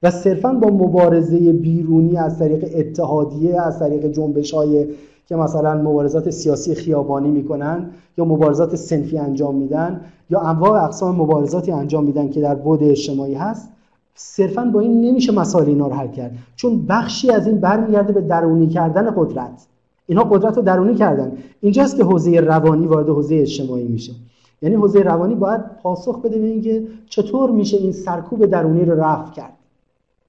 و 0.03 0.11
صرفا 0.11 0.53
با 0.53 0.69
مبارزه 0.69 1.51
بیرونی 1.51 2.17
از 2.17 2.39
طریق 2.39 2.69
اتحادیه 2.75 3.61
از 3.61 3.79
طریق 3.79 4.05
جنبش 4.05 4.53
های 4.53 4.87
که 5.27 5.35
مثلا 5.35 5.81
مبارزات 5.81 6.29
سیاسی 6.29 6.75
خیابانی 6.75 7.31
می‌کنن 7.31 7.89
یا 8.17 8.25
مبارزات 8.25 8.75
سنفی 8.75 9.17
انجام 9.17 9.55
میدن 9.55 10.01
یا 10.29 10.39
انواع 10.39 10.83
اقسام 10.83 11.15
مبارزاتی 11.15 11.71
انجام 11.71 12.03
میدن 12.05 12.29
که 12.29 12.41
در 12.41 12.55
بود 12.55 12.83
اجتماعی 12.83 13.33
هست 13.33 13.69
صرفا 14.15 14.65
با 14.65 14.79
این 14.79 15.01
نمیشه 15.01 15.31
مسائل 15.31 15.67
اینا 15.67 15.87
رو 15.87 15.93
حل 15.93 16.07
کرد. 16.07 16.31
چون 16.55 16.85
بخشی 16.85 17.31
از 17.31 17.47
این 17.47 17.57
برمیگرده 17.57 18.13
به 18.13 18.21
درونی 18.21 18.67
کردن 18.67 19.13
قدرت. 19.17 19.67
اینها 20.11 20.23
قدرت 20.23 20.57
رو 20.57 20.63
درونی 20.63 20.95
کردن. 20.95 21.37
اینجاست 21.61 21.97
که 21.97 22.03
حوزه 22.03 22.39
روانی 22.39 22.87
وارد 22.87 23.09
حوزه 23.09 23.35
اجتماعی 23.35 23.87
میشه. 23.87 24.13
یعنی 24.61 24.75
حوزه 24.75 24.99
روانی 24.99 25.35
باید 25.35 25.61
پاسخ 25.83 26.21
بده 26.21 26.39
به 26.39 26.45
اینکه 26.45 26.87
چطور 27.09 27.51
میشه 27.51 27.77
این 27.77 27.91
سرکوب 27.91 28.45
درونی 28.45 28.85
رو 28.85 28.99
رفع 28.99 29.31
کرد. 29.31 29.53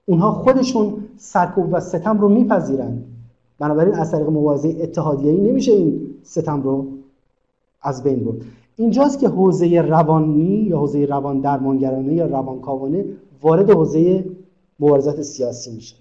اونها 0.07 0.33
خودشون 0.33 0.95
سرکوب 1.17 1.69
و 1.73 1.81
ستم 1.81 2.19
رو 2.19 2.29
میپذیرند 2.29 3.05
بنابراین 3.59 3.95
از 3.95 4.13
طریق 4.13 4.29
مبارزه 4.29 4.77
اتحادیه‌ای 4.81 5.41
نمیشه 5.41 5.73
این 5.73 6.01
ستم 6.23 6.63
رو 6.63 6.87
از 7.83 8.03
بین 8.03 8.25
برد. 8.25 8.37
اینجاست 8.77 9.19
که 9.19 9.29
حوزه 9.29 9.81
روانی 9.81 10.67
یا 10.69 10.79
حوزه 10.79 11.05
روان 11.05 11.41
درمانگرانه 11.41 12.15
یا 12.15 12.27
روانکاوانه 12.27 13.05
وارد 13.43 13.71
حوزه 13.71 14.25
مبارزات 14.81 15.23
سیاسی 15.23 15.75
میشه. 15.75 15.97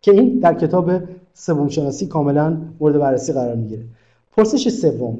که 0.00 0.12
این 0.12 0.38
در 0.38 0.54
کتاب 0.54 0.90
سوم 1.34 1.68
شناسی 1.68 2.06
کاملا 2.06 2.56
مورد 2.80 2.98
بررسی 2.98 3.32
قرار 3.32 3.54
می‌گیره. 3.54 3.82
پرسش 4.36 4.68
سوم 4.68 5.18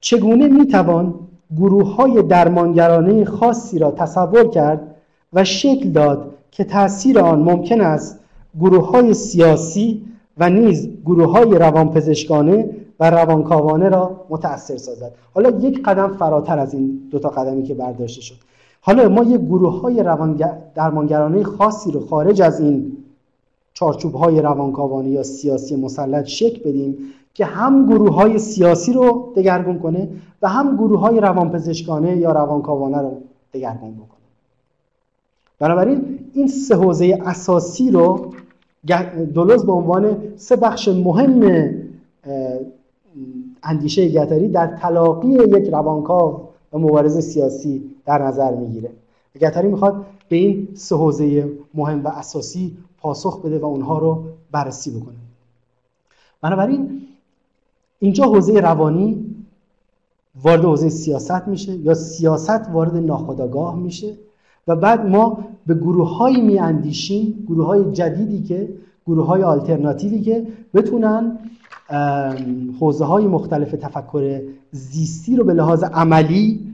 چگونه 0.00 0.48
می‌توان 0.48 1.14
گروه 1.56 1.94
های 1.94 2.22
درمانگرانه 2.22 3.24
خاصی 3.24 3.78
را 3.78 3.90
تصور 3.90 4.48
کرد 4.50 4.94
و 5.32 5.44
شکل 5.44 5.90
داد 5.90 6.34
که 6.50 6.64
تاثیر 6.64 7.18
آن 7.18 7.38
ممکن 7.38 7.80
است 7.80 8.18
گروه 8.60 8.90
های 8.90 9.14
سیاسی 9.14 10.04
و 10.38 10.50
نیز 10.50 10.88
گروه 11.04 11.30
های 11.30 11.58
روانپزشکانه 11.58 12.70
و 13.00 13.10
روانکاوانه 13.10 13.88
را 13.88 14.26
متأثر 14.28 14.76
سازد؟ 14.76 15.12
حالا 15.34 15.50
یک 15.50 15.82
قدم 15.82 16.08
فراتر 16.08 16.58
از 16.58 16.74
این 16.74 17.00
دو 17.10 17.18
تا 17.18 17.28
قدمی 17.28 17.62
که 17.62 17.74
برداشته 17.74 18.20
شد. 18.20 18.34
حالا 18.80 19.08
ما 19.08 19.24
یک 19.24 19.40
گروه 19.40 19.80
های 19.80 20.04
درمانگرانه 20.74 21.42
خاصی 21.42 21.90
رو 21.90 22.06
خارج 22.06 22.42
از 22.42 22.60
این 22.60 22.96
چارچوب 23.78 24.14
های 24.14 24.40
روانکاوانه 24.40 25.10
یا 25.10 25.22
سیاسی 25.22 25.76
مسلط 25.76 26.24
شک 26.24 26.62
بدیم 26.62 26.96
که 27.34 27.44
هم 27.44 27.86
گروه 27.86 28.14
های 28.14 28.38
سیاسی 28.38 28.92
رو 28.92 29.32
دگرگون 29.36 29.78
کنه 29.78 30.08
و 30.42 30.48
هم 30.48 30.76
گروه 30.76 31.00
های 31.00 31.20
روانپزشکانه 31.20 32.16
یا 32.16 32.32
روانکاوانه 32.32 32.98
رو 32.98 33.16
دگرگون 33.52 33.94
بکنه. 33.94 34.26
بنابراین 35.58 36.18
این 36.34 36.48
سه 36.48 36.74
حوزه 36.74 37.18
اساسی 37.26 37.90
رو 37.90 38.32
دولوز 39.34 39.66
به 39.66 39.72
عنوان 39.72 40.16
سه 40.36 40.56
بخش 40.56 40.88
مهم 40.88 41.70
اندیشه 43.62 44.08
گتری 44.08 44.48
در 44.48 44.66
تلاقی 44.66 45.28
یک 45.28 45.68
روانکاو 45.70 46.40
و 46.72 46.78
مبارز 46.78 47.18
سیاسی 47.18 47.82
در 48.06 48.22
نظر 48.22 48.54
می‌گیره. 48.54 48.90
گتری 49.40 49.68
می‌خواد 49.68 50.06
به 50.28 50.36
این 50.36 50.68
سه 50.74 50.96
حوزه 50.96 51.48
مهم 51.74 52.04
و 52.04 52.08
اساسی 52.08 52.76
پاسخ 53.00 53.42
بده 53.42 53.58
و 53.58 53.64
اونها 53.64 53.98
رو 53.98 54.24
بررسی 54.50 54.90
بکنه. 54.90 55.16
بنابراین 56.42 57.02
اینجا 57.98 58.24
حوزه 58.24 58.60
روانی 58.60 59.34
وارد 60.42 60.64
حوزه 60.64 60.88
سیاست 60.88 61.48
میشه 61.48 61.76
یا 61.76 61.94
سیاست 61.94 62.70
وارد 62.72 62.96
ناخودآگاه 62.96 63.76
میشه 63.76 64.14
و 64.68 64.76
بعد 64.76 65.06
ما 65.06 65.44
به 65.66 65.74
گروه 65.74 66.16
های 66.16 66.40
می 66.40 66.58
اندیشیم 66.58 67.44
گروه 67.48 67.66
های 67.66 67.92
جدیدی 67.92 68.42
که 68.42 68.68
گروه 69.06 69.26
های 69.26 69.42
آلترناتیوی 69.42 70.20
که 70.20 70.46
بتونن 70.74 71.38
حوزه 72.80 73.04
های 73.04 73.26
مختلف 73.26 73.70
تفکر 73.70 74.42
زیستی 74.70 75.36
رو 75.36 75.44
به 75.44 75.54
لحاظ 75.54 75.84
عملی 75.84 76.67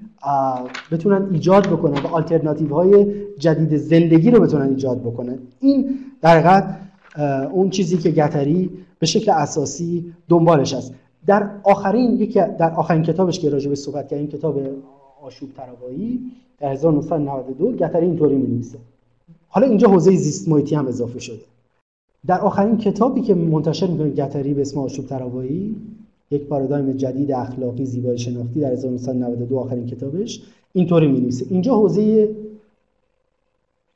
بتونن 0.92 1.28
ایجاد 1.32 1.66
بکنن 1.66 2.02
و 2.02 2.06
آلترناتیو 2.06 2.74
های 2.74 3.06
جدید 3.38 3.76
زندگی 3.76 4.30
رو 4.30 4.40
بتونن 4.40 4.68
ایجاد 4.68 5.00
بکنن 5.00 5.38
این 5.60 5.98
در 6.20 6.64
اون 7.52 7.70
چیزی 7.70 7.98
که 7.98 8.10
گتری 8.10 8.70
به 8.98 9.06
شکل 9.06 9.30
اساسی 9.30 10.12
دنبالش 10.28 10.74
است 10.74 10.94
در 11.26 11.50
آخرین 11.62 12.20
یکی 12.20 12.40
در 12.58 12.74
آخرین 12.74 13.02
کتابش 13.02 13.40
که 13.40 13.50
راجع 13.50 13.68
به 13.68 13.74
صحبت 13.74 14.08
کردیم 14.08 14.26
کتاب 14.26 14.60
آشوب 15.22 15.48
تروایی 15.56 16.20
در 16.58 16.72
1992 16.72 17.72
گتری 17.72 18.06
اینطوری 18.06 18.36
می‌نویسه. 18.36 18.78
حالا 19.48 19.66
اینجا 19.66 19.88
حوزه 19.88 20.16
زیست 20.16 20.48
محیطی 20.48 20.74
هم 20.74 20.86
اضافه 20.86 21.18
شده. 21.18 21.40
در 22.26 22.40
آخرین 22.40 22.78
کتابی 22.78 23.20
که 23.20 23.34
منتشر 23.34 23.86
می‌کنه 23.86 24.10
گتری 24.10 24.54
به 24.54 24.60
اسم 24.60 24.80
آشوب 24.80 25.06
تروایی 25.06 25.76
یک 26.30 26.42
پارادایم 26.42 26.92
جدید 26.92 27.32
اخلاقی 27.32 27.84
زیبایی 27.84 28.18
شناختی 28.18 28.60
در 28.60 28.72
1992 28.72 29.58
آخرین 29.58 29.86
کتابش 29.86 30.42
اینطوری 30.72 31.06
می‌نویسه. 31.06 31.46
اینجا 31.50 31.74
حوزه 31.74 32.28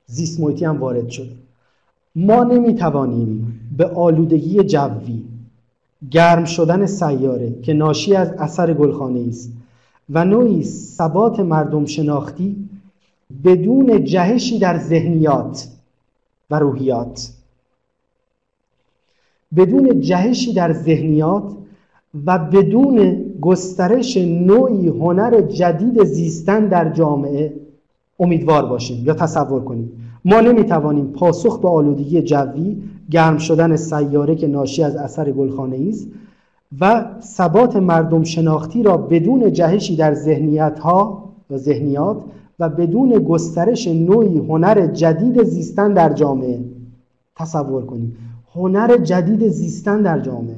زیست 0.06 0.40
محیطی 0.40 0.64
هم 0.64 0.80
وارد 0.80 1.08
شده. 1.08 1.30
ما 2.16 2.44
نمی‌توانیم 2.44 3.60
به 3.76 3.86
آلودگی 3.86 4.64
جوی 4.64 5.24
گرم 6.10 6.44
شدن 6.44 6.86
سیاره 6.86 7.60
که 7.62 7.72
ناشی 7.72 8.14
از 8.14 8.30
اثر 8.38 8.74
گلخانه 8.74 9.28
است 9.28 9.52
و 10.10 10.24
نوعی 10.24 10.62
ثبات 10.62 11.40
مردم 11.40 11.86
شناختی 11.86 12.68
بدون 13.44 14.04
جهشی 14.04 14.58
در 14.58 14.78
ذهنیات 14.78 15.68
و 16.50 16.58
روحیات. 16.58 17.28
بدون 19.56 20.00
جهشی 20.00 20.52
در 20.52 20.72
ذهنیات 20.72 21.52
و 22.26 22.38
بدون 22.38 23.24
گسترش 23.40 24.16
نوعی 24.16 24.88
هنر 24.88 25.40
جدید 25.40 26.04
زیستن 26.04 26.68
در 26.68 26.92
جامعه 26.92 27.54
امیدوار 28.20 28.66
باشیم 28.66 29.04
یا 29.06 29.14
تصور 29.14 29.64
کنیم. 29.64 29.92
ما 30.24 30.40
نمی‌توانیم 30.40 31.06
پاسخ 31.06 31.60
به 31.60 31.68
آلودگی 31.68 32.22
جوی 32.22 32.76
گرم 33.10 33.38
شدن 33.38 33.76
سیاره 33.76 34.34
که 34.34 34.46
ناشی 34.46 34.82
از 34.82 34.96
اثر 34.96 35.30
گلخانه 35.30 35.88
است 35.88 36.08
و 36.80 37.06
ثبات 37.20 37.76
مردم 37.76 38.24
شناختی 38.24 38.82
را 38.82 38.96
بدون 38.96 39.52
جهشی 39.52 39.96
در 39.96 40.14
ذهنیت 40.14 40.78
ها 40.78 41.24
و 41.50 41.56
ذهنیات 41.56 42.16
و 42.58 42.68
بدون 42.68 43.10
گسترش 43.10 43.88
نوعی 43.88 44.38
هنر 44.38 44.86
جدید 44.86 45.42
زیستن 45.42 45.92
در 45.92 46.12
جامعه 46.12 46.60
تصور 47.36 47.86
کنیم. 47.86 48.16
هنر 48.54 48.96
جدید 48.96 49.48
زیستن 49.48 50.02
در 50.02 50.20
جامعه. 50.20 50.56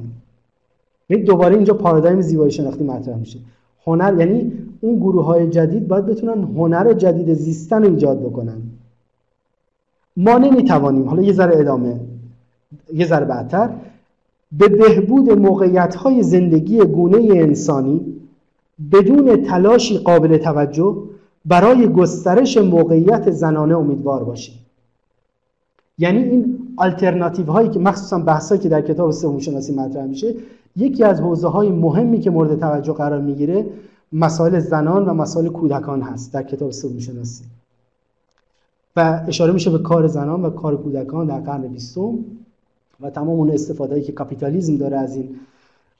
دوباره 1.17 1.55
اینجا 1.55 1.73
پارادایم 1.73 2.21
زیبایی 2.21 2.51
شناختی 2.51 2.83
مطرح 2.83 3.17
میشه. 3.17 3.39
هنر 3.85 4.19
یعنی 4.19 4.51
اون 4.81 4.95
گروه 4.99 5.25
های 5.25 5.49
جدید 5.49 5.87
باید 5.87 6.05
بتونن 6.05 6.43
هنر 6.43 6.93
جدید 6.93 7.33
زیستن 7.33 7.83
ایجاد 7.83 8.19
بکنن. 8.21 8.57
ما 10.17 10.37
نمی‌توانیم. 10.37 11.09
حالا 11.09 11.21
یه 11.21 11.33
ذره 11.33 11.59
ادامه 11.59 11.99
یه 12.93 13.05
ذره 13.05 13.25
بعدتر. 13.25 13.69
به 14.51 14.67
بهبود 14.67 15.31
موقعیت 15.31 15.95
های 15.95 16.23
زندگی 16.23 16.77
گونه 16.77 17.17
انسانی 17.17 18.05
بدون 18.91 19.43
تلاشی 19.43 19.97
قابل 19.97 20.37
توجه 20.37 20.97
برای 21.45 21.87
گسترش 21.87 22.57
موقعیت 22.57 23.31
زنانه 23.31 23.77
امیدوار 23.77 24.23
باشیم. 24.23 24.55
یعنی 26.01 26.23
این 26.23 26.59
آلترناتیو 26.77 27.45
هایی 27.45 27.69
که 27.69 27.79
مخصوصا 27.79 28.19
بحثایی 28.19 28.61
که 28.61 28.69
در 28.69 28.81
کتاب 28.81 29.11
سه 29.11 29.22
بوم 29.22 29.39
شناسی 29.39 29.73
مطرح 29.73 30.05
میشه 30.05 30.35
یکی 30.75 31.03
از 31.03 31.21
حوزه 31.21 31.47
های 31.47 31.69
مهمی 31.69 32.19
که 32.19 32.29
مورد 32.29 32.59
توجه 32.59 32.93
قرار 32.93 33.21
می‌گیره 33.21 33.65
مسائل 34.13 34.59
زنان 34.59 35.05
و 35.05 35.13
مسائل 35.13 35.47
کودکان 35.47 36.01
هست 36.01 36.33
در 36.33 36.43
کتاب 36.43 36.71
سه 36.71 36.82
بوم 36.82 36.99
شناسی. 36.99 37.43
و 38.95 39.21
اشاره 39.27 39.53
میشه 39.53 39.69
به 39.69 39.79
کار 39.79 40.07
زنان 40.07 40.45
و 40.45 40.49
کار 40.49 40.77
کودکان 40.77 41.27
در 41.27 41.39
قرن 41.39 41.67
بیستم 41.67 42.13
و 43.01 43.09
تمام 43.09 43.29
اون 43.29 43.51
استفاده 43.51 44.01
که 44.01 44.11
کاپیتالیزم 44.11 44.77
داره 44.77 44.97
از 44.97 45.15
این 45.15 45.35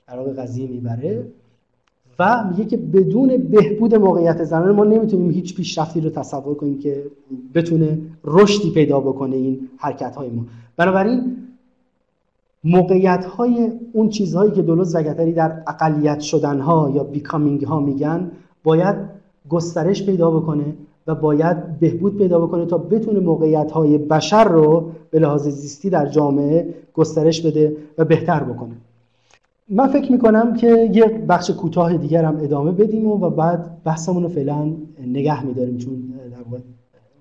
عراق 0.07 0.39
قضیه 0.39 0.67
می‌بره. 0.67 1.25
و 2.19 2.45
میگه 2.49 2.65
که 2.65 2.77
بدون 2.77 3.37
بهبود 3.37 3.95
موقعیت 3.95 4.43
زنان 4.43 4.75
ما 4.75 4.83
نمی‌تونیم 4.83 5.31
هیچ 5.31 5.55
پیشرفتی 5.55 6.01
رو 6.01 6.09
تصور 6.09 6.55
کنیم 6.55 6.79
که 6.79 7.03
بتونه 7.53 7.97
رشدی 8.25 8.71
پیدا 8.71 8.99
بکنه 8.99 9.35
این 9.35 9.69
حرکت 9.77 10.15
های 10.15 10.29
ما. 10.29 10.45
بنابراین 10.77 11.37
موقعیت 12.63 13.25
های 13.25 13.71
اون 13.93 14.09
چیزهایی 14.09 14.51
که 14.51 14.61
دولت 14.61 14.83
زگتری 14.83 15.33
در 15.33 15.63
اقلیت 15.67 16.19
شدن 16.19 16.59
ها 16.59 16.91
یا 16.95 17.03
بیکامینگ 17.03 17.63
ها 17.63 17.79
میگن 17.79 18.31
باید 18.63 18.95
گسترش 19.49 20.05
پیدا 20.05 20.31
بکنه 20.31 20.75
و 21.07 21.15
باید 21.15 21.79
بهبود 21.79 22.17
پیدا 22.17 22.39
بکنه 22.39 22.65
تا 22.65 22.77
بتونه 22.77 23.19
موقعیت 23.19 23.71
های 23.71 23.97
بشر 23.97 24.43
رو 24.43 24.91
به 25.11 25.19
لحاظ 25.19 25.47
زیستی 25.47 25.89
در 25.89 26.05
جامعه 26.05 26.73
گسترش 26.93 27.41
بده 27.41 27.77
و 27.97 28.05
بهتر 28.05 28.43
بکنه. 28.43 28.75
من 29.71 29.87
فکر 29.87 30.11
می‌کنم 30.11 30.53
که 30.53 30.89
یه 30.93 31.05
بخش 31.05 31.51
کوتاه 31.51 31.97
دیگر 31.97 32.25
هم 32.25 32.37
ادامه 32.37 32.71
بدیم 32.71 33.07
و 33.07 33.29
بعد 33.29 33.83
بحثمون 33.83 34.23
رو 34.23 34.29
فعلا 34.29 34.73
نگه 34.99 35.45
میداریم 35.45 35.77
چون 35.77 36.13
در 36.31 36.41
واقع 36.41 36.63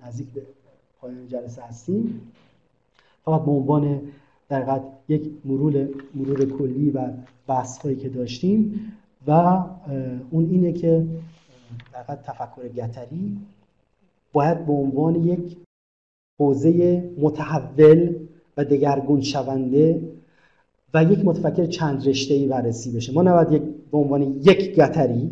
نزدیک 0.07 0.27
به 0.27 0.43
پایان 1.01 1.29
جلسه 1.29 1.63
هستیم. 1.63 2.21
فقط 3.25 3.45
به 3.45 3.51
عنوان 3.51 4.01
در 4.49 4.81
یک 5.09 5.31
مرور 5.45 5.89
مرور 6.15 6.45
کلی 6.45 6.91
و 6.91 7.09
بحث 7.47 7.79
هایی 7.79 7.97
که 7.97 8.09
داشتیم 8.09 8.93
و 9.27 9.31
اون 10.31 10.51
اینه 10.51 10.73
که 10.73 11.07
در 11.93 12.15
تفکر 12.15 12.69
گتری 12.69 13.37
باید 14.33 14.67
به 14.67 14.73
عنوان 14.73 15.15
یک 15.15 15.57
حوزه 16.41 17.05
متحول 17.19 18.15
و 18.57 18.65
دگرگون 18.65 19.21
شونده 19.21 20.03
و 20.95 21.05
یک 21.05 21.25
متفکر 21.25 21.67
چند 21.67 22.09
رشته 22.09 22.35
ای 22.35 22.47
بررسی 22.47 22.91
بشه. 22.93 23.13
ما 23.13 23.23
نباید 23.23 23.53
یک 23.53 23.63
به 23.91 23.99
عنوان 23.99 24.23
یک 24.23 24.75
گتری 24.75 25.31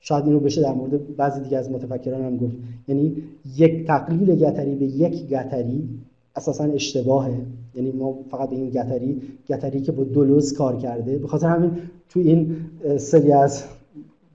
شاید 0.00 0.24
این 0.24 0.32
رو 0.32 0.40
بشه 0.40 0.62
در 0.62 0.72
مورد 0.72 1.16
بعضی 1.16 1.40
دیگه 1.40 1.58
از 1.58 1.70
متفکران 1.70 2.24
هم 2.24 2.36
گفت. 2.36 2.56
یعنی 2.88 3.22
یک 3.56 3.86
تقلیل 3.86 4.34
گتری 4.34 4.74
به 4.74 4.84
یک 4.84 5.26
گتری 5.26 5.88
اساسا 6.36 6.64
اشتباهه. 6.64 7.40
یعنی 7.74 7.92
ما 7.92 8.18
فقط 8.30 8.52
این 8.52 8.70
گتری 8.70 9.22
گتری 9.48 9.80
که 9.80 9.92
با 9.92 10.04
دولوز 10.04 10.52
کار 10.52 10.76
کرده. 10.76 11.18
به 11.18 11.28
خاطر 11.28 11.46
همین 11.46 11.70
تو 12.08 12.20
این 12.20 12.56
سری 12.96 13.32
از 13.32 13.64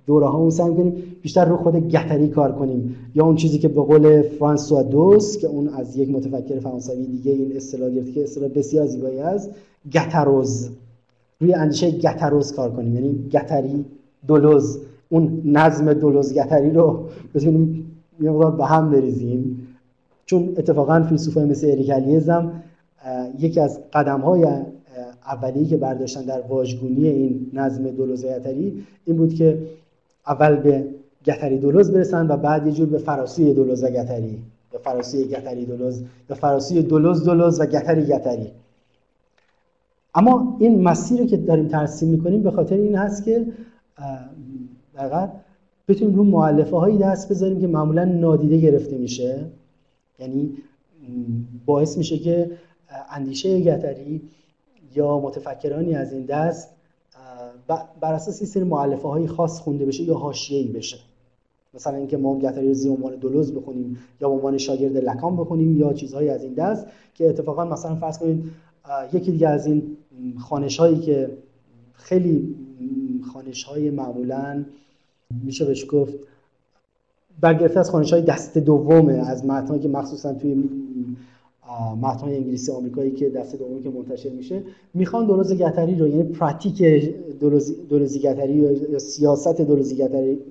دوره 0.06 0.28
ها 0.28 0.50
سعی 0.50 0.74
کنیم 0.74 1.04
بیشتر 1.22 1.46
رو 1.46 1.58
خود 1.58 1.76
گتری 1.76 2.28
کار 2.28 2.52
کنیم. 2.52 2.96
یا 3.16 3.26
اون 3.26 3.36
چیزی 3.36 3.60
که 3.60 3.68
به 3.68 3.82
قول 3.82 4.22
فرانسوا 4.22 4.84
دوس 4.84 5.38
که 5.38 5.48
اون 5.48 5.68
از 5.68 5.98
یک 5.98 6.10
متفکر 6.10 6.60
فرانسوی 6.60 7.06
دیگه 7.06 7.32
این 7.32 7.56
اصطلاح 7.56 7.90
گرفت 7.90 8.14
که 8.14 8.24
اصطلاح 8.24 8.50
بسیار 8.50 8.86
زیبایی 8.86 9.20
است 9.20 9.50
گتروز 9.92 10.70
روی 11.40 11.54
اندیشه 11.54 11.92
گتروز 11.92 12.54
کار 12.54 12.72
کنیم. 12.72 12.96
یعنی 12.96 13.30
گتری 13.32 13.86
دولوز. 14.28 14.80
اون 15.10 15.42
نظم 15.46 15.94
دولوز 15.94 16.34
گتری 16.34 16.72
رو 16.72 17.06
بتونیم 17.36 17.92
یه 18.22 18.32
به 18.32 18.66
هم 18.66 18.92
بریزیم. 18.92 19.68
چون 20.26 20.54
اتفاقا 20.58 21.04
فیلسوفای 21.04 21.46
مثل 21.46 21.68
اریک 21.68 21.92
یکی 23.40 23.60
از 23.60 23.80
قدم 23.94 24.20
های 24.20 24.48
اولیه 25.26 25.66
که 25.66 25.78
برداشتن 25.78 26.22
در 26.22 26.42
واژگونی 26.42 27.08
این 27.08 27.52
نظم 27.54 27.84
دولوزیتری 27.84 28.84
این 29.06 29.18
بود 29.18 29.34
که 29.34 29.60
اول 30.28 30.56
به 30.56 30.86
گتری 31.26 31.58
دولوز 31.58 31.92
برسن 31.92 32.28
و 32.28 32.38
بعد 32.38 32.68
یه 32.68 32.74
جور 32.74 32.90
به 32.90 32.98
فراسی 32.98 33.54
دولوز 33.54 33.84
و 33.84 33.88
گتری. 33.88 34.42
یا 34.74 34.80
فراسی 34.80 35.28
گتری 35.28 35.66
دولوز 35.66 36.02
یا 36.30 36.36
فراسی 36.36 36.82
دولوز 36.82 37.24
دولوز 37.24 37.60
و 37.62 37.66
گتری 37.66 38.06
گتری. 38.06 38.52
اما 40.16 40.58
این 40.60 40.82
مسیر 40.82 41.26
که 41.26 41.38
داریم 41.38 41.68
ترسیم 41.68 42.10
می‌کنیم 42.10 42.44
به 42.44 42.52
خاطر 42.52 42.76
این 42.76 42.96
هست 42.96 43.24
که 43.24 43.46
در 44.94 45.30
بتونیم 45.88 46.16
رو 46.16 46.24
معلفه 46.24 46.78
هایی 46.78 46.98
دست 46.98 47.30
بذاریم 47.30 47.62
که 47.62 47.68
معمولا 47.68 48.06
نادیده 48.06 48.58
گرفته 48.58 48.98
میشه. 48.98 49.46
یعنی 50.20 50.58
باعث 51.66 51.98
میشه 51.98 52.18
که 52.18 52.52
اندیشه 53.10 53.60
گتری 53.62 54.22
یا 54.96 55.20
متفکرانی 55.20 55.96
از 55.96 56.14
این 56.14 56.26
دست 56.26 56.70
بر 57.68 58.14
اساس 58.14 58.42
این 58.42 58.50
سری 58.50 58.64
معلفه 58.64 59.08
های 59.08 59.28
خاص 59.28 59.60
خونده 59.60 59.86
بشه 59.86 60.04
یا 60.04 60.16
حاشیه‌ای 60.16 60.68
بشه. 60.68 60.98
مثلا 61.74 61.98
اینکه 61.98 62.18
ما 62.18 62.40
گتری 62.40 62.68
رو 62.68 62.74
زیر 62.74 62.92
عنوان 62.92 63.16
دلوز 63.16 63.54
بخونیم 63.54 63.98
یا 64.22 64.30
به 64.30 64.36
عنوان 64.36 64.58
شاگرد 64.58 64.98
لکان 64.98 65.38
بخونیم 65.38 65.78
یا 65.78 65.94
چیزهایی 65.94 66.30
از 66.30 66.44
این 66.44 66.54
دست 66.54 66.88
که 67.14 67.30
اتفاقا 67.30 67.66
مثلا 67.66 67.96
فرض 67.96 68.20
کنید 68.20 68.52
یکی 69.14 69.32
دیگه 69.32 69.48
از 69.48 69.66
این 69.66 69.98
خانش 70.40 70.80
هایی 70.80 71.00
که 71.00 71.38
خیلی 71.94 72.56
خانش 73.34 73.64
های 73.64 73.90
معمولا 73.90 74.66
میشه 75.44 75.66
بهش 75.66 75.86
گفت 75.90 76.14
برگرفته 77.42 77.80
از 77.80 77.90
خانش 77.90 78.14
های 78.14 78.22
دست 78.22 78.58
دومه 78.58 79.14
از 79.14 79.46
متنهایی 79.46 79.82
که 79.82 79.88
مخصوصا 79.88 80.34
توی 80.34 80.70
متنهای 82.02 82.36
انگلیسی 82.36 82.72
آمریکایی 82.72 83.12
که 83.12 83.30
دست 83.30 83.56
دومی 83.56 83.82
که 83.82 83.90
منتشر 83.90 84.30
میشه 84.30 84.64
می‌خوان 84.94 85.26
دولوز 85.26 85.54
گتری 85.54 85.96
رو 85.96 86.08
یعنی 86.08 86.24
پراتیک 86.24 86.84
دولوزی 87.90 88.20
گتری 88.20 88.54
یا 88.90 89.00
سیاست 89.00 89.62
دولوزی 89.62 89.96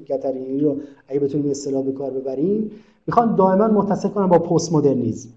گتری 0.08 0.60
رو 0.60 0.76
اگه 1.08 1.20
بتونیم 1.20 1.50
اصطلاح 1.50 1.82
به 1.84 1.92
کار 1.92 2.10
ببریم 2.10 2.70
می‌خوان 3.06 3.36
دائما 3.36 3.68
متصل 3.68 4.08
کنن 4.08 4.26
با 4.26 4.38
پست 4.38 4.72
مدرنیسم 4.72 5.28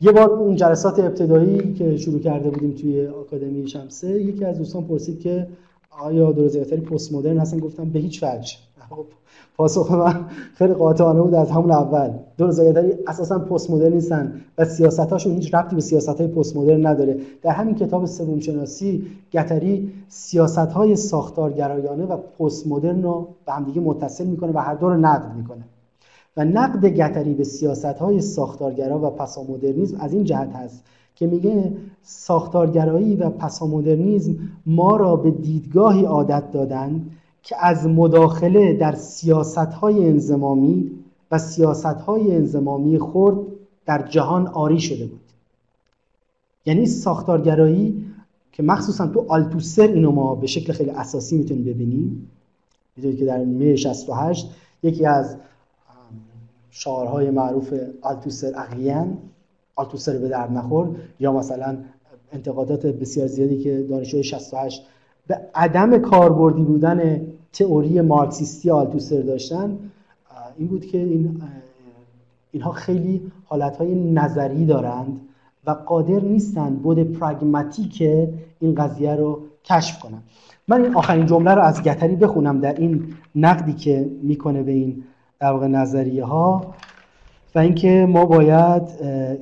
یه 0.00 0.12
بار 0.12 0.30
اون 0.30 0.56
جلسات 0.56 0.98
ابتدایی 0.98 1.74
که 1.74 1.96
شروع 1.96 2.20
کرده 2.20 2.50
بودیم 2.50 2.72
توی 2.72 3.06
آکادمی 3.06 3.68
شمسه 3.68 4.22
یکی 4.22 4.44
از 4.44 4.58
دوستان 4.58 4.84
پرسید 4.84 5.20
که 5.20 5.46
آیا 5.90 6.32
دولوزی 6.32 6.60
گتری 6.60 6.80
پست 6.80 7.12
مدرن 7.12 7.38
هستن؟ 7.38 7.58
گفتم 7.58 7.90
به 7.90 7.98
هیچ 7.98 8.22
وجه. 8.22 8.56
خب، 8.92 9.06
پاسخ 9.56 9.92
من 9.92 10.24
خیلی 10.54 10.74
قاطعانه 10.74 11.22
بود 11.22 11.34
از 11.34 11.50
همون 11.50 11.70
اول. 11.70 12.10
دور 12.38 12.50
زایداری 12.50 12.92
اساسا 13.06 13.38
پست 13.38 13.70
مدرن 13.70 13.92
نیستن 13.92 14.40
و 14.58 14.64
سیاستاشون 14.64 15.32
هیچ 15.32 15.54
ربطی 15.54 15.74
به 15.74 15.80
سیاست 15.80 16.20
های 16.20 16.26
پست 16.26 16.56
مدرن 16.56 16.86
نداره. 16.86 17.16
در 17.42 17.50
همین 17.50 17.74
کتاب 17.74 18.06
سوم 18.06 18.40
شناسی 18.40 19.06
گتری 19.32 19.92
سیاست 20.08 20.58
های 20.58 20.96
ساختارگرایانه 20.96 22.04
و 22.04 22.16
پست 22.16 22.66
مدرن 22.66 23.02
رو 23.02 23.28
به 23.46 23.52
همدیگه 23.52 23.80
متصل 23.80 24.26
می‌کنه 24.26 24.52
و 24.52 24.58
هر 24.58 24.74
دو 24.74 24.88
رو 24.88 24.96
نقد 24.96 25.36
می‌کنه. 25.36 25.64
و 26.36 26.44
نقد 26.44 26.86
گتری 26.86 27.34
به 27.34 27.44
سیاست 27.44 27.84
های 27.84 28.20
ساختارگرا 28.20 28.98
و 28.98 29.10
پسامدرنیزم 29.10 29.96
از 30.00 30.12
این 30.12 30.24
جهت 30.24 30.52
هست 30.52 30.84
که 31.14 31.26
میگه 31.26 31.72
ساختارگرایی 32.02 33.16
و 33.16 33.30
پسامدرنیزم 33.30 34.34
ما 34.66 34.96
را 34.96 35.16
به 35.16 35.30
دیدگاهی 35.30 36.04
عادت 36.04 36.50
دادن 36.52 37.06
که 37.42 37.56
از 37.66 37.86
مداخله 37.86 38.72
در 38.72 38.94
سیاست 38.94 39.58
های 39.58 40.08
انزمامی 40.08 40.90
و 41.30 41.38
سیاست 41.38 41.86
های 41.86 42.34
انزمامی 42.36 42.98
خورد 42.98 43.36
در 43.86 44.08
جهان 44.08 44.46
آری 44.46 44.80
شده 44.80 45.06
بود. 45.06 45.20
یعنی 46.66 46.86
ساختارگرایی 46.86 48.04
که 48.52 48.62
مخصوصا 48.62 49.06
تو 49.06 49.26
آلتوسر 49.28 49.86
اینو 49.86 50.10
ما 50.10 50.34
به 50.34 50.46
شکل 50.46 50.72
خیلی 50.72 50.90
اساسی 50.90 51.38
می‌تونیم 51.38 51.64
ببینیم 51.64 52.30
می‌دونید 52.96 53.18
که 53.18 53.24
در 53.24 53.44
می 53.44 53.76
68 53.76 54.50
یکی 54.82 55.06
از 55.06 55.36
شعارهای 56.70 57.30
معروف 57.30 57.74
آلتوسر 58.02 58.52
اقیان 58.56 59.18
آلتوسر 59.76 60.18
به 60.18 60.28
درد 60.28 60.52
نخور 60.52 60.96
یا 61.20 61.32
مثلا 61.32 61.78
انتقادات 62.32 62.86
بسیار 62.86 63.26
زیادی 63.26 63.62
که 63.62 63.82
دانشجوی 63.82 64.24
68 64.24 64.86
به 65.26 65.40
عدم 65.54 65.98
کاربردی 65.98 66.62
بودن 66.62 67.26
تئوری 67.52 68.00
مارکسیستی 68.00 68.70
آلتوسر 68.70 69.20
داشتن 69.20 69.78
این 70.58 70.68
بود 70.68 70.86
که 70.86 70.98
این 70.98 71.42
اینها 72.52 72.72
خیلی 72.72 73.32
حالتهای 73.44 73.94
نظری 73.94 74.66
دارند 74.66 75.20
و 75.66 75.70
قادر 75.70 76.20
نیستند 76.20 76.82
بود 76.82 77.12
پراگماتیک 77.12 78.02
این 78.60 78.74
قضیه 78.74 79.14
رو 79.14 79.40
کشف 79.64 79.98
کنن 79.98 80.22
من 80.68 80.84
این 80.84 80.94
آخرین 80.94 81.26
جمله 81.26 81.54
رو 81.54 81.62
از 81.62 81.82
گتری 81.82 82.16
بخونم 82.16 82.60
در 82.60 82.74
این 82.74 83.14
نقدی 83.34 83.72
که 83.72 84.10
می‌کنه 84.22 84.62
به 84.62 84.72
این 84.72 85.04
در 85.40 85.52
واقع 85.52 85.66
نظریه 85.66 86.24
ها 86.24 86.74
و 87.54 87.58
اینکه 87.58 88.06
ما 88.08 88.24
باید 88.24 88.82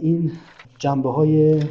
این 0.00 0.32
جنبه 0.78 1.10
های 1.10 1.62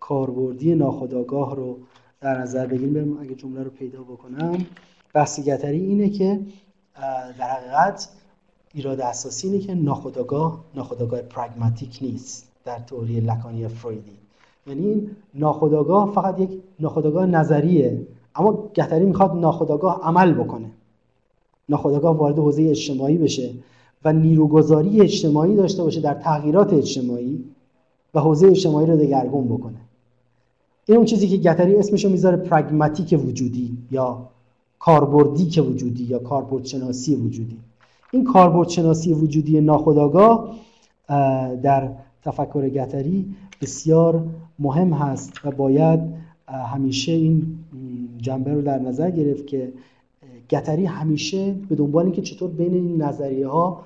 کاربردی 0.00 0.74
ناخودآگاه 0.74 1.56
رو 1.56 1.78
در 2.22 2.38
نظر 2.38 2.66
بگیریم 2.66 3.18
اگه 3.20 3.34
جمله 3.34 3.62
رو 3.62 3.70
پیدا 3.70 4.02
بکنم. 4.02 4.66
بحثیگتری 5.14 5.80
اینه 5.80 6.08
که 6.08 6.40
در 7.38 7.50
حقیقت 7.50 8.08
ایراد 8.74 9.00
اساسی 9.00 9.48
اینه 9.48 9.58
که 9.58 9.74
ناخودآگاه 9.74 10.64
ناخودآگاه 10.74 11.22
پراگماتیک 11.22 11.98
نیست 12.02 12.48
در 12.64 12.78
تئوری 12.78 13.20
لکانی 13.20 13.68
فرویدی. 13.68 14.18
یعنی 14.66 14.86
این 14.86 15.10
ناخودآگاه 15.34 16.12
فقط 16.12 16.40
یک 16.40 16.50
ناخودآگاه 16.80 17.26
نظریه 17.26 18.06
اما 18.34 18.70
گتری 18.74 19.04
می‌خواد 19.04 19.36
ناخودآگاه 19.36 20.00
عمل 20.02 20.32
بکنه. 20.32 20.70
ناخودآگاه 21.68 22.16
وارد 22.16 22.38
حوزه 22.38 22.62
اجتماعی 22.62 23.18
بشه 23.18 23.50
و 24.04 24.12
نیروگذاری 24.12 25.00
اجتماعی 25.00 25.56
داشته 25.56 25.82
باشه 25.82 26.00
در 26.00 26.14
تغییرات 26.14 26.72
اجتماعی 26.72 27.44
و 28.14 28.20
حوزه 28.20 28.46
اجتماعی 28.46 28.86
رو 28.86 28.96
دگرگون 28.96 29.48
بکنه. 29.48 29.81
این 30.92 30.96
اون 30.98 31.06
چیزی 31.06 31.28
که 31.28 31.36
گتری 31.36 31.76
اسمشو 31.76 32.08
می‌ذاره 32.08 32.36
پراگماتیک 32.36 33.20
وجودی 33.26 33.78
یا 33.90 34.28
کاربردی 34.78 35.46
که 35.46 35.62
وجودی 35.62 36.04
یا 36.04 36.18
کاربرد 36.18 36.64
شناسی 36.64 37.14
وجودی. 37.14 37.58
این 38.10 38.24
کاربرد 38.24 38.68
شناسی 38.68 39.12
وجودی 39.12 39.60
ناخودآگاه 39.60 40.54
در 41.62 41.90
تفکر 42.22 42.68
گتری 42.68 43.34
بسیار 43.60 44.24
مهم 44.58 44.92
هست 44.92 45.32
و 45.44 45.50
باید 45.50 46.00
همیشه 46.48 47.12
این 47.12 47.58
جنبه 48.18 48.52
رو 48.52 48.62
در 48.62 48.78
نظر 48.78 49.10
گرفت 49.10 49.46
که 49.46 49.72
گتری 50.50 50.84
همیشه 50.84 51.54
به 51.68 51.74
دنبال 51.74 52.04
اینکه 52.04 52.22
چطور 52.22 52.50
بین 52.50 52.74
این 52.74 53.02
نظریه 53.02 53.48
ها 53.48 53.82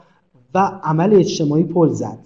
و 0.55 0.59
عمل 0.83 1.15
اجتماعی 1.15 1.65
پل 1.65 1.89
زد. 1.89 2.19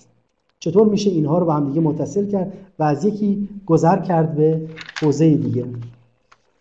چطور 0.60 0.88
میشه 0.88 1.10
اینها 1.10 1.38
رو 1.38 1.46
به 1.46 1.54
هم 1.54 1.68
دیگه 1.68 1.80
متصل 1.80 2.26
کرد 2.26 2.52
و 2.78 2.82
از 2.82 3.04
یکی 3.04 3.48
گذر 3.66 4.00
کرد 4.00 4.34
به 4.34 4.68
حوزه 5.00 5.34
دیگه. 5.34 5.66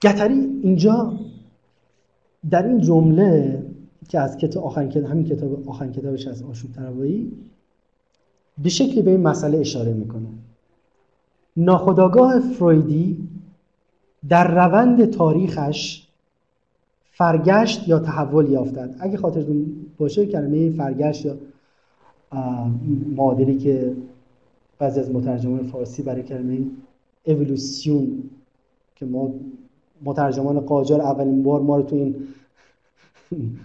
گتری 0.02 0.60
اینجا 0.64 1.14
در 2.50 2.68
این 2.68 2.82
جمله 2.82 3.64
که 4.10 4.20
از 4.20 4.38
کتاب 4.38 4.64
آخرین 4.64 4.90
کتاب 4.90 5.06
همین 5.12 5.26
کتاب 5.26 5.70
آخرین 5.70 5.92
کتابش 5.92 6.28
از 6.28 6.44
آشوب 6.44 6.72
تروایی 6.72 7.32
به 8.64 8.70
شکلی 8.70 9.02
به 9.02 9.12
این 9.12 9.22
مسئله 9.22 9.58
اشاره 9.58 9.94
می‌کنه. 9.94 10.28
ناخداگاه 11.58 12.40
فرویدی 12.40 13.28
در 14.30 14.66
روند 14.66 15.06
تاریخش 15.06 16.08
فرگشت 17.12 17.88
یا 17.88 18.00
تحول 18.00 18.50
یافتند 18.50 18.96
اگه 19.00 19.18
خاطرتون 19.18 19.66
باشه 19.98 20.26
کلمه 20.26 20.70
فرگشت 20.70 21.26
یا 21.26 21.38
معادلی 23.16 23.58
که 23.58 23.94
بعضی 24.80 25.00
از 25.00 25.12
مترجمان 25.12 25.64
فارسی 25.64 26.04
برای 26.04 26.24
کلمه 26.24 26.60
اولوسیون 27.26 28.24
که 28.96 29.06
ما 29.06 29.32
مترجمان 30.04 30.60
قاجار 30.60 31.02
اولین 31.02 31.44
بار 31.44 31.62
ما 31.62 31.78
رو 31.78 31.84
تو 31.84 31.96
این 31.96 32.16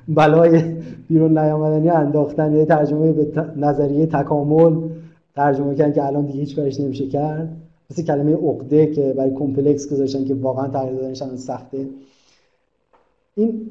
بلای 0.08 0.62
بیرون 1.08 1.38
نیامدنی 1.38 1.90
انداختن 1.90 2.54
یه 2.54 2.64
ترجمه 2.64 3.12
به 3.12 3.44
نظریه 3.56 4.06
تکامل 4.06 4.88
ترجمه 5.34 5.74
کردن 5.74 5.92
که 5.92 6.06
الان 6.06 6.26
دیگه 6.26 6.40
هیچ 6.40 6.56
کارش 6.56 6.80
نمیشه 6.80 7.08
کرد. 7.08 7.56
مثل 7.90 8.02
کلمه 8.02 8.34
عقده 8.34 8.86
که 8.86 9.12
برای 9.12 9.34
کمپلکس 9.34 9.92
گذاشتن 9.92 10.24
که 10.24 10.34
واقعا 10.34 10.68
تغییر 10.68 10.94
دادنش 10.94 11.22
سخته. 11.22 11.88
این 13.34 13.70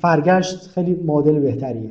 فرگشت 0.00 0.66
خیلی 0.66 1.02
مدل 1.06 1.38
بهتریه. 1.38 1.90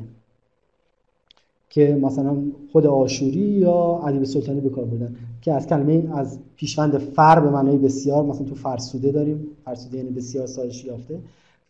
که 1.79 1.99
مثلا 2.01 2.37
خود 2.71 2.85
آشوری 2.85 3.39
یا 3.39 4.01
ادیب 4.07 4.23
سلطانی 4.23 4.61
به 4.61 4.69
کار 4.69 4.85
بردن 4.85 5.15
که 5.41 5.53
از 5.53 5.67
کلمه 5.67 6.17
از 6.17 6.39
پیشوند 6.55 6.97
فر 6.97 7.39
به 7.39 7.49
معنای 7.49 7.77
بسیار 7.77 8.25
مثلا 8.25 8.45
تو 8.45 8.55
فرسوده 8.55 9.11
داریم 9.11 9.47
فرسوده 9.65 9.97
یعنی 9.97 10.09
بسیار 10.09 10.47
سایش 10.47 10.85
یافته. 10.85 11.19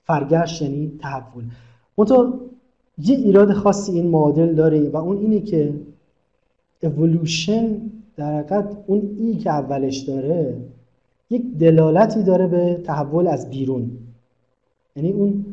فرگشت 0.03 0.61
یعنی 0.61 0.91
تحول. 0.99 1.43
منتها 1.97 2.33
یه 2.97 3.15
ایراد 3.15 3.53
خاصی 3.53 3.91
این 3.91 4.07
معادل 4.07 4.53
داره 4.53 4.89
و 4.89 4.97
اون 4.97 5.17
اینه 5.17 5.39
که 5.39 5.73
اولوشن 6.83 7.77
در 8.17 8.39
حقیقت 8.39 8.77
اون 8.87 9.17
ای 9.19 9.35
که 9.35 9.49
اولش 9.49 9.97
داره 9.97 10.57
یک 11.29 11.43
دلالتی 11.59 12.23
داره 12.23 12.47
به 12.47 12.81
تحول 12.83 13.27
از 13.27 13.49
بیرون. 13.49 13.91
یعنی 14.95 15.11
اون 15.11 15.45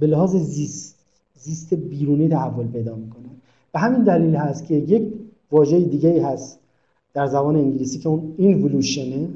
به 0.00 0.06
لحاظ 0.06 0.36
زیست 0.36 0.98
زیست 1.34 1.74
بیرونی 1.74 2.28
تحول 2.28 2.66
پیدا 2.66 2.94
می‌کنه. 2.94 3.28
به 3.72 3.78
همین 3.78 4.04
دلیل 4.04 4.34
هست 4.34 4.66
که 4.66 4.74
یک 4.74 5.12
واژه 5.52 5.80
دیگه 5.80 6.26
هست 6.26 6.58
در 7.14 7.26
زبان 7.26 7.56
انگلیسی 7.56 7.98
که 7.98 8.08
اون 8.08 8.34
اینولوشنه 8.36 9.28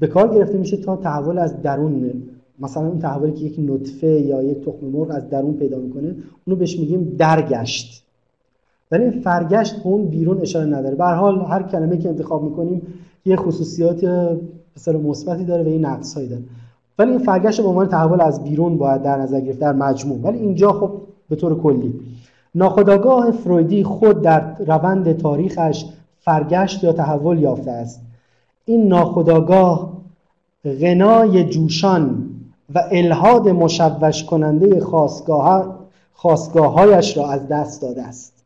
به 0.00 0.06
کار 0.06 0.34
گرفته 0.34 0.58
میشه 0.58 0.76
تا 0.76 0.96
تحول 0.96 1.38
از 1.38 1.62
درون. 1.62 2.22
مثلا 2.60 2.86
اون 2.86 2.98
تحولی 2.98 3.32
که 3.32 3.44
یک 3.44 3.56
نطفه 3.58 4.06
یا 4.06 4.42
یک 4.42 4.64
تخم 4.64 4.86
مرغ 4.86 5.10
از 5.10 5.30
درون 5.30 5.54
پیدا 5.54 5.78
می‌کنه 5.78 6.14
اونو 6.46 6.58
بهش 6.58 6.78
میگیم 6.78 7.16
درگشت. 7.18 8.04
ولی 8.90 9.10
فرگشت 9.10 9.76
به 9.76 9.86
اون 9.86 10.06
بیرون 10.06 10.40
اشاره 10.40 10.66
نداره. 10.66 10.94
به 10.94 11.04
حال 11.04 11.40
هر 11.40 11.62
کلمه 11.62 11.98
که 11.98 12.08
انتخاب 12.08 12.44
می‌کنیم 12.44 12.82
یه 13.24 13.36
خصوصیات 13.36 14.04
بسیار 14.76 14.96
مثبتی 14.96 15.44
داره 15.44 15.62
و 15.62 15.68
این 15.68 15.84
نقصهایی 15.84 16.28
داره. 16.28 16.42
ولی 16.98 17.10
این 17.10 17.20
فرگشت 17.20 17.60
به 17.60 17.68
عنوان 17.68 17.88
تحول 17.88 18.20
از 18.20 18.44
بیرون 18.44 18.78
باید 18.78 19.02
در 19.02 19.16
نظر 19.16 19.40
گرفت 19.40 19.58
در 19.58 19.72
مجموع. 19.72 20.18
ولی 20.22 20.38
اینجا 20.38 20.72
خب 20.72 20.90
به 21.28 21.36
طور 21.36 21.62
کلی. 21.62 21.94
ناخودآگاه 22.54 23.30
فرویدی 23.30 23.84
خود 23.84 24.22
در 24.22 24.56
روند 24.58 25.16
تاریخش 25.16 25.84
فرگشت 26.20 26.84
یا 26.84 26.92
تحول 26.92 27.38
یافته 27.38 27.70
است. 27.70 28.00
این 28.64 28.88
ناخودآگاه 28.88 29.92
غنای 30.64 31.44
جوشان 31.44 32.30
و 32.74 32.82
الهاد 32.90 33.48
مشوش 33.48 34.24
کننده 34.24 34.80
خواستگاه 34.80 35.78
خواستگاههایش 36.12 37.16
را 37.16 37.30
از 37.30 37.48
دست 37.48 37.82
داده 37.82 38.02
است. 38.02 38.44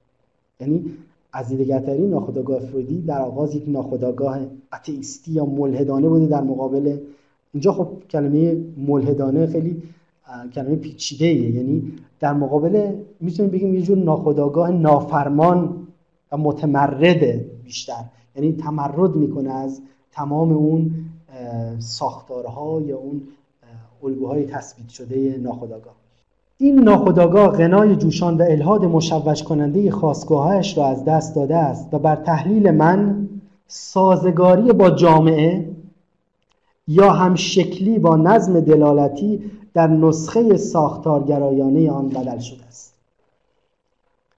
یعنی 0.60 0.84
از 1.32 1.48
دیدگتری 1.48 2.06
ناخودآگاه 2.06 2.60
فرویدی 2.60 3.02
در 3.02 3.18
آغاز 3.18 3.54
یک 3.54 3.62
ناخودآگاه 3.66 4.38
اتئیستی 4.72 5.32
یا 5.32 5.44
ملحدانه 5.44 6.08
بوده 6.08 6.26
در 6.26 6.40
مقابل 6.40 6.96
اینجا 7.54 7.72
خب 7.72 7.88
کلمه 8.10 8.56
ملحدانه 8.76 9.46
خیلی 9.46 9.82
کلمه 10.54 10.76
پیچیده 10.76 11.26
یعنی 11.26 11.92
در 12.20 12.32
مقابل 12.32 12.92
می‌تونیم 13.20 13.50
بگیم 13.50 13.74
یه 13.74 13.82
جور 13.82 13.98
ناخودآگاه 13.98 14.70
نافرمان 14.70 15.86
و 16.32 16.36
متمرده 16.36 17.50
بیشتر. 17.64 18.04
یعنی 18.36 18.52
تمرد 18.52 19.16
می‌کنه 19.16 19.50
از 19.50 19.80
تمام 20.12 20.52
اون 20.52 20.90
ساختارها 21.78 22.80
یا 22.80 22.96
اون 22.96 23.22
الگوهای 24.04 24.44
تثبیت 24.44 24.88
شده 24.88 25.38
ناخودآگاه. 25.42 25.94
این 26.58 26.80
ناخودآگاه 26.80 27.48
غنای 27.48 27.96
جوشان 27.96 28.36
و 28.36 28.42
الهاد 28.42 28.84
مشوش 28.84 29.42
کننده 29.42 29.90
خواستگاهش 29.90 30.78
را 30.78 30.86
از 30.86 31.04
دست 31.04 31.36
داده 31.36 31.56
است 31.56 31.94
و 31.94 31.98
بر 31.98 32.16
تحلیل 32.16 32.70
من 32.70 33.28
سازگاری 33.66 34.72
با 34.72 34.90
جامعه 34.90 35.68
یا 36.88 37.10
هم 37.10 37.34
شکلی 37.34 37.98
با 37.98 38.16
نظم 38.16 38.60
دلالتی 38.60 39.50
در 39.76 39.86
نسخه 39.86 40.56
ساختارگرایانه 40.56 41.90
آن 41.90 42.08
بدل 42.08 42.38
شده 42.38 42.64
است. 42.64 42.94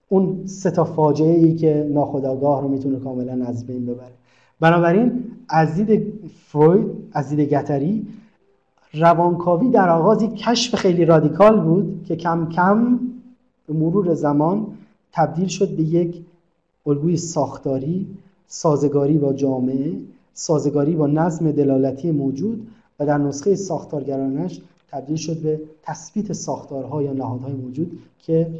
اون 0.09 0.47
سه 0.47 0.71
تا 0.71 0.85
فاجعه 0.85 1.35
ای 1.35 1.55
که 1.55 1.89
ناخودآگاه 1.93 2.63
رو 2.63 2.69
می‌تونه 2.69 2.99
کاملا 2.99 3.47
از 3.47 3.67
بین 3.67 3.87
ببره. 3.87 4.13
بنابراین 4.61 5.25
از 5.49 5.75
دید 5.75 6.13
فروید 6.47 6.87
از 7.13 7.29
دید 7.29 7.41
گتری 7.49 8.07
روانکاوی 8.95 9.71
در 9.71 9.89
آغاز 9.89 10.23
یک 10.23 10.35
کشف 10.35 10.75
خیلی 10.75 11.05
رادیکال 11.05 11.61
بود 11.61 12.05
که 12.09 12.17
کم 12.17 12.49
کم 12.49 13.01
به 13.67 13.75
مرور 13.75 14.15
زمان 14.15 14.67
تبدیل 15.13 15.49
شد 15.49 15.77
به 15.77 15.83
یک 15.83 16.23
الگوی 16.87 17.17
ساختاری 17.17 18.07
سازگاری 18.47 19.19
با 19.19 19.33
جامعه 19.33 19.93
سازگاری 20.33 20.95
با 20.95 21.07
نظم 21.07 21.51
دلالتی 21.51 22.11
موجود 22.11 22.67
و 23.01 23.07
در 23.07 23.19
نسخه 23.19 23.55
ساختارگرانش 23.55 24.61
تبدیل 24.89 25.17
شد 25.17 25.43
به 25.43 25.61
تثبیت 25.83 26.33
ساختارها 26.33 27.03
یا 27.03 27.13
نهادهای 27.13 27.53
موجود 27.53 27.99
که 28.19 28.51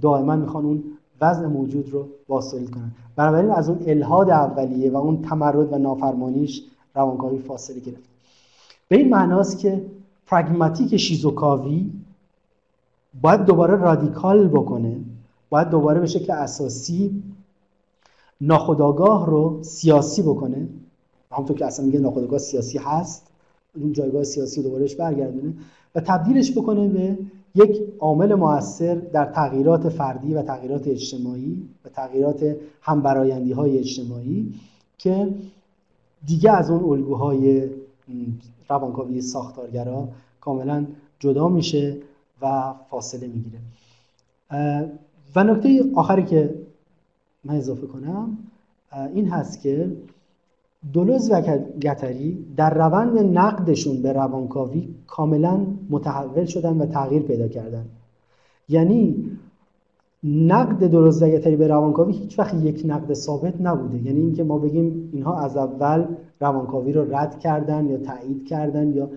دائما 0.00 0.36
می‌خوان 0.36 0.64
اون 0.64 0.84
وضع 1.20 1.46
موجود 1.46 1.90
رو 1.90 2.08
واصل 2.28 2.66
کنن. 2.66 2.92
بنابراین 3.16 3.50
از 3.50 3.68
اون 3.68 3.78
الهاد 3.86 4.30
اولیه 4.30 4.90
و 4.90 4.96
اون 4.96 5.22
تمرد 5.22 5.72
و 5.72 5.78
نافرمانیش 5.78 6.62
روانکاوی 6.94 7.38
فاصله 7.38 7.80
گرفت. 7.80 8.08
به 8.88 8.96
این 8.96 9.08
معناست 9.08 9.58
که 9.58 9.84
پراگماتیک 10.26 10.96
شیزوکاوی 10.96 11.90
باید 13.22 13.44
دوباره 13.44 13.76
رادیکال 13.76 14.48
بکنه 14.48 15.00
باید 15.50 15.68
دوباره 15.68 16.00
به 16.00 16.06
شکل 16.06 16.32
اساسی 16.32 17.22
ناخداگاه 18.40 19.26
رو 19.26 19.62
سیاسی 19.62 20.22
بکنه. 20.22 20.68
همونطور 21.32 21.56
که 21.56 21.66
اصلا 21.66 21.86
میگه 21.86 21.98
ناخداگاه 21.98 22.38
سیاسی 22.38 22.78
هست. 22.78 23.33
اون 23.74 23.92
جایگاه 23.92 24.24
سیاسی 24.24 24.62
دوبارهش 24.62 24.94
برگردونه 24.94 25.54
و 25.94 26.00
تبدیلش 26.00 26.52
بکنه 26.52 26.88
به 26.88 27.18
یک 27.54 27.80
عامل 28.00 28.34
موثر 28.34 28.94
در 28.94 29.24
تغییرات 29.24 29.88
فردی 29.88 30.34
و 30.34 30.42
تغییرات 30.42 30.88
اجتماعی 30.88 31.68
و 31.84 31.88
تغییرات 31.88 32.56
همبرایندی 32.80 33.52
های 33.52 33.78
اجتماعی 33.78 34.54
که 34.98 35.34
دیگه 36.26 36.50
از 36.50 36.70
اون 36.70 36.84
الگوهای 36.84 37.68
روانکاوی 38.68 39.20
ساختارگرا 39.20 40.08
کاملا 40.40 40.86
جدا 41.18 41.48
میشه 41.48 41.96
و 42.42 42.74
فاصله 42.90 43.26
می‌گیره. 43.26 43.58
و 45.36 45.44
نکته 45.44 45.84
آخری 45.94 46.24
که 46.24 46.54
من 47.44 47.56
اضافه 47.56 47.86
کنم 47.86 48.38
این 49.14 49.28
هست 49.28 49.60
که 49.60 49.96
دولوز 50.92 51.30
و 51.30 51.40
گتری 51.80 52.46
در 52.56 52.74
روند 52.74 53.18
نقدشون 53.18 54.02
به 54.02 54.12
روانکاوی 54.12 54.88
کاملا 55.06 55.66
متحول 55.90 56.44
شدن 56.44 56.78
و 56.78 56.86
تغییر 56.86 57.22
پیدا 57.22 57.48
کردن. 57.48 57.84
یعنی 58.68 59.30
نقد 60.24 60.86
درست 60.86 61.22
و 61.22 61.28
گتری 61.28 61.56
به 61.56 61.66
روانکاوی 61.66 62.12
هیچ 62.12 62.38
وقت 62.38 62.54
یک 62.54 62.82
نقد 62.86 63.12
ثابت 63.12 63.60
نبوده. 63.60 64.06
یعنی 64.06 64.20
اینکه 64.20 64.44
ما 64.44 64.58
بگیم 64.58 65.10
اینها 65.12 65.40
از 65.40 65.56
اول 65.56 66.04
روانکاوی 66.40 66.92
رو 66.92 67.14
رد 67.14 67.38
کردن 67.38 67.86
یا 67.86 67.96
تایید 67.96 68.46
کردن 68.46 68.92
یا 68.92 69.08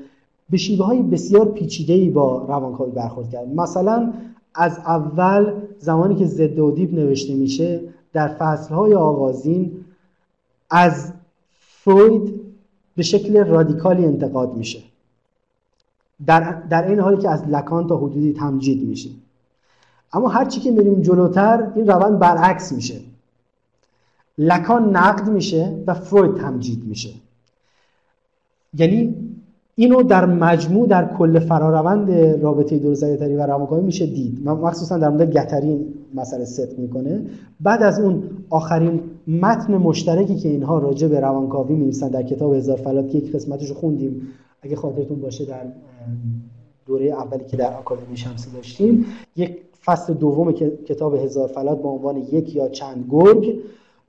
به 0.50 0.58
شیوه 0.58 0.86
های 0.86 1.02
بسیار 1.02 1.46
پیچیده 1.46 2.10
با 2.10 2.46
روانکاوی 2.46 2.92
برخورد 2.92 3.30
کردن. 3.30 3.54
مثلا 3.54 4.14
از 4.56 4.78
اول 4.78 5.54
زمانی 5.80 6.16
که 6.16 6.26
ضد 6.26 6.60
و 6.60 6.72
دیب 6.72 6.94
نوشته 6.94 7.36
میشه 7.36 7.82
در 8.14 8.28
فصل 8.28 8.74
های 8.74 8.94
آغازین 8.94 9.72
از 10.70 11.14
فروید 11.88 12.42
به 12.96 13.04
شکل 13.04 13.38
رادیکالی 13.46 14.06
انتقاد 14.06 14.54
میشه. 14.54 14.80
در, 16.26 16.52
در 16.52 16.88
این 16.88 17.00
حالی 17.00 17.18
که 17.18 17.30
از 17.30 17.48
لکان 17.48 17.88
تا 17.88 17.98
حدودی 17.98 18.34
تمجید 18.34 18.84
میشه. 18.88 19.10
اما 20.14 20.28
هرچی 20.28 20.60
که 20.60 20.72
میریم 20.72 21.02
جلوتر 21.02 21.72
این 21.76 21.88
روند 21.88 22.20
برعکس 22.20 22.72
میشه. 22.72 23.02
لکان 24.38 24.96
نقد 24.96 25.30
میشه 25.30 25.84
و 25.88 25.94
فروید 25.94 26.42
تمجید 26.42 26.84
میشه. 26.84 27.10
یعنی 28.74 29.16
اینو 29.80 30.04
در 30.04 30.26
مجموع 30.26 30.88
در 30.88 31.14
کل 31.18 31.40
فراروند 31.40 32.12
رابطه 32.42 32.78
دورزایتری 32.80 33.36
و 33.36 33.42
روانکاوی 33.42 33.82
میشه 33.82 34.06
دید. 34.06 34.42
مخصوصا 34.46 34.98
در 34.98 35.10
مورد 35.10 35.32
گتری 35.32 35.86
مسئله 36.16 36.46
ست 36.46 36.80
می‌کنه. 36.80 37.26
بعد 37.60 37.84
از 37.84 38.00
اون 38.00 38.24
آخرین 38.50 39.02
متن 39.28 39.78
مشترکی 39.78 40.36
که 40.36 40.50
اینها 40.50 40.80
راجع 40.80 41.08
به 41.08 41.20
روانکاوی 41.20 41.74
می‌نویسن 41.74 42.08
در 42.08 42.24
کتاب 42.24 42.54
هزار 42.54 42.78
فلات 42.78 43.10
که 43.10 43.18
یک 43.18 43.32
قسمتش 43.32 43.70
رو 43.70 43.76
خوندیم. 43.76 44.22
اگه 44.62 44.76
خاطرتون 44.76 45.22
باشه 45.22 45.46
در 45.46 45.66
دوره 46.86 47.06
اولی 47.06 47.44
که 47.44 47.58
در 47.58 47.74
آکادمی 47.74 48.18
شمسی 48.18 48.50
داشتیم 48.56 49.06
یک 49.36 49.58
فصل 49.86 50.14
دوم 50.14 50.52
کتاب 50.86 51.16
هزار 51.16 51.48
فلات 51.48 51.82
با 51.82 51.90
عنوان 51.90 52.18
یک 52.18 52.56
یا 52.56 52.70
چند 52.70 53.06
گرگ. 53.10 53.60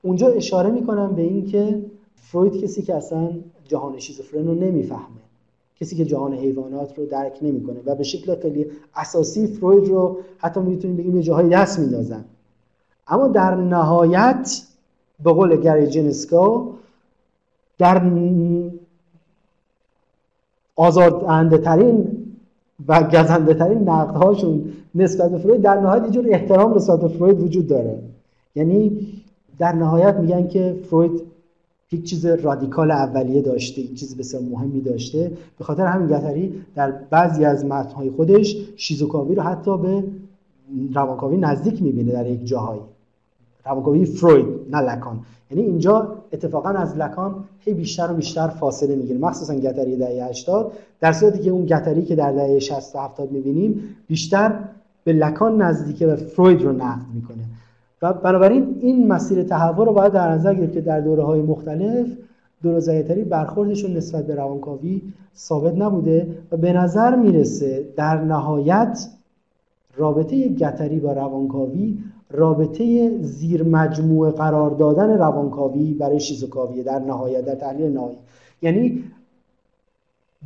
اونجا 0.01 0.27
اشاره 0.27 0.71
می‌کنم 0.71 1.15
به 1.15 1.21
اینکه 1.21 1.81
فروید 2.15 2.63
کسی 2.63 2.81
که 2.81 2.95
اصلا 2.95 3.29
جهان 3.67 3.99
شیزوفرن 3.99 4.47
رو 4.47 4.53
نمی‌فهمه. 4.55 5.28
کسی 5.81 5.95
که 5.95 6.05
جهان 6.05 6.33
حیوانات 6.33 6.97
رو 6.97 7.05
درک 7.05 7.37
نمی‌کنه 7.41 7.79
و 7.85 7.95
به 7.95 8.03
شکل 8.03 8.41
خیلی 8.41 8.65
اساسی 8.95 9.47
فروید 9.47 9.89
رو 9.89 10.17
حتی 10.37 10.59
می‌تونیم 10.59 10.97
بگیم 10.97 11.15
یه 11.15 11.23
جاهای 11.23 11.49
دست 11.49 11.79
میندازن. 11.79 12.25
اما 13.07 13.27
در 13.27 13.55
نهایت 13.55 14.61
به 15.23 15.31
قول 15.33 15.55
گری 15.55 15.87
جنسکا 15.87 16.67
در 17.77 18.11
آزاردهنده 20.75 21.57
ترین 21.57 22.25
و 22.87 23.03
گزنده 23.03 23.53
ترین 23.53 23.87
هاشون 23.87 24.73
نسبت 24.95 25.31
به 25.31 25.37
فروید 25.37 25.61
در 25.61 25.79
نهایت 25.79 26.03
یه 26.05 26.11
جور 26.11 26.25
احترام 26.29 26.73
به 26.73 27.07
فروید 27.07 27.41
وجود 27.41 27.67
داره. 27.67 27.99
یعنی 28.55 29.07
در 29.59 29.71
نهایت 29.71 30.15
میگن 30.15 30.47
که 30.47 30.75
فروید 30.89 31.21
یک 31.91 32.03
چیز 32.03 32.25
رادیکال 32.25 32.91
اولیه 32.91 33.41
داشته 33.41 33.81
یک 33.81 33.99
چیز 33.99 34.17
بسیار 34.17 34.43
مهمی 34.43 34.81
داشته. 34.81 35.31
به 35.57 35.63
خاطر 35.63 35.85
همین 35.85 36.07
گتری 36.07 36.61
در 36.75 36.91
بعضی 36.91 37.45
از 37.45 37.65
متنهای 37.65 38.09
خودش 38.09 38.55
شیزوکاوی 38.75 39.35
رو 39.35 39.41
حتی 39.41 39.77
به 39.77 40.03
روانکاوی 40.93 41.37
نزدیک 41.37 41.81
می‌بینه 41.81 42.11
در 42.11 42.27
یک 42.27 42.45
جاهایی. 42.45 42.81
روانکاوی 43.65 44.05
فروید 44.05 44.45
نه 44.71 44.81
لکان. 44.81 45.19
یعنی 45.51 45.63
اینجا 45.63 46.15
اتفاقا 46.33 46.69
از 46.69 46.97
لکان 46.97 47.43
هی 47.59 47.73
بیشتر 47.73 48.11
و 48.11 48.13
بیشتر 48.13 48.47
فاصله 48.47 48.95
می‌گیره. 48.95 49.19
مخصوصا 49.19 49.55
گتری 49.55 49.97
دهه 49.97 50.29
80 50.29 50.71
در 50.99 51.13
صورتی 51.13 51.39
که 51.39 51.49
اون 51.49 51.65
گتری 51.65 52.01
که 52.01 52.15
در 52.15 52.31
دهه 52.31 52.59
60 52.59 52.95
و 52.95 52.99
70 52.99 53.31
می‌بینیم 53.31 53.95
بیشتر 54.07 54.59
به 55.03 55.13
لکان 55.13 55.61
نزدیکه 55.61 56.07
و 56.07 56.15
فروید 56.15 56.61
رو 56.61 56.71
نقد 56.71 57.05
می‌کنه. 57.13 57.43
و 58.01 58.13
بنابراین 58.13 58.77
این 58.79 59.07
مسیر 59.07 59.43
تحول 59.43 59.85
رو 59.85 59.93
باید 59.93 60.13
در 60.13 60.31
نظر 60.31 60.53
گرفت 60.53 60.73
که 60.73 60.81
در 60.81 61.01
دوره 61.01 61.23
های 61.23 61.41
مختلف 61.41 62.07
دورازایتری 62.63 63.23
برخوردشون 63.23 63.93
نسبت 63.93 64.27
به 64.27 64.35
روانکاوی 64.35 65.01
ثابت 65.35 65.75
نبوده 65.75 66.37
و 66.51 66.57
به 66.57 66.73
نظر 66.73 67.15
می‌رسه 67.15 67.85
در 67.95 68.23
نهایت 68.23 69.07
رابطه 69.97 70.49
گتری 70.49 70.99
با 70.99 71.13
روانکاوی 71.13 71.97
رابطه 72.31 73.17
زیر 73.21 73.63
مجموعه 73.63 74.31
قرار 74.31 74.71
دادن 74.71 75.17
روانکاوی 75.17 75.93
برای 75.93 76.19
شیزوکاویه 76.19 76.83
در 76.83 76.99
نهایت 76.99 77.45
در 77.45 77.55
تحلیل 77.55 77.91
نهایی. 77.91 78.17
یعنی 78.61 79.03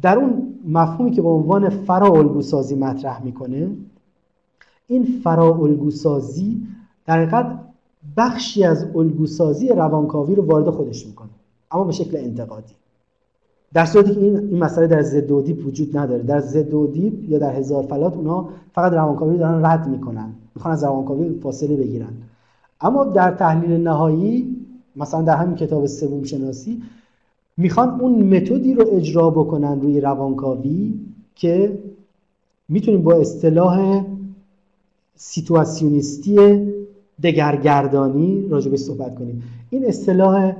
در 0.01 0.17
اون 0.17 0.59
مفهومی 0.67 1.11
که 1.11 1.21
به 1.21 1.29
عنوان 1.29 1.69
فرا 1.69 2.09
مطرح 2.75 3.23
می‌کنه 3.23 3.67
این 4.87 5.05
فرا 5.23 5.51
در 7.05 7.17
حقیقت 7.17 7.59
بخشی 8.17 8.63
از 8.63 8.85
الگوسازی 8.95 9.67
روانکاوی 9.67 10.35
رو 10.35 10.45
وارد 10.45 10.69
خودش 10.69 11.05
می‌کنه 11.05 11.29
اما 11.71 11.83
به 11.83 11.91
شکل 11.91 12.17
انتقادی. 12.17 12.73
در 13.73 13.85
صورتی 13.85 14.13
که 14.13 14.19
این 14.19 14.37
این 14.37 14.59
مسئله 14.63 14.87
در 14.87 15.01
ضد 15.01 15.31
اودیپ 15.31 15.67
وجود 15.67 15.97
نداره. 15.97 16.23
در 16.23 16.39
ضد 16.39 16.73
اودیپ 16.73 17.29
یا 17.29 17.39
در 17.39 17.55
هزار 17.55 17.83
فلات 17.83 18.15
اونا 18.15 18.49
فقط 18.73 18.93
روانکاوی 18.93 19.31
رو 19.31 19.37
دارن 19.37 19.65
رد 19.65 19.87
می‌کنن. 19.87 20.33
می‌خوان 20.55 20.73
از 20.73 20.83
روانکاوی 20.83 21.39
فاصله 21.39 21.75
بگیرن. 21.75 22.13
اما 22.81 23.03
در 23.03 23.31
تحلیل 23.31 23.81
نهایی 23.81 24.55
مثلا 24.95 25.21
در 25.21 25.35
همین 25.35 25.55
کتاب 25.55 25.85
سوم 25.85 26.23
شناسی 26.23 26.81
می‌خوان 27.57 28.01
اون 28.01 28.23
متدی 28.23 28.73
رو 28.73 28.85
اجرا 28.91 29.29
بکنن 29.29 29.81
روی 29.81 30.01
روانکاوی 30.01 30.93
که 31.35 31.79
می‌تونیم 32.69 33.01
با 33.01 33.13
اصطلاح 33.13 34.05
سیتواسیونیستی 35.15 36.37
دگرگردانی 37.23 38.47
راجع 38.49 38.71
به 38.71 38.77
صحبت 38.77 39.15
کنیم. 39.15 39.43
این 39.69 39.85
اصطلاح 39.85 40.55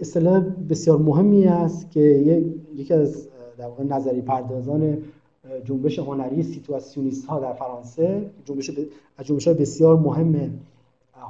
اصطلاح 0.00 0.40
بسیار 0.40 0.98
مهمی 0.98 1.46
است 1.46 1.90
که 1.90 2.00
یکی 2.76 2.94
از 2.94 3.28
در 3.58 3.66
واقع 3.66 3.84
نظری 3.84 4.20
پردازان 4.20 4.98
جنبش 5.64 5.98
هنری 5.98 6.42
سیتواسیونیست 6.42 7.26
ها 7.26 7.40
در 7.40 7.52
فرانسه 7.52 8.30
جنبش 8.44 8.70
از 9.18 9.26
جنبش 9.26 9.48
بسیار 9.48 9.96
مهم 9.96 10.58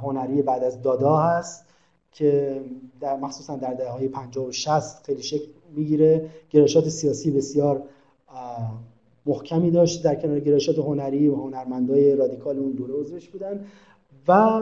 هنری 0.01 0.41
بعد 0.41 0.63
از 0.63 0.81
دادا 0.81 1.17
هست 1.17 1.65
که 2.11 2.61
در 2.99 3.17
مخصوصا 3.17 3.55
در 3.55 3.73
دهه 3.73 3.89
های 3.89 4.07
50 4.07 4.45
و 4.45 4.51
60 4.51 5.05
خیلی 5.05 5.23
شکل 5.23 5.47
می‌گیره. 5.75 6.29
گرایشات 6.49 6.89
سیاسی 6.89 7.31
بسیار 7.31 7.83
محکمی 9.25 9.71
داشت. 9.71 10.03
در 10.03 10.15
کنار 10.15 10.39
گرایشات 10.39 10.79
هنری 10.79 11.27
و 11.27 11.35
هنرمندای 11.35 12.15
رادیکال 12.15 12.59
اون 12.59 12.71
دوره 12.71 12.93
عضوش 12.93 13.29
بودن. 13.29 13.65
و 14.27 14.61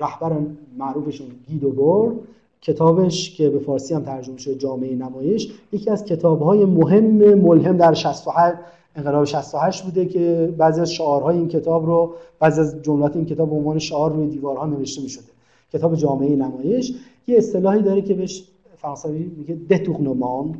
رهبر 0.00 0.36
معروفشون 0.78 1.26
گیدو 1.48 1.70
بور 1.70 2.14
کتابش 2.60 3.36
که 3.36 3.50
به 3.50 3.58
فارسی 3.58 3.94
هم 3.94 4.02
ترجمه 4.02 4.38
شده 4.38 4.54
جامعه 4.54 4.94
نمایش 4.94 5.52
یکی 5.72 5.90
از 5.90 6.04
کتابهای 6.04 6.64
مهم 6.64 7.34
ملهم 7.34 7.76
در 7.76 7.94
68 7.94 8.58
انقلاب 8.96 9.24
68 9.24 9.84
بوده 9.84 10.06
که 10.06 10.54
بعضی 10.58 10.80
از 10.80 10.92
شعارهای 10.92 11.36
این 11.36 11.48
کتاب 11.48 11.86
رو 11.86 12.14
بعضی 12.38 12.60
از 12.60 12.82
جملات 12.82 13.16
این 13.16 13.26
کتاب 13.26 13.50
به 13.50 13.56
عنوان 13.56 13.78
شعار 13.78 14.12
روی 14.12 14.26
دیوارها 14.26 14.66
نوشته 14.66 15.02
می 15.02 15.08
شده 15.08 15.24
کتاب 15.72 15.94
جامعه 15.94 16.36
نمایش. 16.36 16.94
یه 17.26 17.38
اصطلاحی 17.38 17.82
داره 17.82 18.02
که 18.02 18.14
بهش 18.14 18.44
فرانسوی 18.76 19.30
میگه 19.36 19.54
دتوغنومان 19.54 20.54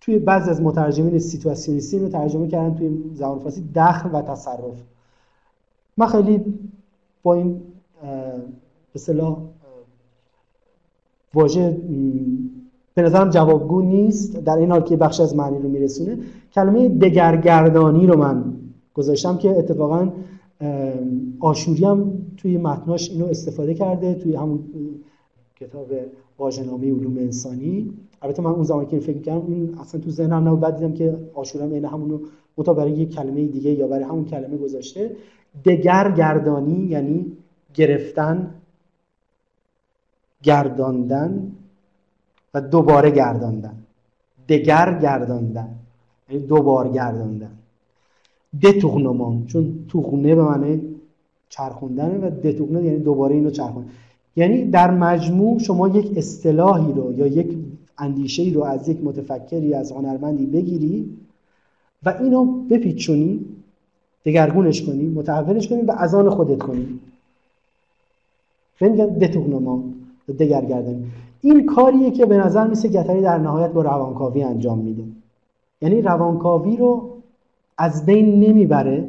توی 0.00 0.18
بعضی 0.18 0.50
از 0.50 0.62
مترجمین 0.62 1.18
سیتواسیونیستی 1.18 1.98
رو 1.98 2.08
ترجمه 2.08 2.48
کردن 2.48 2.74
توی 2.74 2.90
زبان 3.14 3.38
فارسی 3.38 3.64
دخل 3.74 4.10
و 4.12 4.22
تصرف. 4.22 4.82
من 6.00 6.06
خیلی 6.06 6.44
با 7.22 7.34
این 7.34 7.60
به 8.92 8.98
صلاح 8.98 9.38
واژه 11.34 11.76
به 12.94 13.02
نظرم 13.02 13.30
جوابگو 13.30 13.82
نیست 13.82 14.36
در 14.36 14.56
این 14.56 14.70
حال 14.70 14.80
که 14.80 14.96
بخش 14.96 15.20
از 15.20 15.36
معنی 15.36 15.58
رو 15.58 15.68
میرسونه. 15.68 16.18
کلمه 16.52 16.88
دگرگردانی 16.88 18.06
رو 18.06 18.16
من 18.16 18.44
گذاشتم 18.94 19.36
که 19.36 19.50
اتفاقا 19.50 20.12
آشوری 21.40 21.84
هم 21.84 22.12
توی 22.36 22.56
متناش 22.56 23.10
اینو 23.10 23.26
استفاده 23.26 23.74
کرده 23.74 24.14
توی 24.14 24.36
همون 24.36 24.58
کتاب 25.56 25.88
واژه‌نامه 26.38 26.92
علوم 26.92 27.16
انسانی. 27.16 27.92
البته 28.22 28.42
من 28.42 28.50
اون 28.50 28.62
زمان 28.62 28.86
که 28.86 28.98
فکر 28.98 29.18
کردم 29.18 29.52
این 29.52 29.74
اصلا 29.80 30.00
تو 30.00 30.10
ذهنم 30.10 30.48
نبود. 30.48 30.60
بعد 30.60 30.76
دیدم 30.76 30.92
که 30.92 31.18
آشوری 31.34 31.64
هم 31.64 31.72
این 31.72 31.84
همونو 31.84 32.18
متا 32.60 32.74
برای 32.74 32.92
یک 32.92 33.14
کلمه 33.14 33.44
دیگه 33.46 33.70
یا 33.70 33.86
برای 33.86 34.04
همون 34.04 34.24
کلمه 34.24 34.56
گذاشته. 34.56 35.16
دگرگردانی 35.64 36.86
یعنی 36.86 37.36
گرفتن 37.74 38.54
گرداندن 40.42 41.52
و 42.54 42.60
دوباره 42.60 43.10
گرداندن. 43.10 43.76
دگر 44.48 44.98
گرداندن 45.02 45.68
یعنی 46.28 46.46
دوبار 46.46 46.88
گرداندن. 46.88 47.50
دتوغنمان 48.62 49.46
چون 49.46 49.84
توغنه 49.88 50.34
به 50.34 50.42
معنی 50.42 50.82
چرخوندنه 51.48 52.18
و 52.18 52.30
دتوغنه 52.30 52.82
یعنی 52.82 52.98
دوباره 52.98 53.34
اینو 53.34 53.50
چرخوندن 53.50 53.90
یعنی 54.36 54.70
در 54.70 54.90
مجموع 54.90 55.58
شما 55.58 55.88
یک 55.88 56.18
اصطلاحی 56.18 56.92
رو 56.92 57.12
یا 57.18 57.26
یک 57.26 57.58
اندیشه 57.98 58.50
رو 58.54 58.64
از 58.64 58.88
یک 58.88 59.04
متفکری 59.04 59.74
از 59.74 59.92
هنرمندی 59.92 60.46
بگیری 60.46 61.16
و 62.04 62.14
اینو 62.20 62.44
بپیچونی 62.44 63.44
دگرگونش 64.24 64.82
کنی 64.82 65.06
متحولش 65.06 65.68
کنی 65.68 65.82
و 65.82 65.90
از 65.90 66.14
خودت 66.14 66.58
کنی. 66.58 67.00
میگن 68.80 69.06
دتوغنما 69.06 69.84
دگرگردانی 70.38 71.04
این 71.40 71.66
کاریه 71.66 72.10
که 72.10 72.26
به 72.26 72.36
نظر 72.36 72.66
میسه 72.66 72.88
گتری 72.88 73.20
در 73.20 73.38
نهایت 73.38 73.70
با 73.70 73.82
روانکاوی 73.82 74.42
انجام 74.42 74.78
میده. 74.78 75.02
یعنی 75.82 76.02
روانکاوی 76.02 76.76
رو 76.76 77.10
از 77.78 78.06
بین 78.06 78.40
نمی‌بره. 78.40 79.08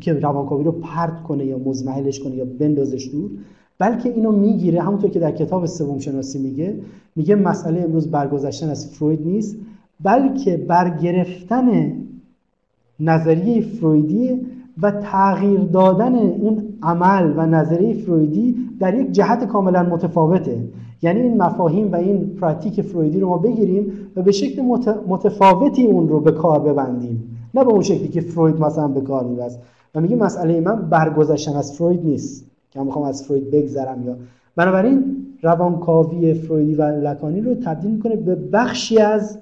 که 0.00 0.12
روانکاوی 0.12 0.64
رو 0.64 0.72
پرت 0.72 1.22
کنه 1.22 1.44
یا 1.44 1.58
مزمحلش 1.58 2.20
کنه 2.20 2.36
یا 2.36 2.44
بندازش 2.44 3.08
دور 3.12 3.30
بلکه 3.78 4.08
اینو 4.08 4.32
می‌گیره. 4.32 4.82
همونطور 4.82 5.10
که 5.10 5.18
در 5.18 5.32
کتاب 5.32 5.66
سوم 5.66 5.98
شناسی 5.98 6.38
میگه 6.38 6.80
میگه 7.16 7.34
مسئله 7.34 7.80
امروز 7.80 8.10
برگذشتن 8.10 8.68
از 8.70 8.94
فروید 8.94 9.26
نیست. 9.26 9.56
بلکه 10.04 10.56
برگرفتن 10.56 11.92
نظریه 13.00 13.60
فرویدی 13.60 14.40
و 14.82 14.90
تغییر 14.90 15.60
دادن 15.60 16.14
اون 16.14 16.62
عمل 16.82 17.32
و 17.36 17.46
نظریه 17.46 17.94
فرویدی 17.94 18.56
در 18.80 18.94
یک 18.94 19.12
جهت 19.12 19.44
کاملا 19.44 19.82
متفاوته. 19.82 20.58
یعنی 21.02 21.20
این 21.20 21.42
مفاهیم 21.42 21.92
و 21.92 21.96
این 21.96 22.26
پراتیک 22.40 22.80
فرویدی 22.80 23.20
رو 23.20 23.28
ما 23.28 23.38
بگیریم 23.38 23.92
و 24.16 24.22
به 24.22 24.32
شکل 24.32 24.62
متفاوتی 25.06 25.86
اون 25.86 26.08
رو 26.08 26.20
به 26.20 26.32
کار 26.32 26.60
ببندیم. 26.60 27.36
نه 27.54 27.64
به 27.64 27.70
اون 27.70 27.82
شکلی 27.82 28.08
که 28.08 28.20
فروید 28.20 28.60
مثلا 28.60 28.88
به 28.88 29.00
کار 29.00 29.24
میبست. 29.24 29.60
و 29.94 30.00
میگه 30.00 30.16
مسئله 30.16 30.60
من 30.60 30.88
برگذشتن 30.88 31.56
از 31.56 31.72
فروید 31.72 32.04
نیست. 32.04 32.44
که 32.70 32.78
من 32.78 32.86
می‌خوام 32.86 33.04
از 33.04 33.24
فروید 33.24 33.50
بگذرم 33.50 34.02
یا 34.06 34.16
بنابراین 34.56 35.16
روانکاوی 35.42 36.34
فرویدی 36.34 36.74
و 36.74 36.82
لکانی 36.82 37.40
رو 37.40 37.54
تبدیل 37.54 37.90
می‌کنه 37.90 38.16
به 38.16 38.34
بخشی 38.34 38.98
از 38.98 39.38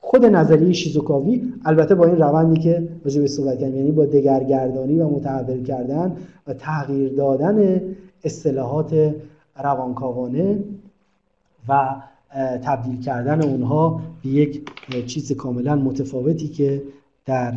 خود 0.00 0.24
نظریه 0.24 0.72
شیزوکاوی 0.72 1.52
البته 1.64 1.94
با 1.94 2.04
این 2.04 2.16
روندی 2.16 2.60
که 2.60 2.88
راجع 3.04 3.20
به 3.20 3.26
صحبت 3.28 3.58
کردیم 3.58 3.76
یعنی 3.76 3.92
با 3.92 4.06
دگرگردانی 4.06 5.00
و 5.00 5.08
متحول 5.08 5.62
کردن 5.62 6.16
و 6.46 6.54
تغییر 6.54 7.12
دادن 7.12 7.80
اصطلاحات 8.24 9.14
روانکاوانه 9.56 10.58
و 11.68 11.96
تبدیل 12.64 13.00
کردن 13.00 13.42
اونها 13.42 14.00
به 14.22 14.28
یک 14.28 14.70
چیز 15.06 15.32
کاملا 15.32 15.76
متفاوتی 15.76 16.48
که 16.48 16.82
در 17.26 17.54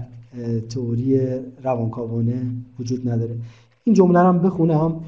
تئوری 0.70 1.20
روانکاوانه 1.64 2.42
وجود 2.80 3.10
نداره. 3.10 3.36
این 3.84 3.96
جمله 3.96 4.20
رو 4.20 4.28
هم 4.28 4.40
بخونم. 4.40 5.00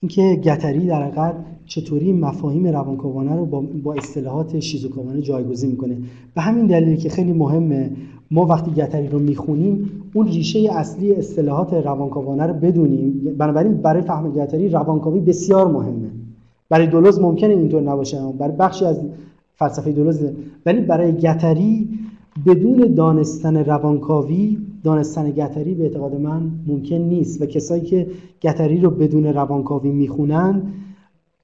اینکه 0.00 0.40
گتری 0.44 0.86
در 0.86 1.02
حقیقت 1.02 1.34
چطوری 1.70 2.12
مفاهیم 2.12 2.66
روانکاوانه 2.66 3.36
رو 3.36 3.44
با, 3.46 3.64
با 3.82 3.94
اصطلاحات 3.94 4.60
شیزوکاوانه 4.60 5.20
جایگزین 5.20 5.70
می‌کنه. 5.70 5.96
به 6.34 6.40
همین 6.40 6.66
دلیلی 6.66 6.96
که 6.96 7.08
خیلی 7.08 7.32
مهمه 7.32 7.90
ما 8.30 8.46
وقتی 8.46 8.70
گتری 8.70 9.08
رو 9.08 9.18
می‌خونیم 9.18 9.90
اون 10.14 10.26
ریشه 10.26 10.68
اصلی 10.72 11.14
اصطلاحات 11.14 11.74
روانکاوانه 11.74 12.46
رو 12.46 12.54
بدونیم. 12.54 13.36
بنابراین 13.38 13.74
برای 13.74 14.02
فهم 14.02 14.32
گتری 14.32 14.68
روانکاوی 14.68 15.20
بسیار 15.20 15.68
مهمه. 15.68 16.10
برای 16.68 16.86
دولوز 16.86 17.20
ممکنه 17.20 17.54
اینطور 17.54 17.82
نباشه 17.82 18.18
برای 18.38 18.56
بخشی 18.56 18.84
از 18.84 19.00
فلسفه 19.56 19.92
دولوز 19.92 20.20
ولی 20.66 20.80
برای 20.80 21.12
گتری 21.12 21.88
بدون 22.46 22.94
دانستن 22.94 23.56
روانکاوی 23.56 24.58
دانستن 24.84 25.30
گتری 25.30 25.74
به 25.74 25.82
اعتقاد 25.82 26.14
من 26.14 26.42
ممکن 26.66 26.96
نیست. 26.96 27.42
و 27.42 27.46
کسایی 27.46 27.82
که 27.82 28.06
گتری 28.42 28.80
رو 28.80 28.90
بدون 28.90 29.26
روانکاوی 29.26 29.90
می‌خونن 29.90 30.62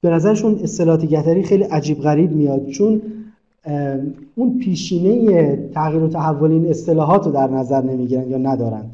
به 0.01 0.09
نظرشون 0.09 0.59
اصطلاحات 0.63 1.05
گتری 1.05 1.43
خیلی 1.43 1.63
عجیب 1.63 2.01
غریب 2.01 2.31
میاد 2.31 2.67
چون 2.67 3.01
اون 4.35 4.59
پیشینه 4.59 5.55
تغییر 5.73 6.03
و 6.03 6.07
تحول 6.07 6.51
این 6.51 6.69
اصطلاحات 6.69 7.25
رو 7.25 7.31
در 7.31 7.47
نظر 7.47 7.81
نمی‌گیرن 7.81 8.29
یا 8.29 8.37
ندارن. 8.37 8.85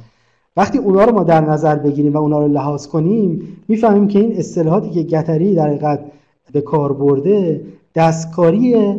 وقتی 0.58 0.78
اونا 0.78 1.04
رو 1.04 1.12
ما 1.12 1.24
در 1.24 1.42
نظر 1.42 1.76
بگیریم 1.76 2.14
و 2.14 2.18
اونا 2.18 2.40
رو 2.40 2.48
لحاظ 2.48 2.88
کنیم 2.88 3.58
می‌فهمیم 3.68 4.08
که 4.08 4.20
این 4.20 4.38
اصطلاحاتی 4.38 4.90
که 4.90 5.04
گتری 5.04 5.56
در 5.56 5.68
حقیقت 5.68 6.00
به 6.52 6.62
کار 6.62 6.94
برده 6.94 7.62
دستکاری 7.96 8.96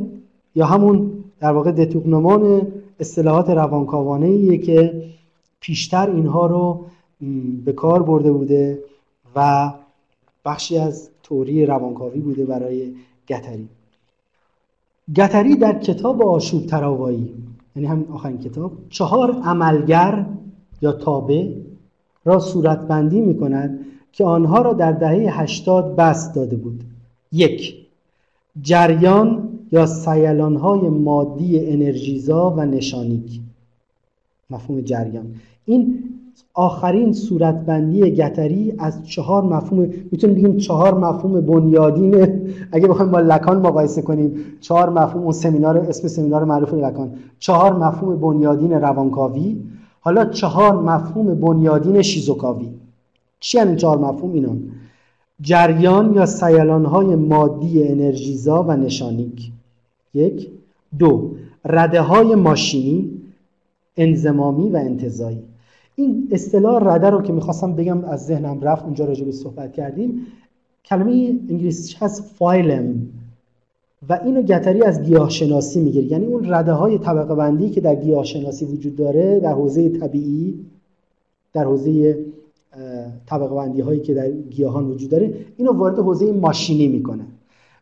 یا 0.54 0.66
همون 0.66 1.10
در 1.40 1.52
واقع 1.52 1.72
دتوقنمان 1.72 2.66
اصطلاحات 3.00 3.50
روانکاوانه 3.50 4.58
که 4.58 5.02
پیشتر 5.60 6.10
اینها 6.10 6.46
رو 6.46 6.84
به 7.64 7.72
کار 7.72 8.02
برده 8.02 8.32
بوده 8.32 8.78
و 9.36 9.70
بخشی 10.44 10.78
از 10.78 11.10
توری 11.24 11.66
روانکاوی 11.66 12.20
بوده 12.20 12.44
برای 12.44 12.92
گتری. 13.28 13.68
گتری 15.16 15.56
در 15.56 15.78
کتاب 15.78 16.22
آشوب 16.22 16.66
تراوایی 16.66 17.34
یعنی 17.76 17.88
همین 17.88 18.08
آخرین 18.08 18.38
کتاب 18.38 18.72
چهار 18.90 19.32
عملگر 19.32 20.26
یا 20.82 20.92
تابع 20.92 21.48
را 22.24 22.38
صورتبندی 22.38 23.20
می 23.20 23.36
کند 23.36 23.86
که 24.12 24.24
آنها 24.24 24.62
را 24.62 24.72
در 24.72 24.92
دهه 24.92 25.40
هشتاد 25.40 25.96
بست 25.96 26.34
داده 26.34 26.56
بود. 26.56 26.84
یک 27.32 27.86
جریان 28.62 29.48
یا 29.72 29.86
سیلانهای 29.86 30.88
مادی 30.88 31.66
انرژیزا 31.66 32.50
و 32.50 32.60
نشانیک. 32.60 33.40
مفهوم 34.50 34.80
جریان. 34.80 35.34
این 35.64 36.04
آخرین 36.54 37.12
صورتبندی 37.12 38.10
گتری 38.10 38.74
از 38.78 39.06
چهار 39.06 39.42
مفهوم 39.42 39.88
می‌تونیم 40.12 40.36
بگیم 40.36 40.56
چهار 40.56 40.98
مفهوم 40.98 41.40
بنیادین. 41.40 42.40
اگه 42.72 42.88
بخوایم 42.88 43.10
با 43.10 43.20
لکان 43.20 43.56
مقایسه 43.56 44.02
کنیم 44.02 44.34
چهار 44.60 44.90
مفهوم 44.90 45.22
اون 45.22 45.32
سمینار 45.32 45.78
اسم 45.78 46.08
سمینار 46.08 46.44
معروف 46.44 46.74
لکان. 46.74 47.10
چهار 47.38 47.72
مفهوم 47.72 48.16
بنیادین 48.16 48.72
روانکاوی. 48.72 49.56
حالا 50.00 50.24
چهار 50.24 50.82
مفهوم 50.82 51.34
بنیادین 51.34 52.02
شیزوکاوی. 52.02 52.68
چی 53.40 53.58
این 53.58 53.76
چهار 53.76 53.98
مفهوم 53.98 54.32
اینا؟ 54.32 54.50
جریان 55.40 56.14
یا 56.14 56.26
سیلان 56.26 56.84
های 56.84 57.16
مادی 57.16 57.88
انرژیزا 57.88 58.62
و 58.62 58.76
نشانیک. 58.76 59.52
یک. 60.14 60.48
دو. 60.98 61.30
رده 61.64 62.00
های 62.00 62.34
ماشینی 62.34 63.10
انزمامی 63.96 64.70
و 64.70 64.76
انتظایی 64.76 65.42
این 65.96 66.28
اصطلاح 66.30 66.94
رده 66.94 67.10
رو 67.10 67.22
که 67.22 67.32
می‌خواستم 67.32 67.72
بگم 67.72 68.04
از 68.04 68.26
ذهنم 68.26 68.60
رفت 68.60 68.84
اونجا 68.84 69.04
راجع 69.04 69.30
صحبت 69.30 69.72
کردیم. 69.72 70.26
کلمه 70.84 71.12
انگلیسی 71.50 71.96
هست 71.98 72.22
فایلم 72.22 73.08
و 74.08 74.20
اینو 74.24 74.42
گتری 74.42 74.82
از 74.82 75.02
گیاه 75.02 75.30
شناسی 75.30 75.80
می‌گیره. 75.80 76.04
یعنی 76.04 76.26
اون 76.26 76.52
رده 76.52 76.72
های 76.72 76.98
طبقه 76.98 77.34
بندی 77.34 77.70
که 77.70 77.80
در 77.80 77.94
گیاه 77.94 78.24
شناسی 78.24 78.64
وجود 78.64 78.96
داره 78.96 79.40
در 79.40 79.52
حوزه 79.52 79.88
طبیعی 79.88 80.66
در 81.52 81.64
حوزه 81.64 82.18
طبقه 83.26 83.54
بندی 83.54 83.80
هایی 83.80 84.00
که 84.00 84.14
در 84.14 84.30
گیاهان 84.30 84.86
وجود 84.86 85.10
داره 85.10 85.34
اینو 85.56 85.72
وارد 85.72 85.98
حوزه 85.98 86.32
ماشینی 86.32 86.88
می‌کنه. 86.88 87.24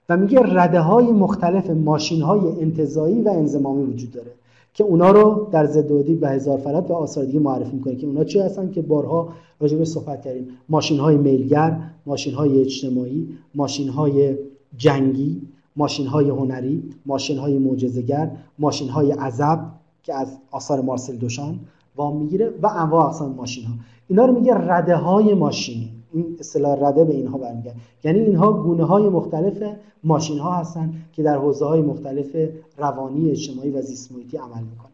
و 0.08 0.16
میگه 0.16 0.40
رده 0.42 0.80
های 0.80 1.06
مختلف 1.06 1.70
ماشین 1.70 2.22
های 2.22 2.40
انتظایی 2.60 3.22
و 3.22 3.28
انزمامی 3.28 3.84
وجود 3.84 4.10
داره. 4.10 4.30
که 4.74 4.84
اونا 4.84 5.10
رو 5.10 5.48
در 5.52 5.66
زدودی 5.66 6.14
به 6.14 6.28
هزار 6.28 6.58
فرد 6.58 6.90
و 6.90 6.94
آثار 6.94 7.24
دیگه 7.24 7.40
معرفی 7.40 7.76
می‌کنه 7.76 7.96
که 7.96 8.06
اونا 8.06 8.24
چی 8.24 8.38
هستن 8.38 8.70
که 8.70 8.82
بارها 8.82 9.28
راجع 9.60 9.76
به 9.76 9.84
صحبت 9.84 10.22
کردیم. 10.22 10.48
ماشین 10.68 10.98
های 10.98 11.16
میلگر 11.16 11.78
ماشین 12.06 12.34
های 12.34 12.60
اجتماعی 12.60 13.28
ماشین 13.54 13.88
های 13.88 14.36
جنگی 14.76 15.42
ماشین 15.76 16.06
های 16.06 16.30
هنری 16.30 16.82
ماشین 17.06 17.38
های 17.38 17.58
معجزه‌گر 17.58 18.30
ماشین 18.58 18.88
های 18.88 19.12
عذب 19.12 19.58
که 20.02 20.14
از 20.14 20.38
آثار 20.50 20.80
مارسل 20.80 21.16
دوشان 21.16 21.60
وام 21.96 22.16
می‌گیره 22.16 22.52
و 22.62 22.66
انواع 22.66 23.06
اقسام 23.06 23.32
ماشین 23.32 23.64
ها 23.64 23.72
اینا 24.08 24.24
رو 24.24 24.32
میگه 24.32 24.54
رده 24.54 24.96
های 24.96 25.34
ماشینی. 25.34 26.01
این 26.12 26.36
اصطلاح 26.40 26.88
رده 26.88 27.04
به 27.04 27.14
اینها 27.14 27.38
برمیگرده 27.38 27.76
یعنی 28.04 28.18
اینها 28.18 28.52
گونه 28.52 28.84
های 28.84 29.08
مختلف 29.08 29.62
ماشین 30.04 30.38
ها 30.38 30.52
هستن 30.52 30.94
که 31.12 31.22
در 31.22 31.36
حوزه 31.36 31.64
های 31.64 31.80
مختلف 31.80 32.26
روانی 32.78 33.30
اجتماعی 33.30 33.70
و 33.70 33.82
زیست 33.82 34.12
محیطی 34.12 34.36
عمل 34.36 34.62
می‌کنن. 34.70 34.92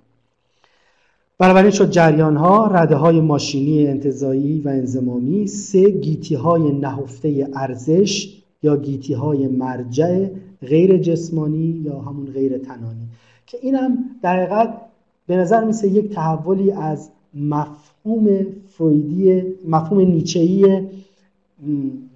بنابراین 1.38 1.70
شد 1.70 1.90
جریان 1.90 2.36
ها 2.36 2.66
رده 2.66 2.96
های 2.96 3.20
ماشینی 3.20 3.86
انتظایی 3.86 4.60
و 4.60 4.68
انزمامی 4.68 5.46
سه 5.46 5.90
گیتی 5.90 6.34
های 6.34 6.72
نهفته 6.72 7.48
ارزش 7.54 8.42
یا 8.62 8.76
گیتی 8.76 9.14
های 9.14 9.46
مرجع 9.48 10.28
غیر 10.62 10.98
جسمانی 10.98 11.82
یا 11.84 11.98
همون 11.98 12.26
غیر 12.26 12.58
تنانی. 12.58 13.08
که 13.46 13.58
اینم 13.62 13.98
در 14.22 14.36
حقیقت 14.36 14.80
به 15.26 15.36
نظر 15.36 15.64
میسه 15.64 15.88
یک 15.88 16.10
تحولی 16.10 16.72
از 16.72 17.10
مفهوم 17.34 18.46
فرویدی 18.68 19.42
مفهوم 19.68 20.00
نیچه‌ای 20.00 20.82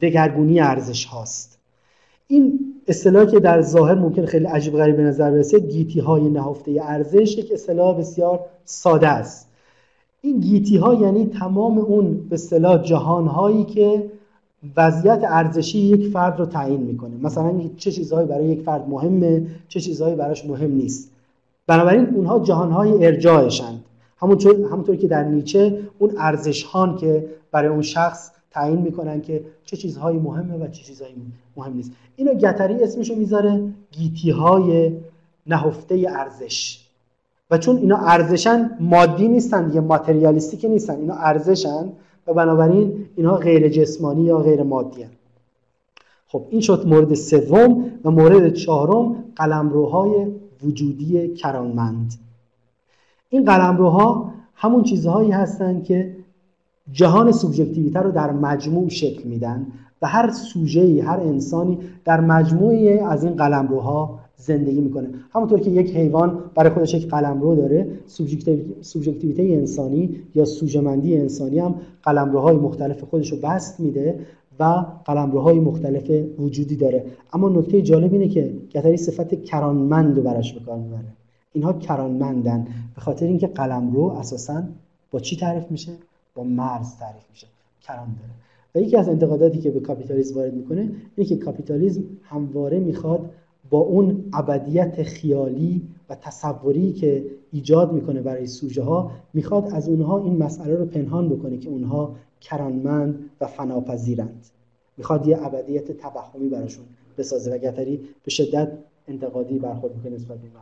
دگرگونی 0.00 0.60
ارزش 0.60 1.04
هاست. 1.04 1.58
این 2.26 2.60
اصطلاحی 2.88 3.26
که 3.26 3.40
در 3.40 3.62
ظاهر 3.62 3.94
ممکن 3.94 4.26
خیلی 4.26 4.44
عجیب 4.44 4.76
غریب 4.76 4.96
به 4.96 5.02
نظر 5.02 5.30
برسه 5.30 5.58
گیتی 5.58 6.00
های 6.00 6.28
نهفته 6.28 6.80
ارزش 6.82 7.38
یک 7.38 7.52
اصطلاح 7.52 7.98
بسیار 7.98 8.40
ساده 8.64 9.08
است. 9.08 9.48
این 10.20 10.40
گیتی 10.40 10.76
ها 10.76 10.94
یعنی 10.94 11.26
تمام 11.26 11.78
اون 11.78 12.28
به 12.28 12.34
اصطلاح 12.34 12.82
جهان 12.82 13.26
هایی 13.26 13.64
که 13.64 14.10
وضعیت 14.76 15.24
ارزشی 15.28 15.78
یک 15.78 16.12
فرد 16.12 16.38
رو 16.38 16.46
تعیین 16.46 16.80
می‌کنه. 16.80 17.16
مثلا 17.22 17.60
چه 17.76 17.90
چیزهایی 17.92 18.28
برای 18.28 18.46
یک 18.46 18.62
فرد 18.62 18.88
مهمه 18.88 19.46
چه 19.68 19.80
چیزهایی 19.80 20.16
براش 20.16 20.46
مهم 20.46 20.72
نیست. 20.72 21.10
بنابراین 21.66 22.06
اونها 22.06 22.38
جهانهای 22.38 23.06
ارجاعشند 23.06 23.84
همونطور 24.16 24.54
همونطور 24.54 24.96
که 24.96 25.08
در 25.08 25.24
نیچه 25.24 25.78
اون 25.98 26.14
ارزش 26.18 26.66
که 27.00 27.26
برای 27.52 27.68
اون 27.68 27.82
شخص 27.82 28.30
تعیین 28.52 28.78
می‌کنن 28.78 29.20
که 29.20 29.44
چه 29.64 29.76
چیزهایی 29.76 30.18
مهمه 30.18 30.64
و 30.64 30.68
چه 30.68 30.82
چیزهایی 30.82 31.14
مهم 31.56 31.74
نیست. 31.74 31.92
اینو 32.16 32.34
گتری 32.34 32.82
اسمشو 32.82 33.14
می‌ذاره 33.14 33.72
گیتی 33.90 34.30
های 34.30 34.92
نهفته 35.46 36.06
ارزش. 36.08 36.78
و 37.50 37.58
چون 37.58 37.76
اینا 37.76 37.96
ارزشن 37.96 38.70
مادی 38.80 39.28
نیستن 39.28 39.66
دیگه 39.68 39.80
ماتریالیستیک 39.80 40.64
نیستن 40.64 40.96
اینا 40.96 41.14
ارزشن 41.14 41.92
و 42.26 42.34
بنابراین 42.34 43.06
اینها 43.16 43.36
غیر 43.36 43.68
جسمانی 43.68 44.22
یا 44.22 44.38
غیر 44.38 44.62
مادی 44.62 45.02
هن. 45.02 45.10
خب 46.28 46.42
این 46.50 46.60
شد 46.60 46.86
مورد 46.86 47.14
سوم 47.14 47.84
و 48.04 48.10
مورد 48.10 48.54
چهارم 48.54 49.24
قلمروهای 49.36 50.26
وجودی 50.64 51.34
کرانمند. 51.34 52.14
این 53.28 53.44
قلمروها 53.44 54.32
همون 54.54 54.82
چیزهایی 54.82 55.30
هستند 55.30 55.84
که 55.84 56.16
جهان 56.92 57.32
سوبژکتیویته 57.32 58.00
رو 58.00 58.10
در 58.10 58.32
مجموع 58.32 58.88
شکل 58.88 59.28
میدن 59.28 59.66
و 60.02 60.06
هر 60.06 60.30
سوژه‌ای 60.30 61.00
هر 61.00 61.20
انسانی 61.20 61.78
در 62.04 62.20
مجموعی 62.20 62.98
از 62.98 63.24
این 63.24 63.32
قلمروها 63.32 64.18
زندگی 64.36 64.80
می‌کنه. 64.80 65.08
همونطور 65.34 65.60
که 65.60 65.70
یک 65.70 65.96
حیوان 65.96 66.38
برای 66.54 66.70
خودش 66.70 66.94
یک 66.94 67.08
قلمرو 67.08 67.54
داره 67.56 67.90
سوبژکتیویته 68.80 69.42
انسانی 69.42 70.16
یا 70.34 70.44
سوژمندی 70.44 71.16
انسانی 71.16 71.58
هم 71.58 71.74
قلمروهای 72.02 72.56
مختلف 72.56 73.02
خودش 73.02 73.32
رو 73.32 73.38
بست 73.38 73.80
میده 73.80 74.18
و 74.60 74.84
قلمروهای 75.04 75.60
مختلف 75.60 76.10
وجودی 76.38 76.76
داره. 76.76 77.04
اما 77.32 77.48
نکته 77.48 77.82
جالب 77.82 78.12
اینه 78.12 78.28
که 78.28 78.54
گتری 78.74 78.96
صفت 78.96 79.44
کرانمند 79.44 80.16
رو 80.16 80.22
براش 80.22 80.52
به 80.52 80.60
کار 80.60 80.78
می‌بره. 80.78 81.04
اینها 81.52 81.72
کرانمندن. 81.72 82.66
به 82.94 83.00
خاطر 83.00 83.26
اینکه 83.26 83.46
قلمرو 83.46 84.02
اساسا 84.02 84.62
با 85.10 85.20
چی 85.20 85.36
تعریف 85.36 85.70
میشه؟ 85.70 85.92
با 86.34 86.44
مرز 86.44 86.96
تعریف 86.96 87.30
میشه. 87.30 87.46
کران 87.82 88.06
داره. 88.06 88.32
و 88.74 88.80
یکی 88.80 88.96
از 88.96 89.08
انتقاداتی 89.08 89.58
که 89.58 89.70
به 89.70 89.80
کاپیتالیسم 89.80 90.34
وارد 90.34 90.54
می‌کنه 90.54 90.80
اینه 91.16 91.28
که 91.28 91.36
کاپیتالیسم 91.36 92.02
همواره 92.22 92.78
می‌خواد 92.78 93.30
با 93.70 93.78
اون 93.78 94.24
ابدیت 94.32 95.02
خیالی 95.02 95.88
و 96.08 96.14
تصوری 96.14 96.92
که 96.92 97.24
ایجاد 97.52 97.92
می‌کنه 97.92 98.22
برای 98.22 98.46
سوژه 98.46 98.82
ها 98.82 99.10
می‌خواد 99.34 99.74
از 99.74 99.88
اونها 99.88 100.22
این 100.22 100.36
مسئله 100.36 100.74
رو 100.74 100.84
پنهان 100.84 101.28
بکنه 101.28 101.58
که 101.58 101.68
اونها 101.68 102.16
کرانمند 102.40 103.30
و 103.40 103.46
فناپذیرند. 103.46 104.46
می‌خواد 104.96 105.26
یه 105.26 105.46
ابدیت 105.46 105.92
توهمی 105.92 106.48
براشون 106.48 106.84
بسازه 107.18 107.54
و 107.54 107.58
گتری 107.58 108.00
به 108.24 108.30
شدت 108.30 108.72
انتقادی 109.08 109.58
برخورد 109.58 109.96
می‌کنه 109.96 110.14
نسبت 110.14 110.38
به 110.38 110.44
این 110.44 110.52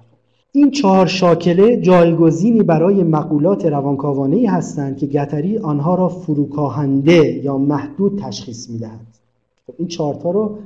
چهار 0.73 1.07
شاکله 1.07 1.81
جایگزینی 1.81 2.63
برای 2.63 3.03
مقولات 3.03 3.67
روانکاوانه 3.67 4.51
هستند 4.51 4.97
که 4.97 5.07
گتری 5.07 5.59
آنها 5.59 5.95
را 5.95 6.09
فروکاهنده 6.09 7.45
یا 7.45 7.59
محدود 7.59 8.19
تشخیص 8.19 8.71
می‌دهد. 8.71 9.07
خب 9.67 9.75
این 9.79 9.89
چهارتا 9.89 10.31
رو 10.31 10.59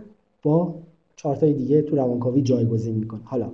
با 0.42 0.74
چهارتای 1.16 1.52
دیگه 1.52 1.82
تو 1.82 1.96
روانکاوی 1.96 2.42
جایگزین 2.42 2.94
می‌کنه. 2.94 3.20
حالا 3.24 3.46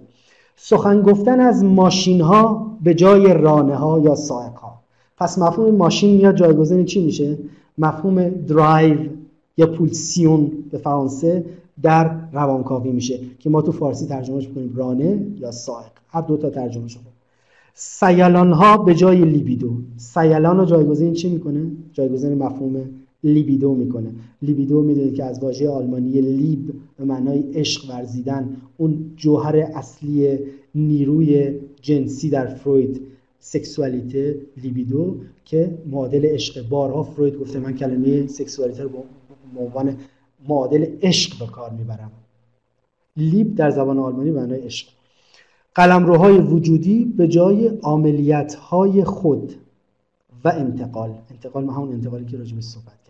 سخن 0.56 1.02
گفتن 1.02 1.40
از 1.40 1.64
ماشین 1.64 2.20
ها 2.20 2.76
به 2.84 2.94
جای 2.94 3.34
رانه 3.34 3.76
ها 3.76 4.00
یا 4.00 4.14
سائق 4.14 4.54
ها 4.54 4.80
پس 5.18 5.38
مفهوم 5.38 5.74
ماشین 5.74 6.16
میاد 6.16 6.36
جایگزین 6.36 6.84
چی 6.84 7.04
میشه؟ 7.04 7.38
مفهوم 7.78 8.28
درایو 8.28 8.98
یا 9.56 9.66
pulsion 9.66 10.50
به 10.70 10.78
فرانسه 10.78 11.44
در 11.82 12.30
روانکاوی 12.32 12.92
میشه 12.92 13.18
که 13.38 13.50
ما 13.50 13.62
تو 13.62 13.72
فارسی 13.72 14.06
ترجمهش 14.06 14.48
می‌کنیم 14.48 14.72
رانه 14.76 15.26
یا 15.38 15.50
سائق. 15.50 15.90
هر 16.08 16.20
دو 16.20 16.36
تا 16.36 16.50
ترجمه 16.50 16.88
شده. 16.88 17.02
سیلان 17.74 18.52
ها 18.52 18.78
به 18.78 18.94
جای 18.94 19.24
لیبیدو. 19.24 19.70
سیلان 19.96 20.58
رو 20.58 20.64
جایگزین 20.64 21.12
چی 21.12 21.30
می‌کنه؟ 21.30 21.70
جایگزین 21.92 22.34
مفهوم 22.34 22.90
لیبیدو 23.24 23.74
می‌کنه. 23.74 24.12
لیبیدو 24.42 24.82
می‌دونید 24.82 25.14
که 25.14 25.24
از 25.24 25.42
واژه 25.42 25.68
آلمانی 25.68 26.20
Liebe 26.20 26.72
به 26.96 27.04
معنای 27.04 27.38
عشق 27.54 27.90
ورزیدن 27.90 28.56
اون 28.76 29.12
جوهر 29.16 29.56
اصلی 29.56 30.38
نیروی 30.74 31.54
جنسی 31.82 32.30
در 32.30 32.46
فروید. 32.46 33.00
سکسوالیته 33.42 34.36
لیبیدو 34.62 35.16
که 35.44 35.78
معادل 35.90 36.24
عشق. 36.26 36.68
بارها 36.68 37.02
فروید 37.02 37.38
گفته 37.38 37.58
من 37.58 37.72
کلمه 37.72 38.26
سکسوالیته 38.26 38.82
رو 38.82 38.88
به 39.54 39.60
عنوان 39.60 39.96
معادل 40.48 40.86
عشق 41.02 41.38
به 41.38 41.46
کار 41.46 41.70
می‌برم. 41.70 42.12
لیب 43.16 43.54
در 43.54 43.70
زبان 43.70 43.98
آلمانی 43.98 44.30
معنای 44.30 44.60
عشق. 44.60 44.88
قلمروهای 45.74 46.38
وجودی 46.38 47.04
به 47.04 47.28
جای 47.28 47.68
عملیت 47.82 48.54
های 48.54 49.04
خود 49.04 49.54
و 50.44 50.48
انتقال. 50.48 51.14
انتقال 51.30 51.64
ما 51.64 51.72
همون 51.72 51.92
انتقالی 51.92 52.24
که 52.24 52.36
راجع 52.36 52.54
به 52.54 52.60
صحبت 52.60 53.00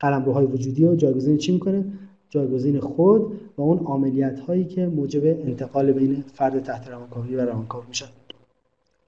قلمروهای 0.00 0.46
وجودی 0.46 0.86
رو 0.86 0.96
جایگزین 0.96 1.36
چی 1.36 1.52
می‌کنه؟ 1.52 1.84
جایگزین 2.30 2.80
خود 2.80 3.40
و 3.56 3.62
اون 3.62 3.78
عملیات 3.78 4.40
هایی 4.40 4.64
که 4.64 4.86
موجب 4.86 5.24
انتقال 5.24 5.92
بین 5.92 6.24
فرد 6.34 6.62
تحت 6.62 6.88
روانکاوی 6.88 7.36
و 7.36 7.40
روانکاو 7.40 7.82
میشن. 7.88 8.06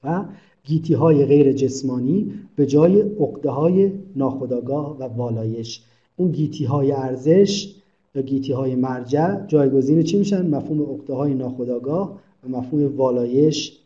و 0.05 0.25
گیتی 0.65 0.95
های 0.95 1.27
غیر 1.27 1.53
جسمانی 1.53 2.33
به 2.57 2.67
جای 2.67 3.01
عقده 3.01 3.51
های 3.51 3.93
ناخودآگاه 4.17 4.99
و 4.99 5.03
والایش. 5.03 5.83
اون 6.19 6.31
گیتی 6.31 6.65
های 6.65 6.93
ارزش 6.93 7.75
یا 8.15 8.23
گیتی 8.23 8.53
های 8.53 8.75
مرجع 8.75 9.47
جایگزین 9.47 10.03
چی 10.03 10.19
میشن؟ 10.19 10.47
مفهوم 10.47 10.83
عقده 10.83 11.15
های 11.15 11.35
ناخودآگاه 11.35 12.19
و 12.45 12.49
مفهوم 12.49 12.97
والایش 12.97 13.79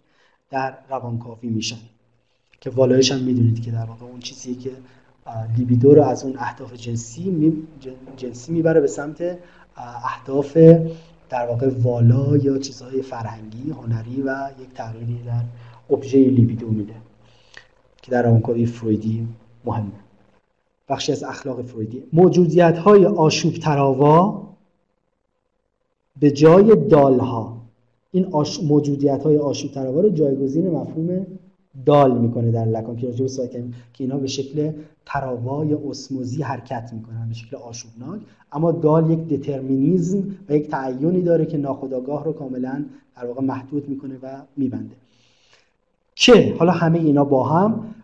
در 0.50 0.74
روانکاوی 0.90 1.48
میشن. 1.48 1.76
که 2.60 2.70
والایش 2.70 3.12
هم 3.12 3.20
می‌دونید 3.20 3.62
که 3.62 3.70
در 3.70 3.84
واقع 3.84 4.06
اون 4.06 4.20
چیزیه 4.20 4.54
که 4.54 4.70
لیبیدو 5.58 5.94
رو 5.94 6.02
از 6.02 6.24
اون 6.24 6.34
اهداف 6.38 6.74
جنسی 6.74 7.30
می 7.30 7.52
جنسی 8.16 8.52
می‌بره 8.52 8.80
به 8.80 8.86
سمت 8.86 9.38
اهداف 9.76 10.56
در 11.30 11.46
واقع 11.46 11.70
والا 11.82 12.36
یا 12.36 12.58
چیزهای 12.58 13.02
فرهنگی 13.02 13.70
هنری 13.70 14.22
و 14.22 14.50
یک 14.62 14.74
تغییری 14.74 15.20
در 15.26 15.42
ابژه 15.90 16.18
لیبیدو 16.18 16.68
میده 16.68 16.94
که 18.02 18.10
در 18.10 18.22
روانکاوی 18.22 18.66
فرویدی 18.66 19.28
مهمه. 19.64 20.01
بخشی 20.92 21.12
از 21.12 21.22
اخلاق 21.24 21.62
فرویدی. 21.62 22.02
موجودیت 22.12 22.78
های 22.78 23.06
آشوب 23.06 23.54
تراوا 23.54 24.42
به 26.20 26.30
جای 26.30 26.76
دالها. 26.76 27.56
این 28.12 28.26
آش... 28.32 28.62
موجودیت 28.62 29.22
های 29.22 29.38
آشوب 29.38 29.70
تراوا 29.72 30.00
رو 30.00 30.08
جایگزین 30.08 30.70
مفهوم 30.70 31.26
دال 31.86 32.18
می‌کنه 32.18 32.50
در 32.50 32.64
لکان 32.64 32.96
که 32.96 33.06
راجع 33.06 33.46
که 33.46 33.64
اینا 33.98 34.16
به 34.16 34.26
شکل 34.26 34.72
یا 35.68 35.80
اسموزی 35.90 36.42
حرکت 36.42 36.90
می‌کنن 36.92 37.28
به 37.28 37.34
شکل 37.34 37.56
آشوبناک. 37.56 38.20
اما 38.52 38.72
دال 38.72 39.10
یک 39.10 39.28
دترمینیزم 39.28 40.24
و 40.48 40.56
یک 40.56 40.70
تعینی 40.70 41.22
داره 41.22 41.46
که 41.46 41.58
ناخودآگاه 41.58 42.24
رو 42.24 42.32
کاملا 42.32 42.84
در 43.16 43.26
واقع 43.26 43.42
محدود 43.42 43.88
می‌کنه 43.88 44.14
و 44.22 44.28
میبنده. 44.56 44.94
که 46.14 46.54
حالا 46.58 46.72
همه 46.72 46.98
اینا 46.98 47.24
با 47.24 47.44
هم 47.44 47.94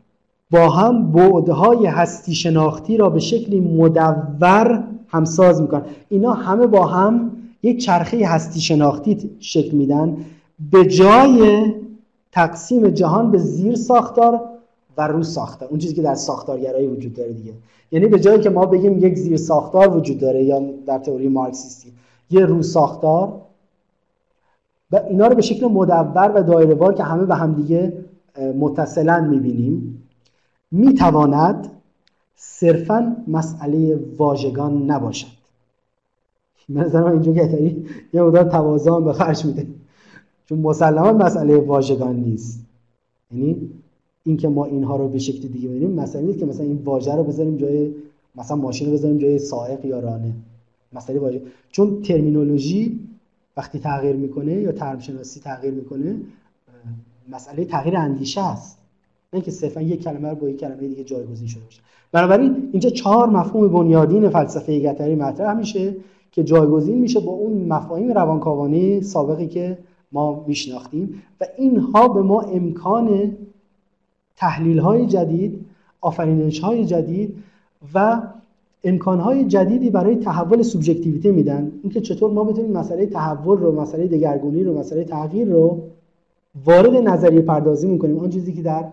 با 0.50 0.68
هم 0.68 1.12
بعدهای 1.12 1.86
هستی 1.86 2.34
شناختی 2.34 2.96
را 2.96 3.10
به 3.10 3.20
شکلی 3.20 3.60
مدور 3.60 4.84
همساز 5.08 5.62
می‌کنن. 5.62 5.82
اینا 6.08 6.32
همه 6.32 6.66
با 6.66 6.86
هم 6.86 7.30
یک 7.62 7.84
چرخه 7.84 8.26
هستی 8.26 8.60
شناختی 8.60 9.30
شکل 9.40 9.76
میدن. 9.76 10.16
به 10.70 10.84
جای 10.84 11.72
تقسیم 12.32 12.88
جهان 12.88 13.30
به 13.30 13.38
زیر 13.38 13.74
ساختار 13.74 14.40
و 14.98 15.08
رو 15.08 15.22
ساختار. 15.22 15.68
اون 15.68 15.78
چیزی 15.78 15.94
که 15.94 16.02
در 16.02 16.14
ساختارگرایی 16.14 16.86
وجود 16.86 17.14
داره 17.14 17.32
دیگه. 17.32 17.52
یعنی 17.92 18.06
به 18.06 18.20
جایی 18.20 18.40
که 18.40 18.50
ما 18.50 18.66
بگیم 18.66 18.98
یک 18.98 19.14
زیر 19.14 19.36
ساختار 19.36 19.96
وجود 19.96 20.18
داره 20.18 20.44
یا 20.44 20.62
در 20.86 20.98
تئوری 20.98 21.28
مارکسیستی. 21.28 21.92
یه 22.30 22.40
رو 22.40 22.62
ساختار. 22.62 23.32
و 24.92 25.00
اینا 25.08 25.26
رو 25.26 25.34
به 25.34 25.42
شکل 25.42 25.66
مدور 25.66 26.32
و 26.34 26.42
دایره‌وار 26.42 26.94
که 26.94 27.02
همه 27.02 27.24
به 27.24 27.34
هم 27.34 27.54
دیگه 27.54 27.92
متصلا 28.58 29.20
می‌بینیم. 29.20 29.97
می‌تواند 30.70 31.70
صرفا 32.36 33.16
مسئله 33.28 34.00
واژگان 34.16 34.90
نباشد. 34.90 35.38
من 36.68 36.94
اینجا 36.94 37.32
یه 38.12 38.22
مدار 38.22 38.44
توازن 38.44 39.04
به 39.04 39.12
خرج 39.12 39.44
میده. 39.44 39.66
چون 40.46 40.58
مسلما 40.58 41.12
مسئله 41.12 41.56
واژگان 41.56 42.16
نیست. 42.16 42.66
یعنی 43.32 43.70
اینکه 44.24 44.48
ما 44.48 44.64
اینها 44.64 44.96
رو 44.96 45.08
به 45.08 45.18
شکل 45.18 45.48
دیگه 45.48 45.68
ببینیم 45.68 45.90
مثلا 45.90 46.20
نیست 46.20 46.38
که 46.38 46.46
مثلا 46.46 46.66
این 46.66 46.82
واژه 46.84 47.14
رو 47.14 47.24
بذاریم 47.24 47.56
جای 47.56 47.94
مثلا 48.36 48.56
ماشین 48.56 48.88
رو 48.88 48.94
بذاریم 48.94 49.18
جای 49.18 49.38
سائق 49.38 49.84
یا 49.84 50.00
رانه. 50.00 50.32
مسئله 50.92 51.20
واژه. 51.20 51.42
چون 51.70 52.02
ترمینولوژی 52.02 53.00
وقتی 53.56 53.78
تغییر 53.78 54.16
می‌کنه 54.16 54.52
یا 54.52 54.72
ترم 54.72 54.98
شناسی 54.98 55.40
تغییر 55.40 55.74
می‌کنه 55.74 56.16
مسئله 57.28 57.64
تغییر 57.64 57.96
اندیشه 57.96 58.40
است. 58.40 58.77
نه 59.32 59.40
که 59.40 59.50
صرفا 59.50 59.82
یک 59.82 60.04
کلمه 60.04 60.28
رو 60.28 60.34
با 60.34 60.48
یک 60.48 60.60
کلمه 60.60 60.88
دیگه 60.88 61.04
جایگزین 61.04 61.48
شده 61.48 61.64
باشه. 61.64 61.80
بنابراین 62.12 62.68
اینجا 62.72 62.90
چهار 62.90 63.28
مفهوم 63.28 63.68
بنیادین 63.68 64.28
فلسفه 64.28 64.80
گتری 64.80 65.14
مطرح 65.14 65.54
میشه 65.54 65.96
که 66.32 66.44
جایگزین 66.44 66.98
میشه 66.98 67.20
با 67.20 67.32
اون 67.32 67.52
مفاهیم 67.52 68.12
روانکاوانه 68.12 69.00
سابقی 69.00 69.46
که 69.46 69.78
ما 70.12 70.44
میشناختیم 70.46 71.22
و 71.40 71.44
اینها 71.58 72.08
به 72.08 72.22
ما 72.22 72.40
امکان 72.40 73.36
تحلیل 74.36 74.78
های 74.78 75.06
جدید 75.06 75.64
آفرینش 76.00 76.60
های 76.60 76.84
جدید 76.84 77.34
و 77.94 78.22
امکان 78.84 79.20
های 79.20 79.44
جدیدی 79.44 79.90
برای 79.90 80.16
تحول 80.16 80.62
سوبژکتیویته 80.62 81.32
میدن. 81.32 81.72
اینکه 81.82 82.00
چطور 82.00 82.30
ما 82.30 82.44
بتونیم 82.44 82.72
مسئله 82.72 83.06
تحول 83.06 83.58
رو 83.58 83.80
مسئله 83.80 84.06
دگرگونی 84.06 84.64
رو 84.64 84.78
مسئله 84.78 85.04
تغییر 85.04 85.48
رو 85.48 85.80
وارد 86.64 86.94
نظریه 86.94 87.40
پردازی 87.40 87.88
می‌کنیم. 87.88 88.18
آن 88.18 88.30
چیزی 88.30 88.52
که 88.52 88.62
در 88.62 88.84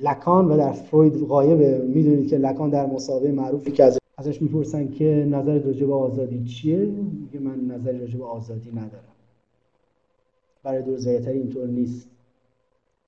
لکان 0.00 0.48
و 0.48 0.56
در 0.56 0.72
فروید 0.72 1.26
غایبه 1.26 1.78
می‌دونید 1.78 2.28
که 2.28 2.38
لکان 2.38 2.70
در 2.70 2.86
مسابقه 2.86 3.32
معروفی 3.32 3.70
که 3.70 3.84
از 3.84 3.98
ازش 4.16 4.42
می‌پرسن 4.42 4.88
که 4.88 5.28
نظر 5.30 5.58
راجع 5.58 5.86
به 5.86 5.94
آزادی 5.94 6.44
چیه؟ 6.44 6.78
میگه 7.22 7.40
من 7.40 7.74
نظر 7.74 7.92
راجع 7.92 8.18
به 8.18 8.24
آزادی 8.24 8.70
ندارم. 8.70 9.12
برای 10.62 10.82
دور 10.82 11.28
اینطور 11.28 11.66
نیست. 11.66 12.08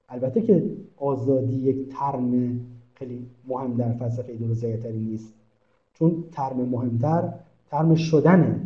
البته 0.08 0.42
که 0.42 0.70
آزادی 0.96 1.54
یک 1.54 1.88
ترم 1.88 2.60
خیلی 2.94 3.26
مهم 3.48 3.74
در 3.74 3.92
فلسفه 3.92 4.34
دور 4.34 4.92
نیست. 4.92 5.32
چون 5.94 6.24
ترم 6.32 6.56
مهمتر 6.56 7.32
ترم 7.70 7.94
شدنه. 7.94 8.60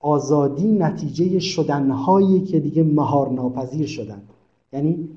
آزادی 0.00 0.72
نتیجه 0.72 1.38
شدنهایی 1.38 2.40
که 2.40 2.60
دیگه 2.60 2.82
مهار 2.82 3.30
ناپذیر 3.30 3.86
شدن. 3.86 4.22
یعنی 4.72 5.08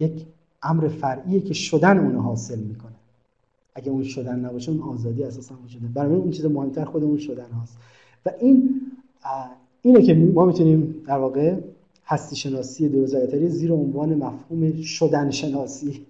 یک 0.00 0.26
امر 0.62 0.88
فرعیه 0.88 1.40
که 1.40 1.54
شدن 1.54 1.98
اون 1.98 2.16
حاصل 2.16 2.58
می‌کنه. 2.58 2.92
اگه 3.74 3.90
اون 3.90 4.02
شدن 4.02 4.38
نباشه 4.38 4.72
اون 4.72 4.80
آزادی 4.80 5.24
اساسا 5.24 5.54
وجوده 5.64 5.88
برای 5.88 6.16
اون 6.16 6.30
چیز 6.30 6.46
مهمتر 6.46 6.84
خود 6.84 7.04
اون 7.04 7.18
شدن 7.18 7.50
هاست. 7.50 7.78
و 8.26 8.30
این 8.40 8.80
اینه 9.82 10.02
که 10.02 10.14
ما 10.14 10.44
می‌تونیم 10.44 10.94
در 11.06 11.18
واقع 11.18 11.56
هستی 12.06 12.36
شناسی 12.36 12.88
دوزایتری 12.88 13.48
زیر 13.48 13.72
عنوان 13.72 14.14
مفهوم 14.14 14.82
شدن 14.82 15.30
شناسی 15.30 16.06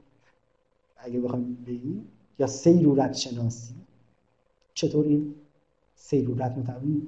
اگه 0.96 1.20
بخوایم 1.20 1.58
بگیم 1.66 2.04
یا 2.38 2.46
سیرورت 2.46 3.14
شناسی 3.14 3.74
چطور 4.74 5.04
این 5.04 5.34
سیرورت 5.94 6.58
متوی 6.58 7.02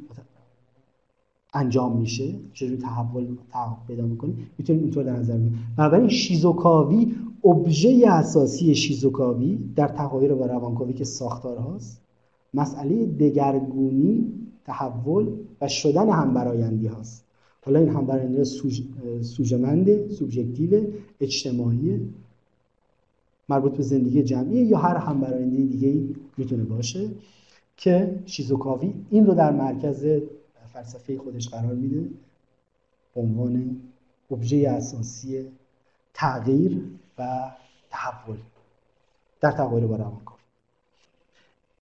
انجام 1.54 1.96
میشه؟ 1.96 2.34
چجوری 2.52 2.76
تحول 2.76 3.26
تحقق 3.52 3.86
پیدا 3.86 4.06
می‌کنه 4.06 4.34
می‌تونیم 4.58 4.82
اینطور 4.82 5.04
در 5.04 5.16
نظر 5.16 5.34
بگیریم. 5.34 5.74
بنابراین 5.76 6.08
شیزوکاوی 6.08 7.14
ابژه 7.44 8.04
اساسی 8.08 8.74
شیزوکاوی 8.74 9.58
در 9.76 9.88
تغییر 9.88 10.32
و 10.32 10.44
روانکاوی 10.44 10.92
که 10.92 11.04
ساختار 11.04 11.56
هاست 11.56 12.00
مسئله 12.54 13.06
دگرگونی 13.06 14.32
تحول 14.64 15.28
و 15.60 15.68
شدن 15.68 16.10
همبرایندی 16.10 16.86
هاست. 16.86 17.24
حالا 17.64 17.78
این 17.78 17.88
همبرندی 17.88 18.44
سوژ... 18.44 18.80
سوژمند 19.20 20.10
سوبژکتیو 20.10 20.82
اجتماعی 21.20 22.08
مربوط 23.48 23.76
به 23.76 23.82
زندگی 23.82 24.22
جمعی 24.22 24.56
یا 24.56 24.78
هر 24.78 24.96
همبرندی 24.96 25.66
دیگه 25.66 26.14
می‌تونه 26.36 26.64
باشه 26.64 27.10
که 27.76 28.18
شیزوکاوی 28.26 28.94
این 29.10 29.26
رو 29.26 29.34
در 29.34 29.52
مرکز 29.52 30.06
فلسفه 30.72 31.18
خودش 31.18 31.48
قرار 31.48 31.74
میده. 31.74 32.00
به 33.14 33.20
عنوان 33.20 33.76
ابژه 34.30 34.68
اساسی 34.68 35.44
تغییر 36.14 36.82
و 37.22 37.50
تحول 37.90 38.38
در 39.40 39.50
با 39.86 39.96
روانکاوی 39.96 40.31